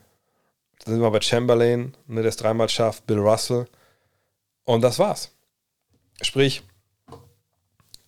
Dann 0.78 0.94
sind 0.94 1.02
wir 1.02 1.10
bei 1.10 1.20
Chamberlain, 1.20 1.96
ne, 2.06 2.22
der 2.22 2.28
es 2.28 2.36
dreimal 2.36 2.68
schafft, 2.68 3.06
Bill 3.06 3.18
Russell. 3.18 3.66
Und 4.64 4.82
das 4.82 4.98
war's. 5.00 5.32
Sprich, 6.22 6.62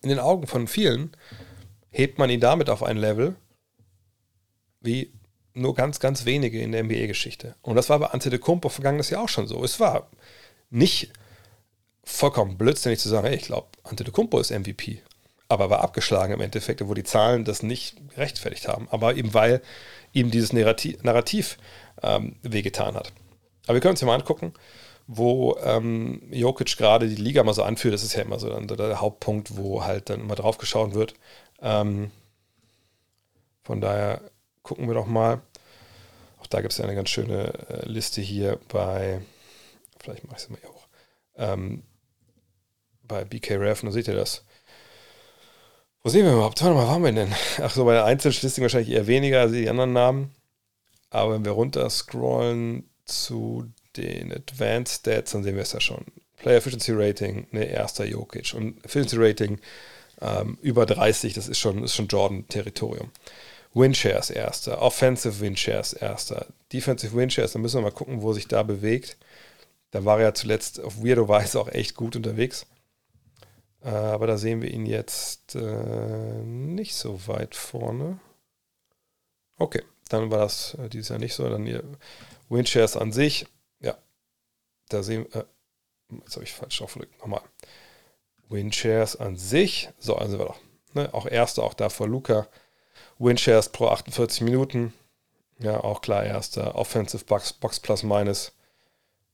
in 0.01 0.09
den 0.09 0.19
Augen 0.19 0.47
von 0.47 0.67
vielen 0.67 1.15
hebt 1.89 2.17
man 2.17 2.29
ihn 2.29 2.39
damit 2.39 2.69
auf 2.69 2.81
ein 2.81 2.97
Level, 2.97 3.35
wie 4.79 5.11
nur 5.53 5.75
ganz, 5.75 5.99
ganz 5.99 6.25
wenige 6.25 6.61
in 6.61 6.71
der 6.71 6.83
NBA-Geschichte. 6.83 7.55
Und 7.61 7.75
das 7.75 7.89
war 7.89 7.99
bei 7.99 8.07
Antetokounmpo 8.07 8.69
vergangenes 8.69 9.09
Jahr 9.09 9.23
auch 9.23 9.29
schon 9.29 9.47
so. 9.47 9.63
Es 9.63 9.79
war 9.81 10.09
nicht 10.69 11.11
vollkommen 12.05 12.57
blödsinnig 12.57 12.99
zu 12.99 13.09
sagen, 13.09 13.27
hey, 13.27 13.35
ich 13.35 13.45
glaube, 13.45 13.67
Antetokounmpo 13.83 14.39
ist 14.39 14.51
MVP. 14.51 15.01
Aber 15.53 15.69
war 15.69 15.81
abgeschlagen 15.81 16.33
im 16.33 16.41
Endeffekt, 16.41 16.85
wo 16.87 16.95
die 16.95 17.03
Zahlen 17.03 17.45
das 17.45 17.61
nicht 17.61 18.09
gerechtfertigt 18.09 18.67
haben. 18.67 18.87
Aber 18.89 19.15
eben 19.15 19.35
weil 19.35 19.61
ihm 20.11 20.31
dieses 20.31 20.51
Narrativ, 20.51 21.03
Narrativ 21.03 21.59
ähm, 22.01 22.37
wehgetan 22.41 22.95
hat. 22.95 23.13
Aber 23.67 23.75
wir 23.75 23.81
können 23.81 23.91
uns 23.91 24.01
ja 24.01 24.07
mal 24.07 24.15
angucken, 24.15 24.53
wo 25.05 25.55
ähm, 25.63 26.23
Jokic 26.31 26.75
gerade 26.75 27.07
die 27.07 27.21
Liga 27.21 27.43
mal 27.43 27.53
so 27.53 27.61
anführt. 27.61 27.93
Das 27.93 28.01
ist 28.01 28.15
ja 28.15 28.23
immer 28.23 28.39
so 28.39 28.49
dann 28.49 28.67
der 28.67 28.99
Hauptpunkt, 28.99 29.55
wo 29.55 29.83
halt 29.83 30.09
dann 30.09 30.21
immer 30.21 30.35
drauf 30.35 30.57
geschaut 30.57 30.95
wird. 30.95 31.13
Ähm, 31.61 32.09
von 33.63 33.79
daher 33.79 34.21
gucken 34.63 34.87
wir 34.87 34.95
doch 34.95 35.05
mal. 35.05 35.41
Auch 36.39 36.47
da 36.47 36.61
gibt 36.61 36.71
es 36.71 36.79
ja 36.79 36.85
eine 36.85 36.95
ganz 36.95 37.09
schöne 37.09 37.53
äh, 37.69 37.85
Liste 37.87 38.21
hier 38.21 38.59
bei, 38.69 39.21
vielleicht 39.99 40.25
mache 40.25 40.37
ich 40.37 40.43
es 40.43 40.49
mal 40.49 40.59
hier 40.59 40.69
auch, 40.71 40.87
ähm, 41.35 41.83
bei 43.03 43.23
BK 43.23 43.57
Ref, 43.57 43.81
da 43.81 43.91
seht 43.91 44.07
ihr 44.07 44.15
das. 44.15 44.43
Wo 46.05 46.09
sehen 46.09 46.25
wir 46.25 46.33
überhaupt? 46.33 46.61
Warte 46.61 46.75
mal, 46.75 46.85
waren 46.85 47.01
wir 47.01 47.13
denn? 47.13 47.33
Ach 47.61 47.71
so, 47.73 47.85
bei 47.85 47.93
der 47.93 48.03
Einzelstatistik 48.03 48.61
wahrscheinlich 48.61 48.93
eher 48.93 49.07
weniger 49.07 49.39
als 49.39 49.53
die 49.53 49.69
anderen 49.69 49.93
Namen. 49.93 50.35
Aber 51.09 51.33
wenn 51.33 51.45
wir 51.45 51.53
runter 51.53 51.89
scrollen 51.89 52.89
zu 53.05 53.71
den 53.95 54.33
Advanced 54.33 54.99
Stats, 54.99 55.31
dann 55.31 55.43
sehen 55.43 55.55
wir 55.55 55.61
es 55.61 55.71
ja 55.71 55.79
schon. 55.79 56.03
Player 56.35 56.57
Efficiency 56.57 56.91
Rating, 56.93 57.47
ne, 57.51 57.63
erster 57.63 58.03
Jokic. 58.03 58.53
Und 58.53 58.83
Efficiency 58.83 59.15
Rating 59.17 59.59
ähm, 60.19 60.57
über 60.61 60.85
30, 60.85 61.35
das 61.35 61.47
ist 61.47 61.59
schon, 61.59 61.81
ist 61.85 61.95
schon 61.95 62.07
Jordan-Territorium. 62.07 63.09
Winshares 63.73 64.29
erster, 64.29 64.81
Offensive 64.81 65.39
Winshares 65.39 65.93
erster, 65.93 66.47
Defensive 66.73 67.15
Winshares, 67.15 67.53
da 67.53 67.59
müssen 67.59 67.77
wir 67.77 67.83
mal 67.83 67.91
gucken, 67.91 68.21
wo 68.21 68.33
sich 68.33 68.49
da 68.49 68.63
bewegt. 68.63 69.15
Da 69.91 70.03
war 70.03 70.17
er 70.17 70.25
ja 70.25 70.33
zuletzt 70.33 70.81
auf 70.81 71.01
weirdo 71.01 71.29
Weise 71.29 71.61
auch 71.61 71.69
echt 71.69 71.95
gut 71.95 72.17
unterwegs. 72.17 72.65
Äh, 73.83 73.89
aber 73.89 74.27
da 74.27 74.37
sehen 74.37 74.61
wir 74.61 74.71
ihn 74.71 74.85
jetzt 74.85 75.55
äh, 75.55 76.43
nicht 76.43 76.95
so 76.95 77.27
weit 77.27 77.55
vorne. 77.55 78.19
Okay, 79.57 79.83
dann 80.09 80.31
war 80.31 80.39
das 80.39 80.75
äh, 80.75 80.89
dieses 80.89 81.09
Jahr 81.09 81.19
nicht 81.19 81.33
so. 81.33 81.49
Dann 81.49 81.65
hier 81.65 81.83
Windshares 82.49 82.95
an 82.95 83.11
sich, 83.11 83.45
ja, 83.79 83.97
da 84.89 85.03
sehen 85.03 85.27
wir, 85.31 85.41
äh, 85.41 85.45
jetzt 86.23 86.35
habe 86.35 86.45
ich 86.45 86.53
falsch 86.53 86.81
aufgelegt, 86.81 87.19
nochmal. 87.19 87.41
Windshares 88.49 89.15
an 89.15 89.35
sich, 89.35 89.89
so, 89.99 90.15
also 90.15 90.39
wir 90.39 90.45
doch. 90.45 90.59
Ne, 90.93 91.11
auch 91.11 91.25
erster, 91.25 91.63
auch 91.63 91.73
da 91.73 91.89
vor 91.89 92.07
Luca. 92.07 92.47
Windshares 93.17 93.69
pro 93.69 93.87
48 93.87 94.41
Minuten, 94.41 94.93
ja, 95.59 95.83
auch 95.83 96.01
klar 96.01 96.23
erster. 96.23 96.75
Offensive 96.75 97.25
Box, 97.25 97.53
Box 97.53 97.79
plus 97.79 98.03
minus, 98.03 98.53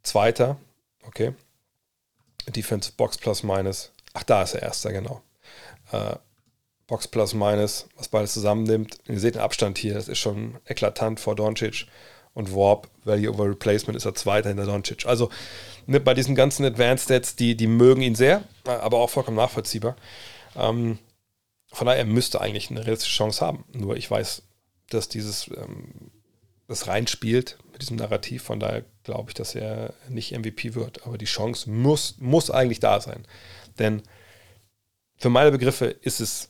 zweiter, 0.04 0.58
okay. 1.06 1.34
Defensive 2.48 2.94
Box 2.96 3.18
plus 3.18 3.44
minus, 3.44 3.92
ach, 4.14 4.24
da 4.24 4.44
ist 4.44 4.56
er 4.56 4.64
erster, 4.64 4.92
genau. 4.92 5.22
Äh, 5.92 6.16
Box 6.88 7.08
plus 7.08 7.34
minus, 7.34 7.88
was 7.96 8.08
beides 8.08 8.34
zusammennimmt. 8.34 8.98
Ihr 9.08 9.20
seht 9.20 9.36
den 9.36 9.42
Abstand 9.42 9.78
hier, 9.78 9.94
das 9.94 10.08
ist 10.08 10.18
schon 10.18 10.58
eklatant 10.66 11.20
vor 11.20 11.36
Doncic 11.36 11.86
und 12.34 12.56
Warp, 12.56 12.90
Value 13.04 13.32
over 13.32 13.46
Replacement, 13.46 13.96
ist 13.96 14.06
er 14.06 14.16
Zweiter 14.16 14.50
hinter 14.50 14.66
Doncic. 14.66 15.06
Also 15.06 15.30
ne, 15.86 16.00
bei 16.00 16.14
diesen 16.14 16.36
ganzen 16.36 16.66
Advanced 16.66 17.06
Stats, 17.06 17.36
die, 17.36 17.56
die 17.56 17.68
mögen 17.68 18.02
ihn 18.02 18.16
sehr, 18.16 18.44
aber 18.66 18.98
auch 18.98 19.10
vollkommen 19.10 19.38
nachvollziehbar. 19.38 19.96
Ähm, 20.56 20.98
von 21.72 21.86
daher, 21.86 22.00
er 22.00 22.06
müsste 22.06 22.42
eigentlich 22.42 22.72
eine 22.72 22.82
realistische 22.82 23.16
Chance 23.16 23.46
haben. 23.46 23.66
Nur 23.72 23.96
ich 23.96 24.10
weiß, 24.10 24.42
dass 24.90 25.10
dieses 25.10 25.48
ähm, 25.50 26.12
das 26.68 26.88
reinspielt 26.88 27.58
mit 27.72 27.82
diesem 27.82 27.98
Narrativ. 27.98 28.44
Von 28.44 28.60
daher 28.60 28.84
glaube 29.04 29.30
ich, 29.30 29.34
dass 29.34 29.56
er 29.56 29.94
nicht 30.08 30.38
MVP 30.38 30.76
wird. 30.76 31.06
Aber 31.06 31.18
die 31.18 31.26
Chance 31.26 31.70
muss, 31.70 32.16
muss 32.20 32.50
eigentlich 32.50 32.80
da 32.80 33.02
sein. 33.02 33.26
Denn 33.80 34.04
für 35.18 35.30
meine 35.30 35.52
Begriffe 35.52 35.86
ist 35.86 36.20
es 36.20 36.50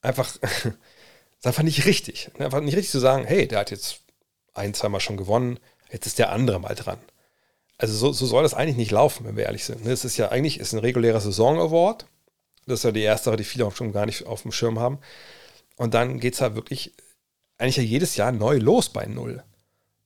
einfach, 0.00 0.34
ist 0.36 1.46
einfach 1.46 1.62
nicht 1.62 1.84
richtig. 1.84 2.30
Einfach 2.38 2.60
nicht 2.60 2.76
richtig 2.76 2.90
zu 2.90 3.00
sagen, 3.00 3.24
hey, 3.24 3.46
der 3.46 3.60
hat 3.60 3.70
jetzt 3.70 4.00
ein, 4.54 4.74
zweimal 4.74 5.00
schon 5.00 5.16
gewonnen, 5.16 5.58
jetzt 5.90 6.06
ist 6.06 6.18
der 6.18 6.32
andere 6.32 6.60
mal 6.60 6.74
dran. 6.74 6.98
Also 7.78 7.94
so, 7.94 8.12
so 8.12 8.26
soll 8.26 8.42
das 8.42 8.54
eigentlich 8.54 8.76
nicht 8.76 8.90
laufen, 8.90 9.24
wenn 9.24 9.36
wir 9.36 9.44
ehrlich 9.44 9.64
sind. 9.64 9.86
Es 9.86 10.04
ist 10.04 10.16
ja 10.16 10.30
eigentlich 10.30 10.58
ist 10.58 10.72
ein 10.72 10.80
regulärer 10.80 11.20
Saison-Award. 11.20 12.06
Das 12.66 12.80
ist 12.80 12.84
ja 12.84 12.90
die 12.90 13.02
erste 13.02 13.36
die 13.36 13.44
viele 13.44 13.66
auch 13.66 13.76
schon 13.76 13.92
gar 13.92 14.04
nicht 14.04 14.26
auf 14.26 14.42
dem 14.42 14.52
Schirm 14.52 14.80
haben. 14.80 14.98
Und 15.76 15.94
dann 15.94 16.18
geht 16.18 16.34
es 16.34 16.40
halt 16.40 16.56
wirklich 16.56 16.92
eigentlich 17.56 17.76
ja 17.76 17.82
jedes 17.84 18.16
Jahr 18.16 18.32
neu 18.32 18.58
los 18.58 18.88
bei 18.88 19.06
Null. 19.06 19.42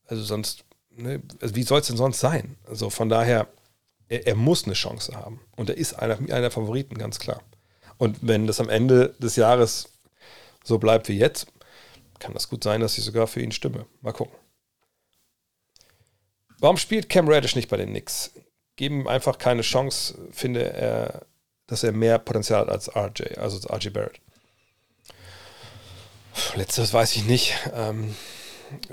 Also 0.07 0.23
sonst, 0.23 0.65
ne, 0.91 1.23
also 1.41 1.55
wie 1.55 1.63
soll 1.63 1.81
es 1.81 1.87
denn 1.87 1.97
sonst 1.97 2.21
sein? 2.21 2.57
Also 2.69 2.91
von 2.91 3.09
daher, 3.09 3.49
er, 4.13 4.27
er, 4.27 4.35
muss 4.35 4.65
eine 4.65 4.75
Chance 4.75 5.17
haben. 5.17 5.41
Und 5.57 5.71
er 5.71 5.77
ist 5.77 5.95
einer, 5.95 6.19
einer 6.19 6.43
der 6.43 6.51
Favoriten, 6.51 6.99
ganz 6.99 7.19
klar. 7.19 7.43
Und 7.97 8.19
wenn 8.21 8.47
das 8.47 8.61
am 8.61 8.69
Ende 8.69 9.15
des 9.19 9.37
Jahres 9.37 9.89
so 10.63 10.79
bleibt 10.79 11.09
wie 11.09 11.19
jetzt, 11.19 11.47
kann 12.19 12.35
das 12.35 12.49
gut 12.49 12.63
sein, 12.63 12.81
dass 12.81 12.99
ich 12.99 13.05
sogar 13.05 13.27
für 13.27 13.41
ihn 13.41 13.53
stimme. 13.53 13.87
Mal 14.03 14.13
gucken. 14.13 14.37
Warum 16.59 16.77
spielt 16.77 17.09
Cam 17.09 17.27
Reddish 17.27 17.57
nicht 17.57 17.71
bei 17.71 17.77
den 17.77 17.89
Knicks? 17.89 18.33
Geben 18.77 19.01
ihm 19.01 19.09
einfach 19.09 19.39
keine 19.39 19.63
Chance, 19.63 20.15
finde 20.31 20.73
er, 20.73 21.23
dass 21.67 21.83
er 21.83 21.93
mehr 21.93 22.19
Potenzial 22.19 22.61
hat 22.61 22.69
als 22.69 22.95
RJ, 22.95 23.39
also 23.39 23.57
als 23.57 23.71
RJ 23.71 23.91
Barrett. 23.91 24.21
Letztes 26.55 26.93
weiß 26.93 27.17
ich 27.17 27.25
nicht. 27.25 27.55
Ähm, 27.75 28.15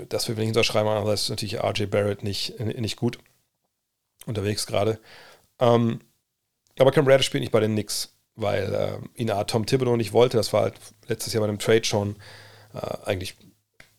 das 0.08 0.28
will 0.28 0.34
ich 0.34 0.40
nicht 0.40 0.48
unterschreiben, 0.48 0.88
aber 0.88 1.10
das 1.10 1.22
ist 1.22 1.30
natürlich 1.30 1.62
RJ 1.62 1.86
Barrett 1.86 2.24
nicht, 2.24 2.58
nicht 2.58 2.96
gut 2.96 3.18
unterwegs 4.26 4.66
gerade. 4.66 4.98
Ähm, 5.58 6.00
aber 6.78 6.92
Cam 6.92 7.06
Reddish 7.06 7.26
spielt 7.26 7.42
nicht 7.42 7.52
bei 7.52 7.60
den 7.60 7.72
Knicks, 7.72 8.16
weil 8.36 8.74
äh, 8.74 9.20
ihn 9.20 9.30
A. 9.30 9.44
Tom 9.44 9.66
Thibodeau 9.66 9.96
nicht 9.96 10.12
wollte. 10.12 10.36
Das 10.36 10.52
war 10.52 10.62
halt 10.62 10.74
letztes 11.06 11.32
Jahr 11.32 11.42
bei 11.42 11.46
dem 11.46 11.58
Trade 11.58 11.84
schon 11.84 12.16
äh, 12.74 12.96
eigentlich 13.04 13.36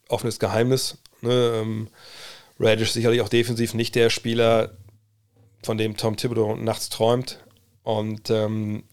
offenes 0.09 0.39
Geheimnis. 0.39 0.97
Ne? 1.21 1.61
Ähm, 1.61 1.89
Radish 2.59 2.91
sicherlich 2.91 3.21
auch 3.21 3.29
defensiv 3.29 3.73
nicht 3.73 3.95
der 3.95 4.09
Spieler, 4.09 4.77
von 5.63 5.77
dem 5.77 5.97
Tom 5.97 6.17
Thibodeau 6.17 6.55
nachts 6.55 6.89
träumt. 6.89 7.43
Und 7.83 8.29
ähm, 8.29 8.83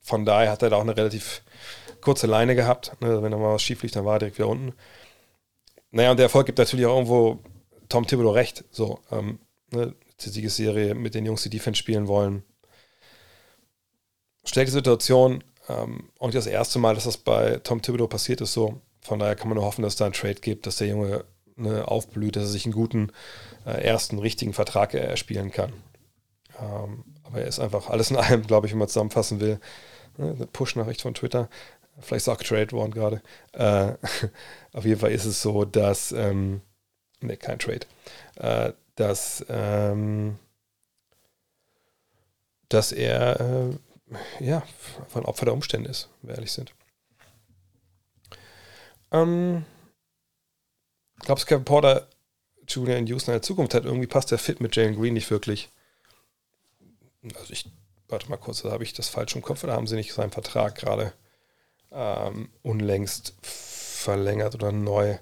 von 0.00 0.24
daher 0.24 0.50
hat 0.50 0.62
er 0.62 0.70
da 0.70 0.76
auch 0.76 0.82
eine 0.82 0.96
relativ 0.96 1.42
kurze 2.00 2.26
Leine 2.26 2.54
gehabt. 2.54 2.92
Ne? 3.00 3.22
Wenn 3.22 3.30
da 3.30 3.38
mal 3.38 3.54
was 3.54 3.62
schief 3.62 3.82
liegt, 3.82 3.96
dann 3.96 4.04
war 4.04 4.16
er 4.16 4.18
direkt 4.20 4.38
wieder 4.38 4.48
unten. 4.48 4.74
Naja, 5.90 6.10
und 6.10 6.16
der 6.16 6.24
Erfolg 6.24 6.46
gibt 6.46 6.58
natürlich 6.58 6.86
auch 6.86 6.94
irgendwo 6.94 7.38
Tom 7.88 8.06
Thibodeau 8.06 8.30
recht. 8.30 8.64
So, 8.70 9.00
ähm, 9.10 9.38
ne? 9.70 9.94
Die 10.24 10.30
Siegesserie 10.30 10.94
mit 10.94 11.14
den 11.14 11.26
Jungs, 11.26 11.42
die 11.42 11.50
Defense 11.50 11.78
spielen 11.78 12.08
wollen. 12.08 12.42
Stärkste 14.44 14.74
Situation. 14.74 15.42
Ähm, 15.68 16.10
auch 16.18 16.26
nicht 16.26 16.36
das 16.36 16.46
erste 16.46 16.78
Mal, 16.78 16.94
dass 16.94 17.04
das 17.04 17.16
bei 17.16 17.58
Tom 17.62 17.80
Thibodeau 17.80 18.06
passiert 18.06 18.40
ist. 18.40 18.52
So, 18.52 18.80
von 19.00 19.18
daher 19.18 19.36
kann 19.36 19.48
man 19.48 19.56
nur 19.56 19.64
hoffen, 19.64 19.82
dass 19.82 19.94
es 19.94 19.98
da 19.98 20.04
einen 20.04 20.14
Trade 20.14 20.34
gibt, 20.34 20.66
dass 20.66 20.76
der 20.76 20.88
Junge 20.88 21.24
ne, 21.56 21.86
aufblüht, 21.88 22.36
dass 22.36 22.44
er 22.44 22.48
sich 22.50 22.64
einen 22.66 22.74
guten 22.74 23.10
äh, 23.66 23.82
ersten 23.82 24.18
richtigen 24.18 24.52
Vertrag 24.52 24.94
erspielen 24.94 25.50
kann. 25.50 25.72
Ähm, 26.60 27.04
aber 27.24 27.40
er 27.40 27.46
ist 27.46 27.60
einfach 27.60 27.88
alles 27.88 28.10
in 28.10 28.16
allem, 28.16 28.46
glaube 28.46 28.66
ich, 28.66 28.72
wenn 28.72 28.78
man 28.78 28.88
zusammenfassen 28.88 29.40
will. 29.40 29.58
Ne, 30.18 30.46
Push-Nachricht 30.52 31.02
von 31.02 31.14
Twitter. 31.14 31.48
Vielleicht 32.00 32.26
ist 32.26 32.28
auch 32.28 32.38
getradet 32.38 32.72
worden 32.72 32.92
gerade. 32.92 33.22
Äh, 33.52 33.94
auf 34.72 34.84
jeden 34.84 35.00
Fall 35.00 35.12
ist 35.12 35.24
es 35.24 35.40
so, 35.40 35.64
dass, 35.64 36.12
ähm, 36.12 36.60
ne, 37.20 37.36
kein 37.36 37.58
Trade, 37.58 37.86
äh, 38.36 38.72
dass, 38.96 39.44
ähm, 39.48 40.38
dass 42.68 42.92
er, 42.92 43.40
äh, 43.40 44.44
ja, 44.44 44.62
ein 45.14 45.24
Opfer 45.24 45.46
der 45.46 45.54
Umstände 45.54 45.90
ist, 45.90 46.08
wenn 46.20 46.28
wir 46.28 46.34
ehrlich 46.36 46.52
sind. 46.52 46.72
Ähm, 49.10 49.64
glaubst 51.20 51.44
du, 51.44 51.48
Kevin 51.48 51.64
Porter 51.64 52.08
Jr. 52.66 52.96
in 52.96 53.06
Houston 53.06 53.30
in 53.30 53.36
der 53.36 53.42
Zukunft 53.42 53.74
hat? 53.74 53.84
Irgendwie 53.84 54.06
passt 54.06 54.30
der 54.30 54.38
Fit 54.38 54.60
mit 54.60 54.74
Jalen 54.76 54.96
Green 54.96 55.14
nicht 55.14 55.30
wirklich. 55.30 55.70
Also 57.34 57.52
ich, 57.52 57.70
warte 58.08 58.28
mal 58.28 58.36
kurz, 58.36 58.62
da 58.62 58.70
habe 58.70 58.84
ich 58.84 58.92
das 58.92 59.08
falsch 59.08 59.34
im 59.34 59.42
Kopf 59.42 59.64
oder 59.64 59.74
haben 59.74 59.86
sie 59.86 59.96
nicht 59.96 60.12
seinen 60.12 60.32
Vertrag 60.32 60.74
gerade 60.74 61.12
ähm, 61.92 62.50
unlängst 62.62 63.34
verlängert 63.42 64.54
oder 64.54 64.72
neu 64.72 65.18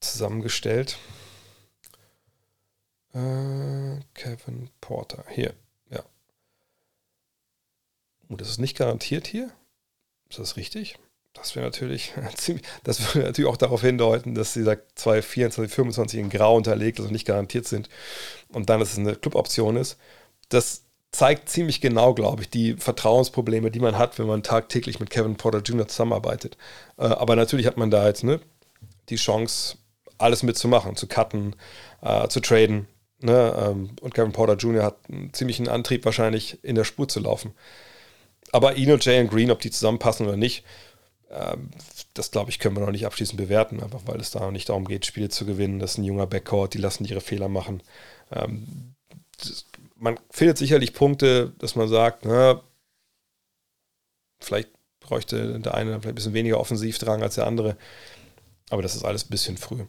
zusammengestellt? 0.00 0.98
Äh, 3.14 4.00
Kevin 4.14 4.70
Porter, 4.80 5.24
hier, 5.30 5.54
ja. 5.90 6.02
Und 8.28 8.40
das 8.40 8.48
ist 8.48 8.58
nicht 8.58 8.76
garantiert 8.76 9.26
hier. 9.26 9.50
Ist 10.28 10.38
das 10.38 10.56
richtig? 10.56 10.98
Das 11.32 11.54
wäre 11.54 11.64
natürlich 11.64 12.12
ziemlich, 12.34 12.66
das 12.84 13.14
würde 13.14 13.26
natürlich 13.28 13.50
auch 13.50 13.56
darauf 13.56 13.80
hindeuten, 13.80 14.34
dass 14.34 14.52
dieser 14.52 14.76
224, 14.94 15.74
25 15.74 16.20
in 16.20 16.30
Grau 16.30 16.56
unterlegt, 16.56 17.00
also 17.00 17.10
nicht 17.10 17.26
garantiert 17.26 17.66
sind 17.66 17.88
und 18.48 18.68
dann, 18.68 18.80
dass 18.80 18.92
es 18.92 18.98
eine 18.98 19.16
Cluboption 19.16 19.76
ist. 19.76 19.96
Das 20.48 20.82
zeigt 21.10 21.48
ziemlich 21.48 21.80
genau, 21.80 22.14
glaube 22.14 22.42
ich, 22.42 22.50
die 22.50 22.74
Vertrauensprobleme, 22.74 23.70
die 23.70 23.80
man 23.80 23.96
hat, 23.96 24.18
wenn 24.18 24.26
man 24.26 24.42
tagtäglich 24.42 25.00
mit 25.00 25.10
Kevin 25.10 25.36
Porter 25.36 25.60
Jr. 25.60 25.88
zusammenarbeitet. 25.88 26.56
Äh, 26.98 27.04
aber 27.04 27.36
natürlich 27.36 27.66
hat 27.66 27.76
man 27.76 27.90
da 27.90 28.06
jetzt 28.06 28.24
ne, 28.24 28.40
die 29.08 29.16
Chance, 29.16 29.78
alles 30.18 30.42
mitzumachen, 30.42 30.96
zu 30.96 31.06
cutten, 31.06 31.54
äh, 32.02 32.28
zu 32.28 32.40
traden. 32.40 32.88
Ne? 33.20 33.54
Ähm, 33.58 33.90
und 34.00 34.14
Kevin 34.14 34.32
Porter 34.32 34.54
Jr. 34.54 34.84
hat 34.84 34.96
einen 35.08 35.32
ziemlichen 35.32 35.68
Antrieb, 35.68 36.04
wahrscheinlich 36.04 36.62
in 36.62 36.74
der 36.74 36.84
Spur 36.84 37.08
zu 37.08 37.20
laufen. 37.20 37.52
Aber 38.52 38.74
und 38.76 39.04
Jay 39.04 39.20
und 39.20 39.30
Green, 39.30 39.50
ob 39.50 39.60
die 39.60 39.70
zusammenpassen 39.70 40.26
oder 40.26 40.36
nicht, 40.36 40.64
ähm, 41.30 41.70
das 42.14 42.30
glaube 42.30 42.50
ich, 42.50 42.58
können 42.58 42.76
wir 42.76 42.80
noch 42.84 42.92
nicht 42.92 43.06
abschließend 43.06 43.36
bewerten, 43.36 43.82
einfach 43.82 44.02
weil 44.06 44.20
es 44.20 44.30
da 44.30 44.40
noch 44.40 44.50
nicht 44.50 44.68
darum 44.68 44.86
geht, 44.86 45.06
Spiele 45.06 45.28
zu 45.28 45.44
gewinnen. 45.44 45.78
Das 45.78 45.92
ist 45.92 45.98
ein 45.98 46.04
junger 46.04 46.26
Backcourt, 46.26 46.74
die 46.74 46.78
lassen 46.78 47.04
ihre 47.04 47.20
Fehler 47.20 47.48
machen. 47.48 47.82
Ähm, 48.32 48.94
man 49.96 50.18
findet 50.30 50.58
sicherlich 50.58 50.94
Punkte, 50.94 51.52
dass 51.58 51.76
man 51.76 51.88
sagt, 51.88 52.24
na, 52.24 52.62
vielleicht 54.40 54.70
bräuchte 55.00 55.58
der 55.60 55.74
eine 55.74 55.92
vielleicht 55.92 56.08
ein 56.08 56.14
bisschen 56.14 56.34
weniger 56.34 56.60
Offensivdrang 56.60 57.22
als 57.22 57.34
der 57.34 57.46
andere. 57.46 57.76
Aber 58.70 58.82
das 58.82 58.94
ist 58.94 59.04
alles 59.04 59.24
ein 59.26 59.30
bisschen 59.30 59.56
früh. 59.56 59.84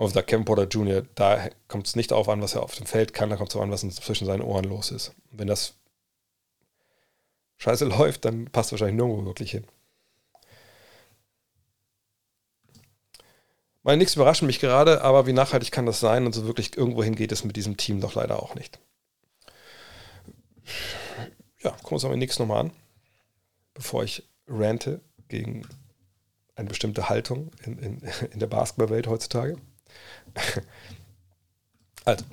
Auf 0.00 0.14
der 0.14 0.22
Kevin 0.22 0.46
Porter 0.46 0.64
Jr., 0.66 1.02
da 1.14 1.50
kommt 1.68 1.86
es 1.86 1.94
nicht 1.94 2.10
darauf 2.10 2.30
an, 2.30 2.40
was 2.40 2.54
er 2.54 2.62
auf 2.62 2.74
dem 2.74 2.86
Feld 2.86 3.12
kann, 3.12 3.28
da 3.28 3.36
kommt 3.36 3.50
es 3.50 3.52
darauf 3.52 3.64
an, 3.64 3.70
was 3.70 3.86
zwischen 3.96 4.26
seinen 4.26 4.40
Ohren 4.40 4.64
los 4.64 4.90
ist. 4.90 5.08
Und 5.30 5.40
wenn 5.40 5.46
das 5.46 5.74
scheiße 7.58 7.84
läuft, 7.98 8.24
dann 8.24 8.46
passt 8.46 8.72
wahrscheinlich 8.72 8.96
nirgendwo 8.96 9.26
wirklich 9.26 9.50
hin. 9.50 9.66
Meine 13.82 13.98
nichts 13.98 14.14
überraschen 14.14 14.46
mich 14.46 14.58
gerade, 14.58 15.02
aber 15.02 15.26
wie 15.26 15.34
nachhaltig 15.34 15.70
kann 15.70 15.84
das 15.84 16.00
sein? 16.00 16.24
Und 16.24 16.32
so 16.32 16.46
wirklich 16.46 16.78
irgendwo 16.78 17.04
hin 17.04 17.14
geht 17.14 17.30
es 17.30 17.44
mit 17.44 17.56
diesem 17.56 17.76
Team 17.76 18.00
doch 18.00 18.14
leider 18.14 18.42
auch 18.42 18.54
nicht. 18.54 18.80
Ja, 21.58 21.72
gucken 21.72 21.90
wir 21.90 21.92
uns 21.92 22.04
aber 22.06 22.16
nichts 22.16 22.38
nochmal 22.38 22.60
an, 22.60 22.72
bevor 23.74 24.02
ich 24.02 24.26
rante 24.48 25.02
gegen 25.28 25.68
eine 26.56 26.70
bestimmte 26.70 27.10
Haltung 27.10 27.50
in, 27.66 27.78
in, 27.78 28.02
in 28.30 28.40
der 28.40 28.46
Basketballwelt 28.46 29.06
heutzutage. 29.06 29.58
also, 32.04 32.24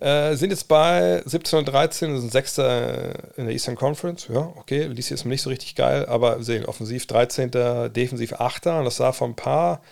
äh, 0.00 0.34
sind 0.34 0.50
jetzt 0.50 0.66
bei 0.66 1.22
17 1.26 1.58
und 1.58 1.66
13, 1.66 2.20
sind 2.20 2.32
Sechster 2.32 3.36
in 3.36 3.44
der 3.44 3.52
Eastern 3.52 3.76
Conference. 3.76 4.28
Ja, 4.28 4.52
okay, 4.56 4.84
liest 4.86 5.10
jetzt 5.10 5.26
nicht 5.26 5.42
so 5.42 5.50
richtig 5.50 5.74
geil, 5.74 6.06
aber 6.06 6.38
wir 6.38 6.44
sehen 6.44 6.64
offensiv 6.64 7.06
13., 7.06 7.50
defensiv 7.92 8.32
8. 8.32 8.66
Und 8.68 8.86
das 8.86 8.96
sah 8.96 9.12
vor 9.12 9.28
ein 9.28 9.36
paar 9.36 9.82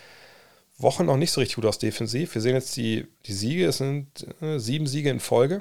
Wochen 0.79 1.05
noch 1.05 1.19
nicht 1.19 1.33
so 1.33 1.41
richtig 1.41 1.57
gut 1.57 1.67
aus 1.67 1.79
defensiv. 1.79 2.35
Wir 2.35 2.41
sehen 2.41 2.55
jetzt 2.55 2.75
die, 2.77 3.07
die 3.27 3.33
Siege, 3.35 3.67
es 3.67 3.79
sind 3.79 4.27
äh, 4.41 4.59
sieben 4.59 4.87
Siege 4.87 5.11
in 5.11 5.21
Folge. 5.21 5.61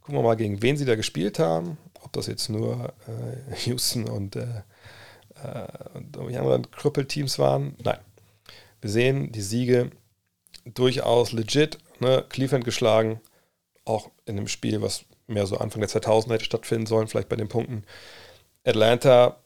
Gucken 0.00 0.16
wir 0.16 0.22
mal, 0.22 0.34
gegen 0.34 0.62
wen 0.62 0.76
sie 0.76 0.84
da 0.86 0.96
gespielt 0.96 1.38
haben. 1.38 1.78
Ob 2.02 2.12
das 2.12 2.26
jetzt 2.26 2.48
nur 2.48 2.92
äh, 3.06 3.54
Houston 3.66 4.08
und, 4.08 4.34
äh, 4.34 4.46
äh 5.44 6.18
und 6.18 6.30
die 6.30 6.36
anderen 6.36 6.68
Krüppelteams 6.72 7.38
waren. 7.38 7.76
Nein. 7.84 7.98
Wir 8.80 8.90
sehen 8.90 9.30
die 9.30 9.42
Siege 9.42 9.90
durchaus 10.74 11.32
legit. 11.32 11.78
Ne? 12.00 12.24
Cleveland 12.28 12.64
geschlagen, 12.64 13.20
auch 13.84 14.10
in 14.26 14.36
einem 14.36 14.48
Spiel, 14.48 14.82
was 14.82 15.04
mehr 15.26 15.46
so 15.46 15.56
Anfang 15.56 15.80
der 15.80 15.88
2000 15.88 16.32
hätte 16.32 16.44
stattfinden 16.44 16.86
sollen, 16.86 17.08
vielleicht 17.08 17.28
bei 17.28 17.36
den 17.36 17.48
Punkten. 17.48 17.84
Atlanta 18.64 19.36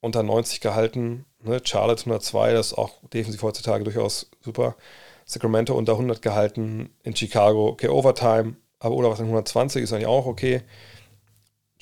unter 0.00 0.22
90 0.22 0.60
gehalten. 0.60 1.24
Ne? 1.42 1.60
Charlotte 1.64 2.00
102, 2.00 2.52
das 2.52 2.68
ist 2.68 2.78
auch 2.78 2.94
defensiv 3.12 3.42
heutzutage 3.42 3.84
durchaus 3.84 4.30
super. 4.40 4.76
Sacramento 5.24 5.74
unter 5.74 5.92
100 5.92 6.22
gehalten, 6.22 6.90
in 7.02 7.16
Chicago, 7.16 7.68
okay, 7.68 7.88
Overtime, 7.88 8.56
aber 8.78 8.94
oder 8.94 9.10
was 9.10 9.18
in 9.18 9.24
120 9.26 9.82
ist 9.82 9.92
eigentlich 9.92 10.06
auch 10.06 10.26
okay. 10.26 10.62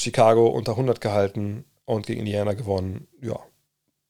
Chicago 0.00 0.46
unter 0.48 0.72
100 0.72 1.00
gehalten 1.00 1.64
und 1.84 2.06
gegen 2.06 2.20
Indiana 2.20 2.54
gewonnen. 2.54 3.06
Ja, 3.20 3.38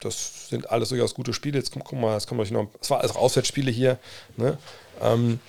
das 0.01 0.49
sind 0.49 0.71
alles 0.71 0.91
durchaus 0.91 1.15
gute 1.15 1.33
Spiele. 1.33 1.59
Jetzt 1.59 1.73
guck, 1.73 1.85
guck 1.85 1.99
mal, 1.99 2.17
es 2.17 2.27
kommen 2.27 2.47
noch, 2.53 2.69
es 2.81 2.91
war 2.91 3.01
also 3.01 3.15
Auswärtsspiele 3.15 3.71
hier, 3.71 3.99
ne? 4.37 4.59
Ähm, 5.01 5.41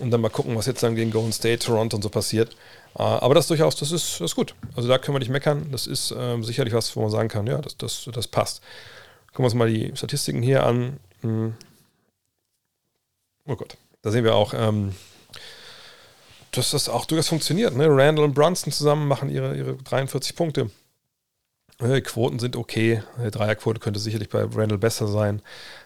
und 0.00 0.10
dann 0.10 0.20
mal 0.20 0.30
gucken, 0.30 0.56
was 0.56 0.66
jetzt 0.66 0.82
dann 0.82 0.94
gegen 0.94 1.10
Golden 1.10 1.32
State, 1.32 1.58
Toronto 1.58 1.96
und 1.96 2.02
so 2.02 2.08
passiert. 2.08 2.56
Äh, 2.98 3.02
aber 3.02 3.34
das 3.34 3.48
durchaus, 3.48 3.76
das 3.76 3.92
ist, 3.92 4.20
das 4.20 4.30
ist 4.30 4.34
gut. 4.34 4.54
Also 4.74 4.88
da 4.88 4.98
können 4.98 5.14
wir 5.14 5.20
nicht 5.20 5.30
meckern. 5.30 5.68
Das 5.70 5.86
ist 5.86 6.14
ähm, 6.16 6.42
sicherlich 6.42 6.74
was, 6.74 6.94
wo 6.96 7.02
man 7.02 7.10
sagen 7.10 7.28
kann, 7.28 7.46
ja, 7.46 7.58
das, 7.58 7.76
das, 7.76 8.08
das 8.12 8.26
passt. 8.26 8.62
Gucken 9.28 9.44
wir 9.44 9.46
uns 9.46 9.54
mal 9.54 9.70
die 9.70 9.92
Statistiken 9.94 10.42
hier 10.42 10.64
an. 10.64 10.98
Hm. 11.20 11.54
Oh 13.46 13.56
Gott, 13.56 13.76
da 14.02 14.10
sehen 14.10 14.24
wir 14.24 14.34
auch, 14.34 14.54
ähm, 14.54 14.94
dass 16.52 16.70
das 16.70 16.88
auch 16.88 17.04
durchaus 17.04 17.28
funktioniert. 17.28 17.76
Ne? 17.76 17.86
Randall 17.88 18.24
und 18.24 18.34
Brunson 18.34 18.72
zusammen 18.72 19.06
machen 19.06 19.28
ihre, 19.28 19.56
ihre 19.56 19.74
43 19.76 20.34
Punkte. 20.34 20.70
Die 21.80 22.00
Quoten 22.02 22.38
sind 22.38 22.56
okay. 22.56 23.02
Die 23.24 23.30
Dreierquote 23.30 23.80
könnte 23.80 24.00
sicherlich 24.00 24.28
bei 24.28 24.42
Randall 24.42 24.78
besser 24.78 25.06
sein. 25.06 25.42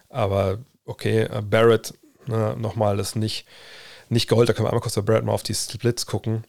Aber 0.08 0.58
okay, 0.84 1.22
äh, 1.22 1.42
Barrett, 1.42 1.94
ne, 2.26 2.56
nochmal, 2.58 2.96
das 2.96 3.14
nicht, 3.14 3.46
nicht 4.08 4.28
Gold. 4.28 4.48
Da 4.48 4.52
können 4.52 4.66
wir 4.66 4.70
einmal 4.70 4.80
kurz 4.80 4.96
bei 4.96 5.02
Barrett 5.02 5.24
mal 5.24 5.32
auf 5.32 5.42
die 5.42 5.54
Splits 5.54 6.06
gucken, 6.06 6.44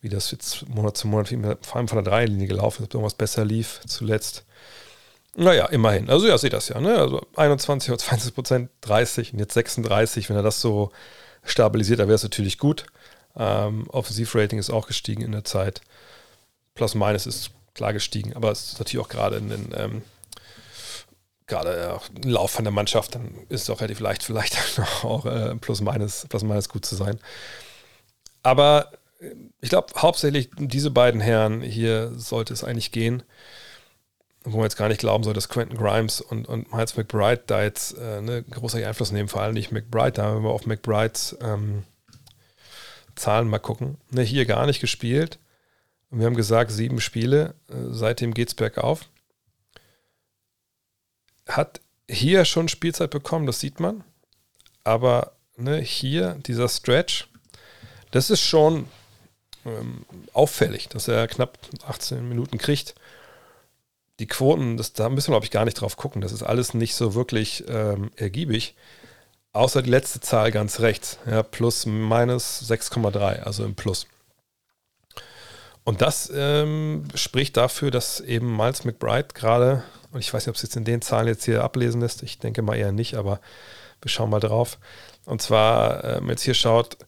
wie 0.00 0.08
das 0.08 0.30
jetzt 0.30 0.68
Monat 0.68 0.96
zu 0.96 1.06
Monat, 1.08 1.28
vor 1.62 1.76
allem 1.76 1.88
von 1.88 2.02
der 2.02 2.10
Dreierlinie 2.10 2.48
gelaufen 2.48 2.82
ist, 2.82 2.88
ob 2.88 2.94
irgendwas 2.94 3.14
besser 3.14 3.44
lief 3.44 3.80
zuletzt. 3.86 4.44
Naja, 5.36 5.66
immerhin. 5.66 6.08
Also 6.08 6.26
ja, 6.26 6.38
seht 6.38 6.52
das 6.52 6.68
ja. 6.68 6.80
Ne? 6.80 6.96
Also 6.96 7.26
21 7.36 7.90
oder 7.90 7.98
20 7.98 8.34
Prozent, 8.34 8.70
30 8.80 9.34
und 9.34 9.38
jetzt 9.38 9.54
36. 9.54 10.28
Wenn 10.28 10.36
er 10.36 10.42
das 10.42 10.60
so 10.60 10.90
stabilisiert, 11.44 12.00
dann 12.00 12.08
wäre 12.08 12.16
es 12.16 12.22
natürlich 12.22 12.58
gut. 12.58 12.86
Ähm, 13.36 13.88
Offensivrating 13.90 14.58
ist 14.58 14.70
auch 14.70 14.86
gestiegen 14.86 15.22
in 15.22 15.32
der 15.32 15.44
Zeit. 15.44 15.82
Plus 16.74 16.94
minus 16.94 17.26
ist 17.26 17.50
klar 17.78 17.92
gestiegen, 17.92 18.34
aber 18.34 18.50
es 18.50 18.72
ist 18.72 18.78
natürlich 18.78 19.04
auch 19.04 19.08
gerade 19.08 19.36
in 19.36 19.48
den 19.48 19.74
ähm, 19.76 20.02
gerade 21.46 21.98
äh, 22.14 22.22
im 22.22 22.30
Lauf 22.30 22.50
von 22.50 22.64
der 22.64 22.72
Mannschaft, 22.72 23.14
dann 23.14 23.34
ist 23.48 23.62
es 23.62 23.70
auch 23.70 23.80
relativ 23.80 24.00
leicht, 24.00 24.22
vielleicht 24.22 24.56
auch 25.02 25.24
äh, 25.24 25.54
plus 25.56 25.80
minus, 25.80 26.26
plus 26.28 26.42
minus 26.42 26.68
gut 26.68 26.84
zu 26.84 26.94
sein. 26.94 27.18
Aber 28.42 28.92
äh, 29.20 29.34
ich 29.60 29.70
glaube, 29.70 29.94
hauptsächlich 29.96 30.50
diese 30.58 30.90
beiden 30.90 31.20
Herren 31.20 31.62
hier 31.62 32.12
sollte 32.14 32.52
es 32.52 32.64
eigentlich 32.64 32.92
gehen 32.92 33.22
wo 34.52 34.58
man 34.58 34.64
jetzt 34.64 34.76
gar 34.76 34.88
nicht 34.88 35.00
glauben 35.00 35.24
soll, 35.24 35.34
dass 35.34 35.48
Quentin 35.48 35.78
Grimes 35.78 36.20
und, 36.20 36.48
und 36.48 36.72
Miles 36.72 36.96
McBride 36.96 37.42
da 37.46 37.62
jetzt 37.62 37.96
äh, 37.98 38.20
ne, 38.20 38.42
großer 38.42 38.86
Einfluss 38.86 39.12
nehmen, 39.12 39.28
vor 39.28 39.42
allem 39.42 39.54
nicht 39.54 39.72
McBride. 39.72 40.12
Da 40.12 40.24
haben 40.24 40.42
wir 40.42 40.50
auf 40.50 40.66
McBrides 40.66 41.36
ähm, 41.42 41.84
Zahlen 43.14 43.48
mal 43.48 43.58
gucken. 43.58 43.98
Ne, 44.10 44.22
hier 44.22 44.46
gar 44.46 44.66
nicht 44.66 44.80
gespielt. 44.80 45.38
Und 46.10 46.20
wir 46.20 46.26
haben 46.26 46.36
gesagt, 46.36 46.70
sieben 46.70 47.00
Spiele, 47.00 47.54
äh, 47.68 47.74
seitdem 47.90 48.34
geht 48.34 48.48
es 48.48 48.54
bergauf. 48.54 49.08
Hat 51.46 51.80
hier 52.08 52.44
schon 52.44 52.68
Spielzeit 52.68 53.10
bekommen, 53.10 53.46
das 53.46 53.60
sieht 53.60 53.80
man. 53.80 54.04
Aber 54.84 55.32
ne, 55.56 55.78
hier, 55.80 56.34
dieser 56.46 56.68
Stretch, 56.68 57.28
das 58.10 58.30
ist 58.30 58.40
schon 58.40 58.86
ähm, 59.66 60.06
auffällig, 60.32 60.88
dass 60.88 61.08
er 61.08 61.28
knapp 61.28 61.58
18 61.86 62.26
Minuten 62.26 62.58
kriegt 62.58 62.94
die 64.18 64.26
Quoten, 64.26 64.76
das, 64.76 64.92
da 64.92 65.08
müssen 65.08 65.28
wir, 65.28 65.34
glaube 65.34 65.44
ich, 65.44 65.50
gar 65.50 65.64
nicht 65.64 65.80
drauf 65.80 65.96
gucken. 65.96 66.20
Das 66.20 66.32
ist 66.32 66.42
alles 66.42 66.74
nicht 66.74 66.94
so 66.94 67.14
wirklich 67.14 67.64
ähm, 67.68 68.10
ergiebig. 68.16 68.74
Außer 69.52 69.82
die 69.82 69.90
letzte 69.90 70.20
Zahl 70.20 70.50
ganz 70.50 70.80
rechts. 70.80 71.18
Ja, 71.26 71.42
plus 71.42 71.86
minus 71.86 72.62
6,3, 72.68 73.40
also 73.40 73.64
im 73.64 73.74
Plus. 73.74 74.06
Und 75.88 76.02
das 76.02 76.30
ähm, 76.34 77.04
spricht 77.14 77.56
dafür, 77.56 77.90
dass 77.90 78.20
eben 78.20 78.54
Miles 78.54 78.84
McBride 78.84 79.28
gerade, 79.32 79.84
und 80.12 80.20
ich 80.20 80.34
weiß 80.34 80.44
nicht, 80.44 80.50
ob 80.50 80.56
es 80.56 80.60
jetzt 80.60 80.76
in 80.76 80.84
den 80.84 81.00
Zahlen 81.00 81.28
jetzt 81.28 81.46
hier 81.46 81.64
ablesen 81.64 82.02
lässt, 82.02 82.22
ich 82.22 82.38
denke 82.38 82.60
mal 82.60 82.76
eher 82.76 82.92
nicht, 82.92 83.14
aber 83.14 83.40
wir 84.02 84.10
schauen 84.10 84.28
mal 84.28 84.38
drauf. 84.38 84.76
Und 85.24 85.40
zwar, 85.40 86.02
wenn 86.02 86.10
ähm, 86.10 86.20
man 86.24 86.30
jetzt 86.32 86.42
hier 86.42 86.52
schaut, 86.52 86.98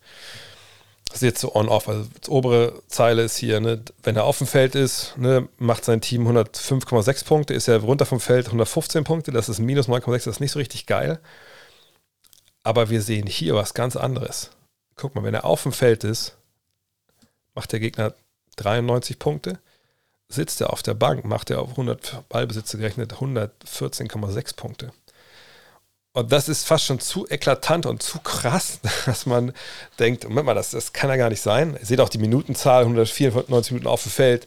das 1.04 1.16
ist 1.16 1.22
jetzt 1.22 1.40
so 1.42 1.54
on-off. 1.54 1.90
Also 1.90 2.08
die 2.24 2.30
obere 2.30 2.82
Zeile 2.88 3.20
ist 3.20 3.36
hier, 3.36 3.60
ne, 3.60 3.84
wenn 4.02 4.16
er 4.16 4.24
auf 4.24 4.38
dem 4.38 4.46
Feld 4.46 4.74
ist, 4.74 5.12
ne, 5.18 5.46
macht 5.58 5.84
sein 5.84 6.00
Team 6.00 6.26
105,6 6.26 7.26
Punkte, 7.26 7.52
ist 7.52 7.68
er 7.68 7.80
runter 7.80 8.06
vom 8.06 8.18
Feld 8.18 8.46
115 8.46 9.04
Punkte, 9.04 9.30
das 9.30 9.50
ist 9.50 9.58
minus 9.58 9.90
9,6, 9.90 10.10
das 10.12 10.26
ist 10.26 10.40
nicht 10.40 10.52
so 10.52 10.58
richtig 10.58 10.86
geil. 10.86 11.20
Aber 12.62 12.88
wir 12.88 13.02
sehen 13.02 13.26
hier 13.26 13.54
was 13.54 13.74
ganz 13.74 13.94
anderes. 13.94 14.52
Guck 14.96 15.14
mal, 15.14 15.22
wenn 15.22 15.34
er 15.34 15.44
auf 15.44 15.64
dem 15.64 15.72
Feld 15.74 16.02
ist, 16.02 16.38
macht 17.54 17.72
der 17.72 17.80
Gegner 17.80 18.14
93 18.62 19.18
Punkte. 19.18 19.58
Sitzt 20.28 20.60
er 20.60 20.72
auf 20.72 20.82
der 20.82 20.94
Bank, 20.94 21.24
macht 21.24 21.50
er 21.50 21.60
auf 21.60 21.70
100 21.70 22.28
Ballbesitze 22.28 22.78
gerechnet 22.78 23.14
114,6 23.14 24.54
Punkte. 24.54 24.92
Und 26.12 26.32
das 26.32 26.48
ist 26.48 26.66
fast 26.66 26.86
schon 26.86 26.98
zu 26.98 27.26
eklatant 27.28 27.86
und 27.86 28.02
zu 28.02 28.18
krass, 28.18 28.80
dass 29.06 29.26
man 29.26 29.52
denkt, 29.98 30.24
Moment 30.24 30.46
mal, 30.46 30.54
das, 30.54 30.70
das 30.70 30.92
kann 30.92 31.10
ja 31.10 31.16
gar 31.16 31.30
nicht 31.30 31.42
sein. 31.42 31.76
Ihr 31.78 31.86
seht 31.86 32.00
auch 32.00 32.08
die 32.08 32.18
Minutenzahl, 32.18 32.82
194 32.82 33.72
Minuten 33.72 33.88
auf 33.88 34.02
dem 34.02 34.12
Feld, 34.12 34.46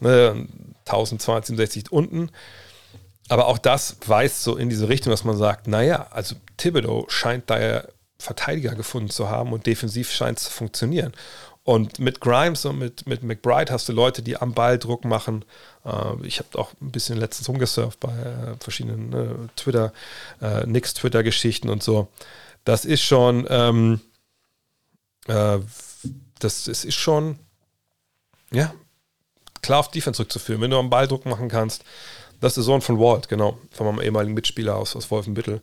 ne, 0.00 0.46
1267 0.86 1.90
unten. 1.92 2.30
Aber 3.28 3.46
auch 3.46 3.58
das 3.58 3.96
weist 4.06 4.42
so 4.42 4.56
in 4.56 4.70
diese 4.70 4.88
Richtung, 4.88 5.10
dass 5.10 5.24
man 5.24 5.36
sagt, 5.36 5.66
naja, 5.66 6.06
also 6.10 6.34
Thibodeau 6.56 7.06
scheint 7.08 7.50
da 7.50 7.60
ja 7.60 7.82
Verteidiger 8.18 8.74
gefunden 8.74 9.10
zu 9.10 9.28
haben 9.28 9.52
und 9.52 9.66
defensiv 9.66 10.10
scheint 10.10 10.38
es 10.38 10.44
zu 10.44 10.50
funktionieren. 10.50 11.12
Und 11.68 11.98
mit 11.98 12.22
Grimes 12.22 12.64
und 12.64 12.78
mit, 12.78 13.06
mit 13.06 13.22
McBride 13.22 13.70
hast 13.70 13.90
du 13.90 13.92
Leute, 13.92 14.22
die 14.22 14.38
am 14.38 14.54
Ball 14.54 14.78
Druck 14.78 15.04
machen. 15.04 15.44
Äh, 15.84 16.26
ich 16.26 16.38
habe 16.38 16.58
auch 16.58 16.72
ein 16.80 16.90
bisschen 16.90 17.18
letztens 17.18 17.46
rumgesurft 17.46 18.00
bei 18.00 18.08
äh, 18.08 18.56
verschiedenen 18.58 19.12
äh, 19.12 19.48
Twitter, 19.54 19.92
äh, 20.40 20.64
Nix 20.64 20.94
Twitter-Geschichten 20.94 21.68
und 21.68 21.82
so. 21.82 22.08
Das 22.64 22.86
ist 22.86 23.02
schon, 23.02 23.46
ähm, 23.50 24.00
äh, 25.26 25.58
das, 26.38 26.64
das 26.64 26.86
ist 26.86 26.94
schon, 26.94 27.38
ja, 28.50 28.72
klar 29.60 29.80
auf 29.80 29.90
Defense 29.90 30.16
zurückzuführen. 30.16 30.62
Wenn 30.62 30.70
du 30.70 30.78
am 30.78 30.88
Ball 30.88 31.06
Druck 31.06 31.26
machen 31.26 31.50
kannst, 31.50 31.84
das 32.40 32.52
ist 32.52 32.56
der 32.56 32.64
Sohn 32.64 32.80
von 32.80 32.98
Walt, 32.98 33.28
genau, 33.28 33.58
von 33.72 33.84
meinem 33.88 34.00
ehemaligen 34.00 34.32
Mitspieler 34.32 34.74
aus, 34.74 34.96
aus 34.96 35.10
Wolfenbüttel. 35.10 35.60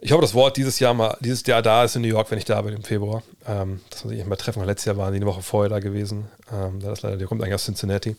Ich 0.00 0.12
hoffe, 0.12 0.22
das 0.22 0.34
Wort 0.34 0.56
dieses 0.56 0.78
Jahr 0.78 0.94
mal, 0.94 1.16
dieses 1.20 1.44
Jahr 1.44 1.60
da 1.60 1.84
ist 1.84 1.96
in 1.96 2.02
New 2.02 2.08
York, 2.08 2.30
wenn 2.30 2.38
ich 2.38 2.44
da 2.44 2.62
bin 2.62 2.74
im 2.74 2.84
Februar. 2.84 3.22
Ähm, 3.46 3.80
dass 3.90 4.04
wir 4.04 4.16
sich 4.16 4.24
mal 4.26 4.36
treffen. 4.36 4.64
Letztes 4.64 4.84
Jahr 4.86 4.96
waren 4.96 5.12
die 5.12 5.16
eine 5.16 5.26
Woche 5.26 5.42
vorher 5.42 5.68
da 5.68 5.80
gewesen. 5.80 6.28
Ähm, 6.52 6.80
da 6.80 6.92
ist 6.92 7.02
leider, 7.02 7.16
der 7.16 7.26
kommt 7.26 7.42
eigentlich 7.42 7.54
aus 7.54 7.64
Cincinnati. 7.64 8.10
Äh, 8.10 8.16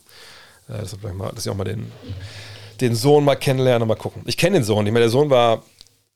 dass, 0.68 0.94
ich 0.94 1.02
mal, 1.02 1.32
dass 1.32 1.46
ich 1.46 1.52
auch 1.52 1.56
mal 1.56 1.64
den, 1.64 1.90
den 2.82 2.96
Sohn 2.96 3.24
mal 3.24 3.36
kennenlerne, 3.36 3.86
mal 3.86 3.96
gucken. 3.96 4.24
Ich 4.26 4.38
kenne 4.38 4.58
den 4.58 4.64
Sohn. 4.64 4.86
Ich 4.86 4.92
meine, 4.92 5.06
der 5.06 5.10
Sohn 5.10 5.30
war 5.30 5.64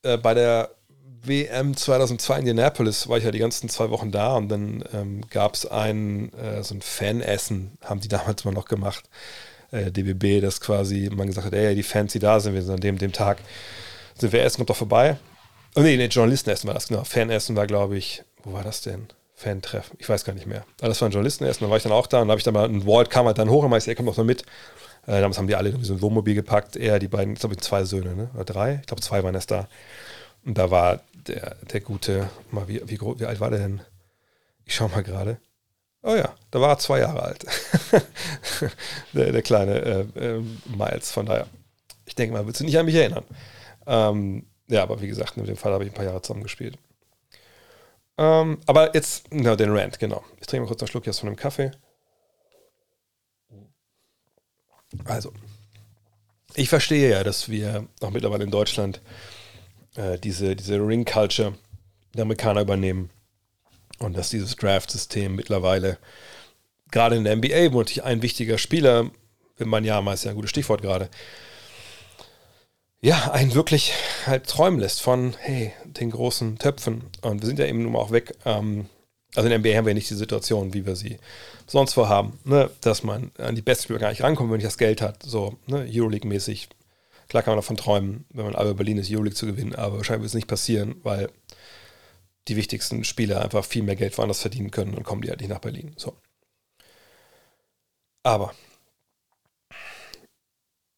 äh, 0.03 0.18
bei 0.18 0.34
der 0.34 0.69
WM 1.26 1.77
2002 1.77 2.34
in 2.34 2.40
Indianapolis, 2.41 3.07
war 3.07 3.18
ich 3.18 3.23
ja 3.23 3.31
die 3.31 3.40
ganzen 3.40 3.69
zwei 3.69 3.90
Wochen 3.90 4.11
da 4.11 4.35
und 4.35 4.49
dann 4.49 4.84
ähm, 4.94 5.22
gab 5.30 5.53
es 5.53 5.65
ein, 5.65 6.34
äh, 6.34 6.61
so 6.64 6.76
ein 6.76 6.81
Fanessen, 6.81 7.77
haben 7.81 8.02
die 8.02 8.10
damals 8.10 8.44
mal 8.44 8.53
noch 8.53 8.65
gemacht. 8.65 9.06
Äh, 9.72 9.91
DBB, 9.91 10.41
das 10.41 10.60
quasi 10.60 11.10
man 11.15 11.27
gesagt 11.27 11.48
hat, 11.48 11.53
ey, 11.53 11.73
die 11.73 11.84
Fans, 11.84 12.11
die 12.11 12.19
da 12.19 12.41
sind, 12.41 12.53
wir 12.53 12.61
sind 12.61 12.73
an 12.73 12.81
dem, 12.81 12.98
dem 12.98 13.14
Tag, 13.14 13.38
sind 14.19 14.34
wir 14.34 14.44
essen, 14.44 14.57
kommt 14.57 14.69
doch 14.69 14.76
vorbei. 14.76 15.18
Oh 15.76 15.82
nee, 15.82 15.98
nee, 15.98 16.06
Journalistenessen 16.06 16.68
war 16.68 16.74
das, 16.74 16.88
genau. 16.88 17.04
Fanessen 17.04 17.56
war, 17.56 17.68
glaube 17.68 17.98
ich, 17.98 18.24
wo 18.44 18.54
war 18.54 18.64
das 18.64 18.82
denn? 18.82 19.08
Fan-Treffen, 19.36 19.98
ich 20.00 20.08
weiß 20.08 20.24
gar 20.24 20.34
nicht 20.34 20.45
mehr. 20.45 20.66
Aber 20.80 20.90
das 20.90 21.02
war 21.02 21.10
ein 21.10 21.12
Journalistenessen, 21.12 21.66
da 21.66 21.70
war 21.70 21.78
ich 21.78 21.84
dann 21.84 21.91
auch 21.91 22.08
da 22.08 22.22
und 22.22 22.30
habe 22.30 22.38
ich 22.38 22.44
dann 22.44 22.54
mal, 22.54 22.70
ein 22.70 22.86
Walt 22.86 23.10
kam 23.10 23.26
halt 23.26 23.38
dann 23.38 23.50
hoch 23.50 23.64
und 23.64 23.72
meinte, 23.72 23.90
er 23.90 23.95
kommt 23.95 24.08
doch 24.08 24.18
mal 24.18 24.24
mit. 24.24 24.44
Äh, 25.06 25.20
damals 25.20 25.38
haben 25.38 25.48
die 25.48 25.56
alle 25.56 25.70
in 25.70 25.84
so 25.84 25.94
ein 25.94 26.02
Wohnmobil 26.02 26.36
gepackt, 26.36 26.76
er, 26.76 27.00
die 27.00 27.08
beiden, 27.08 27.36
glaube 27.36 27.56
ich, 27.56 27.62
zwei 27.62 27.84
Söhne, 27.84 28.16
ne? 28.16 28.30
Oder 28.36 28.45
drei? 28.45 28.80
Ich 28.82 28.88
glaube, 28.88 29.02
zwei 29.02 29.24
waren 29.24 29.36
erst 29.36 29.52
da. 29.52 29.68
Und 30.45 30.58
da 30.58 30.72
war 30.72 31.02
der, 31.28 31.56
der 31.72 31.82
gute, 31.82 32.30
mal, 32.52 32.68
wie, 32.68 32.82
wie, 32.86 33.00
wie 33.00 33.26
alt 33.26 33.40
war 33.40 33.50
der 33.50 33.60
denn? 33.60 33.82
Ich 34.66 34.76
schau 34.76 34.88
mal 34.88 35.04
gerade. 35.04 35.38
Oh 36.04 36.16
ja, 36.16 36.34
da 36.52 36.62
war 36.62 36.70
er 36.70 36.78
zwei 36.80 37.00
Jahre 37.00 37.24
alt. 37.24 37.45
der, 39.14 39.32
der, 39.32 39.41
kleine 39.41 40.08
äh, 40.16 40.20
äh, 40.20 40.44
Miles, 40.66 41.12
von 41.12 41.26
daher. 41.26 41.48
Ich 42.06 42.16
denke 42.16 42.34
mal, 42.34 42.45
willst 42.45 42.60
du 42.60 42.66
nicht 42.66 42.78
an 42.78 42.86
mich 42.86 42.95
erinnern? 42.95 43.24
Ähm, 43.88 44.45
ja, 44.74 44.84
aber 44.84 45.02
wie 45.02 45.08
gesagt, 45.08 45.38
in 45.38 45.45
dem 45.45 45.56
Fall 45.56 45.72
habe 45.72 45.84
ich 45.84 45.91
ein 45.91 45.94
paar 45.94 46.06
Jahre 46.06 46.22
zusammen 46.22 46.44
gespielt. 46.44 46.78
Ähm, 48.18 48.60
aber 48.66 48.94
jetzt, 48.95 49.28
na, 49.32 49.56
den 49.56 49.76
Rant, 49.76 50.00
genau. 50.00 50.24
Ich 50.40 50.48
trinke 50.48 50.64
mal 50.64 50.68
kurz 50.68 50.82
einen 50.82 50.88
Schluck 50.88 51.06
jetzt 51.06 51.20
von 51.20 51.30
dem 51.30 51.36
Kaffee. 51.36 51.72
Also, 55.06 55.32
ich 56.56 56.70
verstehe 56.70 57.12
ja, 57.12 57.24
dass 57.24 57.50
wir 57.50 57.88
auch 58.02 58.12
mittlerweile 58.12 58.44
in 58.44 58.52
Deutschland 58.52 59.02
äh, 59.95 60.18
diese, 60.20 60.56
diese 60.56 60.76
Ring-Culture 60.76 61.54
der 62.14 62.24
Amerikaner 62.24 62.62
übernehmen 62.62 63.10
und 64.00 64.18
dass 64.18 64.30
dieses 64.30 64.56
Draft-System 64.56 65.36
mittlerweile 65.36 65.98
gerade 66.91 67.16
in 67.16 67.24
der 67.24 67.36
NBA, 67.36 67.74
wo 67.74 67.80
natürlich 67.80 68.04
ein 68.04 68.22
wichtiger 68.22 68.58
Spieler, 68.58 69.10
wenn 69.58 69.68
man 69.68 69.84
ja 69.84 70.02
mal 70.02 70.14
ist 70.14 70.26
ja 70.26 70.32
ein 70.32 70.36
gutes 70.36 70.52
Stichwort 70.52 70.82
gerade, 70.82 71.10
ja, 73.04 73.32
einen 73.34 73.54
wirklich 73.54 73.94
halt 74.26 74.48
träumen 74.48 74.80
lässt 74.80 75.02
von, 75.02 75.36
hey, 75.40 75.74
den 75.84 76.10
großen 76.10 76.58
Töpfen. 76.58 77.04
Und 77.22 77.42
wir 77.42 77.48
sind 77.48 77.60
ja 77.60 77.66
eben 77.66 77.84
nun 77.84 77.92
mal 77.92 78.00
auch 78.00 78.12
weg. 78.12 78.34
Ähm, 78.46 78.88
also 79.36 79.50
in 79.50 79.50
der 79.50 79.60
NBA 79.60 79.78
haben 79.78 79.86
wir 79.86 79.94
nicht 79.94 80.10
die 80.10 80.16
Situation, 80.16 80.74
wie 80.74 80.86
wir 80.86 80.96
sie 80.96 81.18
sonst 81.68 81.94
vorhaben, 81.94 82.40
ne? 82.46 82.70
dass 82.80 83.04
man 83.04 83.32
an 83.38 83.56
die 83.56 83.62
besten 83.62 83.84
Spieler 83.84 84.00
gar 84.00 84.10
nicht 84.10 84.24
rankommt, 84.24 84.48
wenn 84.48 84.52
man 84.52 84.58
nicht 84.60 84.68
das 84.68 84.78
Geld 84.78 85.02
hat. 85.02 85.22
So, 85.22 85.58
ne? 85.68 85.86
Euroleague-mäßig. 85.92 86.70
Klar 87.28 87.44
kann 87.44 87.52
man 87.52 87.58
davon 87.58 87.76
träumen, 87.76 88.26
wenn 88.30 88.46
man 88.46 88.56
Alba 88.56 88.72
Berlin 88.72 88.98
ist, 88.98 89.12
Euroleague 89.12 89.36
zu 89.36 89.48
gewinnen, 89.48 89.76
aber 89.76 89.98
wahrscheinlich 89.98 90.22
wird 90.22 90.30
es 90.30 90.36
nicht 90.36 90.48
passieren, 90.48 90.96
weil 91.04 91.30
die 92.48 92.56
wichtigsten 92.56 93.04
Spieler 93.04 93.42
einfach 93.42 93.66
viel 93.66 93.84
mehr 93.84 93.98
Geld 93.98 94.18
woanders 94.18 94.40
verdienen 94.40 94.72
können 94.72 94.94
und 94.94 95.04
kommen 95.04 95.24
die 95.24 95.30
halt 95.30 95.42
nicht 95.42 95.50
nach 95.50 95.60
Berlin. 95.60 95.94
So. 95.98 96.16
Aber, 98.24 98.54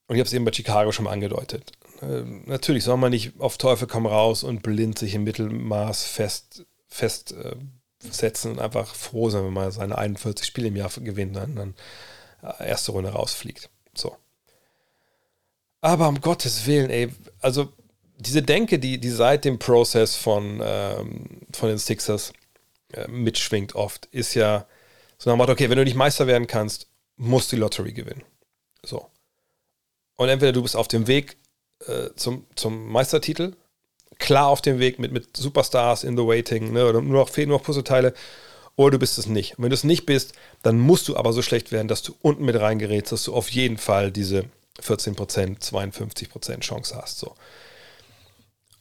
und 0.07 0.15
ich 0.15 0.19
habe 0.19 0.27
es 0.27 0.33
eben 0.33 0.45
bei 0.45 0.53
Chicago 0.53 0.91
schon 0.91 1.05
mal 1.05 1.11
angedeutet, 1.11 1.71
natürlich 2.01 2.83
soll 2.83 2.97
man 2.97 3.11
nicht 3.11 3.39
auf 3.39 3.57
Teufel 3.57 3.87
komm 3.87 4.05
raus 4.05 4.43
und 4.43 4.63
blind 4.63 4.99
sich 4.99 5.15
im 5.15 5.23
Mittelmaß 5.23 6.03
fest, 6.05 6.65
festsetzen 6.87 8.51
äh, 8.51 8.53
und 8.53 8.59
einfach 8.59 8.93
froh 8.93 9.29
sein, 9.29 9.45
wenn 9.45 9.53
man 9.53 9.71
seine 9.71 9.97
41 9.97 10.45
Spiele 10.45 10.67
im 10.67 10.75
Jahr 10.75 10.89
gewinnt 10.89 11.37
und 11.37 11.55
dann 11.55 11.73
äh, 12.43 12.67
erste 12.67 12.91
Runde 12.91 13.11
rausfliegt. 13.11 13.69
So. 13.93 14.15
Aber 15.81 16.07
um 16.07 16.19
Gottes 16.21 16.65
Willen, 16.65 16.89
ey, 16.89 17.13
also 17.39 17.71
diese 18.17 18.41
Denke, 18.41 18.79
die, 18.79 18.99
die 18.99 19.09
seit 19.09 19.45
dem 19.45 19.59
Prozess 19.59 20.15
von, 20.15 20.61
ähm, 20.63 21.41
von 21.53 21.69
den 21.69 21.77
Sixers 21.77 22.33
äh, 22.93 23.07
mitschwingt 23.07 23.75
oft, 23.75 24.05
ist 24.07 24.33
ja 24.33 24.65
so 25.17 25.29
nach 25.29 25.35
dem 25.35 25.37
Motto, 25.37 25.51
okay, 25.53 25.69
wenn 25.69 25.77
du 25.77 25.83
nicht 25.83 25.95
Meister 25.95 26.27
werden 26.27 26.47
kannst, 26.47 26.87
musst 27.17 27.51
du 27.51 27.55
die 27.55 27.61
Lottery 27.61 27.93
gewinnen. 27.93 28.23
So. 28.83 29.09
Und 30.15 30.29
entweder 30.29 30.51
du 30.51 30.61
bist 30.61 30.75
auf 30.75 30.87
dem 30.87 31.07
Weg 31.07 31.37
äh, 31.87 32.09
zum, 32.15 32.45
zum 32.55 32.87
Meistertitel, 32.91 33.53
klar 34.17 34.47
auf 34.47 34.61
dem 34.61 34.79
Weg 34.79 34.99
mit, 34.99 35.11
mit 35.11 35.35
Superstars 35.35 36.03
in 36.03 36.17
the 36.17 36.25
Waiting, 36.25 36.73
ne, 36.73 36.87
oder 36.87 37.01
nur 37.01 37.21
noch 37.21 37.29
fehlen 37.29 37.49
nur 37.49 37.57
noch 37.57 37.65
Puzzleteile, 37.65 38.13
oder 38.75 38.91
du 38.91 38.99
bist 38.99 39.17
es 39.17 39.27
nicht. 39.27 39.57
Und 39.57 39.63
wenn 39.63 39.69
du 39.69 39.75
es 39.75 39.83
nicht 39.83 40.05
bist, 40.05 40.33
dann 40.61 40.79
musst 40.79 41.07
du 41.07 41.15
aber 41.15 41.33
so 41.33 41.41
schlecht 41.41 41.71
werden, 41.71 41.87
dass 41.87 42.03
du 42.03 42.13
unten 42.21 42.45
mit 42.45 42.59
reingerätst, 42.59 43.11
dass 43.11 43.23
du 43.23 43.33
auf 43.33 43.49
jeden 43.49 43.77
Fall 43.77 44.11
diese 44.11 44.45
14%, 44.81 45.59
52% 45.59 46.59
Chance 46.59 46.95
hast. 46.95 47.19
So. 47.19 47.35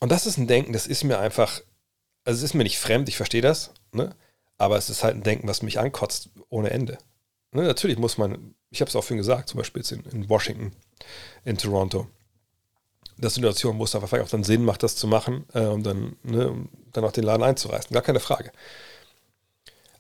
Und 0.01 0.11
das 0.11 0.27
ist 0.27 0.37
ein 0.37 0.49
Denken, 0.49 0.73
das 0.73 0.87
ist 0.87 1.05
mir 1.05 1.19
einfach, 1.19 1.61
also 2.25 2.39
es 2.39 2.43
ist 2.43 2.55
mir 2.55 2.65
nicht 2.65 2.79
fremd, 2.79 3.09
ich 3.09 3.17
verstehe 3.17 3.43
das, 3.43 3.71
ne? 3.93 4.15
aber 4.59 4.77
es 4.77 4.91
ist 4.91 5.05
halt 5.05 5.15
ein 5.15 5.23
Denken, 5.23 5.49
was 5.49 5.63
mich 5.63 5.79
ankotzt 5.79 6.31
ohne 6.49 6.71
Ende. 6.71 6.99
Ne? 7.53 7.63
Natürlich 7.63 7.99
muss 7.99 8.19
man, 8.19 8.55
ich 8.71 8.81
habe 8.81 8.89
es 8.89 8.97
auch 8.97 9.03
vorhin 9.03 9.19
gesagt, 9.19 9.49
zum 9.49 9.59
Beispiel 9.59 9.81
jetzt 9.81 9.93
in, 9.93 10.05
in 10.07 10.29
Washington, 10.29 10.73
in 11.45 11.57
Toronto, 11.57 12.09
das 13.19 13.35
Situation, 13.35 13.79
wo 13.79 13.85
es 13.85 13.95
einfach 13.95 14.13
auch 14.21 14.29
dann 14.29 14.45
Sinn 14.45 14.65
macht, 14.65 14.83
das 14.83 14.97
zu 14.97 15.07
machen 15.07 15.45
äh, 15.55 15.67
und 15.67 15.85
dann, 15.85 16.17
ne, 16.23 16.67
dann 16.93 17.05
auch 17.05 17.13
den 17.13 17.25
Laden 17.25 17.43
einzureißen. 17.43 17.93
Gar 17.93 18.03
keine 18.03 18.21
Frage. 18.21 18.51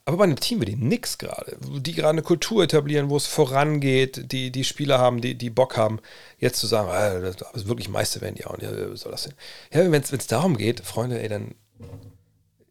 Aber 0.06 0.18
bei 0.18 0.24
einem 0.24 0.38
Team 0.38 0.60
wie 0.60 0.66
den 0.66 0.80
Knicks 0.80 1.16
gerade, 1.16 1.56
die 1.62 1.94
gerade 1.94 2.10
eine 2.10 2.22
Kultur 2.22 2.62
etablieren, 2.62 3.08
wo 3.08 3.16
es 3.16 3.26
vorangeht, 3.26 4.30
die, 4.32 4.50
die 4.50 4.64
Spieler 4.64 4.98
haben, 4.98 5.22
die, 5.22 5.34
die 5.34 5.48
Bock 5.48 5.78
haben, 5.78 6.00
jetzt 6.38 6.58
zu 6.58 6.66
sagen, 6.66 6.90
ah, 6.90 7.20
das 7.20 7.36
ist 7.54 7.68
wirklich 7.68 7.88
Meister 7.88 8.20
werden 8.20 8.36
ja 8.36 8.48
und 8.48 8.62
ja, 8.62 8.94
soll 8.96 9.12
das 9.12 9.22
denn? 9.22 9.34
Ja, 9.72 9.90
wenn 9.90 10.02
es 10.02 10.26
darum 10.26 10.58
geht, 10.58 10.80
Freunde, 10.80 11.22
ey, 11.22 11.28
dann, 11.28 11.54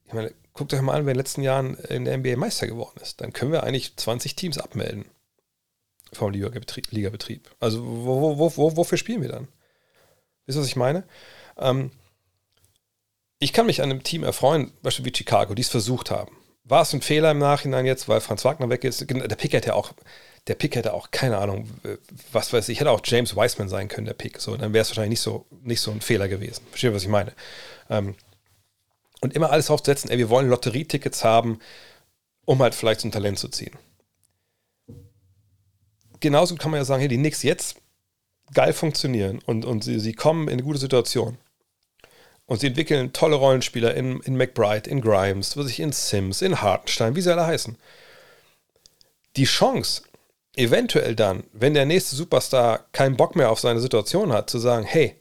ich 0.05 0.13
meine, 0.13 0.31
guckt 0.53 0.73
euch 0.73 0.81
mal 0.81 0.93
an, 0.93 1.05
wer 1.05 1.11
in 1.11 1.17
den 1.17 1.23
letzten 1.23 1.41
Jahren 1.41 1.75
in 1.75 2.05
der 2.05 2.17
NBA 2.17 2.35
Meister 2.37 2.67
geworden 2.67 2.99
ist. 3.01 3.21
Dann 3.21 3.33
können 3.33 3.51
wir 3.51 3.63
eigentlich 3.63 3.95
20 3.97 4.35
Teams 4.35 4.59
abmelden 4.59 5.05
vom 6.11 6.31
Ligabetrieb. 6.31 7.49
Also 7.59 7.83
wo, 7.83 8.37
wo, 8.37 8.55
wo, 8.55 8.77
wofür 8.77 8.99
spielen 8.99 9.23
wir 9.23 9.29
dann? 9.29 9.47
Wisst 10.45 10.57
ihr, 10.57 10.61
was 10.61 10.67
ich 10.67 10.75
meine? 10.75 11.03
Ähm, 11.57 11.91
ich 13.39 13.53
kann 13.53 13.65
mich 13.65 13.81
an 13.81 13.89
einem 13.91 14.03
Team 14.03 14.23
erfreuen, 14.23 14.71
beispielsweise 14.81 15.05
wie 15.05 15.17
Chicago, 15.17 15.53
die 15.53 15.61
es 15.61 15.69
versucht 15.69 16.11
haben 16.11 16.35
war 16.63 16.81
es 16.81 16.93
ein 16.93 17.01
Fehler 17.01 17.31
im 17.31 17.39
Nachhinein 17.39 17.85
jetzt, 17.85 18.07
weil 18.07 18.21
Franz 18.21 18.45
Wagner 18.45 18.69
weg 18.69 18.83
ist? 18.83 19.05
Der 19.09 19.35
Pick 19.35 19.53
hätte 19.53 19.75
auch, 19.75 19.93
der 20.47 20.55
Pick 20.55 20.75
hätte 20.75 20.93
auch, 20.93 21.11
keine 21.11 21.37
Ahnung, 21.37 21.69
was 22.31 22.53
weiß 22.53 22.69
ich, 22.69 22.79
hätte 22.79 22.91
auch 22.91 23.01
James 23.03 23.35
Wiseman 23.35 23.69
sein 23.69 23.87
können, 23.87 24.05
der 24.05 24.13
Pick. 24.13 24.39
So, 24.39 24.55
dann 24.55 24.73
wäre 24.73 24.81
es 24.81 24.89
wahrscheinlich 24.89 25.11
nicht 25.11 25.21
so, 25.21 25.45
nicht 25.61 25.81
so 25.81 25.91
ein 25.91 26.01
Fehler 26.01 26.27
gewesen. 26.27 26.65
Versteht, 26.69 26.93
was 26.93 27.03
ich 27.03 27.09
meine? 27.09 27.33
Ähm, 27.89 28.15
und 29.21 29.35
immer 29.35 29.51
alles 29.51 29.69
aufzusetzen, 29.69 30.09
ey, 30.09 30.17
wir 30.17 30.29
wollen 30.29 30.49
Lotterietickets 30.49 31.23
haben, 31.23 31.59
um 32.45 32.61
halt 32.61 32.75
vielleicht 32.75 33.01
so 33.01 33.07
ein 33.07 33.11
Talent 33.11 33.39
zu 33.39 33.49
ziehen. 33.49 33.77
Genauso 36.19 36.55
kann 36.55 36.71
man 36.71 36.79
ja 36.79 36.85
sagen, 36.85 37.01
hey, 37.01 37.09
die 37.09 37.17
Knicks 37.17 37.43
jetzt 37.43 37.77
geil 38.53 38.73
funktionieren 38.73 39.39
und, 39.45 39.65
und 39.65 39.83
sie, 39.83 39.99
sie 39.99 40.13
kommen 40.13 40.47
in 40.47 40.53
eine 40.53 40.63
gute 40.63 40.79
Situation. 40.79 41.37
Und 42.45 42.59
sie 42.59 42.67
entwickeln 42.67 43.13
tolle 43.13 43.35
Rollenspieler 43.35 43.95
in, 43.95 44.19
in 44.21 44.35
McBride, 44.35 44.89
in 44.89 45.01
Grimes, 45.01 45.55
was 45.55 45.67
ich 45.67 45.79
in 45.79 45.91
Sims, 45.91 46.41
in 46.41 46.61
Hartenstein, 46.61 47.15
wie 47.15 47.21
sie 47.21 47.31
alle 47.31 47.45
heißen. 47.45 47.77
Die 49.37 49.45
Chance, 49.45 50.03
eventuell 50.55 51.15
dann, 51.15 51.43
wenn 51.53 51.73
der 51.73 51.85
nächste 51.85 52.15
Superstar 52.15 52.85
keinen 52.91 53.15
Bock 53.15 53.35
mehr 53.35 53.49
auf 53.49 53.59
seine 53.59 53.79
Situation 53.79 54.33
hat, 54.33 54.49
zu 54.49 54.59
sagen, 54.59 54.85
hey, 54.85 55.15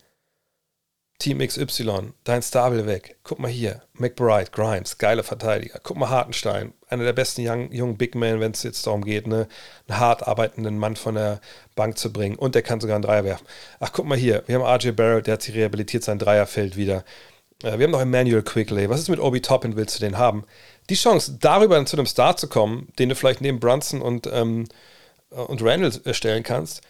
Team 1.23 1.39
XY, 1.39 2.15
dein 2.25 2.43
Star 2.43 2.73
will 2.73 2.85
weg. 2.85 3.15
Guck 3.23 3.39
mal 3.39 3.49
hier, 3.49 3.83
McBride, 3.95 4.51
Grimes, 4.51 4.99
geile 4.99 5.23
Verteidiger. 5.23 5.79
Guck 5.81 5.97
mal 5.97 6.11
Hartenstein, 6.11 6.75
einer 6.89 7.05
der 7.05 7.13
besten 7.13 7.47
young, 7.47 7.71
jungen 7.71 7.97
Big 7.97 8.17
Men, 8.17 8.41
wenn 8.41 8.51
es 8.51 8.65
jetzt 8.65 8.85
darum 8.85 9.05
geht, 9.05 9.29
ne, 9.29 9.47
einen 9.87 10.01
hart 10.01 10.27
arbeitenden 10.27 10.79
Mann 10.79 10.97
von 10.97 11.15
der 11.15 11.41
Bank 11.77 11.97
zu 11.97 12.13
bringen. 12.13 12.35
Und 12.35 12.57
der 12.57 12.63
kann 12.63 12.81
sogar 12.81 12.97
einen 12.97 13.05
Dreier 13.05 13.23
werfen. 13.23 13.47
Ach, 13.79 13.93
guck 13.93 14.05
mal 14.05 14.19
hier, 14.19 14.43
wir 14.47 14.57
haben 14.57 14.65
RJ 14.65 14.91
Barrett, 14.91 15.29
der 15.29 15.35
hat 15.35 15.43
sich 15.43 15.55
rehabilitiert, 15.55 16.03
sein 16.03 16.19
Dreierfeld 16.19 16.77
wieder. 16.77 17.05
Äh, 17.63 17.79
wir 17.79 17.85
haben 17.85 17.93
noch 17.93 18.01
Emmanuel 18.01 18.43
Quickly. 18.43 18.91
Was 18.91 18.99
ist 18.99 19.09
mit 19.09 19.21
Obi 19.21 19.41
Toppin, 19.41 19.77
willst 19.77 19.95
du 19.95 20.01
den 20.01 20.19
haben? 20.19 20.43
Die 20.91 20.97
Chance, 20.97 21.39
darüber 21.41 21.87
zu 21.87 21.97
einem 21.97 22.07
Star 22.07 22.37
zu 22.37 22.49
kommen, 22.49 22.89
den 22.99 23.11
du 23.11 23.15
vielleicht 23.15 23.41
neben 23.41 23.61
Brunson 23.61 24.03
und, 24.03 24.27
ähm, 24.27 24.67
und 25.31 25.63
Randall 25.63 25.93
stellen 26.15 26.43
kannst, 26.43 26.83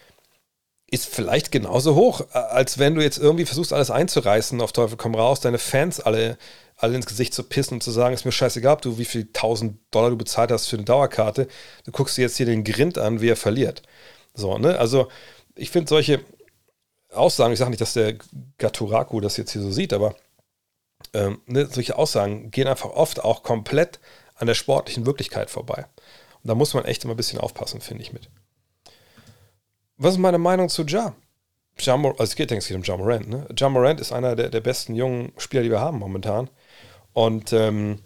ist 0.93 1.07
vielleicht 1.07 1.51
genauso 1.51 1.95
hoch, 1.95 2.21
als 2.31 2.77
wenn 2.77 2.93
du 2.93 3.01
jetzt 3.01 3.17
irgendwie 3.17 3.45
versuchst, 3.45 3.73
alles 3.73 3.89
einzureißen, 3.89 4.61
auf 4.61 4.73
Teufel 4.73 4.95
komm 4.95 5.15
raus, 5.15 5.39
deine 5.39 5.57
Fans 5.57 5.99
alle, 5.99 6.37
alle 6.77 6.95
ins 6.95 7.07
Gesicht 7.07 7.33
zu 7.33 7.41
pissen 7.41 7.75
und 7.75 7.81
zu 7.81 7.89
sagen, 7.89 8.13
ist 8.13 8.25
mir 8.25 8.31
scheißegal, 8.31 8.77
du 8.79 8.99
wie 8.99 9.05
viel 9.05 9.27
tausend 9.33 9.79
Dollar 9.89 10.11
du 10.11 10.17
bezahlt 10.17 10.51
hast 10.51 10.67
für 10.67 10.75
eine 10.75 10.85
Dauerkarte, 10.85 11.47
du 11.85 11.91
guckst 11.91 12.15
dir 12.15 12.21
jetzt 12.21 12.37
hier 12.37 12.45
den 12.45 12.63
Grind 12.63 12.99
an, 12.99 13.21
wie 13.21 13.29
er 13.29 13.35
verliert. 13.35 13.81
So, 14.35 14.59
ne? 14.59 14.77
Also, 14.77 15.07
ich 15.55 15.71
finde 15.71 15.89
solche 15.89 16.19
Aussagen, 17.11 17.53
ich 17.53 17.59
sage 17.59 17.71
nicht, 17.71 17.81
dass 17.81 17.93
der 17.93 18.15
Gaturaku 18.59 19.19
das 19.19 19.37
jetzt 19.37 19.51
hier 19.51 19.63
so 19.63 19.71
sieht, 19.71 19.93
aber 19.93 20.15
ähm, 21.13 21.41
ne, 21.47 21.65
solche 21.65 21.97
Aussagen 21.97 22.51
gehen 22.51 22.67
einfach 22.67 22.91
oft 22.91 23.23
auch 23.23 23.41
komplett 23.41 23.99
an 24.35 24.45
der 24.45 24.55
sportlichen 24.55 25.07
Wirklichkeit 25.07 25.49
vorbei. 25.49 25.87
Und 26.43 26.49
da 26.49 26.53
muss 26.53 26.75
man 26.75 26.85
echt 26.85 27.03
immer 27.03 27.15
ein 27.15 27.17
bisschen 27.17 27.39
aufpassen, 27.39 27.81
finde 27.81 28.03
ich 28.03 28.13
mit. 28.13 28.29
Was 29.97 30.13
ist 30.13 30.19
meine 30.19 30.37
Meinung 30.37 30.69
zu 30.69 30.83
Ja? 30.83 31.15
ja 31.79 31.95
also 31.95 32.23
es 32.23 32.35
geht, 32.35 32.51
denke 32.51 32.65
ich, 32.67 32.75
um 32.75 32.83
Ja 32.83 32.97
Morant. 32.97 33.29
Ne? 33.29 33.47
Ja 33.57 33.69
Morant 33.69 33.99
ist 33.99 34.11
einer 34.11 34.35
der, 34.35 34.49
der 34.49 34.61
besten 34.61 34.95
jungen 34.95 35.31
Spieler, 35.37 35.63
die 35.63 35.71
wir 35.71 35.79
haben 35.79 35.99
momentan. 35.99 36.49
Und 37.13 37.53
ähm, 37.53 37.99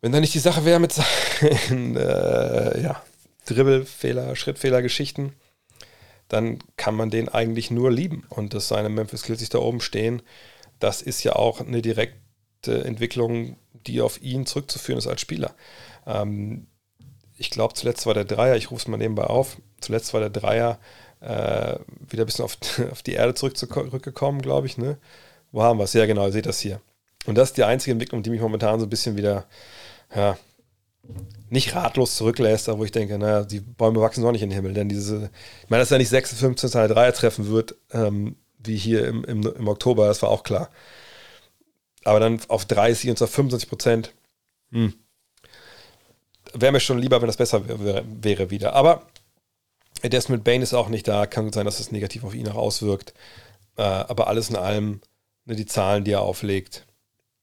wenn 0.00 0.12
da 0.12 0.20
nicht 0.20 0.34
die 0.34 0.38
Sache 0.38 0.64
wäre 0.64 0.78
mit 0.78 0.92
seinen 1.68 1.96
äh, 1.96 2.80
ja, 2.80 3.02
Dribbelfehler, 3.46 4.36
Schrittfehler-Geschichten, 4.36 5.32
dann 6.28 6.58
kann 6.76 6.94
man 6.94 7.10
den 7.10 7.28
eigentlich 7.28 7.70
nur 7.70 7.90
lieben. 7.90 8.24
Und 8.28 8.54
dass 8.54 8.68
seine 8.68 8.88
Memphis 8.88 9.22
Grizzlies 9.22 9.48
da 9.48 9.58
oben 9.58 9.80
stehen, 9.80 10.22
das 10.78 11.02
ist 11.02 11.22
ja 11.24 11.34
auch 11.34 11.60
eine 11.60 11.82
direkte 11.82 12.84
Entwicklung, 12.84 13.56
die 13.72 14.00
auf 14.00 14.20
ihn 14.22 14.46
zurückzuführen 14.46 14.98
ist 14.98 15.06
als 15.06 15.20
Spieler. 15.20 15.54
Ähm, 16.06 16.66
ich 17.38 17.50
glaube, 17.50 17.74
zuletzt 17.74 18.06
war 18.06 18.14
der 18.14 18.24
Dreier, 18.24 18.56
ich 18.56 18.70
rufe 18.70 18.82
es 18.82 18.88
mal 18.88 18.96
nebenbei 18.96 19.24
auf, 19.24 19.58
zuletzt 19.80 20.12
war 20.14 20.20
der 20.20 20.30
Dreier 20.30 20.78
äh, 21.20 21.78
wieder 22.08 22.24
ein 22.24 22.26
bisschen 22.26 22.44
auf, 22.44 22.56
auf 22.92 23.02
die 23.02 23.14
Erde 23.14 23.34
zurückgekommen, 23.34 24.42
glaube 24.42 24.66
ich. 24.66 24.78
Ne? 24.78 24.98
Wo 25.52 25.62
haben 25.62 25.78
wir 25.78 25.84
es? 25.84 25.92
Ja, 25.92 26.06
genau, 26.06 26.26
ihr 26.26 26.32
seht 26.32 26.46
das 26.46 26.60
hier. 26.60 26.80
Und 27.26 27.36
das 27.36 27.50
ist 27.50 27.56
die 27.56 27.64
einzige 27.64 27.92
Entwicklung, 27.92 28.22
die 28.22 28.30
mich 28.30 28.40
momentan 28.40 28.78
so 28.78 28.86
ein 28.86 28.90
bisschen 28.90 29.16
wieder, 29.16 29.46
ja, 30.14 30.36
nicht 31.48 31.74
ratlos 31.74 32.16
zurücklässt, 32.16 32.68
aber 32.68 32.80
wo 32.80 32.84
ich 32.84 32.92
denke, 32.92 33.18
naja, 33.18 33.44
die 33.44 33.60
Bäume 33.60 34.00
wachsen 34.00 34.22
noch 34.22 34.32
nicht 34.32 34.42
in 34.42 34.50
den 34.50 34.56
Himmel, 34.56 34.74
denn 34.74 34.88
diese, 34.88 35.30
ich 35.62 35.70
meine, 35.70 35.82
dass 35.82 35.90
er 35.90 35.98
nicht 35.98 36.08
56 36.08 36.70
Teil 36.70 36.88
Dreier 36.88 37.12
treffen 37.12 37.48
wird, 37.48 37.76
ähm, 37.92 38.36
wie 38.58 38.76
hier 38.76 39.06
im, 39.06 39.24
im, 39.24 39.42
im 39.42 39.68
Oktober, 39.68 40.06
das 40.08 40.22
war 40.22 40.30
auch 40.30 40.42
klar. 40.42 40.70
Aber 42.04 42.20
dann 42.20 42.40
auf 42.48 42.64
30 42.64 43.10
und 43.10 43.22
auf 43.22 43.30
25 43.30 43.68
Prozent, 43.68 44.12
hm, 44.70 44.94
wäre 46.54 46.72
mir 46.72 46.80
schon 46.80 46.98
lieber, 46.98 47.20
wenn 47.20 47.28
das 47.28 47.36
besser 47.36 47.68
wäre, 47.68 48.04
wäre 48.06 48.50
wieder. 48.50 48.74
Aber 48.74 49.02
Desmond 50.02 50.44
Bain 50.44 50.62
ist 50.62 50.74
auch 50.74 50.88
nicht 50.88 51.08
da. 51.08 51.26
Kann 51.26 51.52
sein, 51.52 51.64
dass 51.64 51.80
es 51.80 51.92
negativ 51.92 52.24
auf 52.24 52.34
ihn 52.34 52.48
auch 52.48 52.56
auswirkt. 52.56 53.14
Äh, 53.76 53.82
aber 53.82 54.28
alles 54.28 54.50
in 54.50 54.56
allem, 54.56 55.00
ne, 55.44 55.56
die 55.56 55.66
Zahlen, 55.66 56.04
die 56.04 56.12
er 56.12 56.22
auflegt, 56.22 56.86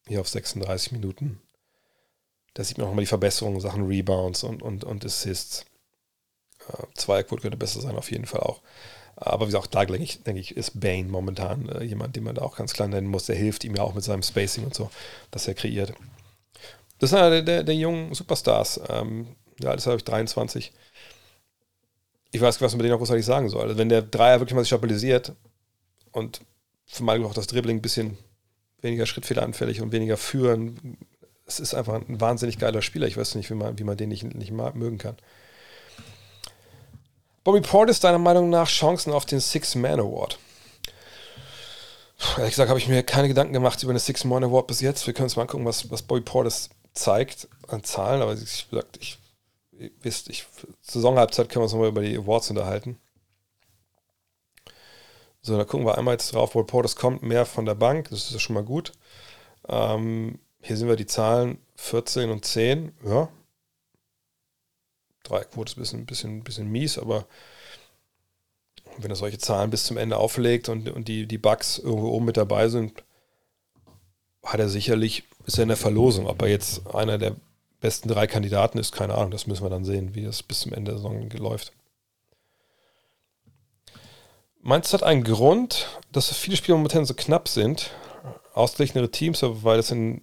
hier 0.08 0.22
auf 0.22 0.30
36 0.30 0.92
Minuten, 0.92 1.42
da 2.54 2.64
sieht 2.64 2.78
man 2.78 2.88
auch 2.88 2.94
mal 2.94 3.02
die 3.02 3.08
Verbesserungen, 3.08 3.60
Sachen 3.60 3.86
Rebounds 3.88 4.44
und, 4.44 4.62
und, 4.62 4.84
und 4.84 5.06
Assists. 5.06 5.66
Äh, 6.68 6.84
Zweierquote 6.96 7.42
könnte 7.42 7.58
besser 7.58 7.82
sein, 7.82 7.96
auf 7.96 8.12
jeden 8.12 8.26
Fall 8.26 8.42
auch. 8.42 8.62
Aber 9.16 9.46
wie 9.46 9.52
gesagt, 9.52 9.76
da 9.76 9.86
denke 9.86 10.04
ich, 10.04 10.24
denke 10.24 10.42
ich, 10.42 10.58
ist 10.58 10.80
Bane 10.80 11.06
momentan 11.06 11.70
äh, 11.70 11.84
jemand, 11.84 12.16
den 12.16 12.24
man 12.24 12.36
da 12.36 12.42
auch 12.42 12.58
ganz 12.58 12.74
klar 12.74 12.88
nennen 12.88 13.08
muss. 13.08 13.26
Der 13.26 13.36
hilft 13.36 13.64
ihm 13.64 13.76
ja 13.76 13.84
auch 13.84 13.94
mit 13.94 14.04
seinem 14.04 14.24
Spacing 14.24 14.66
und 14.66 14.74
so, 14.74 14.90
dass 15.32 15.48
er 15.48 15.54
kreiert. 15.54 15.94
Das 17.00 17.12
ist 17.12 17.18
einer 17.18 17.30
der, 17.30 17.42
der, 17.42 17.64
der 17.64 17.76
jungen 17.76 18.14
Superstars. 18.14 18.82
Ähm, 18.90 19.36
ja, 19.60 19.76
das 19.76 19.86
habe 19.86 19.98
ich 19.98 20.04
23. 20.04 20.72
Ich 22.34 22.42
weiß 22.42 22.60
was 22.62 22.72
man 22.72 22.80
mit 22.80 22.86
denen 22.86 22.94
noch 22.94 22.98
großartig 22.98 23.26
sagen 23.26 23.48
soll. 23.48 23.62
Also 23.62 23.78
wenn 23.78 23.90
der 23.90 24.02
Dreier 24.02 24.40
wirklich 24.40 24.56
mal 24.56 24.62
sich 24.62 24.70
stabilisiert 24.70 25.34
und 26.12 26.42
für 26.88 27.04
meine 27.04 27.24
auch 27.26 27.36
das 27.36 27.46
Dribbling 27.46 27.78
ein 27.78 27.82
bisschen 27.82 28.18
weniger 28.82 29.06
schrittfehleranfällig 29.06 29.82
und 29.82 29.92
weniger 29.92 30.18
führen, 30.18 30.98
es 31.46 31.60
ist 31.60 31.76
einfach 31.76 31.94
ein 31.94 32.20
wahnsinnig 32.20 32.58
geiler 32.58 32.82
Spieler. 32.82 33.06
Ich 33.06 33.18
weiß 33.18 33.36
nicht, 33.36 33.52
wie 33.52 33.54
man, 33.54 33.78
wie 33.78 33.84
man 33.84 33.98
den 33.98 34.10
nicht, 34.10 34.24
nicht 34.24 34.52
mögen 34.52 34.98
kann. 34.98 35.16
Bobby 37.44 37.62
Portis, 37.62 38.00
deiner 38.00 38.18
Meinung 38.18 38.50
nach 38.50 38.68
Chancen 38.68 39.14
auf 39.14 39.26
den 39.26 39.40
Six-Man 39.40 40.00
Award? 40.00 40.40
Ehrlich 42.38 42.52
gesagt 42.52 42.70
habe 42.70 42.80
ich 42.80 42.88
mir 42.88 43.04
keine 43.04 43.28
Gedanken 43.28 43.54
gemacht 43.54 43.84
über 43.84 43.92
eine 43.92 44.00
Six-Man 44.00 44.46
Award 44.46 44.66
bis 44.66 44.82
jetzt. 44.82 45.06
Wir 45.06 45.14
können 45.14 45.26
uns 45.26 45.36
mal 45.36 45.44
angucken, 45.44 45.66
was, 45.66 45.92
was 45.92 46.02
Bobby 46.02 46.22
Portis 46.22 46.72
zeigt 46.96 47.48
an 47.68 47.84
Zahlen, 47.84 48.24
aber 48.24 48.34
ich, 48.34 48.66
ich 49.00 49.20
wisst, 50.02 50.30
ich, 50.30 50.46
Saisonhalbzeit 50.82 51.50
können 51.50 51.62
wir 51.62 51.64
uns 51.64 51.74
nochmal 51.74 51.90
über 51.90 52.02
die 52.02 52.18
Awards 52.18 52.50
unterhalten. 52.50 53.00
So, 55.42 55.58
da 55.58 55.66
gucken 55.66 55.86
wir 55.86 55.98
einmal 55.98 56.14
jetzt 56.14 56.34
drauf. 56.34 56.54
Bobby 56.54 56.68
Portis 56.68 56.96
kommt 56.96 57.22
mehr 57.22 57.46
von 57.46 57.66
der 57.66 57.76
Bank, 57.76 58.10
das 58.10 58.32
ist 58.32 58.42
schon 58.42 58.54
mal 58.54 58.64
gut. 58.64 58.94
Ähm, 59.68 60.40
hier 60.62 60.78
sehen 60.78 60.88
wir 60.88 60.96
die 60.96 61.06
Zahlen 61.06 61.58
14 61.76 62.30
und 62.30 62.46
10. 62.46 62.94
Ja, 63.06 63.30
Dreierquote 65.24 65.72
ist 65.72 65.94
ein 65.94 66.06
bisschen, 66.06 66.06
bisschen, 66.06 66.44
bisschen 66.44 66.72
mies, 66.72 66.98
aber 66.98 67.26
wenn 68.98 69.10
er 69.10 69.16
solche 69.16 69.38
Zahlen 69.38 69.70
bis 69.70 69.86
zum 69.86 69.98
Ende 69.98 70.18
auflegt 70.18 70.70
und, 70.70 70.90
und 70.90 71.08
die, 71.08 71.26
die 71.26 71.38
Bugs 71.38 71.80
irgendwo 71.80 72.10
oben 72.10 72.26
mit 72.26 72.38
dabei 72.38 72.68
sind, 72.70 73.04
hat 74.44 74.60
er 74.60 74.70
sicherlich, 74.70 75.24
ist 75.46 75.58
er 75.58 75.64
in 75.64 75.70
der 75.70 75.78
Verlosung. 75.78 76.28
Ob 76.28 76.42
er 76.42 76.50
jetzt 76.50 76.94
einer 76.94 77.18
der 77.18 77.36
besten 77.84 78.08
drei 78.08 78.28
Kandidaten 78.28 78.78
ist, 78.78 78.94
keine 78.94 79.16
Ahnung, 79.16 79.32
das 79.32 79.46
müssen 79.46 79.64
wir 79.64 79.70
dann 79.70 79.84
sehen, 79.84 80.16
wie 80.16 80.24
das 80.24 80.42
bis 80.42 80.62
zum 80.62 80.74
Ende 80.74 80.92
der 80.92 81.00
Saison 81.00 81.30
läuft. 81.32 81.74
Meinst 84.62 84.92
du, 84.92 84.94
hat 84.94 85.04
einen 85.04 85.26
Grund, 85.26 85.88
dass 86.14 86.34
viele 86.34 86.56
Spiele 86.56 86.78
momentan 86.78 87.04
so 87.04 87.14
knapp 87.14 87.50
sind? 87.50 87.92
Ausgeglichenere 88.54 89.12
Teams, 89.12 89.42
weil 89.44 89.76
das 89.76 89.92
in, 89.92 90.22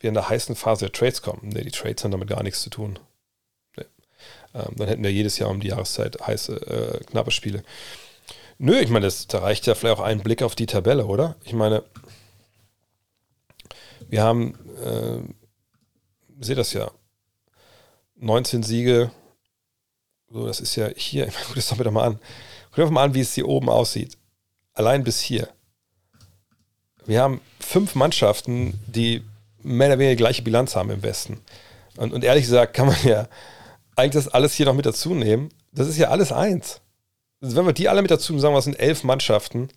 wir 0.00 0.08
in 0.08 0.14
der 0.14 0.28
heißen 0.28 0.56
Phase 0.56 0.86
der 0.86 0.92
Trades 0.92 1.22
kommen? 1.22 1.50
Ne, 1.50 1.62
die 1.62 1.70
Trades 1.70 2.02
haben 2.02 2.10
damit 2.10 2.28
gar 2.28 2.42
nichts 2.42 2.62
zu 2.62 2.70
tun. 2.70 2.98
Ähm, 3.76 4.74
dann 4.74 4.88
hätten 4.88 5.04
wir 5.04 5.12
jedes 5.12 5.38
Jahr 5.38 5.50
um 5.50 5.60
die 5.60 5.68
Jahreszeit 5.68 6.18
heiße, 6.26 6.54
äh, 6.56 7.04
knappe 7.04 7.30
Spiele. 7.30 7.62
Nö, 8.58 8.80
ich 8.80 8.88
meine, 8.88 9.08
da 9.28 9.38
reicht 9.38 9.66
ja 9.66 9.76
vielleicht 9.76 10.00
auch 10.00 10.04
ein 10.04 10.22
Blick 10.22 10.42
auf 10.42 10.56
die 10.56 10.66
Tabelle, 10.66 11.06
oder? 11.06 11.36
Ich 11.44 11.52
meine, 11.52 11.84
wir 14.08 14.22
haben, 14.24 14.54
äh, 14.82 15.45
seht 16.40 16.58
das 16.58 16.72
ja, 16.72 16.90
19 18.16 18.62
Siege, 18.62 19.10
so, 20.30 20.46
das 20.46 20.60
ist 20.60 20.76
ja 20.76 20.88
hier, 20.96 21.26
guck 21.46 21.54
das 21.54 21.68
doch 21.68 21.76
bitte 21.76 21.90
mal 21.90 22.06
an. 22.06 22.18
Guck 22.70 22.84
doch 22.84 22.90
mal 22.90 23.04
an, 23.04 23.14
wie 23.14 23.20
es 23.20 23.34
hier 23.34 23.48
oben 23.48 23.68
aussieht. 23.68 24.16
Allein 24.74 25.04
bis 25.04 25.20
hier. 25.20 25.48
Wir 27.06 27.22
haben 27.22 27.40
fünf 27.60 27.94
Mannschaften, 27.94 28.78
die 28.86 29.22
mehr 29.62 29.88
oder 29.88 29.98
weniger 29.98 30.16
die 30.16 30.22
gleiche 30.22 30.42
Bilanz 30.42 30.76
haben 30.76 30.90
im 30.90 31.02
Westen. 31.02 31.40
Und, 31.96 32.12
und 32.12 32.24
ehrlich 32.24 32.44
gesagt 32.44 32.74
kann 32.74 32.86
man 32.86 32.96
ja 33.04 33.28
eigentlich 33.94 34.24
das 34.24 34.28
alles 34.28 34.54
hier 34.54 34.66
noch 34.66 34.74
mit 34.74 34.86
dazu 34.86 35.14
nehmen. 35.14 35.50
Das 35.72 35.88
ist 35.88 35.96
ja 35.96 36.08
alles 36.08 36.32
eins. 36.32 36.80
Also 37.40 37.56
wenn 37.56 37.66
wir 37.66 37.72
die 37.72 37.88
alle 37.88 38.02
mit 38.02 38.10
dazu 38.10 38.32
nehmen, 38.32 38.42
sagen 38.42 38.56
es 38.56 38.64
sind 38.64 38.78
elf 38.78 39.04
Mannschaften, 39.04 39.68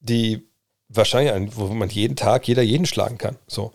die 0.00 0.46
wahrscheinlich, 0.88 1.56
wo 1.56 1.66
man 1.66 1.88
jeden 1.88 2.16
Tag 2.16 2.46
jeder 2.46 2.62
jeden 2.62 2.86
schlagen 2.86 3.18
kann. 3.18 3.36
So. 3.46 3.72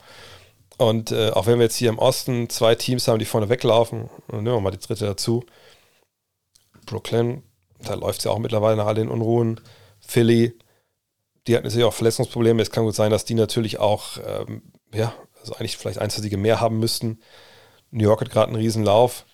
Und 0.77 1.11
äh, 1.11 1.29
auch 1.29 1.45
wenn 1.45 1.59
wir 1.59 1.65
jetzt 1.65 1.75
hier 1.75 1.89
im 1.89 1.99
Osten 1.99 2.49
zwei 2.49 2.75
Teams 2.75 3.07
haben, 3.07 3.19
die 3.19 3.25
vorne 3.25 3.49
weglaufen, 3.49 4.09
nehmen 4.31 4.45
wir 4.45 4.59
mal 4.59 4.71
die 4.71 4.79
dritte 4.79 5.05
dazu. 5.05 5.45
Brooklyn, 6.85 7.43
da 7.79 7.93
läuft 7.93 8.19
es 8.19 8.25
ja 8.25 8.31
auch 8.31 8.39
mittlerweile 8.39 8.77
nach 8.77 8.87
all 8.87 8.95
den 8.95 9.09
Unruhen. 9.09 9.61
Philly, 9.99 10.53
die 11.47 11.55
hatten 11.55 11.65
natürlich 11.65 11.85
auch 11.85 11.93
Verletzungsprobleme. 11.93 12.61
Es 12.61 12.71
kann 12.71 12.85
gut 12.85 12.95
sein, 12.95 13.11
dass 13.11 13.25
die 13.25 13.35
natürlich 13.35 13.79
auch, 13.79 14.17
ähm, 14.25 14.63
ja, 14.93 15.13
also 15.39 15.55
eigentlich 15.55 15.77
vielleicht 15.77 15.99
ein, 15.99 16.09
zwei 16.09 16.21
Siege 16.21 16.37
mehr 16.37 16.59
haben 16.59 16.79
müssten. 16.79 17.19
New 17.91 18.03
York 18.05 18.21
hat 18.21 18.31
gerade 18.31 18.47
einen 18.47 18.61
Riesenlauf. 18.61 19.25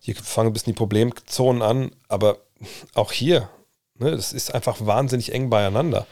Hier 0.00 0.16
fangen 0.16 0.50
ein 0.50 0.52
bisschen 0.52 0.72
die 0.72 0.78
Problemzonen 0.78 1.62
an, 1.62 1.92
aber 2.08 2.38
auch 2.94 3.12
hier, 3.12 3.48
ne, 3.98 4.10
das 4.10 4.32
ist 4.32 4.54
einfach 4.54 4.84
wahnsinnig 4.84 5.32
eng 5.32 5.48
beieinander. 5.48 6.06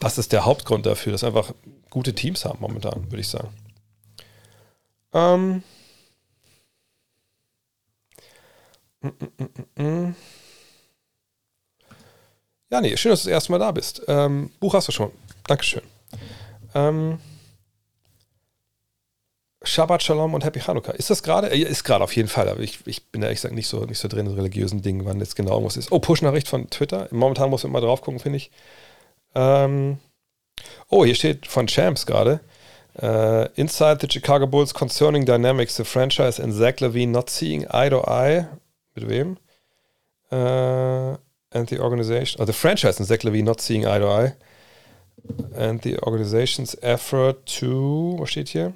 Das 0.00 0.18
ist 0.18 0.32
der 0.32 0.44
Hauptgrund 0.44 0.86
dafür, 0.86 1.12
dass 1.12 1.22
wir 1.22 1.28
einfach 1.28 1.52
gute 1.90 2.14
Teams 2.14 2.44
haben 2.44 2.58
momentan, 2.60 3.10
würde 3.10 3.20
ich 3.20 3.28
sagen. 3.28 3.48
Ähm. 5.14 5.62
Ja, 12.70 12.80
nee, 12.80 12.96
schön, 12.96 13.10
dass 13.10 13.22
du 13.22 13.28
das 13.28 13.32
erste 13.32 13.52
Mal 13.52 13.58
da 13.58 13.70
bist. 13.70 14.02
Ähm, 14.08 14.50
Buch 14.60 14.74
hast 14.74 14.88
du 14.88 14.92
schon. 14.92 15.12
Dankeschön. 15.46 15.82
Ähm. 16.74 17.18
Shabbat 19.62 20.02
Shalom 20.02 20.34
und 20.34 20.44
Happy 20.44 20.60
Hanukkah. 20.60 20.92
Ist 20.92 21.08
das 21.08 21.22
gerade? 21.22 21.46
Ist 21.48 21.84
gerade 21.84 22.04
auf 22.04 22.14
jeden 22.14 22.28
Fall, 22.28 22.48
aber 22.48 22.60
ich, 22.60 22.80
ich 22.86 23.06
bin 23.06 23.22
da 23.22 23.28
ehrlich 23.28 23.38
gesagt 23.38 23.54
nicht 23.54 23.68
so, 23.68 23.84
nicht 23.84 23.98
so 23.98 24.08
drin 24.08 24.26
in 24.26 24.34
religiösen 24.34 24.82
Dingen, 24.82 25.06
wann 25.06 25.20
jetzt 25.20 25.36
genau 25.36 25.52
irgendwas 25.52 25.78
ist. 25.78 25.90
Oh, 25.90 26.00
Push-Nachricht 26.00 26.48
von 26.48 26.68
Twitter. 26.68 27.08
Momentan 27.10 27.48
muss 27.48 27.62
man 27.62 27.72
mal 27.72 27.80
drauf 27.80 28.02
gucken, 28.02 28.20
finde 28.20 28.36
ich. 28.36 28.50
Ähm, 29.34 29.98
oh, 30.88 31.04
hier 31.04 31.14
steht 31.14 31.46
von 31.46 31.66
Champs 31.66 32.04
gerade. 32.04 32.40
Uh, 33.02 33.48
inside 33.56 34.00
the 34.00 34.08
Chicago 34.10 34.46
Bulls 34.46 34.72
concerning 34.72 35.24
dynamics, 35.24 35.76
the 35.76 35.84
franchise 35.84 36.38
and 36.38 36.52
Zach 36.52 36.80
Levine 36.80 37.12
not 37.12 37.28
seeing 37.28 37.66
eye 37.70 37.88
to 37.88 38.00
eye. 38.08 38.46
Mit 38.96 39.08
wem? 39.08 39.38
Uh, 40.30 41.16
and 41.52 41.68
the 41.68 41.80
organization, 41.80 42.40
oh, 42.40 42.44
the 42.44 42.52
franchise 42.52 42.98
and 42.98 43.06
Zach 43.06 43.24
Levine 43.24 43.44
not 43.44 43.60
seeing 43.60 43.86
eye 43.86 43.98
to 43.98 44.06
eye. 44.06 44.32
And 45.54 45.80
the 45.82 45.98
organization's 46.00 46.76
effort 46.82 47.46
to, 47.46 48.16
was 48.18 48.30
steht 48.30 48.48
hier? 48.50 48.74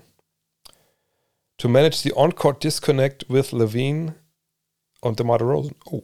to 1.58 1.68
manage 1.68 2.02
the 2.02 2.12
on-court 2.12 2.60
disconnect 2.60 3.28
with 3.28 3.52
Levine 3.52 4.14
und 5.00 5.18
DeMar 5.18 5.38
DeRozan. 5.38 5.74
Oh. 5.90 6.02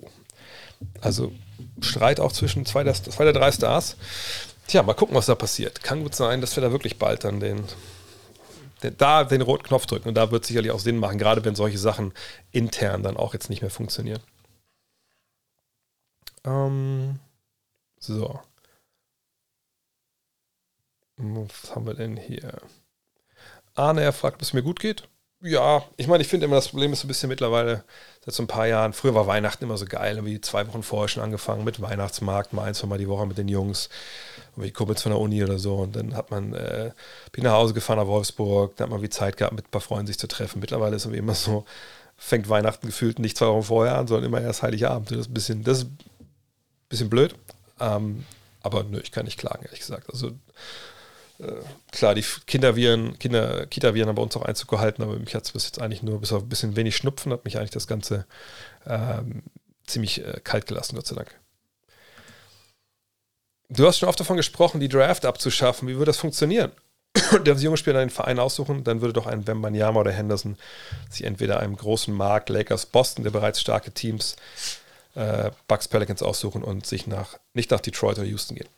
Also 1.00 1.32
Streit 1.80 2.20
auch 2.20 2.32
zwischen 2.32 2.66
zwei 2.66 2.84
der, 2.84 2.94
zwei 2.94 3.24
der 3.24 3.32
drei 3.32 3.50
Stars. 3.50 3.96
Tja, 4.66 4.82
mal 4.82 4.94
gucken, 4.94 5.14
was 5.14 5.26
da 5.26 5.34
passiert. 5.34 5.82
Kann 5.82 6.02
gut 6.02 6.14
sein, 6.14 6.40
dass 6.40 6.56
wir 6.56 6.62
da 6.62 6.72
wirklich 6.72 6.98
bald 6.98 7.24
dann 7.24 7.40
den, 7.40 7.58
den 7.58 7.64
da 8.90 9.24
den 9.24 9.42
roten 9.42 9.64
Knopf 9.64 9.86
drücken. 9.86 10.08
Und 10.08 10.14
da 10.14 10.30
wird 10.30 10.44
sicherlich 10.44 10.70
auch 10.70 10.80
Sinn 10.80 10.98
machen, 10.98 11.18
gerade 11.18 11.44
wenn 11.44 11.54
solche 11.54 11.78
Sachen 11.78 12.12
intern 12.52 13.02
dann 13.02 13.16
auch 13.16 13.34
jetzt 13.34 13.50
nicht 13.50 13.62
mehr 13.62 13.70
funktionieren. 13.70 14.22
Ähm, 16.44 17.20
so. 17.98 18.40
Was 21.16 21.74
haben 21.74 21.86
wir 21.86 21.94
denn 21.94 22.16
hier? 22.16 22.60
Arne, 23.74 24.02
er 24.02 24.12
fragt, 24.12 24.36
ob 24.36 24.42
es 24.42 24.52
mir 24.52 24.62
gut 24.62 24.80
geht. 24.80 25.08
Ja, 25.40 25.84
ich 25.98 26.06
meine, 26.06 26.22
ich 26.22 26.28
finde 26.28 26.46
immer, 26.46 26.56
das 26.56 26.68
Problem 26.68 26.92
ist 26.92 27.00
so 27.00 27.06
ein 27.06 27.08
bisschen 27.08 27.28
mittlerweile, 27.28 27.84
seit 28.24 28.34
so 28.34 28.42
ein 28.42 28.46
paar 28.46 28.66
Jahren, 28.66 28.94
früher 28.94 29.14
war 29.14 29.26
Weihnachten 29.26 29.64
immer 29.64 29.76
so 29.76 29.84
geil, 29.84 30.24
wie 30.24 30.40
zwei 30.40 30.66
Wochen 30.66 30.82
vorher 30.82 31.08
schon 31.08 31.22
angefangen 31.22 31.64
mit 31.64 31.82
Weihnachtsmarkt, 31.82 32.54
mal 32.54 32.64
ein, 32.64 32.74
zwei 32.74 32.86
Mal 32.86 32.98
die 32.98 33.08
Woche 33.08 33.26
mit 33.26 33.36
den 33.36 33.48
Jungs, 33.48 33.90
wie 34.56 34.70
Kumpels 34.70 35.02
von 35.02 35.12
der 35.12 35.20
Uni 35.20 35.42
oder 35.42 35.58
so. 35.58 35.76
Und 35.76 35.96
dann 35.96 36.14
hat 36.14 36.30
man, 36.30 36.54
äh, 36.54 36.90
bin 37.32 37.44
nach 37.44 37.52
Hause 37.52 37.74
gefahren 37.74 37.98
nach 37.98 38.06
Wolfsburg, 38.06 38.76
dann 38.76 38.86
hat 38.86 38.90
man 38.90 39.02
wie 39.02 39.08
Zeit 39.08 39.36
gehabt, 39.36 39.54
mit 39.54 39.66
ein 39.66 39.70
paar 39.70 39.80
Freunden 39.80 40.06
sich 40.06 40.18
zu 40.18 40.28
treffen. 40.28 40.60
Mittlerweile 40.60 40.96
ist 40.96 41.04
es 41.04 41.12
immer 41.12 41.34
so, 41.34 41.64
fängt 42.16 42.48
Weihnachten 42.48 42.86
gefühlt 42.86 43.18
nicht 43.18 43.36
zwei 43.36 43.46
Wochen 43.46 43.64
vorher 43.64 43.98
an, 43.98 44.06
sondern 44.06 44.26
immer 44.26 44.40
erst 44.40 44.62
Heiligabend. 44.62 45.10
Das 45.10 45.18
ist 45.18 45.30
ein 45.30 45.34
bisschen, 45.34 45.64
das 45.64 45.78
ist 45.78 45.84
ein 45.86 45.98
bisschen 46.88 47.10
blöd. 47.10 47.34
Ähm, 47.80 48.24
aber 48.62 48.84
nö, 48.84 49.00
ich 49.02 49.12
kann 49.12 49.26
nicht 49.26 49.38
klagen, 49.38 49.64
ehrlich 49.64 49.80
gesagt. 49.80 50.10
Also 50.10 50.28
äh, 51.38 51.52
klar, 51.92 52.14
die 52.14 52.24
Kinderviren, 52.46 53.18
Kinder, 53.18 53.66
Kita-Viren 53.66 54.08
haben 54.08 54.16
bei 54.16 54.22
uns 54.22 54.36
auch 54.36 54.42
Einzug 54.42 54.70
gehalten, 54.70 55.02
aber 55.02 55.18
mich 55.18 55.34
hat 55.34 55.44
es 55.44 55.52
bis 55.52 55.64
jetzt 55.66 55.80
eigentlich 55.80 56.02
nur 56.02 56.20
bis 56.20 56.32
auf 56.32 56.42
ein 56.42 56.48
bisschen 56.48 56.76
wenig 56.76 56.96
Schnupfen, 56.96 57.32
hat 57.32 57.44
mich 57.44 57.58
eigentlich 57.58 57.70
das 57.70 57.86
Ganze 57.86 58.26
ähm, 58.86 59.42
ziemlich 59.86 60.24
äh, 60.24 60.40
kalt 60.42 60.66
gelassen, 60.66 60.96
Gott 60.96 61.06
sei 61.06 61.16
Dank. 61.16 61.38
Du 63.68 63.86
hast 63.86 63.98
schon 63.98 64.08
oft 64.08 64.20
davon 64.20 64.36
gesprochen, 64.36 64.80
die 64.80 64.88
Draft 64.88 65.24
abzuschaffen. 65.24 65.88
Wie 65.88 65.94
würde 65.94 66.06
das 66.06 66.18
funktionieren? 66.18 66.72
der 67.44 67.54
junge 67.54 67.76
Spieler 67.76 68.00
einen 68.00 68.10
Verein 68.10 68.38
aussuchen, 68.38 68.84
dann 68.84 69.00
würde 69.00 69.12
doch 69.12 69.26
ein 69.26 69.46
Wembanyama 69.46 70.00
oder 70.00 70.12
Henderson 70.12 70.56
sich 71.10 71.24
entweder 71.24 71.60
einem 71.60 71.76
großen 71.76 72.12
Markt, 72.12 72.48
Lakers, 72.48 72.86
Boston, 72.86 73.24
der 73.24 73.30
bereits 73.30 73.60
starke 73.60 73.92
Teams, 73.92 74.36
äh, 75.14 75.50
Bucks, 75.68 75.88
Pelicans 75.88 76.22
aussuchen 76.22 76.62
und 76.62 76.86
sich 76.86 77.06
nach, 77.06 77.38
nicht 77.52 77.70
nach 77.70 77.80
Detroit 77.80 78.18
oder 78.18 78.26
Houston 78.26 78.56
gehen. 78.56 78.68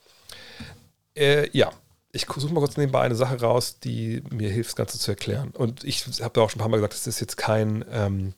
Äh, 1.14 1.48
ja, 1.56 1.72
ich 2.12 2.26
suche 2.26 2.52
mal 2.52 2.60
kurz 2.60 2.76
nebenbei 2.76 3.00
eine 3.00 3.14
Sache 3.14 3.40
raus, 3.40 3.78
die 3.80 4.22
mir 4.30 4.50
hilft, 4.50 4.70
das 4.70 4.76
Ganze 4.76 4.98
zu 4.98 5.10
erklären. 5.10 5.50
Und 5.50 5.84
ich 5.84 6.04
habe 6.20 6.40
ja 6.40 6.44
auch 6.44 6.50
schon 6.50 6.58
ein 6.58 6.62
paar 6.62 6.68
Mal 6.68 6.76
gesagt, 6.76 6.94
das 6.94 7.06
ist 7.06 7.20
jetzt 7.20 7.36
kein, 7.36 7.84
ähm, 7.90 8.34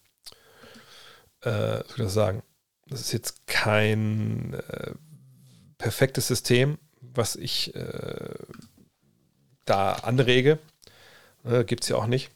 äh, 1.43 1.79
soll 1.79 1.85
ich 1.91 1.97
das 2.05 2.15
sagen, 2.15 2.43
das 2.87 3.01
ist 3.01 3.13
jetzt 3.13 3.47
kein 3.47 4.55
äh, 4.55 4.93
perfektes 5.79 6.29
System, 6.29 6.79
was 7.01 7.37
ich 7.37 7.75
äh, 7.75 8.35
da 9.65 9.93
anrege. 9.93 10.59
Äh, 11.45 11.65
Gibt 11.65 11.85
es 11.85 11.89
ja 11.89 11.97
auch 11.97 12.07
nicht. 12.07 12.31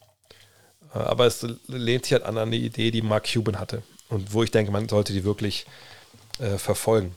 Äh, 0.95 0.99
aber 0.99 1.27
es 1.27 1.47
lehnt 1.67 2.05
sich 2.05 2.13
halt 2.13 2.25
an, 2.25 2.51
die 2.51 2.65
Idee, 2.65 2.91
die 2.91 3.03
Mark 3.03 3.31
Cuban 3.33 3.59
hatte. 3.59 3.83
Und 4.09 4.33
wo 4.33 4.43
ich 4.43 4.51
denke, 4.51 4.71
man 4.71 4.89
sollte 4.89 5.13
die 5.13 5.25
wirklich 5.25 5.67
äh, 6.39 6.59
verfolgen. 6.59 7.17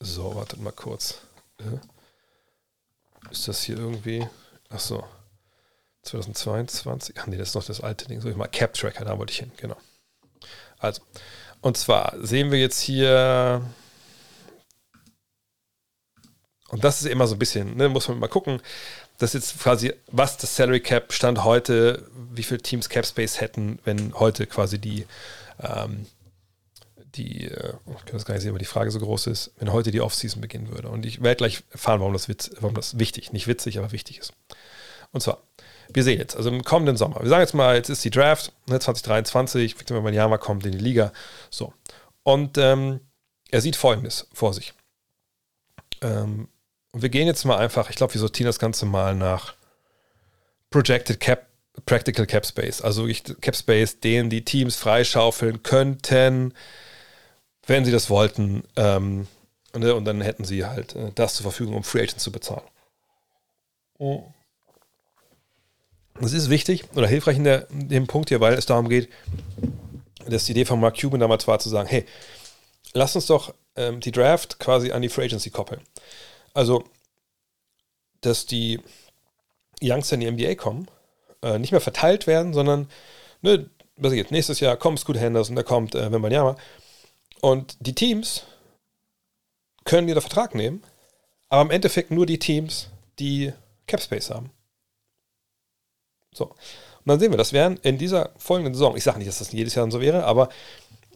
So, 0.00 0.34
wartet 0.34 0.60
mal 0.60 0.72
kurz. 0.72 1.20
Äh, 1.58 1.78
ist 3.30 3.46
das 3.48 3.62
hier 3.62 3.76
irgendwie. 3.76 4.26
Ach 4.70 4.80
so. 4.80 5.04
2022. 6.02 7.16
Ach 7.18 7.26
nee, 7.26 7.36
das 7.36 7.50
ist 7.50 7.54
noch 7.54 7.64
das 7.64 7.80
alte 7.80 8.06
Ding. 8.06 8.20
So, 8.20 8.28
ich 8.28 8.36
mal 8.36 8.48
Cap 8.48 8.74
Tracker, 8.74 9.04
da 9.04 9.18
wollte 9.18 9.32
ich 9.32 9.38
hin, 9.38 9.52
genau. 9.56 9.76
Also, 10.78 11.02
und 11.60 11.76
zwar 11.76 12.16
sehen 12.20 12.50
wir 12.50 12.58
jetzt 12.58 12.80
hier. 12.80 13.62
Und 16.72 16.82
das 16.82 17.02
ist 17.02 17.06
immer 17.06 17.26
so 17.26 17.34
ein 17.34 17.38
bisschen, 17.38 17.76
ne, 17.76 17.90
muss 17.90 18.08
man 18.08 18.18
mal 18.18 18.28
gucken. 18.28 18.60
Das 19.18 19.34
ist 19.34 19.44
jetzt 19.52 19.62
quasi, 19.62 19.92
was 20.06 20.38
das 20.38 20.56
Salary 20.56 20.80
Cap 20.80 21.12
stand 21.12 21.44
heute, 21.44 22.08
wie 22.32 22.42
viele 22.42 22.62
Teams 22.62 22.88
Cap 22.88 23.04
Space 23.04 23.42
hätten, 23.42 23.78
wenn 23.84 24.14
heute 24.14 24.46
quasi 24.46 24.78
die, 24.78 25.06
ähm, 25.60 26.06
die, 27.14 27.44
äh, 27.48 27.74
ich 27.98 28.04
kann 28.06 28.14
das 28.14 28.24
gar 28.24 28.32
nicht 28.32 28.42
sehen, 28.42 28.52
weil 28.52 28.58
die 28.58 28.64
Frage 28.64 28.90
so 28.90 29.00
groß 29.00 29.26
ist, 29.26 29.52
wenn 29.58 29.70
heute 29.70 29.90
die 29.90 30.00
Offseason 30.00 30.40
beginnen 30.40 30.70
würde. 30.70 30.88
Und 30.88 31.04
ich 31.04 31.22
werde 31.22 31.36
gleich 31.36 31.62
erfahren, 31.72 32.00
warum 32.00 32.14
das, 32.14 32.30
witz, 32.30 32.50
warum 32.58 32.74
das 32.74 32.98
wichtig, 32.98 33.34
nicht 33.34 33.46
witzig, 33.46 33.78
aber 33.78 33.92
wichtig 33.92 34.18
ist. 34.18 34.32
Und 35.10 35.20
zwar, 35.20 35.42
wir 35.92 36.02
sehen 36.02 36.18
jetzt, 36.18 36.38
also 36.38 36.48
im 36.48 36.64
kommenden 36.64 36.96
Sommer, 36.96 37.20
wir 37.20 37.28
sagen 37.28 37.42
jetzt 37.42 37.52
mal, 37.52 37.76
jetzt 37.76 37.90
ist 37.90 38.02
die 38.02 38.10
Draft, 38.10 38.54
ne, 38.66 38.80
2023, 38.80 39.78
Victor 39.78 39.98
Wembanyama 39.98 40.38
kommt 40.38 40.64
in 40.64 40.72
die 40.72 40.78
Liga, 40.78 41.12
so. 41.50 41.74
Und 42.22 42.56
ähm, 42.56 43.00
er 43.50 43.60
sieht 43.60 43.76
Folgendes 43.76 44.26
vor 44.32 44.54
sich. 44.54 44.72
Ähm, 46.00 46.48
und 46.92 47.02
wir 47.02 47.08
gehen 47.08 47.26
jetzt 47.26 47.44
mal 47.44 47.56
einfach, 47.56 47.90
ich 47.90 47.96
glaube, 47.96 48.14
wir 48.14 48.20
sortieren 48.20 48.46
das 48.46 48.58
Ganze 48.58 48.86
mal 48.86 49.14
nach 49.14 49.54
Projected 50.70 51.20
Cap, 51.20 51.46
Practical 51.86 52.26
Cap 52.26 52.46
Space, 52.46 52.82
also 52.82 53.08
Cap 53.40 53.56
Space, 53.56 54.00
den 54.00 54.28
die 54.28 54.44
Teams 54.44 54.76
freischaufeln 54.76 55.62
könnten, 55.62 56.54
wenn 57.66 57.84
sie 57.84 57.92
das 57.92 58.10
wollten. 58.10 58.64
Ähm, 58.76 59.26
ne, 59.74 59.94
und 59.94 60.04
dann 60.04 60.20
hätten 60.20 60.44
sie 60.44 60.66
halt 60.66 60.94
äh, 60.94 61.10
das 61.14 61.34
zur 61.34 61.44
Verfügung, 61.44 61.76
um 61.76 61.84
Free 61.84 62.02
Agents 62.02 62.22
zu 62.22 62.30
bezahlen. 62.30 62.66
Oh. 63.98 64.24
Das 66.20 66.34
ist 66.34 66.50
wichtig 66.50 66.84
oder 66.94 67.06
hilfreich 67.06 67.36
in, 67.38 67.44
der, 67.44 67.70
in 67.70 67.88
dem 67.88 68.06
Punkt 68.06 68.28
hier, 68.28 68.40
weil 68.40 68.54
es 68.54 68.66
darum 68.66 68.88
geht, 68.88 69.08
dass 70.26 70.44
die 70.44 70.52
Idee 70.52 70.66
von 70.66 70.78
Mark 70.78 71.00
Cuban 71.00 71.20
damals 71.20 71.48
war 71.48 71.58
zu 71.58 71.70
sagen, 71.70 71.88
hey, 71.88 72.04
lass 72.92 73.16
uns 73.16 73.26
doch 73.26 73.54
ähm, 73.76 74.00
die 74.00 74.12
Draft 74.12 74.58
quasi 74.58 74.92
an 74.92 75.00
die 75.00 75.08
Free 75.08 75.24
Agency 75.24 75.48
koppeln. 75.48 75.80
Also, 76.54 76.84
dass 78.20 78.46
die 78.46 78.80
Youngster 79.82 80.14
in 80.14 80.20
die 80.20 80.30
NBA 80.30 80.54
kommen, 80.54 80.88
äh, 81.42 81.58
nicht 81.58 81.72
mehr 81.72 81.80
verteilt 81.80 82.26
werden, 82.26 82.52
sondern, 82.52 82.88
ne, 83.40 83.68
was 83.96 84.12
ich 84.12 84.18
jetzt, 84.18 84.30
nächstes 84.30 84.60
Jahr 84.60 84.76
kommt 84.76 85.00
Scoot 85.00 85.16
Henderson, 85.16 85.56
da 85.56 85.62
kommt 85.62 85.94
äh, 85.94 86.10
Wembanyama. 86.10 86.56
Und 87.40 87.76
die 87.80 87.94
Teams 87.94 88.44
können 89.84 90.08
ihre 90.08 90.20
Vertrag 90.20 90.54
nehmen, 90.54 90.82
aber 91.48 91.62
im 91.62 91.70
Endeffekt 91.70 92.10
nur 92.10 92.26
die 92.26 92.38
Teams, 92.38 92.88
die 93.18 93.52
Cap 93.86 94.00
Space 94.00 94.30
haben. 94.30 94.50
So. 96.32 96.46
Und 96.46 96.56
dann 97.06 97.18
sehen 97.18 97.32
wir, 97.32 97.38
das 97.38 97.52
wären 97.52 97.78
in 97.78 97.98
dieser 97.98 98.30
folgenden 98.36 98.74
Saison, 98.74 98.96
ich 98.96 99.02
sage 99.02 99.18
nicht, 99.18 99.28
dass 99.28 99.38
das 99.38 99.52
jedes 99.52 99.74
Jahr 99.74 99.90
so 99.90 100.00
wäre, 100.00 100.24
aber 100.24 100.48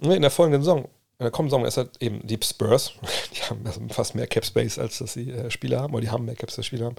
in 0.00 0.20
der 0.20 0.30
folgenden 0.30 0.62
Saison, 0.62 0.88
in 1.18 1.24
der 1.24 1.30
kommenden 1.30 1.51
Saison 1.51 1.66
ist 1.66 1.76
halt 1.76 2.02
eben 2.02 2.26
die 2.26 2.38
Spurs, 2.43 2.93
die 3.34 3.43
haben 3.43 3.66
also 3.66 3.80
fast 3.90 4.14
mehr 4.14 4.26
Cap 4.26 4.44
Space, 4.44 4.78
als 4.78 4.98
dass 4.98 5.14
sie 5.14 5.30
äh, 5.30 5.51
Spieler 5.51 5.80
haben, 5.80 5.94
oder 5.94 6.02
die 6.02 6.10
haben 6.10 6.24
mehr 6.24 6.36
Cap 6.36 6.51
Space 6.51 6.66
Spieler 6.66 6.86
haben. 6.86 6.97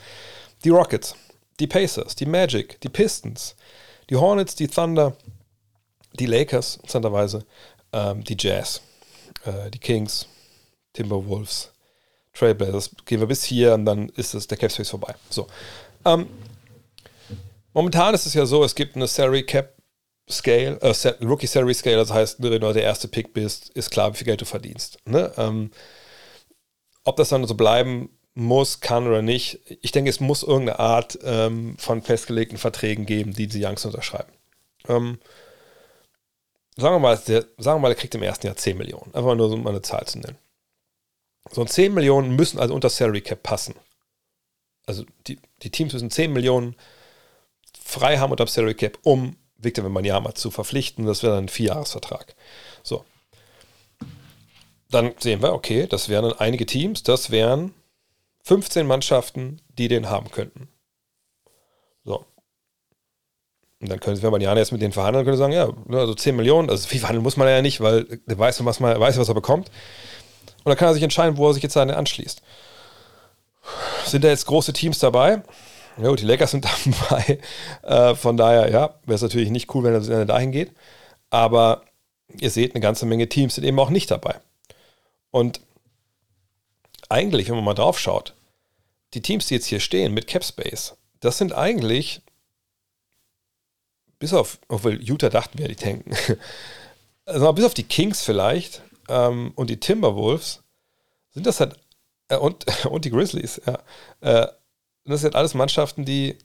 Die 0.64 0.70
Rockets, 0.70 1.16
die 1.60 1.68
Pacers, 1.68 2.16
die 2.16 2.26
Magic, 2.26 2.80
die 2.82 2.90
Pistons, 2.90 3.56
die 4.10 4.16
Hornets, 4.16 4.56
die 4.56 4.68
Thunder, 4.68 5.16
die 6.20 6.26
Lakers, 6.26 6.78
interessanterweise, 6.78 7.46
ähm, 7.94 8.24
die 8.24 8.38
Jazz, 8.40 8.82
äh, 9.46 9.70
die 9.70 9.80
Kings, 9.80 10.28
Timberwolves, 10.94 11.72
Trailblazers. 12.34 12.92
Gehen 13.06 13.20
wir 13.20 13.28
bis 13.28 13.44
hier 13.44 13.74
und 13.74 13.86
dann 13.86 14.10
ist 14.10 14.34
es 14.34 14.48
der 14.48 14.58
Cap 14.58 14.72
Space 14.72 14.90
vorbei. 14.90 15.14
So. 15.30 15.48
Ähm, 16.06 16.28
Momentan 17.78 18.16
ist 18.16 18.26
es 18.26 18.34
ja 18.34 18.44
so, 18.48 18.64
es 18.64 18.74
gibt 18.74 18.96
eine 18.96 19.06
Salary 19.06 19.44
Cap 19.44 19.77
Scale, 20.30 20.80
äh, 20.82 21.26
Rookie 21.26 21.48
Salary 21.48 21.74
Scale, 21.74 21.96
das 21.96 22.12
heißt, 22.12 22.42
wenn 22.42 22.60
du 22.60 22.74
der 22.74 22.84
erste 22.84 23.08
Pick 23.08 23.34
bist, 23.34 23.70
ist 23.70 23.92
klar, 23.92 24.12
wie 24.14 24.18
viel 24.18 24.26
Geld 24.26 24.42
du 24.42 24.46
verdienst. 24.46 24.98
Ne? 25.06 25.32
Ähm, 25.38 25.72
ob 27.04 27.16
das 27.16 27.30
dann 27.30 27.46
so 27.48 27.56
bleiben 27.56 28.10
muss, 28.34 28.82
kann 28.82 29.08
oder 29.08 29.22
nicht, 29.22 29.62
ich 29.82 29.92
denke, 29.92 30.10
es 30.10 30.20
muss 30.20 30.44
irgendeine 30.44 30.80
Art 30.80 31.18
ähm, 31.24 31.78
von 31.80 32.02
festgelegten 32.02 32.58
Verträgen 32.58 33.06
geben, 33.06 33.34
die 33.34 33.48
die 33.48 33.64
Youngs 33.64 33.86
unterschreiben. 33.86 34.32
Ähm, 34.88 35.18
sagen, 36.76 36.96
wir 36.96 37.00
mal, 37.00 37.18
der, 37.18 37.46
sagen 37.58 37.78
wir 37.78 37.84
mal, 37.84 37.90
der 37.90 37.98
kriegt 37.98 38.14
im 38.14 38.24
ersten 38.24 38.48
Jahr 38.48 38.56
10 38.56 38.78
Millionen. 38.78 39.14
Einfach 39.16 39.36
nur 39.36 39.58
mal 39.58 39.70
eine 39.70 39.82
Zahl 39.82 40.06
zu 40.06 40.20
nennen. 40.20 40.38
So 41.52 41.64
10 41.64 41.94
Millionen 41.94 42.36
müssen 42.36 42.60
also 42.60 42.74
unter 42.74 42.90
Salary 42.90 43.22
Cap 43.22 43.42
passen. 43.42 43.76
Also 44.86 45.06
die, 45.28 45.40
die 45.64 45.72
Teams 45.72 45.94
müssen 45.94 46.12
10 46.12 46.34
Millionen 46.34 46.76
frei 47.82 48.18
haben 48.18 48.32
unter 48.32 48.46
Salary 48.46 48.76
Cap, 48.76 49.00
um 49.04 49.38
Victor 49.58 49.84
Wembanyama 49.86 50.36
zu 50.36 50.52
verpflichten. 50.52 51.06
Das 51.06 51.24
wäre 51.24 51.36
dann 51.36 51.46
ein 51.46 51.50
Vierjahresvertrag. 51.50 52.36
So. 52.84 53.06
Dann 54.90 55.14
sehen 55.20 55.42
wir, 55.42 55.54
okay, 55.54 55.88
das 55.88 56.10
wären 56.10 56.24
dann 56.30 56.40
einige 56.40 56.66
Teams, 56.66 57.04
das 57.04 57.30
wären 57.30 57.74
15 58.44 58.88
Mannschaften, 58.88 59.62
die 59.78 59.90
den 59.90 60.10
haben 60.10 60.32
könnten. 60.32 60.70
So. 62.06 62.26
Und 63.80 63.90
dann 63.90 64.00
könnte 64.00 64.22
Wembanyama 64.22 64.60
jetzt 64.60 64.72
mit 64.72 64.82
denen 64.82 64.94
verhandeln 64.94 65.26
könnte 65.26 65.38
sagen, 65.38 65.54
ja, 65.54 65.68
ne, 65.86 66.00
also 66.00 66.14
10 66.16 66.36
Millionen, 66.36 66.70
also 66.70 66.88
viel 66.88 67.00
verhandeln 67.00 67.24
muss 67.24 67.38
man 67.38 67.48
ja 67.48 67.62
nicht, 67.62 67.82
weil 67.82 68.06
der 68.26 68.40
weiß, 68.40 68.64
was, 68.64 68.80
man, 68.80 69.00
weiß, 69.00 69.18
was 69.18 69.28
er 69.28 69.36
bekommt. 69.36 69.70
Und 70.64 70.70
dann 70.70 70.78
kann 70.78 70.90
er 70.90 70.94
sich 70.94 71.04
entscheiden, 71.04 71.38
wo 71.38 71.48
er 71.48 71.54
sich 71.54 71.64
jetzt 71.64 71.78
anschließt. 71.78 72.42
Sind 74.06 74.24
da 74.24 74.30
jetzt 74.30 74.46
große 74.46 74.74
Teams 74.74 75.00
dabei? 75.00 75.44
Ja, 75.98 76.14
die 76.16 76.26
Lakers 76.26 76.52
sind 76.52 76.66
dabei. 77.00 77.40
Äh, 77.84 78.16
von 78.16 78.38
daher, 78.38 78.72
ja, 78.72 78.96
wäre 79.06 79.16
es 79.16 79.22
natürlich 79.22 79.50
nicht 79.50 79.74
cool, 79.74 79.84
wenn 79.84 80.10
er 80.10 80.26
dahin 80.26 80.52
geht. 80.52 80.72
Aber 81.30 81.84
ihr 82.40 82.50
seht, 82.50 82.74
eine 82.74 82.82
ganze 82.82 83.06
Menge 83.06 83.28
Teams 83.30 83.56
sind 83.56 83.64
eben 83.64 83.80
auch 83.80 83.90
nicht 83.90 84.12
dabei. 84.12 84.40
Und 85.32 85.62
eigentlich, 87.10 87.50
wenn 87.50 87.56
man 87.56 87.64
mal 87.64 87.74
drauf 87.74 88.00
schaut, 88.00 88.34
die 89.14 89.22
Teams, 89.22 89.48
die 89.48 89.56
jetzt 89.56 89.66
hier 89.66 89.80
stehen 89.80 90.14
mit 90.14 90.28
Capspace, 90.28 90.96
das 91.20 91.38
sind 91.38 91.54
eigentlich, 91.54 92.22
bis 94.20 94.34
auf, 94.34 94.60
obwohl 94.68 95.02
Utah 95.02 95.30
dachten 95.30 95.58
wir, 95.58 95.68
die 95.68 95.76
tanken, 95.76 96.16
also 97.26 97.52
bis 97.54 97.66
auf 97.66 97.74
die 97.74 97.84
Kings 97.84 98.24
vielleicht 98.24 98.82
ähm, 99.10 99.52
und 99.56 99.70
die 99.70 99.80
Timberwolves, 99.80 100.64
sind 101.32 101.46
das 101.46 101.60
halt, 101.60 101.76
äh, 102.28 102.38
und, 102.38 102.66
und 102.86 103.06
die 103.06 103.12
Grizzlies, 103.12 103.62
ja, 103.66 103.80
äh, 104.22 104.48
und 105.08 105.12
das 105.14 105.22
sind 105.22 105.36
alles 105.36 105.54
Mannschaften, 105.54 106.04
die 106.04 106.38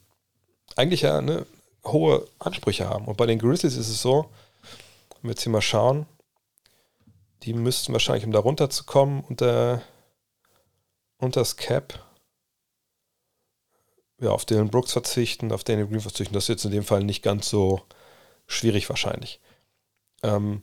eigentlich 0.77 1.03
ja 1.03 1.21
ne, 1.21 1.45
hohe 1.85 2.29
Ansprüche 2.39 2.89
haben. 2.89 3.07
Und 3.07 3.17
bei 3.17 3.27
den 3.27 3.41
Grizzlies 3.41 3.77
ist 3.77 3.89
es 3.89 4.01
so, 4.01 4.31
wenn 5.21 5.25
wir 5.25 5.31
jetzt 5.31 5.43
hier 5.43 5.51
mal 5.51 5.61
schauen, 5.61 6.07
die 7.43 7.55
müssten 7.55 7.93
wahrscheinlich, 7.93 8.25
um 8.25 8.31
da 8.31 8.39
runterzukommen, 8.39 9.25
unter, 9.25 9.83
unter 11.19 11.41
das 11.41 11.57
Cap, 11.57 12.07
ja, 14.21 14.31
auf 14.31 14.45
Dylan 14.45 14.71
Brooks 14.71 14.93
verzichten, 14.93 15.51
auf 15.51 15.65
Daniel 15.65 15.89
Green 15.89 16.01
verzichten. 16.01 16.35
Das 16.35 16.45
ist 16.45 16.49
jetzt 16.49 16.65
in 16.65 16.71
dem 16.71 16.85
Fall 16.85 17.03
nicht 17.03 17.25
ganz 17.25 17.49
so 17.49 17.83
schwierig 18.47 18.89
wahrscheinlich. 18.89 19.41
Ähm, 20.23 20.63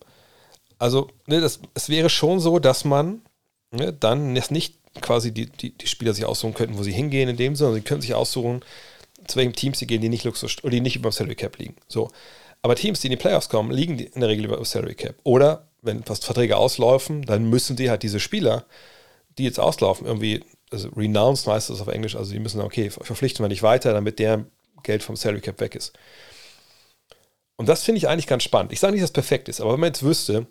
also, 0.77 1.09
ne, 1.25 1.41
das, 1.41 1.59
es 1.73 1.89
wäre 1.89 2.09
schon 2.09 2.39
so, 2.39 2.59
dass 2.59 2.85
man 2.85 3.23
ne, 3.71 3.91
dann 3.91 4.37
es 4.37 4.51
nicht 4.51 4.78
quasi 5.01 5.31
die, 5.31 5.47
die, 5.47 5.71
die 5.71 5.87
Spieler 5.87 6.13
sich 6.13 6.25
aussuchen 6.25 6.53
könnten, 6.53 6.77
wo 6.77 6.83
sie 6.83 6.91
hingehen 6.91 7.29
in 7.29 7.37
dem 7.37 7.55
Sinne. 7.55 7.73
Sie 7.73 7.81
können 7.81 8.01
sich 8.01 8.13
aussuchen, 8.13 8.61
zu 9.27 9.37
welchem 9.37 9.53
Team 9.53 9.73
sie 9.73 9.87
gehen, 9.87 10.01
die 10.01 10.09
nicht 10.09 10.23
Luxus 10.23 10.57
oder 10.63 10.71
die 10.71 10.81
nicht 10.81 10.95
über 10.95 11.09
dem 11.09 11.13
Salary 11.13 11.35
Cap 11.35 11.57
liegen. 11.57 11.75
So. 11.87 12.09
Aber 12.61 12.75
Teams, 12.75 12.99
die 12.99 13.07
in 13.07 13.11
die 13.11 13.17
Playoffs 13.17 13.49
kommen, 13.49 13.71
liegen 13.71 13.99
in 13.99 14.19
der 14.19 14.29
Regel 14.29 14.45
über 14.45 14.57
dem 14.57 14.65
Salary 14.65 14.95
Cap. 14.95 15.15
Oder 15.23 15.67
wenn 15.81 16.03
fast 16.03 16.25
Verträge 16.25 16.57
auslaufen, 16.57 17.23
dann 17.23 17.49
müssen 17.49 17.75
die 17.75 17.89
halt 17.89 18.03
diese 18.03 18.19
Spieler, 18.19 18.65
die 19.37 19.45
jetzt 19.45 19.59
auslaufen, 19.59 20.05
irgendwie, 20.05 20.43
also 20.71 20.89
renounced 20.89 21.47
heißt 21.47 21.69
das 21.69 21.79
auf 21.79 21.87
Englisch, 21.87 22.15
also 22.15 22.33
die 22.33 22.39
müssen, 22.39 22.59
okay, 22.59 22.89
verpflichten 22.89 23.43
wir 23.43 23.47
nicht 23.47 23.63
weiter, 23.63 23.93
damit 23.93 24.19
der 24.19 24.45
Geld 24.83 25.03
vom 25.03 25.15
Salary 25.15 25.41
Cap 25.41 25.59
weg 25.61 25.75
ist. 25.75 25.93
Und 27.55 27.69
das 27.69 27.83
finde 27.83 27.99
ich 27.99 28.07
eigentlich 28.07 28.27
ganz 28.27 28.43
spannend. 28.43 28.71
Ich 28.71 28.79
sage 28.79 28.93
nicht, 28.93 29.03
dass 29.03 29.09
es 29.09 29.13
perfekt 29.13 29.49
ist, 29.49 29.61
aber 29.61 29.73
wenn 29.73 29.79
man 29.79 29.89
jetzt 29.89 30.03
wüsste, 30.03 30.47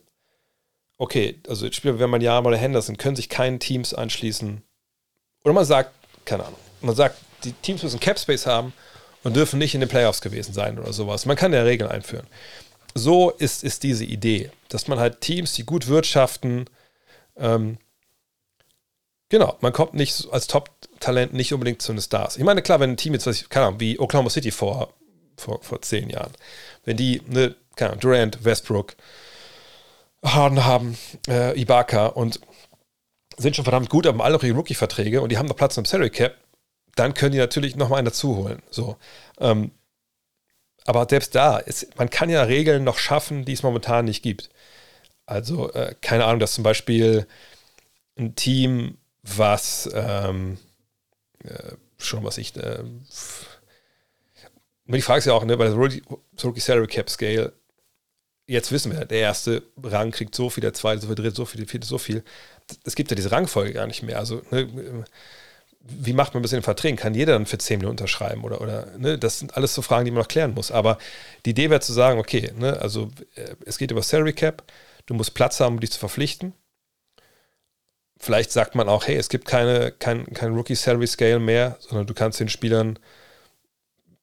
okay, 0.98 1.40
also 1.48 1.70
Spieler 1.70 1.98
wie 1.98 2.06
man 2.06 2.20
ja 2.20 2.38
oder 2.40 2.56
Henderson 2.56 2.96
können 2.96 3.16
sich 3.16 3.28
keinen 3.28 3.60
Teams 3.60 3.94
anschließen. 3.94 4.62
Oder 5.44 5.54
man 5.54 5.64
sagt, 5.64 5.92
keine 6.24 6.44
Ahnung, 6.44 6.58
man 6.80 6.94
sagt, 6.94 7.16
die 7.44 7.52
Teams 7.52 7.82
müssen 7.82 8.00
Cap 8.00 8.18
Space 8.18 8.46
haben 8.46 8.72
und 9.22 9.36
dürfen 9.36 9.58
nicht 9.58 9.74
in 9.74 9.80
den 9.80 9.88
Playoffs 9.88 10.20
gewesen 10.20 10.52
sein 10.52 10.78
oder 10.78 10.92
sowas. 10.92 11.26
Man 11.26 11.36
kann 11.36 11.52
ja 11.52 11.62
Regeln 11.62 11.90
einführen. 11.90 12.26
So 12.94 13.30
ist, 13.30 13.64
ist 13.64 13.82
diese 13.82 14.04
Idee, 14.04 14.50
dass 14.68 14.88
man 14.88 14.98
halt 14.98 15.20
Teams, 15.20 15.52
die 15.52 15.64
gut 15.64 15.86
wirtschaften, 15.86 16.68
ähm, 17.36 17.78
Genau, 19.30 19.58
man 19.60 19.72
kommt 19.72 19.92
nicht 19.94 20.26
als 20.32 20.46
Top-Talent 20.46 21.34
nicht 21.34 21.52
unbedingt 21.52 21.82
zu 21.82 21.92
den 21.92 22.00
Stars. 22.00 22.36
Ich 22.36 22.44
meine, 22.44 22.62
klar, 22.62 22.80
wenn 22.80 22.90
ein 22.90 22.96
Team 22.96 23.12
jetzt, 23.12 23.26
ich, 23.26 23.48
keine 23.50 23.66
Ahnung, 23.66 23.80
wie 23.80 23.98
Oklahoma 23.98 24.30
City 24.30 24.50
vor, 24.50 24.94
vor, 25.36 25.62
vor 25.62 25.82
zehn 25.82 26.08
Jahren, 26.08 26.32
wenn 26.84 26.96
die, 26.96 27.20
ne, 27.26 27.54
keine 27.76 27.90
Ahnung, 27.90 28.00
Durant, 28.00 28.44
Westbrook, 28.44 28.96
Harden 30.24 30.64
haben, 30.64 30.98
äh, 31.28 31.58
Ibaka 31.60 32.06
und 32.06 32.40
sind 33.36 33.54
schon 33.54 33.64
verdammt 33.64 33.88
gut, 33.88 34.06
haben 34.06 34.20
alle 34.20 34.34
noch 34.34 34.42
ihre 34.42 34.56
Rookie-Verträge 34.56 35.20
und 35.20 35.30
die 35.30 35.38
haben 35.38 35.46
noch 35.46 35.56
Platz 35.56 35.76
im 35.76 35.84
Salary 35.84 36.10
Cap, 36.10 36.36
dann 36.96 37.14
können 37.14 37.32
die 37.32 37.38
natürlich 37.38 37.76
nochmal 37.76 37.98
einen 37.98 38.06
dazu 38.06 38.36
holen. 38.36 38.62
So. 38.70 38.96
Ähm, 39.38 39.70
aber 40.84 41.06
selbst 41.08 41.34
da, 41.34 41.58
ist, 41.58 41.96
man 41.98 42.10
kann 42.10 42.30
ja 42.30 42.42
Regeln 42.42 42.82
noch 42.82 42.98
schaffen, 42.98 43.44
die 43.44 43.52
es 43.52 43.62
momentan 43.62 44.06
nicht 44.06 44.22
gibt. 44.22 44.50
Also, 45.26 45.70
äh, 45.72 45.94
keine 46.00 46.24
Ahnung, 46.24 46.40
dass 46.40 46.54
zum 46.54 46.64
Beispiel 46.64 47.26
ein 48.16 48.34
Team, 48.34 48.96
was 49.22 49.88
ähm, 49.92 50.58
äh, 51.44 51.72
schon 51.98 52.24
was 52.24 52.38
ich. 52.38 52.56
Äh, 52.56 52.84
die 54.86 55.02
Frage 55.02 55.18
ist 55.18 55.26
ja 55.26 55.34
auch, 55.34 55.44
ne, 55.44 55.56
bei 55.56 55.64
der 55.64 55.74
Rookie 55.74 56.60
Salary 56.60 56.86
Cap 56.86 57.10
Scale, 57.10 57.52
jetzt 58.48 58.72
wissen 58.72 58.92
wir, 58.92 59.04
der 59.04 59.20
erste 59.20 59.62
Rang 59.82 60.10
kriegt 60.10 60.34
so 60.34 60.50
viel, 60.50 60.62
der 60.62 60.72
zweite 60.72 61.02
so 61.02 61.06
viel, 61.06 61.16
der 61.16 61.24
dritte 61.24 61.36
so 61.36 61.44
viel, 61.44 61.60
der 61.60 61.68
vierte 61.68 61.86
so 61.86 61.98
viel. 61.98 62.24
Es 62.84 62.96
gibt 62.96 63.10
ja 63.10 63.14
diese 63.14 63.30
Rangfolge 63.30 63.72
gar 63.72 63.86
nicht 63.86 64.02
mehr. 64.02 64.18
Also, 64.18 64.42
ne, 64.50 65.04
wie 65.80 66.12
macht 66.12 66.34
man 66.34 66.42
das 66.42 66.52
in 66.52 66.58
den 66.58 66.64
Verträgen? 66.64 66.96
Kann 66.96 67.14
jeder 67.14 67.34
dann 67.34 67.46
für 67.46 67.58
10 67.58 67.78
Minuten 67.78 67.92
unterschreiben? 67.92 68.44
Oder, 68.44 68.60
oder 68.60 68.86
ne? 68.98 69.18
das 69.18 69.38
sind 69.38 69.56
alles 69.56 69.74
so 69.74 69.82
Fragen, 69.82 70.04
die 70.04 70.10
man 70.10 70.20
noch 70.20 70.28
klären 70.28 70.54
muss. 70.54 70.70
Aber 70.70 70.98
die 71.44 71.50
Idee 71.50 71.70
wäre 71.70 71.80
zu 71.80 71.92
sagen, 71.92 72.18
okay, 72.18 72.50
ne, 72.56 72.80
also 72.80 73.10
äh, 73.36 73.54
es 73.64 73.78
geht 73.78 73.90
über 73.90 74.02
Salary 74.02 74.32
Cap, 74.32 74.64
du 75.06 75.14
musst 75.14 75.34
Platz 75.34 75.60
haben, 75.60 75.74
um 75.74 75.80
dich 75.80 75.92
zu 75.92 75.98
verpflichten. 75.98 76.54
Vielleicht 78.18 78.50
sagt 78.50 78.74
man 78.74 78.88
auch, 78.88 79.06
hey, 79.06 79.16
es 79.16 79.28
gibt 79.28 79.46
keine, 79.46 79.92
kein, 79.92 80.26
kein 80.34 80.52
Rookie 80.52 80.74
Salary 80.74 81.06
Scale 81.06 81.38
mehr, 81.38 81.76
sondern 81.80 82.06
du 82.06 82.14
kannst 82.14 82.40
den 82.40 82.48
Spielern 82.48 82.98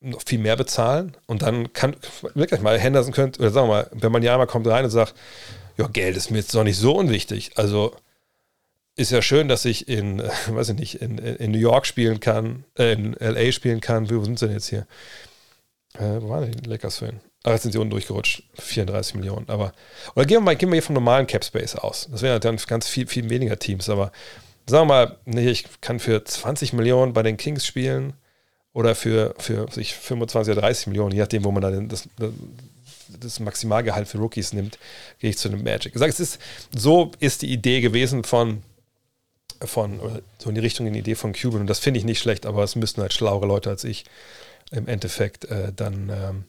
noch 0.06 0.22
viel 0.26 0.40
mehr 0.40 0.56
bezahlen 0.56 1.16
und 1.26 1.42
dann 1.42 1.74
kann 1.74 1.96
wirklich 2.34 2.62
mal 2.62 2.80
Henderson 2.80 3.14
könnte, 3.14 3.40
oder 3.40 3.52
sagen 3.52 3.68
wir 3.68 3.74
mal, 3.74 3.90
wenn 3.92 4.12
man 4.12 4.24
ja 4.24 4.34
einmal 4.34 4.48
kommt 4.48 4.68
rein 4.68 4.86
und 4.86 4.92
sagt, 4.92 5.16
ja, 5.78 5.88
Geld 5.88 6.16
ist 6.16 6.32
mir 6.32 6.38
jetzt 6.38 6.54
doch 6.54 6.64
nicht 6.64 6.78
so 6.78 6.96
unwichtig. 6.96 7.52
Also 7.56 7.94
ist 8.96 9.12
ja 9.12 9.22
schön, 9.22 9.48
dass 9.48 9.66
ich 9.66 9.88
in, 9.88 10.20
äh, 10.20 10.30
weiß 10.48 10.70
ich 10.70 10.76
nicht, 10.76 11.02
in, 11.02 11.18
in 11.18 11.52
New 11.52 11.58
York 11.58 11.86
spielen 11.86 12.20
kann, 12.20 12.64
äh, 12.78 12.94
in 12.94 13.14
LA 13.20 13.52
spielen 13.52 13.82
kann. 13.82 14.10
Wo 14.10 14.24
sind 14.24 14.40
sie 14.40 14.46
denn 14.46 14.56
jetzt 14.56 14.70
hier? 14.70 14.88
Äh, 15.96 16.22
wo 16.22 16.30
waren 16.30 16.52
die 16.52 16.70
Lakers 16.70 17.00
für 17.00 17.08
ihn? 17.08 17.20
Ah, 17.44 17.52
jetzt 17.52 17.64
sind 17.64 17.74
sie 17.74 17.78
unten 17.78 17.92
durchgerutscht. 17.92 18.44
34 18.58 19.16
Millionen. 19.16 19.50
Aber, 19.50 19.74
oder 20.16 20.26
gehen 20.26 20.38
wir 20.38 20.42
mal, 20.42 20.56
gehen 20.56 20.70
wir 20.70 20.76
hier 20.76 20.84
vom 20.84 20.96
normalen 20.96 21.28
Cap 21.28 21.44
Space 21.44 21.76
aus. 21.76 22.08
Das 22.10 22.22
wären 22.22 22.40
dann 22.40 22.58
ganz 22.68 22.88
viel, 22.88 23.06
viel 23.08 23.30
weniger 23.30 23.60
Teams. 23.60 23.90
Aber 23.90 24.12
sagen 24.66 24.88
wir 24.88 24.94
mal, 24.94 25.18
nee, 25.26 25.50
ich 25.50 25.66
kann 25.82 26.00
für 26.00 26.24
20 26.24 26.74
Millionen 26.74 27.14
bei 27.14 27.22
den 27.22 27.38
Kings 27.38 27.66
spielen 27.66 28.14
oder 28.76 28.94
für, 28.94 29.34
für 29.40 29.72
sich 29.72 29.96
25 29.96 30.52
oder 30.52 30.62
30 30.62 30.88
Millionen, 30.88 31.14
je 31.14 31.22
nachdem, 31.22 31.46
wo 31.46 31.52
man 31.52 31.62
dann 31.62 31.88
das, 31.88 32.10
das 33.20 33.40
Maximalgehalt 33.40 34.08
für 34.08 34.18
Rookies 34.18 34.52
nimmt, 34.52 34.78
gehe 35.20 35.30
ich 35.30 35.38
zu 35.38 35.48
einem 35.48 35.64
Magic. 35.64 35.98
Sage, 35.98 36.12
es 36.12 36.20
ist, 36.20 36.40
so 36.76 37.12
ist 37.20 37.42
die 37.42 37.52
Idee 37.52 37.80
gewesen 37.80 38.24
von 38.24 38.62
von, 39.64 40.22
so 40.38 40.50
in 40.50 40.56
die 40.56 40.62
Richtung 40.62 40.86
in 40.86 40.92
die 40.92 41.00
Idee 41.00 41.16
von 41.16 41.32
Cuban. 41.32 41.62
Und 41.62 41.68
das 41.68 41.80
finde 41.80 41.98
ich 41.98 42.06
nicht 42.06 42.20
schlecht, 42.20 42.46
aber 42.46 42.62
es 42.64 42.76
müssten 42.76 43.02
halt 43.02 43.14
schlauere 43.14 43.48
Leute 43.48 43.70
als 43.70 43.86
ich 43.86 44.04
im 44.70 44.90
Endeffekt 44.90 45.46
äh, 45.46 45.72
dann, 45.74 46.10
ähm, 46.10 46.44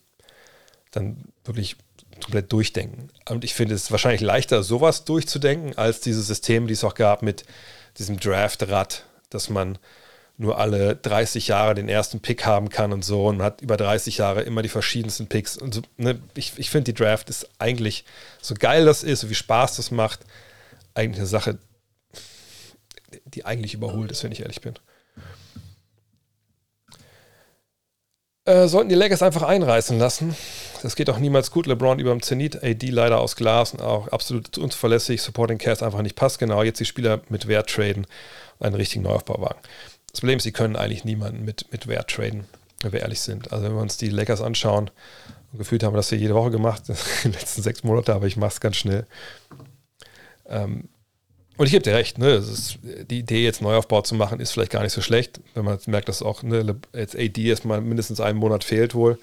dann 0.90 1.24
wirklich 1.44 1.76
komplett 2.20 2.52
durchdenken. 2.52 3.10
Und 3.28 3.44
ich 3.44 3.54
finde 3.54 3.76
es 3.76 3.92
wahrscheinlich 3.92 4.22
leichter, 4.22 4.64
sowas 4.64 5.04
durchzudenken, 5.04 5.78
als 5.78 6.00
dieses 6.00 6.26
System, 6.26 6.66
die 6.66 6.72
es 6.72 6.82
auch 6.82 6.94
gab 6.94 7.22
mit 7.22 7.44
diesem 7.98 8.18
Draft-Rad, 8.18 9.04
dass 9.30 9.48
man 9.48 9.78
nur 10.38 10.58
alle 10.58 10.96
30 10.96 11.48
Jahre 11.48 11.74
den 11.74 11.88
ersten 11.88 12.20
Pick 12.20 12.44
haben 12.44 12.68
kann 12.68 12.92
und 12.92 13.04
so 13.04 13.26
und 13.26 13.42
hat 13.42 13.62
über 13.62 13.76
30 13.76 14.18
Jahre 14.18 14.42
immer 14.42 14.62
die 14.62 14.68
verschiedensten 14.68 15.28
Picks. 15.28 15.56
Und 15.56 15.74
so, 15.74 15.82
ne, 15.96 16.20
ich, 16.34 16.52
ich 16.56 16.70
finde, 16.70 16.92
die 16.92 17.02
Draft 17.02 17.30
ist 17.30 17.48
eigentlich, 17.58 18.04
so 18.42 18.54
geil 18.54 18.84
das 18.84 19.02
ist, 19.02 19.20
so 19.20 19.30
wie 19.30 19.34
Spaß 19.34 19.76
das 19.76 19.90
macht, 19.90 20.20
eigentlich 20.94 21.18
eine 21.18 21.26
Sache, 21.26 21.58
die 23.24 23.44
eigentlich 23.44 23.74
überholt 23.74 24.10
ist, 24.10 24.24
wenn 24.24 24.32
ich 24.32 24.40
ehrlich 24.40 24.60
bin. 24.60 24.74
Äh, 28.44 28.68
sollten 28.68 28.88
die 28.88 28.94
Lakers 28.94 29.22
einfach 29.22 29.42
einreißen 29.42 29.98
lassen. 29.98 30.36
Das 30.82 30.94
geht 30.94 31.10
auch 31.10 31.18
niemals 31.18 31.50
gut. 31.50 31.66
LeBron 31.66 31.98
über 31.98 32.10
dem 32.10 32.22
Zenit, 32.22 32.62
AD 32.62 32.90
leider 32.90 33.18
aus 33.18 33.34
Glas 33.34 33.72
und 33.72 33.82
auch 33.82 34.06
absolut 34.08 34.56
unzuverlässig. 34.56 35.20
Supporting 35.20 35.58
Cast 35.58 35.82
einfach 35.82 36.02
nicht 36.02 36.14
passt. 36.14 36.38
Genau, 36.38 36.62
jetzt 36.62 36.78
die 36.78 36.84
Spieler 36.84 37.22
mit 37.28 37.48
Wert 37.48 37.68
traden 37.68 38.06
einen 38.60 38.76
richtigen 38.76 39.02
Neuaufbau 39.02 39.40
wagen. 39.40 39.58
Das 40.16 40.22
Problem 40.22 40.38
ist, 40.38 40.44
sie 40.44 40.52
können 40.52 40.76
eigentlich 40.76 41.04
niemanden 41.04 41.44
mit, 41.44 41.70
mit 41.72 41.88
Wert 41.88 42.08
traden, 42.08 42.46
wenn 42.80 42.90
wir 42.90 43.00
ehrlich 43.00 43.20
sind. 43.20 43.52
Also, 43.52 43.66
wenn 43.66 43.74
wir 43.74 43.82
uns 43.82 43.98
die 43.98 44.08
Lakers 44.08 44.40
anschauen, 44.40 44.90
gefühlt 45.52 45.82
haben 45.82 45.92
wir 45.92 45.98
das 45.98 46.08
hier 46.08 46.16
jede 46.16 46.34
Woche 46.34 46.50
gemacht, 46.50 46.84
den 47.24 47.32
letzten 47.32 47.60
sechs 47.60 47.84
Monaten, 47.84 48.12
aber 48.12 48.26
ich 48.26 48.38
mache 48.38 48.52
es 48.52 48.60
ganz 48.62 48.76
schnell. 48.76 49.04
Ähm, 50.48 50.88
und 51.58 51.66
ich 51.66 51.72
gebe 51.72 51.82
dir 51.82 51.92
recht, 51.92 52.16
ne, 52.16 52.30
ist, 52.30 52.78
die 53.10 53.18
Idee, 53.18 53.44
jetzt 53.44 53.60
Neuaufbau 53.60 54.00
zu 54.00 54.14
machen, 54.14 54.40
ist 54.40 54.52
vielleicht 54.52 54.72
gar 54.72 54.82
nicht 54.82 54.94
so 54.94 55.02
schlecht, 55.02 55.38
wenn 55.52 55.66
man 55.66 55.78
merkt, 55.84 56.08
dass 56.08 56.22
auch 56.22 56.42
ne, 56.42 56.76
jetzt 56.94 57.14
AD 57.14 57.38
erstmal 57.38 57.82
mindestens 57.82 58.18
einen 58.18 58.38
Monat 58.38 58.64
fehlt 58.64 58.94
wohl. 58.94 59.18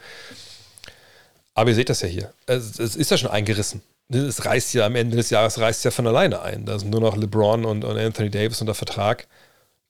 Aber 1.56 1.72
ihr 1.72 1.76
seht 1.76 1.90
das 1.90 2.02
ja 2.02 2.07
hier. 2.07 2.32
Es, 2.45 2.78
es 2.78 2.95
ist 2.95 3.10
ja 3.10 3.18
schon 3.18 3.32
eingerissen. 3.32 3.82
Es 4.10 4.45
reißt 4.45 4.76
ja 4.76 4.86
am 4.86 4.95
Ende 4.95 5.18
des 5.18 5.32
Jahres 5.32 5.57
reißt 5.57 5.86
ja 5.86 5.90
von 5.90 6.06
alleine 6.06 6.44
ein. 6.44 6.68
Da 6.68 6.78
sind 6.78 6.91
nur 6.91 7.02
noch 7.02 7.18
LeBron 7.18 7.65
und, 7.65 7.84
und 7.84 7.98
Anthony 7.98 8.30
Davis 8.30 8.61
unter 8.61 8.76
Vertrag. 8.76 9.26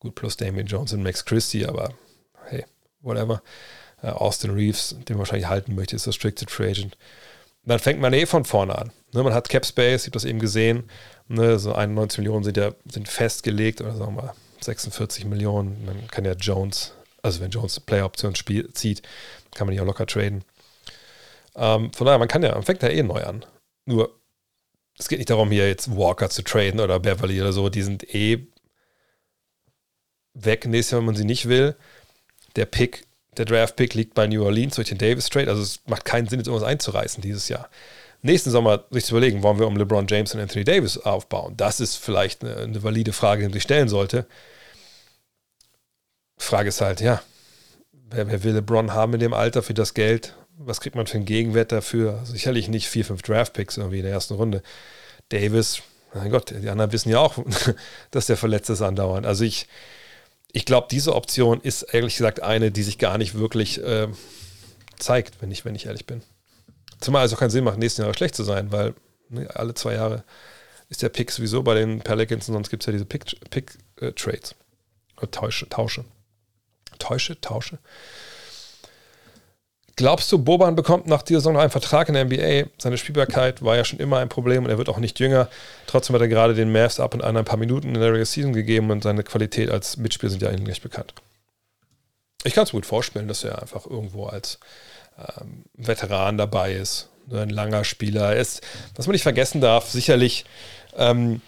Gut, 0.03 0.15
plus 0.15 0.35
Damian 0.35 0.67
Jones 0.67 0.91
und 0.91 1.01
Max 1.01 1.23
Christie, 1.23 1.65
aber 1.65 1.93
hey, 2.49 2.65
whatever. 3.01 3.41
Uh, 4.03 4.07
Austin 4.07 4.51
Reeves, 4.51 4.97
den 5.07 5.15
man 5.15 5.19
wahrscheinlich 5.19 5.47
halten 5.47 5.75
möchte, 5.75 5.95
ist 5.95 6.05
Restricted 6.05 6.51
Free 6.51 6.71
Agent. 6.71 6.97
Dann 7.63 7.80
fängt 7.80 8.01
man 8.01 8.11
eh 8.11 8.25
von 8.25 8.43
vorne 8.43 8.77
an. 8.77 8.91
Ne, 9.13 9.23
man 9.23 9.34
hat 9.34 9.47
Cap 9.47 9.65
Space, 9.65 10.01
ich 10.01 10.07
habe 10.07 10.15
das 10.15 10.25
eben 10.25 10.39
gesehen. 10.39 10.89
Ne, 11.30 11.57
so 11.57 11.73
91 11.73 12.17
Millionen 12.17 12.43
sind 12.43 12.57
ja 12.57 12.73
sind 12.85 13.07
festgelegt 13.07 13.80
oder 13.80 13.95
sagen 13.95 14.17
wir 14.17 14.23
mal 14.23 14.34
46 14.59 15.23
Millionen. 15.23 15.85
Man 15.85 16.07
kann 16.07 16.25
ja 16.25 16.34
Jones, 16.34 16.91
also 17.21 17.39
wenn 17.39 17.51
Jones 17.51 17.80
Player-Option 17.80 18.35
zieht, 18.73 19.03
kann 19.55 19.67
man 19.67 19.73
die 19.73 19.80
auch 19.80 19.85
locker 19.85 20.05
traden. 20.05 20.43
Ähm, 21.55 21.93
von 21.93 22.05
daher, 22.05 22.19
man 22.19 22.27
kann 22.27 22.43
ja, 22.43 22.51
man 22.51 22.63
fängt 22.63 22.84
ja 22.84 22.89
eh 22.89 23.03
neu 23.03 23.23
an. 23.23 23.45
Nur, 23.85 24.19
es 24.99 25.07
geht 25.07 25.19
nicht 25.19 25.30
darum, 25.30 25.49
hier 25.49 25.69
jetzt 25.69 25.95
Walker 25.95 26.30
zu 26.30 26.43
traden 26.43 26.81
oder 26.81 26.99
Beverly 26.99 27.39
oder 27.39 27.53
so. 27.53 27.69
Die 27.69 27.84
sind 27.84 28.03
eh 28.13 28.47
weg 30.34 30.65
nächstes 30.65 30.91
Jahr, 30.91 30.99
wenn 30.99 31.07
man 31.07 31.15
sie 31.15 31.26
nicht 31.26 31.47
will. 31.47 31.76
Der 32.55 32.65
Pick, 32.65 33.05
der 33.38 33.45
Draft-Pick 33.45 33.93
liegt 33.93 34.14
bei 34.14 34.27
New 34.27 34.43
Orleans 34.43 34.76
durch 34.76 34.89
den 34.89 34.97
Davis 34.97 35.30
Trade. 35.30 35.49
Also 35.49 35.61
es 35.61 35.81
macht 35.88 36.05
keinen 36.05 36.27
Sinn, 36.27 36.39
jetzt 36.39 36.47
irgendwas 36.47 36.68
einzureißen 36.68 37.22
dieses 37.22 37.49
Jahr 37.49 37.69
nächsten 38.23 38.49
Sommer 38.49 38.85
sich 38.89 39.05
zu 39.05 39.14
überlegen, 39.14 39.43
wollen 39.43 39.60
wir 39.60 39.68
um 39.68 39.77
LeBron 39.77 40.07
James 40.07 40.34
und 40.34 40.41
Anthony 40.41 40.64
Davis 40.64 40.97
aufbauen? 40.97 41.55
Das 41.57 41.80
ist 41.80 41.97
vielleicht 41.97 42.43
eine, 42.43 42.55
eine 42.57 42.84
valide 42.84 43.14
Frage, 43.14 43.41
die 43.41 43.47
man 43.47 43.53
sich 43.53 43.64
stellen 43.64 43.89
sollte. 43.89 44.26
Frage 46.38 46.69
ist 46.69 46.81
halt, 46.81 47.01
ja, 47.01 47.22
wer, 48.10 48.27
wer, 48.30 48.43
will 48.43 48.53
LeBron 48.53 48.93
haben 48.93 49.14
in 49.14 49.19
dem 49.19 49.34
Alter 49.34 49.61
für 49.61 49.73
das 49.73 49.93
Geld? 49.93 50.35
Was 50.57 50.81
kriegt 50.81 50.95
man 50.95 51.05
für 51.05 51.18
einen 51.18 51.26
Gegenwert 51.26 51.72
dafür? 51.72 52.22
Sicherlich 52.23 52.69
nicht 52.69 52.88
vier, 52.88 53.05
fünf 53.05 53.22
Draftpicks 53.22 53.77
irgendwie 53.77 53.97
in 53.97 54.03
der 54.03 54.14
ersten 54.14 54.35
Runde. 54.35 54.64
Davis, 55.30 55.81
mein 56.14 56.31
Gott, 56.31 56.51
die 56.51 56.69
anderen 56.69 56.91
wissen 56.91 57.10
ja 57.10 57.19
auch, 57.19 57.38
dass 58.11 58.27
der 58.27 58.38
verletzt 58.38 58.69
ist 58.69 58.81
andauernd. 58.81 59.26
Also 59.26 59.43
ich, 59.43 59.68
ich 60.53 60.65
glaube, 60.65 60.88
diese 60.89 61.15
Option 61.15 61.59
ist 61.59 61.81
ehrlich 61.81 62.15
gesagt 62.15 62.41
eine, 62.41 62.71
die 62.71 62.84
sich 62.84 62.99
gar 62.99 63.17
nicht 63.17 63.34
wirklich 63.34 63.84
äh, 63.84 64.07
zeigt, 64.97 65.41
wenn 65.41 65.51
ich, 65.51 65.65
wenn 65.65 65.75
ich 65.75 65.88
ehrlich 65.88 66.05
bin. 66.05 66.21
Zumal 67.01 67.25
es 67.25 67.34
auch 67.34 67.39
keinen 67.39 67.49
Sinn 67.49 67.63
macht, 67.63 67.80
nächsten 67.80 68.03
Jahre 68.03 68.13
schlecht 68.13 68.35
zu 68.35 68.43
sein, 68.43 68.71
weil 68.71 68.93
ne, 69.30 69.49
alle 69.55 69.73
zwei 69.73 69.95
Jahre 69.95 70.23
ist 70.89 71.01
der 71.01 71.09
Pick 71.09 71.31
sowieso 71.31 71.63
bei 71.63 71.73
den 71.73 72.01
Pelicans 72.01 72.47
und 72.47 72.53
sonst 72.53 72.69
gibt 72.69 72.84
es 72.84 72.88
ja 72.88 72.93
diese 72.93 73.05
Pick-Trades. 73.05 73.49
Pick, 73.49 73.75
äh, 75.21 75.27
Tausche, 75.27 75.67
Tausche. 75.69 76.05
Täusche, 76.99 77.41
Tausche. 77.41 77.80
Glaubst 79.95 80.31
du, 80.31 80.39
Boban 80.39 80.75
bekommt 80.75 81.05
nach 81.05 81.21
dieser 81.21 81.39
Saison 81.39 81.53
noch 81.53 81.61
einen 81.61 81.69
Vertrag 81.69 82.09
in 82.09 82.15
der 82.15 82.25
NBA? 82.25 82.69
Seine 82.79 82.97
Spielbarkeit 82.97 83.63
war 83.63 83.75
ja 83.75 83.85
schon 83.85 83.99
immer 83.99 84.17
ein 84.17 84.29
Problem 84.29 84.63
und 84.63 84.71
er 84.71 84.79
wird 84.79 84.89
auch 84.89 84.97
nicht 84.97 85.19
jünger. 85.19 85.49
Trotzdem 85.85 86.15
hat 86.15 86.21
er 86.21 86.27
gerade 86.27 86.55
den 86.55 86.71
Mavs 86.71 86.99
ab 86.99 87.13
und 87.13 87.23
an 87.23 87.37
ein 87.37 87.45
paar 87.45 87.57
Minuten 87.57 87.89
in 87.89 87.93
der 87.93 88.05
Regular 88.05 88.25
Season 88.25 88.53
gegeben 88.53 88.89
und 88.89 89.03
seine 89.03 89.23
Qualität 89.23 89.69
als 89.69 89.97
Mitspieler 89.97 90.31
sind 90.31 90.41
ja 90.41 90.49
eigentlich 90.49 90.67
nicht 90.67 90.83
bekannt. 90.83 91.13
Ich 92.43 92.53
kann 92.53 92.63
es 92.63 92.73
mir 92.73 92.77
gut 92.77 92.87
vorstellen, 92.87 93.27
dass 93.27 93.43
er 93.43 93.61
einfach 93.61 93.85
irgendwo 93.85 94.25
als 94.25 94.59
ähm, 95.17 95.63
Veteran 95.75 96.39
dabei 96.39 96.73
ist, 96.73 97.09
ein 97.31 97.49
langer 97.49 97.83
Spieler 97.83 98.35
ist. 98.35 98.61
Was 98.95 99.05
man 99.05 99.13
nicht 99.13 99.23
vergessen 99.23 99.61
darf, 99.61 99.89
sicherlich 99.89 100.45
ähm, 100.97 101.41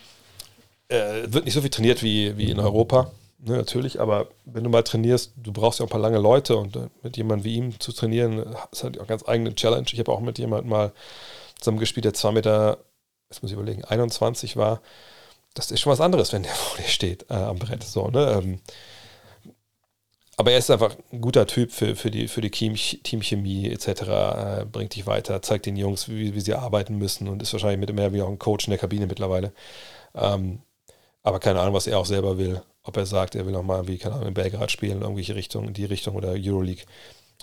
äh, 0.87 1.23
wird 1.25 1.45
nicht 1.45 1.55
so 1.55 1.61
viel 1.61 1.71
trainiert 1.71 2.03
wie, 2.03 2.37
wie 2.37 2.51
in 2.51 2.59
Europa, 2.59 3.11
ne, 3.39 3.57
natürlich, 3.57 3.99
aber 3.99 4.27
wenn 4.45 4.63
du 4.63 4.69
mal 4.69 4.83
trainierst, 4.83 5.33
du 5.37 5.51
brauchst 5.51 5.79
ja 5.79 5.85
auch 5.85 5.89
ein 5.89 5.91
paar 5.91 6.01
lange 6.01 6.19
Leute 6.19 6.57
und 6.57 6.75
äh, 6.75 6.87
mit 7.03 7.17
jemandem 7.17 7.45
wie 7.45 7.55
ihm 7.55 7.79
zu 7.79 7.91
trainieren, 7.91 8.55
ist 8.71 8.83
halt 8.83 8.97
auch 8.97 9.01
eine 9.01 9.07
ganz 9.07 9.27
eigene 9.27 9.55
Challenge. 9.55 9.87
Ich 9.91 9.99
habe 9.99 10.11
auch 10.11 10.19
mit 10.19 10.37
jemandem 10.37 10.69
mal 10.69 10.91
zusammen 11.59 11.79
gespielt, 11.79 12.05
der 12.05 12.13
2 12.13 12.31
Meter, 12.31 12.77
jetzt 13.29 13.41
muss 13.41 13.51
ich 13.51 13.57
überlegen, 13.57 13.83
21 13.85 14.57
war 14.57 14.81
das 15.55 15.71
ist 15.71 15.79
schon 15.79 15.91
was 15.91 16.01
anderes, 16.01 16.31
wenn 16.31 16.43
der 16.43 16.51
vor 16.53 16.77
dir 16.77 16.87
steht 16.87 17.25
äh, 17.31 17.33
am 17.33 17.57
Brett. 17.57 17.83
So, 17.83 18.09
ne? 18.09 18.41
Ähm, 18.43 18.59
aber 20.37 20.51
er 20.51 20.57
ist 20.57 20.69
einfach 20.69 20.95
ein 21.13 21.21
guter 21.21 21.47
Typ 21.47 21.71
für, 21.71 21.95
für 21.95 22.11
die, 22.11 22.27
für 22.27 22.41
die 22.41 22.51
Teamchemie 22.51 23.69
etc. 23.69 23.87
Äh, 23.87 24.65
bringt 24.69 24.93
dich 24.93 25.07
weiter, 25.07 25.41
zeigt 25.41 25.65
den 25.65 25.77
Jungs, 25.77 26.09
wie, 26.09 26.35
wie 26.35 26.41
sie 26.41 26.53
arbeiten 26.53 26.97
müssen 26.97 27.29
und 27.29 27.41
ist 27.41 27.53
wahrscheinlich 27.53 27.79
mit 27.79 27.95
mehr 27.95 28.11
wie 28.13 28.21
auch 28.21 28.27
ein 28.27 28.37
Coach 28.37 28.67
in 28.67 28.71
der 28.71 28.79
Kabine 28.79 29.07
mittlerweile. 29.07 29.53
Ähm, 30.13 30.61
aber 31.23 31.39
keine 31.39 31.61
Ahnung, 31.61 31.73
was 31.73 31.87
er 31.87 31.97
auch 31.99 32.05
selber 32.05 32.37
will. 32.37 32.61
Ob 32.85 32.97
er 32.97 33.05
sagt, 33.05 33.35
er 33.35 33.45
will 33.45 33.53
nochmal, 33.53 33.87
wie, 33.87 33.97
keine 33.97 34.15
Ahnung, 34.15 34.27
in 34.29 34.33
Belgrad 34.35 34.71
spielen, 34.71 34.97
in 34.97 35.01
irgendwelche 35.01 35.35
Richtungen, 35.35 35.69
in 35.69 35.73
die 35.73 35.85
Richtung 35.85 36.15
oder 36.15 36.33
Euroleague. 36.37 36.85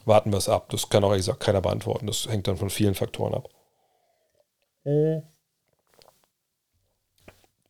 Warten 0.05 0.31
wir 0.31 0.39
es 0.39 0.49
ab. 0.49 0.71
Das 0.71 0.89
kann 0.89 1.03
auch, 1.05 1.11
ehrlich 1.11 1.27
gesagt, 1.27 1.41
keiner 1.41 1.61
beantworten. 1.61 2.07
Das 2.07 2.27
hängt 2.29 2.47
dann 2.47 2.57
von 2.57 2.71
vielen 2.71 2.95
Faktoren 2.95 3.35
ab. 3.35 3.49
Mhm. 4.85 5.23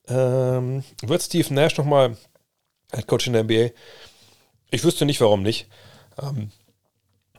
Ähm, 0.09 0.85
wird 1.03 1.23
Steve 1.23 1.53
Nash 1.55 1.77
nochmal 1.79 2.17
Head 2.95 3.07
Coach 3.07 3.27
in 3.27 3.33
der 3.33 3.45
NBA? 3.45 3.71
Ich 4.71 4.85
wüsste 4.85 5.07
nicht, 5.07 5.21
warum 5.21 5.43
nicht. 5.43 5.67
Ähm, 6.21 6.51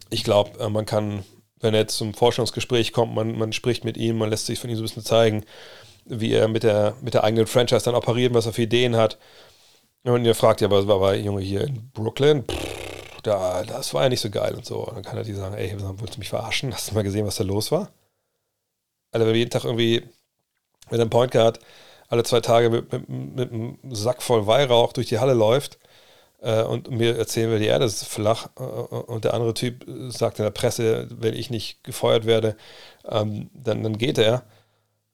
ich 0.09 0.23
glaube, 0.23 0.59
äh, 0.59 0.69
man 0.69 0.85
kann, 0.85 1.23
wenn 1.59 1.73
er 1.73 1.81
jetzt 1.81 1.97
zum 1.97 2.13
Forschungsgespräch 2.13 2.91
kommt, 2.91 3.13
man, 3.13 3.37
man 3.37 3.53
spricht 3.53 3.83
mit 3.83 3.97
ihm, 3.97 4.17
man 4.17 4.29
lässt 4.29 4.47
sich 4.47 4.59
von 4.59 4.69
ihm 4.69 4.75
so 4.75 4.81
ein 4.81 4.85
bisschen 4.85 5.03
zeigen, 5.03 5.45
wie 6.05 6.33
er 6.33 6.47
mit 6.47 6.63
der, 6.63 6.95
mit 7.01 7.13
der 7.13 7.23
eigenen 7.23 7.47
Franchise 7.47 7.85
dann 7.85 7.95
operiert, 7.95 8.33
was 8.33 8.45
er 8.45 8.53
für 8.53 8.63
Ideen 8.63 8.95
hat. 8.95 9.17
Und 10.05 10.25
ihr 10.25 10.35
fragt 10.35 10.61
ja, 10.61 10.69
was 10.69 10.87
war, 10.87 11.15
Junge 11.15 11.41
hier 11.41 11.61
in 11.61 11.89
Brooklyn? 11.91 12.43
Pff, 12.43 13.21
da, 13.21 13.63
das 13.63 13.93
war 13.93 14.03
ja 14.03 14.09
nicht 14.09 14.19
so 14.19 14.29
geil 14.29 14.53
und 14.53 14.65
so. 14.65 14.79
Und 14.85 14.95
dann 14.95 15.03
kann 15.03 15.17
er 15.17 15.23
die 15.23 15.33
sagen, 15.33 15.55
ey, 15.55 15.73
willst 15.79 16.15
du 16.15 16.19
mich 16.19 16.29
verarschen? 16.29 16.73
Hast 16.73 16.91
du 16.91 16.95
mal 16.95 17.03
gesehen, 17.03 17.25
was 17.25 17.37
da 17.37 17.43
los 17.43 17.71
war? 17.71 17.89
Also 19.11 19.25
wenn 19.25 19.33
wir 19.33 19.39
jeden 19.39 19.51
Tag 19.51 19.63
irgendwie 19.63 20.03
mit 20.89 20.99
einem 20.99 21.09
Point 21.09 21.31
Guard 21.31 21.59
alle 22.09 22.23
zwei 22.23 22.41
Tage 22.41 22.69
mit, 22.69 22.91
mit, 22.91 23.09
mit 23.09 23.51
einem 23.51 23.77
Sack 23.89 24.21
voll 24.21 24.45
Weihrauch 24.45 24.93
durch 24.93 25.07
die 25.07 25.19
Halle 25.19 25.33
läuft 25.33 25.79
äh, 26.41 26.63
und 26.63 26.91
mir 26.91 27.17
erzählen 27.17 27.49
will, 27.49 27.59
die 27.59 27.67
Erde 27.67 27.85
ist 27.85 28.05
flach 28.05 28.49
äh, 28.59 28.61
und 28.61 29.23
der 29.23 29.33
andere 29.33 29.53
Typ 29.53 29.85
sagt 30.09 30.39
in 30.39 30.43
der 30.43 30.51
Presse, 30.51 31.07
wenn 31.09 31.33
ich 31.33 31.49
nicht 31.49 31.83
gefeuert 31.83 32.25
werde, 32.25 32.55
ähm, 33.07 33.49
dann, 33.53 33.83
dann 33.83 33.97
geht 33.97 34.17
er. 34.17 34.43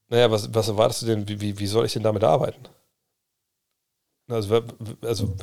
Naja, 0.08 0.30
was, 0.30 0.52
was 0.52 0.68
erwartest 0.68 1.02
du 1.02 1.06
denn, 1.06 1.28
wie, 1.28 1.58
wie 1.58 1.66
soll 1.66 1.86
ich 1.86 1.92
denn 1.92 2.02
damit 2.02 2.24
arbeiten? 2.24 2.68
Also, 4.30 4.62
also 5.02 5.34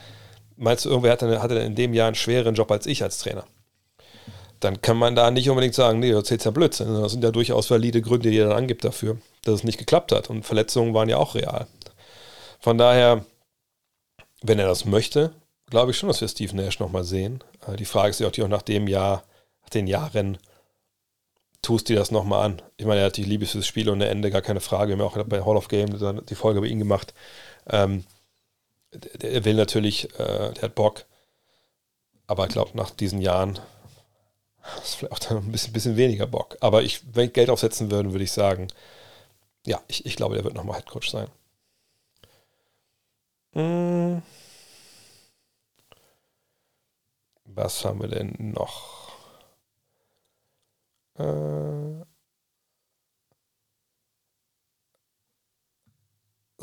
meinst 0.56 0.84
du, 0.84 0.90
irgendwer 0.90 1.12
hat, 1.12 1.22
hat 1.22 1.50
in 1.52 1.74
dem 1.74 1.94
Jahr 1.94 2.06
einen 2.06 2.14
schwereren 2.14 2.54
Job 2.54 2.70
als 2.70 2.86
ich 2.86 3.02
als 3.02 3.18
Trainer? 3.18 3.44
Dann 4.60 4.80
kann 4.80 4.96
man 4.96 5.14
da 5.14 5.30
nicht 5.30 5.50
unbedingt 5.50 5.74
sagen, 5.74 5.98
nee, 5.98 6.10
du 6.10 6.16
erzählst 6.16 6.46
ja 6.46 6.50
Blödsinn. 6.50 6.94
Das 6.94 7.12
sind 7.12 7.22
ja 7.22 7.30
durchaus 7.30 7.70
valide 7.70 8.00
Gründe, 8.00 8.30
die 8.30 8.38
er 8.38 8.48
dann 8.48 8.56
angibt 8.56 8.84
dafür, 8.84 9.18
dass 9.42 9.56
es 9.56 9.64
nicht 9.64 9.78
geklappt 9.78 10.12
hat. 10.12 10.30
Und 10.30 10.44
Verletzungen 10.44 10.94
waren 10.94 11.08
ja 11.08 11.18
auch 11.18 11.34
real. 11.34 11.66
Von 12.60 12.78
daher, 12.78 13.26
wenn 14.42 14.58
er 14.58 14.66
das 14.66 14.86
möchte, 14.86 15.34
glaube 15.68 15.90
ich 15.90 15.98
schon, 15.98 16.08
dass 16.08 16.20
wir 16.20 16.28
Steve 16.28 16.56
Nash 16.56 16.78
nochmal 16.78 17.04
sehen. 17.04 17.42
Äh, 17.66 17.76
die 17.76 17.84
Frage 17.84 18.10
ist 18.10 18.20
ja 18.20 18.28
auch, 18.28 18.48
nach 18.48 18.62
dem 18.62 18.88
Jahr, 18.88 19.24
nach 19.62 19.70
den 19.70 19.86
Jahren, 19.86 20.38
tust 21.60 21.88
du 21.88 21.94
das 21.94 22.10
nochmal 22.10 22.44
an? 22.44 22.62
Ich 22.76 22.86
meine, 22.86 23.00
er 23.00 23.06
hat 23.06 23.16
die 23.16 23.24
Liebe 23.24 23.46
fürs 23.46 23.66
Spiel 23.66 23.88
und 23.88 24.00
Ende, 24.00 24.30
gar 24.30 24.42
keine 24.42 24.60
Frage. 24.60 24.96
Wir 24.96 25.04
haben 25.04 25.10
auch 25.10 25.24
bei 25.26 25.44
Hall 25.44 25.56
of 25.56 25.68
Game 25.68 25.90
die 26.26 26.34
Folge 26.34 26.60
bei 26.60 26.66
ihm 26.66 26.78
gemacht. 26.78 27.12
Ähm, 27.68 28.04
der, 28.94 29.44
will 29.44 29.54
natürlich, 29.54 30.10
äh, 30.18 30.52
der 30.52 30.62
hat 30.62 30.74
Bock. 30.74 31.04
Aber 32.26 32.46
ich 32.46 32.52
glaube, 32.52 32.76
nach 32.76 32.90
diesen 32.90 33.20
Jahren 33.20 33.58
ist 34.82 34.96
vielleicht 34.96 35.12
auch 35.12 35.18
dann 35.18 35.38
ein 35.38 35.52
bisschen, 35.52 35.72
bisschen 35.72 35.96
weniger 35.96 36.26
Bock. 36.26 36.56
Aber 36.60 36.82
ich, 36.82 37.02
wenn 37.14 37.26
ich 37.26 37.32
Geld 37.32 37.50
aufsetzen 37.50 37.90
würde, 37.90 38.12
würde 38.12 38.24
ich 38.24 38.32
sagen, 38.32 38.68
ja, 39.66 39.80
ich, 39.88 40.06
ich 40.06 40.16
glaube, 40.16 40.34
der 40.34 40.44
wird 40.44 40.54
nochmal 40.54 40.78
Headcoach 40.78 41.10
sein. 41.10 41.28
Hm. 43.52 44.22
Was 47.44 47.84
haben 47.84 48.00
wir 48.00 48.08
denn 48.08 48.34
noch? 48.52 49.12
Äh, 51.18 52.04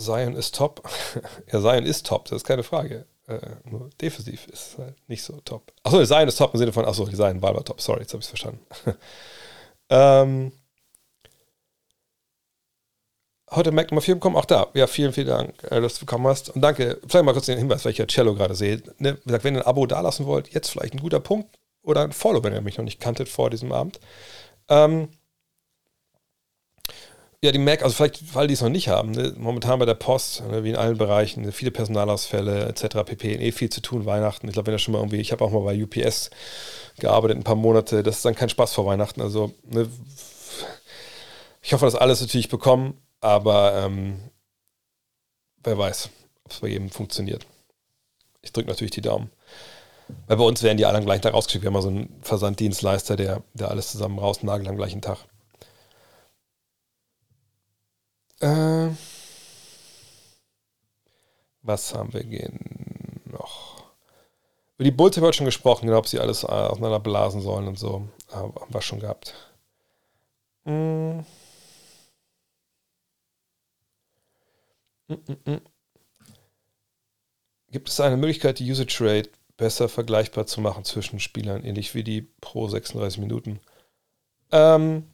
Zion 0.01 0.35
ist 0.35 0.55
top. 0.55 0.87
ja, 1.51 1.61
Zion 1.61 1.85
ist 1.85 2.05
top, 2.05 2.25
das 2.25 2.37
ist 2.37 2.45
keine 2.45 2.63
Frage. 2.63 3.05
Äh, 3.27 3.39
nur 3.69 3.89
defensiv 4.01 4.47
ist 4.47 4.77
halt 4.77 4.95
nicht 5.07 5.23
so 5.23 5.39
top. 5.45 5.71
Achso, 5.83 6.03
Zion 6.03 6.27
ist 6.27 6.37
top 6.37 6.53
im 6.53 6.57
Sinne 6.57 6.73
von, 6.73 6.85
achso, 6.85 7.05
Zion 7.05 7.41
war 7.41 7.63
top. 7.63 7.79
Sorry, 7.81 8.01
jetzt 8.01 8.13
habe 8.13 8.19
ich 8.21 8.25
es 8.25 8.29
verstanden. 8.29 8.65
ähm, 9.89 10.51
heute 13.51 13.71
Mac 13.71 13.91
Nummer 13.91 14.01
4 14.01 14.15
bekommen, 14.15 14.35
auch 14.35 14.45
da. 14.45 14.67
Ja, 14.73 14.87
vielen, 14.87 15.13
vielen 15.13 15.27
Dank, 15.27 15.63
äh, 15.71 15.81
dass 15.81 15.95
du 15.95 16.01
bekommen 16.01 16.27
hast. 16.27 16.49
Und 16.49 16.61
danke, 16.61 16.99
vielleicht 17.07 17.25
mal 17.25 17.33
kurz 17.33 17.45
den 17.45 17.57
Hinweis, 17.57 17.85
weil 17.85 17.91
ich 17.91 17.97
ja 17.97 18.07
Cello 18.07 18.33
gerade 18.33 18.55
sehe. 18.55 18.81
Ne, 18.97 19.15
gesagt, 19.25 19.43
wenn 19.43 19.55
ihr 19.55 19.61
ein 19.61 19.67
Abo 19.67 19.85
dalassen 19.85 20.25
wollt, 20.25 20.49
jetzt 20.49 20.69
vielleicht 20.69 20.93
ein 20.93 21.01
guter 21.01 21.19
Punkt 21.19 21.57
oder 21.83 22.03
ein 22.03 22.11
Follow, 22.11 22.43
wenn 22.43 22.53
ihr 22.53 22.61
mich 22.61 22.77
noch 22.77 22.85
nicht 22.85 22.99
kanntet 22.99 23.29
vor 23.29 23.49
diesem 23.49 23.71
Abend. 23.71 23.99
Ähm, 24.69 25.09
ja, 27.43 27.51
die 27.51 27.57
Mac, 27.57 27.81
also 27.81 27.95
vielleicht, 27.95 28.35
weil 28.35 28.47
die 28.47 28.53
es 28.53 28.61
noch 28.61 28.69
nicht 28.69 28.87
haben, 28.87 29.11
ne? 29.11 29.33
momentan 29.35 29.79
bei 29.79 29.85
der 29.85 29.95
Post, 29.95 30.43
ne, 30.47 30.63
wie 30.63 30.69
in 30.69 30.75
allen 30.75 30.97
Bereichen, 30.97 31.41
ne, 31.41 31.51
viele 31.51 31.71
Personalausfälle 31.71 32.67
etc. 32.67 33.03
pp. 33.03 33.35
Eh 33.35 33.51
viel 33.51 33.69
zu 33.69 33.81
tun, 33.81 34.05
Weihnachten. 34.05 34.47
Ich 34.47 34.53
glaube, 34.53 34.67
wenn 34.67 34.73
das 34.73 34.83
schon 34.83 34.91
mal 34.91 34.99
irgendwie, 34.99 35.17
ich 35.17 35.31
habe 35.31 35.43
auch 35.43 35.49
mal 35.51 35.61
bei 35.61 35.83
UPS 35.83 36.29
gearbeitet, 36.99 37.37
ein 37.37 37.43
paar 37.43 37.55
Monate, 37.55 38.03
das 38.03 38.17
ist 38.17 38.25
dann 38.25 38.35
kein 38.35 38.49
Spaß 38.49 38.73
vor 38.73 38.85
Weihnachten. 38.85 39.21
Also, 39.21 39.53
ne, 39.63 39.89
ich 41.63 41.73
hoffe, 41.73 41.85
dass 41.85 41.95
alles 41.95 42.21
natürlich 42.21 42.49
bekommen, 42.49 43.01
aber 43.21 43.85
ähm, 43.85 44.19
wer 45.63 45.77
weiß, 45.79 46.09
ob 46.43 46.51
es 46.51 46.59
bei 46.59 46.67
jedem 46.67 46.91
funktioniert. 46.91 47.47
Ich 48.43 48.53
drücke 48.53 48.69
natürlich 48.69 48.91
die 48.91 49.01
Daumen. 49.01 49.31
Weil 50.27 50.37
bei 50.37 50.43
uns 50.43 50.61
werden 50.61 50.77
die 50.77 50.85
alle 50.85 50.99
am 50.99 51.05
gleichen 51.05 51.21
Tag 51.23 51.33
rausgeschickt. 51.33 51.63
Wir 51.63 51.67
haben 51.67 51.73
mal 51.73 51.81
so 51.81 51.89
einen 51.89 52.19
Versanddienstleister, 52.21 53.15
der, 53.15 53.41
der 53.53 53.71
alles 53.71 53.91
zusammen 53.91 54.19
rausnagelt 54.19 54.67
am 54.67 54.75
gleichen 54.75 55.01
Tag. 55.01 55.25
Äh, 58.41 58.89
was 61.61 61.93
haben 61.93 62.11
wir 62.11 62.51
noch? 63.25 63.83
Über 64.77 64.83
die 64.83 64.91
Bulls 64.91 65.15
haben 65.15 65.23
wir 65.23 65.33
schon 65.33 65.45
gesprochen, 65.45 65.85
genau, 65.85 65.99
ob 65.99 66.07
sie 66.07 66.19
alles 66.19 66.43
auseinander 66.43 66.99
blasen 66.99 67.41
sollen 67.41 67.67
und 67.67 67.77
so. 67.77 68.07
Haben 68.31 68.53
wir 68.73 68.81
schon 68.81 68.99
gehabt. 68.99 69.35
Mm. 70.65 71.19
Gibt 77.69 77.89
es 77.89 77.99
eine 77.99 78.17
Möglichkeit, 78.17 78.57
die 78.57 78.69
User 78.69 78.87
Trade 78.87 79.29
besser 79.57 79.87
vergleichbar 79.87 80.47
zu 80.47 80.61
machen 80.61 80.83
zwischen 80.83 81.19
Spielern, 81.19 81.63
ähnlich 81.63 81.93
wie 81.93 82.03
die 82.03 82.21
pro 82.41 82.67
36 82.67 83.19
Minuten? 83.19 83.59
Ähm, 84.51 85.07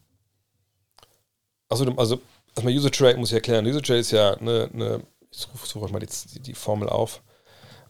also, 1.68 1.92
also 1.98 2.22
erstmal 2.58 2.74
User 2.74 2.92
Trade 2.92 3.18
muss 3.18 3.30
ich 3.30 3.36
erklären. 3.36 3.66
User 3.66 3.82
Trade 3.82 4.00
ist 4.00 4.12
ja 4.12 4.34
eine, 4.34 4.70
eine 4.74 5.04
ich 5.32 5.48
suche 5.64 5.92
mal 5.92 6.00
die, 6.00 6.40
die, 6.40 6.54
Formel 6.54 6.90
auf. 6.90 7.22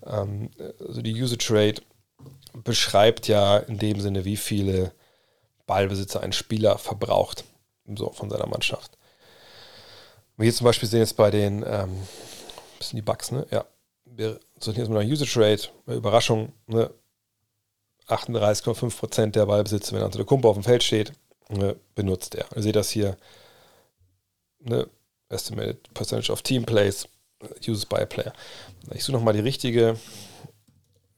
Ähm, 0.05 0.51
also 0.79 1.01
die 1.01 1.13
User 1.13 1.37
Trade 1.37 1.75
beschreibt 2.53 3.27
ja 3.27 3.57
in 3.57 3.77
dem 3.77 4.01
Sinne, 4.01 4.25
wie 4.25 4.37
viele 4.37 4.91
Ballbesitzer 5.65 6.21
ein 6.21 6.33
Spieler 6.33 6.77
verbraucht, 6.77 7.43
so 7.95 8.11
von 8.11 8.29
seiner 8.29 8.47
Mannschaft. 8.47 8.97
Wir 10.35 10.45
hier 10.45 10.53
zum 10.53 10.65
Beispiel 10.65 10.89
sehen 10.89 10.99
jetzt 10.99 11.17
bei 11.17 11.31
den, 11.31 11.63
ähm, 11.65 11.95
bisschen 12.77 12.97
die 12.97 13.01
Bugs, 13.01 13.31
ne? 13.31 13.45
Ja. 13.51 13.65
Wir 14.05 14.39
sortieren 14.59 14.87
jetzt 14.87 14.93
mal 14.93 15.03
nach 15.03 15.11
User 15.11 15.25
Trade, 15.25 15.61
Überraschung, 15.87 16.53
ne? 16.67 16.91
38,5% 18.07 19.31
der 19.31 19.45
Ballbesitzer, 19.45 19.95
wenn 19.95 20.03
also 20.03 20.17
der 20.17 20.25
Kumpel 20.25 20.49
auf 20.49 20.55
dem 20.55 20.63
Feld 20.63 20.81
steht, 20.81 21.11
ne, 21.49 21.75
benutzt 21.93 22.35
er. 22.35 22.45
Ihr 22.55 22.61
seht 22.61 22.77
das 22.77 22.89
hier, 22.89 23.17
ne, 24.67 24.87
Estimated 25.29 25.93
Percentage 25.93 26.31
of 26.31 26.41
Team 26.41 26.65
Plays 26.65 27.07
used 27.67 27.89
by 27.89 28.05
player. 28.05 28.33
Ich 28.91 29.03
suche 29.03 29.17
nochmal 29.17 29.33
die 29.33 29.41
richtige 29.41 29.97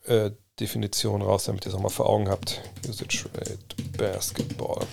äh, 0.06 0.32
Definition 0.60 1.22
raus, 1.22 1.46
damit 1.46 1.66
ihr 1.66 1.70
es 1.70 1.76
auch 1.76 1.82
mal 1.82 1.90
vor 1.90 2.10
Augen 2.10 2.30
habt. 2.30 2.62
Usage 2.88 3.26
Rate 3.34 3.60
Basketball. 3.98 4.86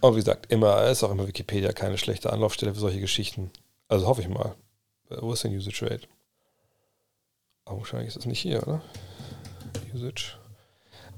Aber 0.00 0.16
wie 0.16 0.20
gesagt, 0.20 0.50
immer 0.52 0.84
ist 0.88 1.02
auch 1.02 1.10
immer 1.10 1.26
Wikipedia 1.26 1.72
keine 1.72 1.98
schlechte 1.98 2.32
Anlaufstelle 2.32 2.74
für 2.74 2.80
solche 2.80 3.00
Geschichten. 3.00 3.50
Also 3.88 4.06
hoffe 4.06 4.22
ich 4.22 4.28
mal. 4.28 4.54
Äh, 5.10 5.16
wo 5.20 5.32
ist 5.32 5.44
denn 5.44 5.56
Usage 5.56 5.82
Rate? 5.82 6.08
Aber 7.64 7.78
wahrscheinlich 7.78 8.08
ist 8.08 8.16
es 8.16 8.26
nicht 8.26 8.40
hier, 8.40 8.62
oder? 8.62 8.82
Usage. 9.94 10.38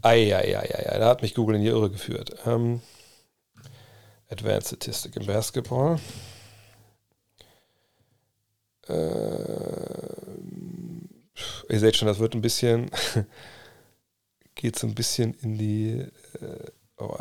Eieieiei, 0.02 0.98
da 0.98 1.08
hat 1.08 1.22
mich 1.22 1.34
Google 1.34 1.56
in 1.56 1.62
die 1.62 1.68
Irre 1.68 1.90
geführt. 1.90 2.36
Ähm, 2.46 2.80
Advanced 4.28 4.68
Statistik 4.68 5.16
im 5.16 5.26
Basketball. 5.26 6.00
Äh, 8.88 8.92
ihr 11.68 11.80
seht 11.80 11.96
schon, 11.96 12.08
das 12.08 12.18
wird 12.18 12.34
ein 12.34 12.40
bisschen, 12.40 12.90
geht 14.54 14.78
so 14.78 14.86
ein 14.86 14.94
bisschen 14.94 15.34
in 15.34 15.58
die 15.58 16.08
äh, 16.40 16.70
oh, 16.98 17.18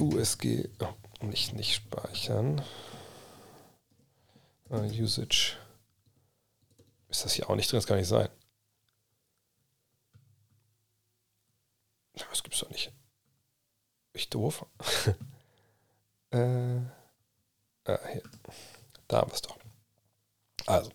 USG, 0.00 0.68
oh, 0.80 1.24
nicht, 1.24 1.54
nicht 1.54 1.74
speichern. 1.74 2.62
Uh, 4.70 4.84
Usage. 4.86 5.56
Ist 7.08 7.24
das 7.24 7.34
hier 7.34 7.48
auch 7.50 7.56
nicht 7.56 7.70
drin? 7.70 7.76
Das 7.76 7.86
kann 7.86 7.98
nicht 7.98 8.08
sein. 8.08 8.28
Das 12.14 12.42
gibt's 12.42 12.60
doch 12.60 12.70
nicht. 12.70 12.90
Ich 14.12 14.28
doof. 14.28 14.66
äh, 16.30 16.78
ah, 17.84 17.98
hier. 18.12 18.22
Da 19.08 19.18
haben 19.18 19.30
wir 19.30 19.34
es 19.34 19.42
doch. 19.42 19.56
Also, 20.66 20.90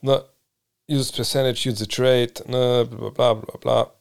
ne, 0.00 0.24
Use 0.88 1.12
Percentage, 1.12 1.68
Use 1.68 1.86
Trade, 1.86 2.32
ne, 2.46 2.86
bla 2.86 3.10
bla 3.10 3.34
bla 3.34 3.56
bla. 3.56 3.92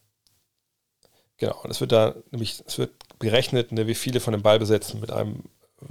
Genau, 1.38 1.62
und 1.64 1.72
es 1.72 1.82
wird 1.82 1.92
da 1.92 2.16
nämlich, 2.32 2.64
es 2.66 2.78
wird 2.78 2.94
berechnet, 3.20 3.72
ne, 3.72 3.88
wie 3.88 3.96
viele 3.96 4.20
von 4.20 4.34
den 4.34 4.42
Ballbesetzen 4.42 5.00
mit 5.00 5.12
einem 5.12 5.44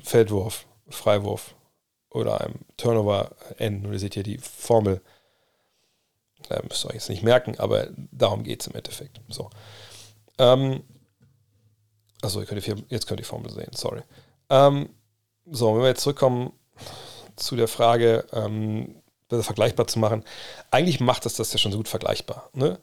Feldwurf, 0.03 0.67
Freiwurf 0.89 1.55
oder 2.11 2.41
einem 2.41 2.61
Turnover 2.77 3.31
enden. 3.59 3.87
Und 3.87 3.93
ihr 3.93 3.99
seht 3.99 4.15
hier 4.15 4.23
die 4.23 4.39
Formel. 4.39 5.01
Äh, 6.49 6.63
müsst 6.69 6.85
ihr 6.85 6.89
euch 6.89 6.95
jetzt 6.95 7.09
nicht 7.09 7.23
merken, 7.23 7.59
aber 7.59 7.89
darum 8.11 8.45
geht 8.45 8.63
es 8.63 8.67
im 8.67 8.75
Endeffekt. 8.75 9.21
So. 9.29 9.51
Ähm, 10.39 10.83
achso, 12.27 12.41
jetzt 12.41 13.07
könnt 13.07 13.11
ihr 13.11 13.17
die 13.17 13.23
Formel 13.25 13.51
sehen, 13.51 13.71
sorry. 13.75 14.03
Ähm, 14.51 14.91
so, 15.51 15.75
wenn 15.75 15.83
wir 15.83 15.89
jetzt 15.89 16.03
zurückkommen 16.03 16.53
zu 17.37 17.57
der 17.57 17.69
Frage, 17.69 18.25
ähm, 18.33 19.03
das 19.29 19.47
vergleichbar 19.47 19.87
zu 19.87 19.99
machen. 19.99 20.25
Eigentlich 20.71 21.01
macht 21.01 21.25
das 21.25 21.35
das 21.35 21.53
ja 21.53 21.59
schon 21.59 21.73
so 21.73 21.79
gut 21.79 21.89
vergleichbar. 21.89 22.51
Ne? 22.53 22.79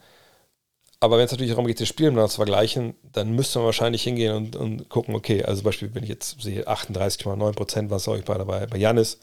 Aber 0.99 1.17
wenn 1.17 1.25
es 1.25 1.31
natürlich 1.31 1.51
darum 1.51 1.67
geht, 1.67 1.79
das 1.79 1.87
Spiel 1.87 2.07
miteinander 2.07 2.29
zu 2.29 2.37
vergleichen, 2.37 2.95
dann 3.03 3.33
müsste 3.33 3.59
man 3.59 3.65
wahrscheinlich 3.67 4.03
hingehen 4.03 4.35
und, 4.35 4.55
und 4.55 4.89
gucken, 4.89 5.15
okay, 5.15 5.43
also 5.43 5.61
zum 5.61 5.65
Beispiel, 5.65 5.93
wenn 5.93 6.03
ich 6.03 6.09
jetzt 6.09 6.41
sehe 6.41 6.67
38,9 6.67 7.53
Prozent, 7.53 7.89
was 7.91 8.03
soll 8.03 8.19
ich 8.19 8.25
bei 8.25 8.37
dabei 8.37 8.65
bei 8.67 8.77
Janis, 8.77 9.19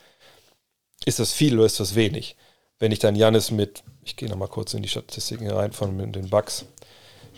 ist 1.05 1.19
das 1.19 1.33
viel 1.33 1.55
oder 1.55 1.65
ist 1.65 1.79
das 1.79 1.95
wenig? 1.95 2.35
Wenn 2.79 2.91
ich 2.91 2.99
dann 2.99 3.15
Janis 3.15 3.51
mit, 3.51 3.83
ich 4.03 4.15
gehe 4.15 4.29
nochmal 4.29 4.47
kurz 4.47 4.73
in 4.73 4.83
die 4.83 4.89
Statistiken 4.89 5.49
rein 5.49 5.71
von 5.71 6.11
den 6.11 6.29
Bugs, 6.29 6.65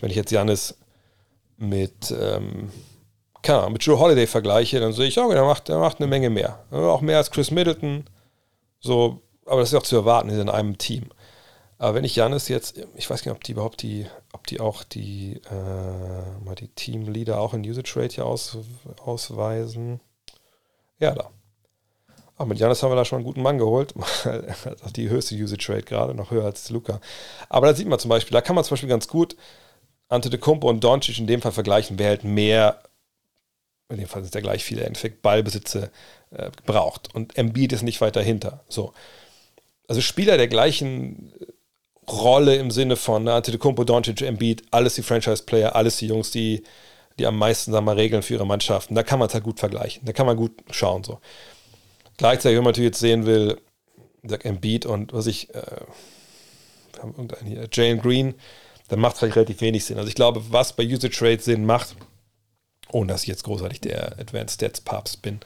wenn 0.01 0.09
ich 0.09 0.15
jetzt 0.15 0.31
Janis 0.31 0.77
mit, 1.63 2.11
ähm, 2.11 2.71
keine 3.41 3.59
Ahnung, 3.59 3.73
mit 3.73 3.83
Joe 3.83 3.99
Holiday 3.99 4.27
vergleiche, 4.27 4.79
dann 4.79 4.93
sehe 4.93 5.07
ich, 5.07 5.19
okay, 5.19 5.33
der 5.33 5.45
macht, 5.45 5.67
der 5.67 5.79
macht 5.79 5.99
eine 5.99 6.07
Menge 6.07 6.29
mehr. 6.29 6.63
Auch 6.71 7.01
mehr 7.01 7.17
als 7.17 7.31
Chris 7.31 7.51
Middleton. 7.51 8.05
So, 8.79 9.21
aber 9.45 9.61
das 9.61 9.71
ist 9.71 9.79
auch 9.79 9.83
zu 9.83 9.95
erwarten 9.95 10.29
in 10.29 10.49
einem 10.49 10.77
Team. 10.77 11.09
Aber 11.77 11.95
wenn 11.95 12.05
ich 12.05 12.15
Janis 12.15 12.47
jetzt, 12.47 12.81
ich 12.95 13.09
weiß 13.09 13.25
nicht, 13.25 13.33
ob 13.33 13.43
die 13.43 13.51
überhaupt 13.51 13.81
die, 13.81 14.07
ob 14.31 14.47
die 14.47 14.59
auch 14.61 14.83
die, 14.83 15.41
äh, 15.51 16.45
mal 16.45 16.55
die 16.55 16.69
Teamleader 16.69 17.39
auch 17.39 17.53
in 17.53 17.61
Usage 17.61 17.93
Rate 17.97 18.15
hier 18.15 18.25
aus, 18.25 18.57
ausweisen. 19.03 19.99
Ja, 20.99 21.13
da. 21.13 21.29
Auch 22.37 22.45
mit 22.45 22.57
Janis 22.57 22.81
haben 22.81 22.91
wir 22.91 22.95
da 22.95 23.05
schon 23.05 23.17
einen 23.17 23.25
guten 23.25 23.41
Mann 23.41 23.57
geholt. 23.57 23.93
die 24.95 25.09
höchste 25.09 25.35
Usage 25.35 25.67
Rate 25.69 25.83
gerade, 25.83 26.15
noch 26.15 26.31
höher 26.31 26.45
als 26.45 26.69
Luca. 26.69 27.01
Aber 27.49 27.67
da 27.67 27.75
sieht 27.75 27.87
man 27.87 27.99
zum 27.99 28.09
Beispiel, 28.09 28.33
da 28.33 28.41
kann 28.41 28.55
man 28.55 28.63
zum 28.63 28.75
Beispiel 28.75 28.89
ganz 28.89 29.07
gut 29.07 29.35
Ante 30.13 30.29
de 30.29 30.39
Kumpo 30.39 30.69
und 30.69 30.83
Doncic 30.83 31.17
in 31.17 31.27
dem 31.27 31.41
Fall 31.41 31.51
vergleichen, 31.51 31.97
wer 31.97 32.09
halt 32.09 32.23
mehr, 32.23 32.83
in 33.89 33.97
dem 33.97 34.07
Fall 34.07 34.21
sind 34.21 34.29
es 34.29 34.35
ja 34.35 34.41
gleich 34.41 34.63
viele, 34.63 34.81
im 34.81 34.87
Endeffekt 34.87 35.21
Ballbesitze 35.21 35.91
äh, 36.31 36.51
braucht. 36.65 37.13
Und 37.13 37.37
Embiid 37.37 37.73
ist 37.73 37.81
nicht 37.81 37.99
weiter 37.99 38.21
hinter. 38.21 38.63
So. 38.69 38.93
Also 39.87 40.01
Spieler 40.01 40.37
der 40.37 40.47
gleichen 40.47 41.33
Rolle 42.07 42.55
im 42.55 42.71
Sinne 42.71 42.95
von 42.95 43.23
ne, 43.23 43.33
Antetokounmpo, 43.33 43.83
Doncic, 43.83 44.21
Embiid, 44.21 44.63
alles 44.71 44.95
die 44.95 45.03
Franchise-Player, 45.03 45.75
alles 45.75 45.97
die 45.97 46.07
Jungs, 46.07 46.31
die, 46.31 46.63
die 47.17 47.25
am 47.25 47.37
meisten 47.37 47.71
sagen 47.71 47.85
wir, 47.85 47.97
regeln 47.97 48.23
für 48.23 48.35
ihre 48.35 48.45
Mannschaften. 48.45 48.95
Da 48.95 49.03
kann 49.03 49.19
man 49.19 49.29
es 49.29 49.33
halt 49.33 49.43
gut 49.43 49.59
vergleichen. 49.59 50.05
Da 50.05 50.13
kann 50.13 50.25
man 50.25 50.37
gut 50.37 50.51
schauen. 50.69 51.03
So. 51.03 51.19
Gleichzeitig, 52.17 52.57
wenn 52.57 52.63
man 52.63 52.71
natürlich 52.71 52.89
jetzt 52.89 52.99
sehen 52.99 53.25
will, 53.25 53.59
sag 54.23 54.45
Embiid 54.45 54.85
und 54.85 55.13
was 55.13 55.27
ich, 55.27 55.53
äh, 55.55 55.61
haben 56.99 57.11
irgendeinen 57.11 57.47
hier, 57.47 57.67
Jalen 57.71 57.99
Green, 58.01 58.35
dann 58.87 58.99
macht 58.99 59.15
es 59.15 59.21
halt 59.21 59.35
relativ 59.35 59.61
wenig 59.61 59.85
Sinn. 59.85 59.97
Also 59.97 60.09
ich 60.09 60.15
glaube, 60.15 60.43
was 60.49 60.73
bei 60.73 60.85
Usage 60.85 61.17
Trade 61.17 61.41
Sinn 61.41 61.65
macht, 61.65 61.95
ohne 62.91 63.11
dass 63.11 63.23
ich 63.23 63.29
jetzt 63.29 63.43
großartig 63.43 63.81
der 63.81 64.19
Advanced 64.19 64.55
Stats 64.55 64.81
Papst 64.81 65.21
bin, 65.21 65.39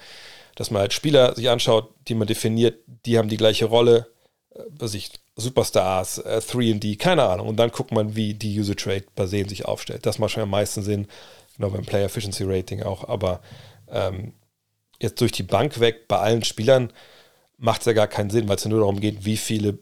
dass 0.55 0.72
man 0.72 0.81
halt 0.81 0.93
Spieler 0.93 1.35
sich 1.35 1.49
anschaut, 1.49 1.93
die 2.07 2.15
man 2.15 2.27
definiert, 2.27 2.80
die 3.05 3.18
haben 3.18 3.30
die 3.30 3.38
gleiche 3.38 3.65
Rolle, 3.65 4.07
äh, 4.55 4.61
was 4.69 4.93
ich, 4.93 5.11
Superstars, 5.35 6.18
äh, 6.18 6.41
3D, 6.41 6.97
keine 6.97 7.23
Ahnung. 7.23 7.47
Und 7.47 7.57
dann 7.57 7.69
guckt 7.69 7.91
man, 7.91 8.15
wie 8.15 8.34
die 8.34 8.59
User 8.59 8.76
Trade 8.76 9.05
bei 9.15 9.27
Sehen 9.27 9.47
sich 9.47 9.65
aufstellt. 9.65 10.05
Das 10.07 10.18
macht 10.18 10.31
schon 10.31 10.41
am 10.41 10.49
meisten 10.49 10.81
Sinn, 10.81 11.07
genau 11.55 11.69
beim 11.69 11.85
Player 11.85 12.05
Efficiency 12.05 12.43
Rating 12.43 12.81
auch. 12.81 13.07
Aber 13.07 13.41
ähm, 13.88 14.34
jetzt 14.99 15.22
durch 15.22 15.31
die 15.31 15.43
Bank 15.43 15.80
weg 15.80 16.07
bei 16.07 16.18
allen 16.18 16.43
Spielern 16.43 16.91
macht 17.57 17.81
es 17.81 17.85
ja 17.85 17.93
gar 17.93 18.07
keinen 18.07 18.31
Sinn, 18.31 18.47
weil 18.49 18.55
es 18.55 18.64
ja 18.64 18.72
nur 18.72 18.80
darum 18.80 18.99
geht, 18.99 19.26
wie 19.26 19.38
viele 19.38 19.77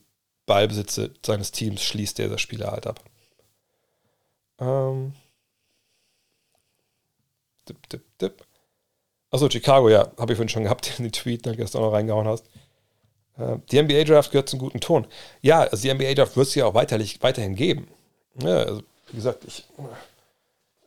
Ballbesitze 0.46 1.14
seines 1.26 1.52
Teams 1.52 1.82
schließt 1.84 2.18
der 2.20 2.38
Spieler 2.38 2.72
halt 2.72 2.86
ab. 2.86 3.02
Ähm. 4.60 5.14
Dip, 7.68 7.90
dip, 7.90 8.04
dip. 8.20 8.46
Achso, 9.32 9.50
Chicago, 9.50 9.90
ja, 9.90 10.12
habe 10.18 10.34
ich 10.34 10.38
vorhin 10.38 10.50
schon 10.50 10.64
gehabt, 10.64 10.92
den 11.00 11.12
Tweet, 11.12 11.46
den 11.46 11.54
du 11.54 11.58
gestern 11.58 11.82
noch 11.82 11.92
reingehauen 11.92 12.28
hast. 12.28 12.46
Äh, 13.38 13.58
die 13.72 13.82
NBA-Draft 13.82 14.32
gehört 14.32 14.50
zum 14.50 14.60
guten 14.60 14.80
Ton. 14.80 15.08
Ja, 15.42 15.62
also 15.62 15.82
die 15.82 15.94
NBA-Draft 15.94 16.38
wird 16.38 16.48
es 16.48 16.56
ja 16.56 16.66
auch 16.66 16.74
weiterlich, 16.74 17.22
weiterhin 17.22 17.56
geben. 17.56 17.88
Ja, 18.42 18.60
also, 18.60 18.82
wie 19.08 19.16
gesagt, 19.18 19.44
ich 19.46 19.66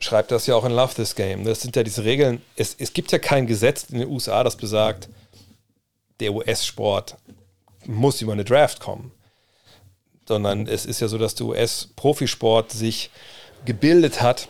schreibe 0.00 0.28
das 0.28 0.46
ja 0.46 0.54
auch 0.54 0.64
in 0.64 0.72
Love 0.72 0.94
This 0.94 1.14
Game. 1.14 1.44
Das 1.44 1.60
sind 1.60 1.76
ja 1.76 1.82
diese 1.82 2.04
Regeln. 2.04 2.42
Es, 2.56 2.74
es 2.78 2.92
gibt 2.92 3.12
ja 3.12 3.18
kein 3.18 3.46
Gesetz 3.46 3.84
in 3.90 3.98
den 3.98 4.08
USA, 4.08 4.44
das 4.44 4.56
besagt, 4.56 5.08
der 6.20 6.32
US-Sport 6.32 7.16
muss 7.84 8.20
über 8.20 8.32
eine 8.32 8.44
Draft 8.44 8.80
kommen. 8.80 9.12
Sondern 10.26 10.66
es 10.66 10.84
ist 10.84 11.00
ja 11.00 11.08
so, 11.08 11.16
dass 11.16 11.34
der 11.34 11.46
US-Profisport 11.46 12.70
sich 12.72 13.10
gebildet 13.64 14.20
hat. 14.20 14.48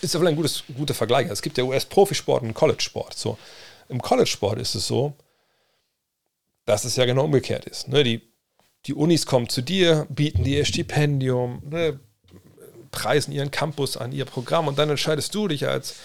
Ist 0.00 0.14
ja 0.14 0.20
vielleicht 0.20 0.34
ein 0.34 0.36
gutes, 0.36 0.64
guter 0.76 0.94
Vergleich. 0.94 1.28
Es 1.30 1.42
gibt 1.42 1.58
ja 1.58 1.64
US-Profisport 1.64 2.42
und 2.42 2.54
College-Sport. 2.54 3.14
So, 3.16 3.38
Im 3.88 4.02
College-Sport 4.02 4.58
ist 4.58 4.74
es 4.74 4.86
so, 4.86 5.14
dass 6.66 6.84
es 6.84 6.96
ja 6.96 7.04
genau 7.04 7.24
umgekehrt 7.24 7.64
ist. 7.64 7.88
Ne? 7.88 8.04
Die, 8.04 8.22
die 8.86 8.94
Unis 8.94 9.26
kommen 9.26 9.48
zu 9.48 9.62
dir, 9.62 10.06
bieten 10.08 10.44
dir 10.44 10.58
ihr 10.58 10.64
Stipendium, 10.64 11.62
ne? 11.68 11.98
preisen 12.90 13.32
ihren 13.32 13.50
Campus 13.50 13.96
an, 13.96 14.12
ihr 14.12 14.24
Programm 14.24 14.68
und 14.68 14.78
dann 14.78 14.90
entscheidest 14.90 15.34
du 15.34 15.48
dich 15.48 15.66
als 15.66 15.96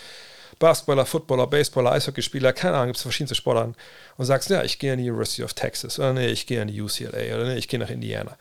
Basketballer, 0.58 1.06
Footballer, 1.06 1.48
Baseballer, 1.48 1.92
Eishockeyspieler, 1.92 2.52
keine 2.52 2.76
Ahnung, 2.76 2.88
gibt 2.88 2.98
es 2.98 3.04
verschiedenste 3.04 3.36
Sportarten 3.36 3.76
und 4.18 4.26
sagst, 4.26 4.50
ja, 4.50 4.64
ich 4.64 4.80
gehe 4.80 4.92
an 4.92 4.98
die 4.98 5.10
University 5.10 5.44
of 5.44 5.54
Texas 5.54 6.00
oder 6.00 6.14
nee, 6.14 6.28
ich 6.28 6.48
gehe 6.48 6.62
an 6.62 6.68
die 6.68 6.82
UCLA 6.82 7.36
oder 7.36 7.46
nee, 7.46 7.58
ich 7.58 7.68
gehe 7.68 7.80
nach 7.80 7.90
Indiana. 7.90 8.38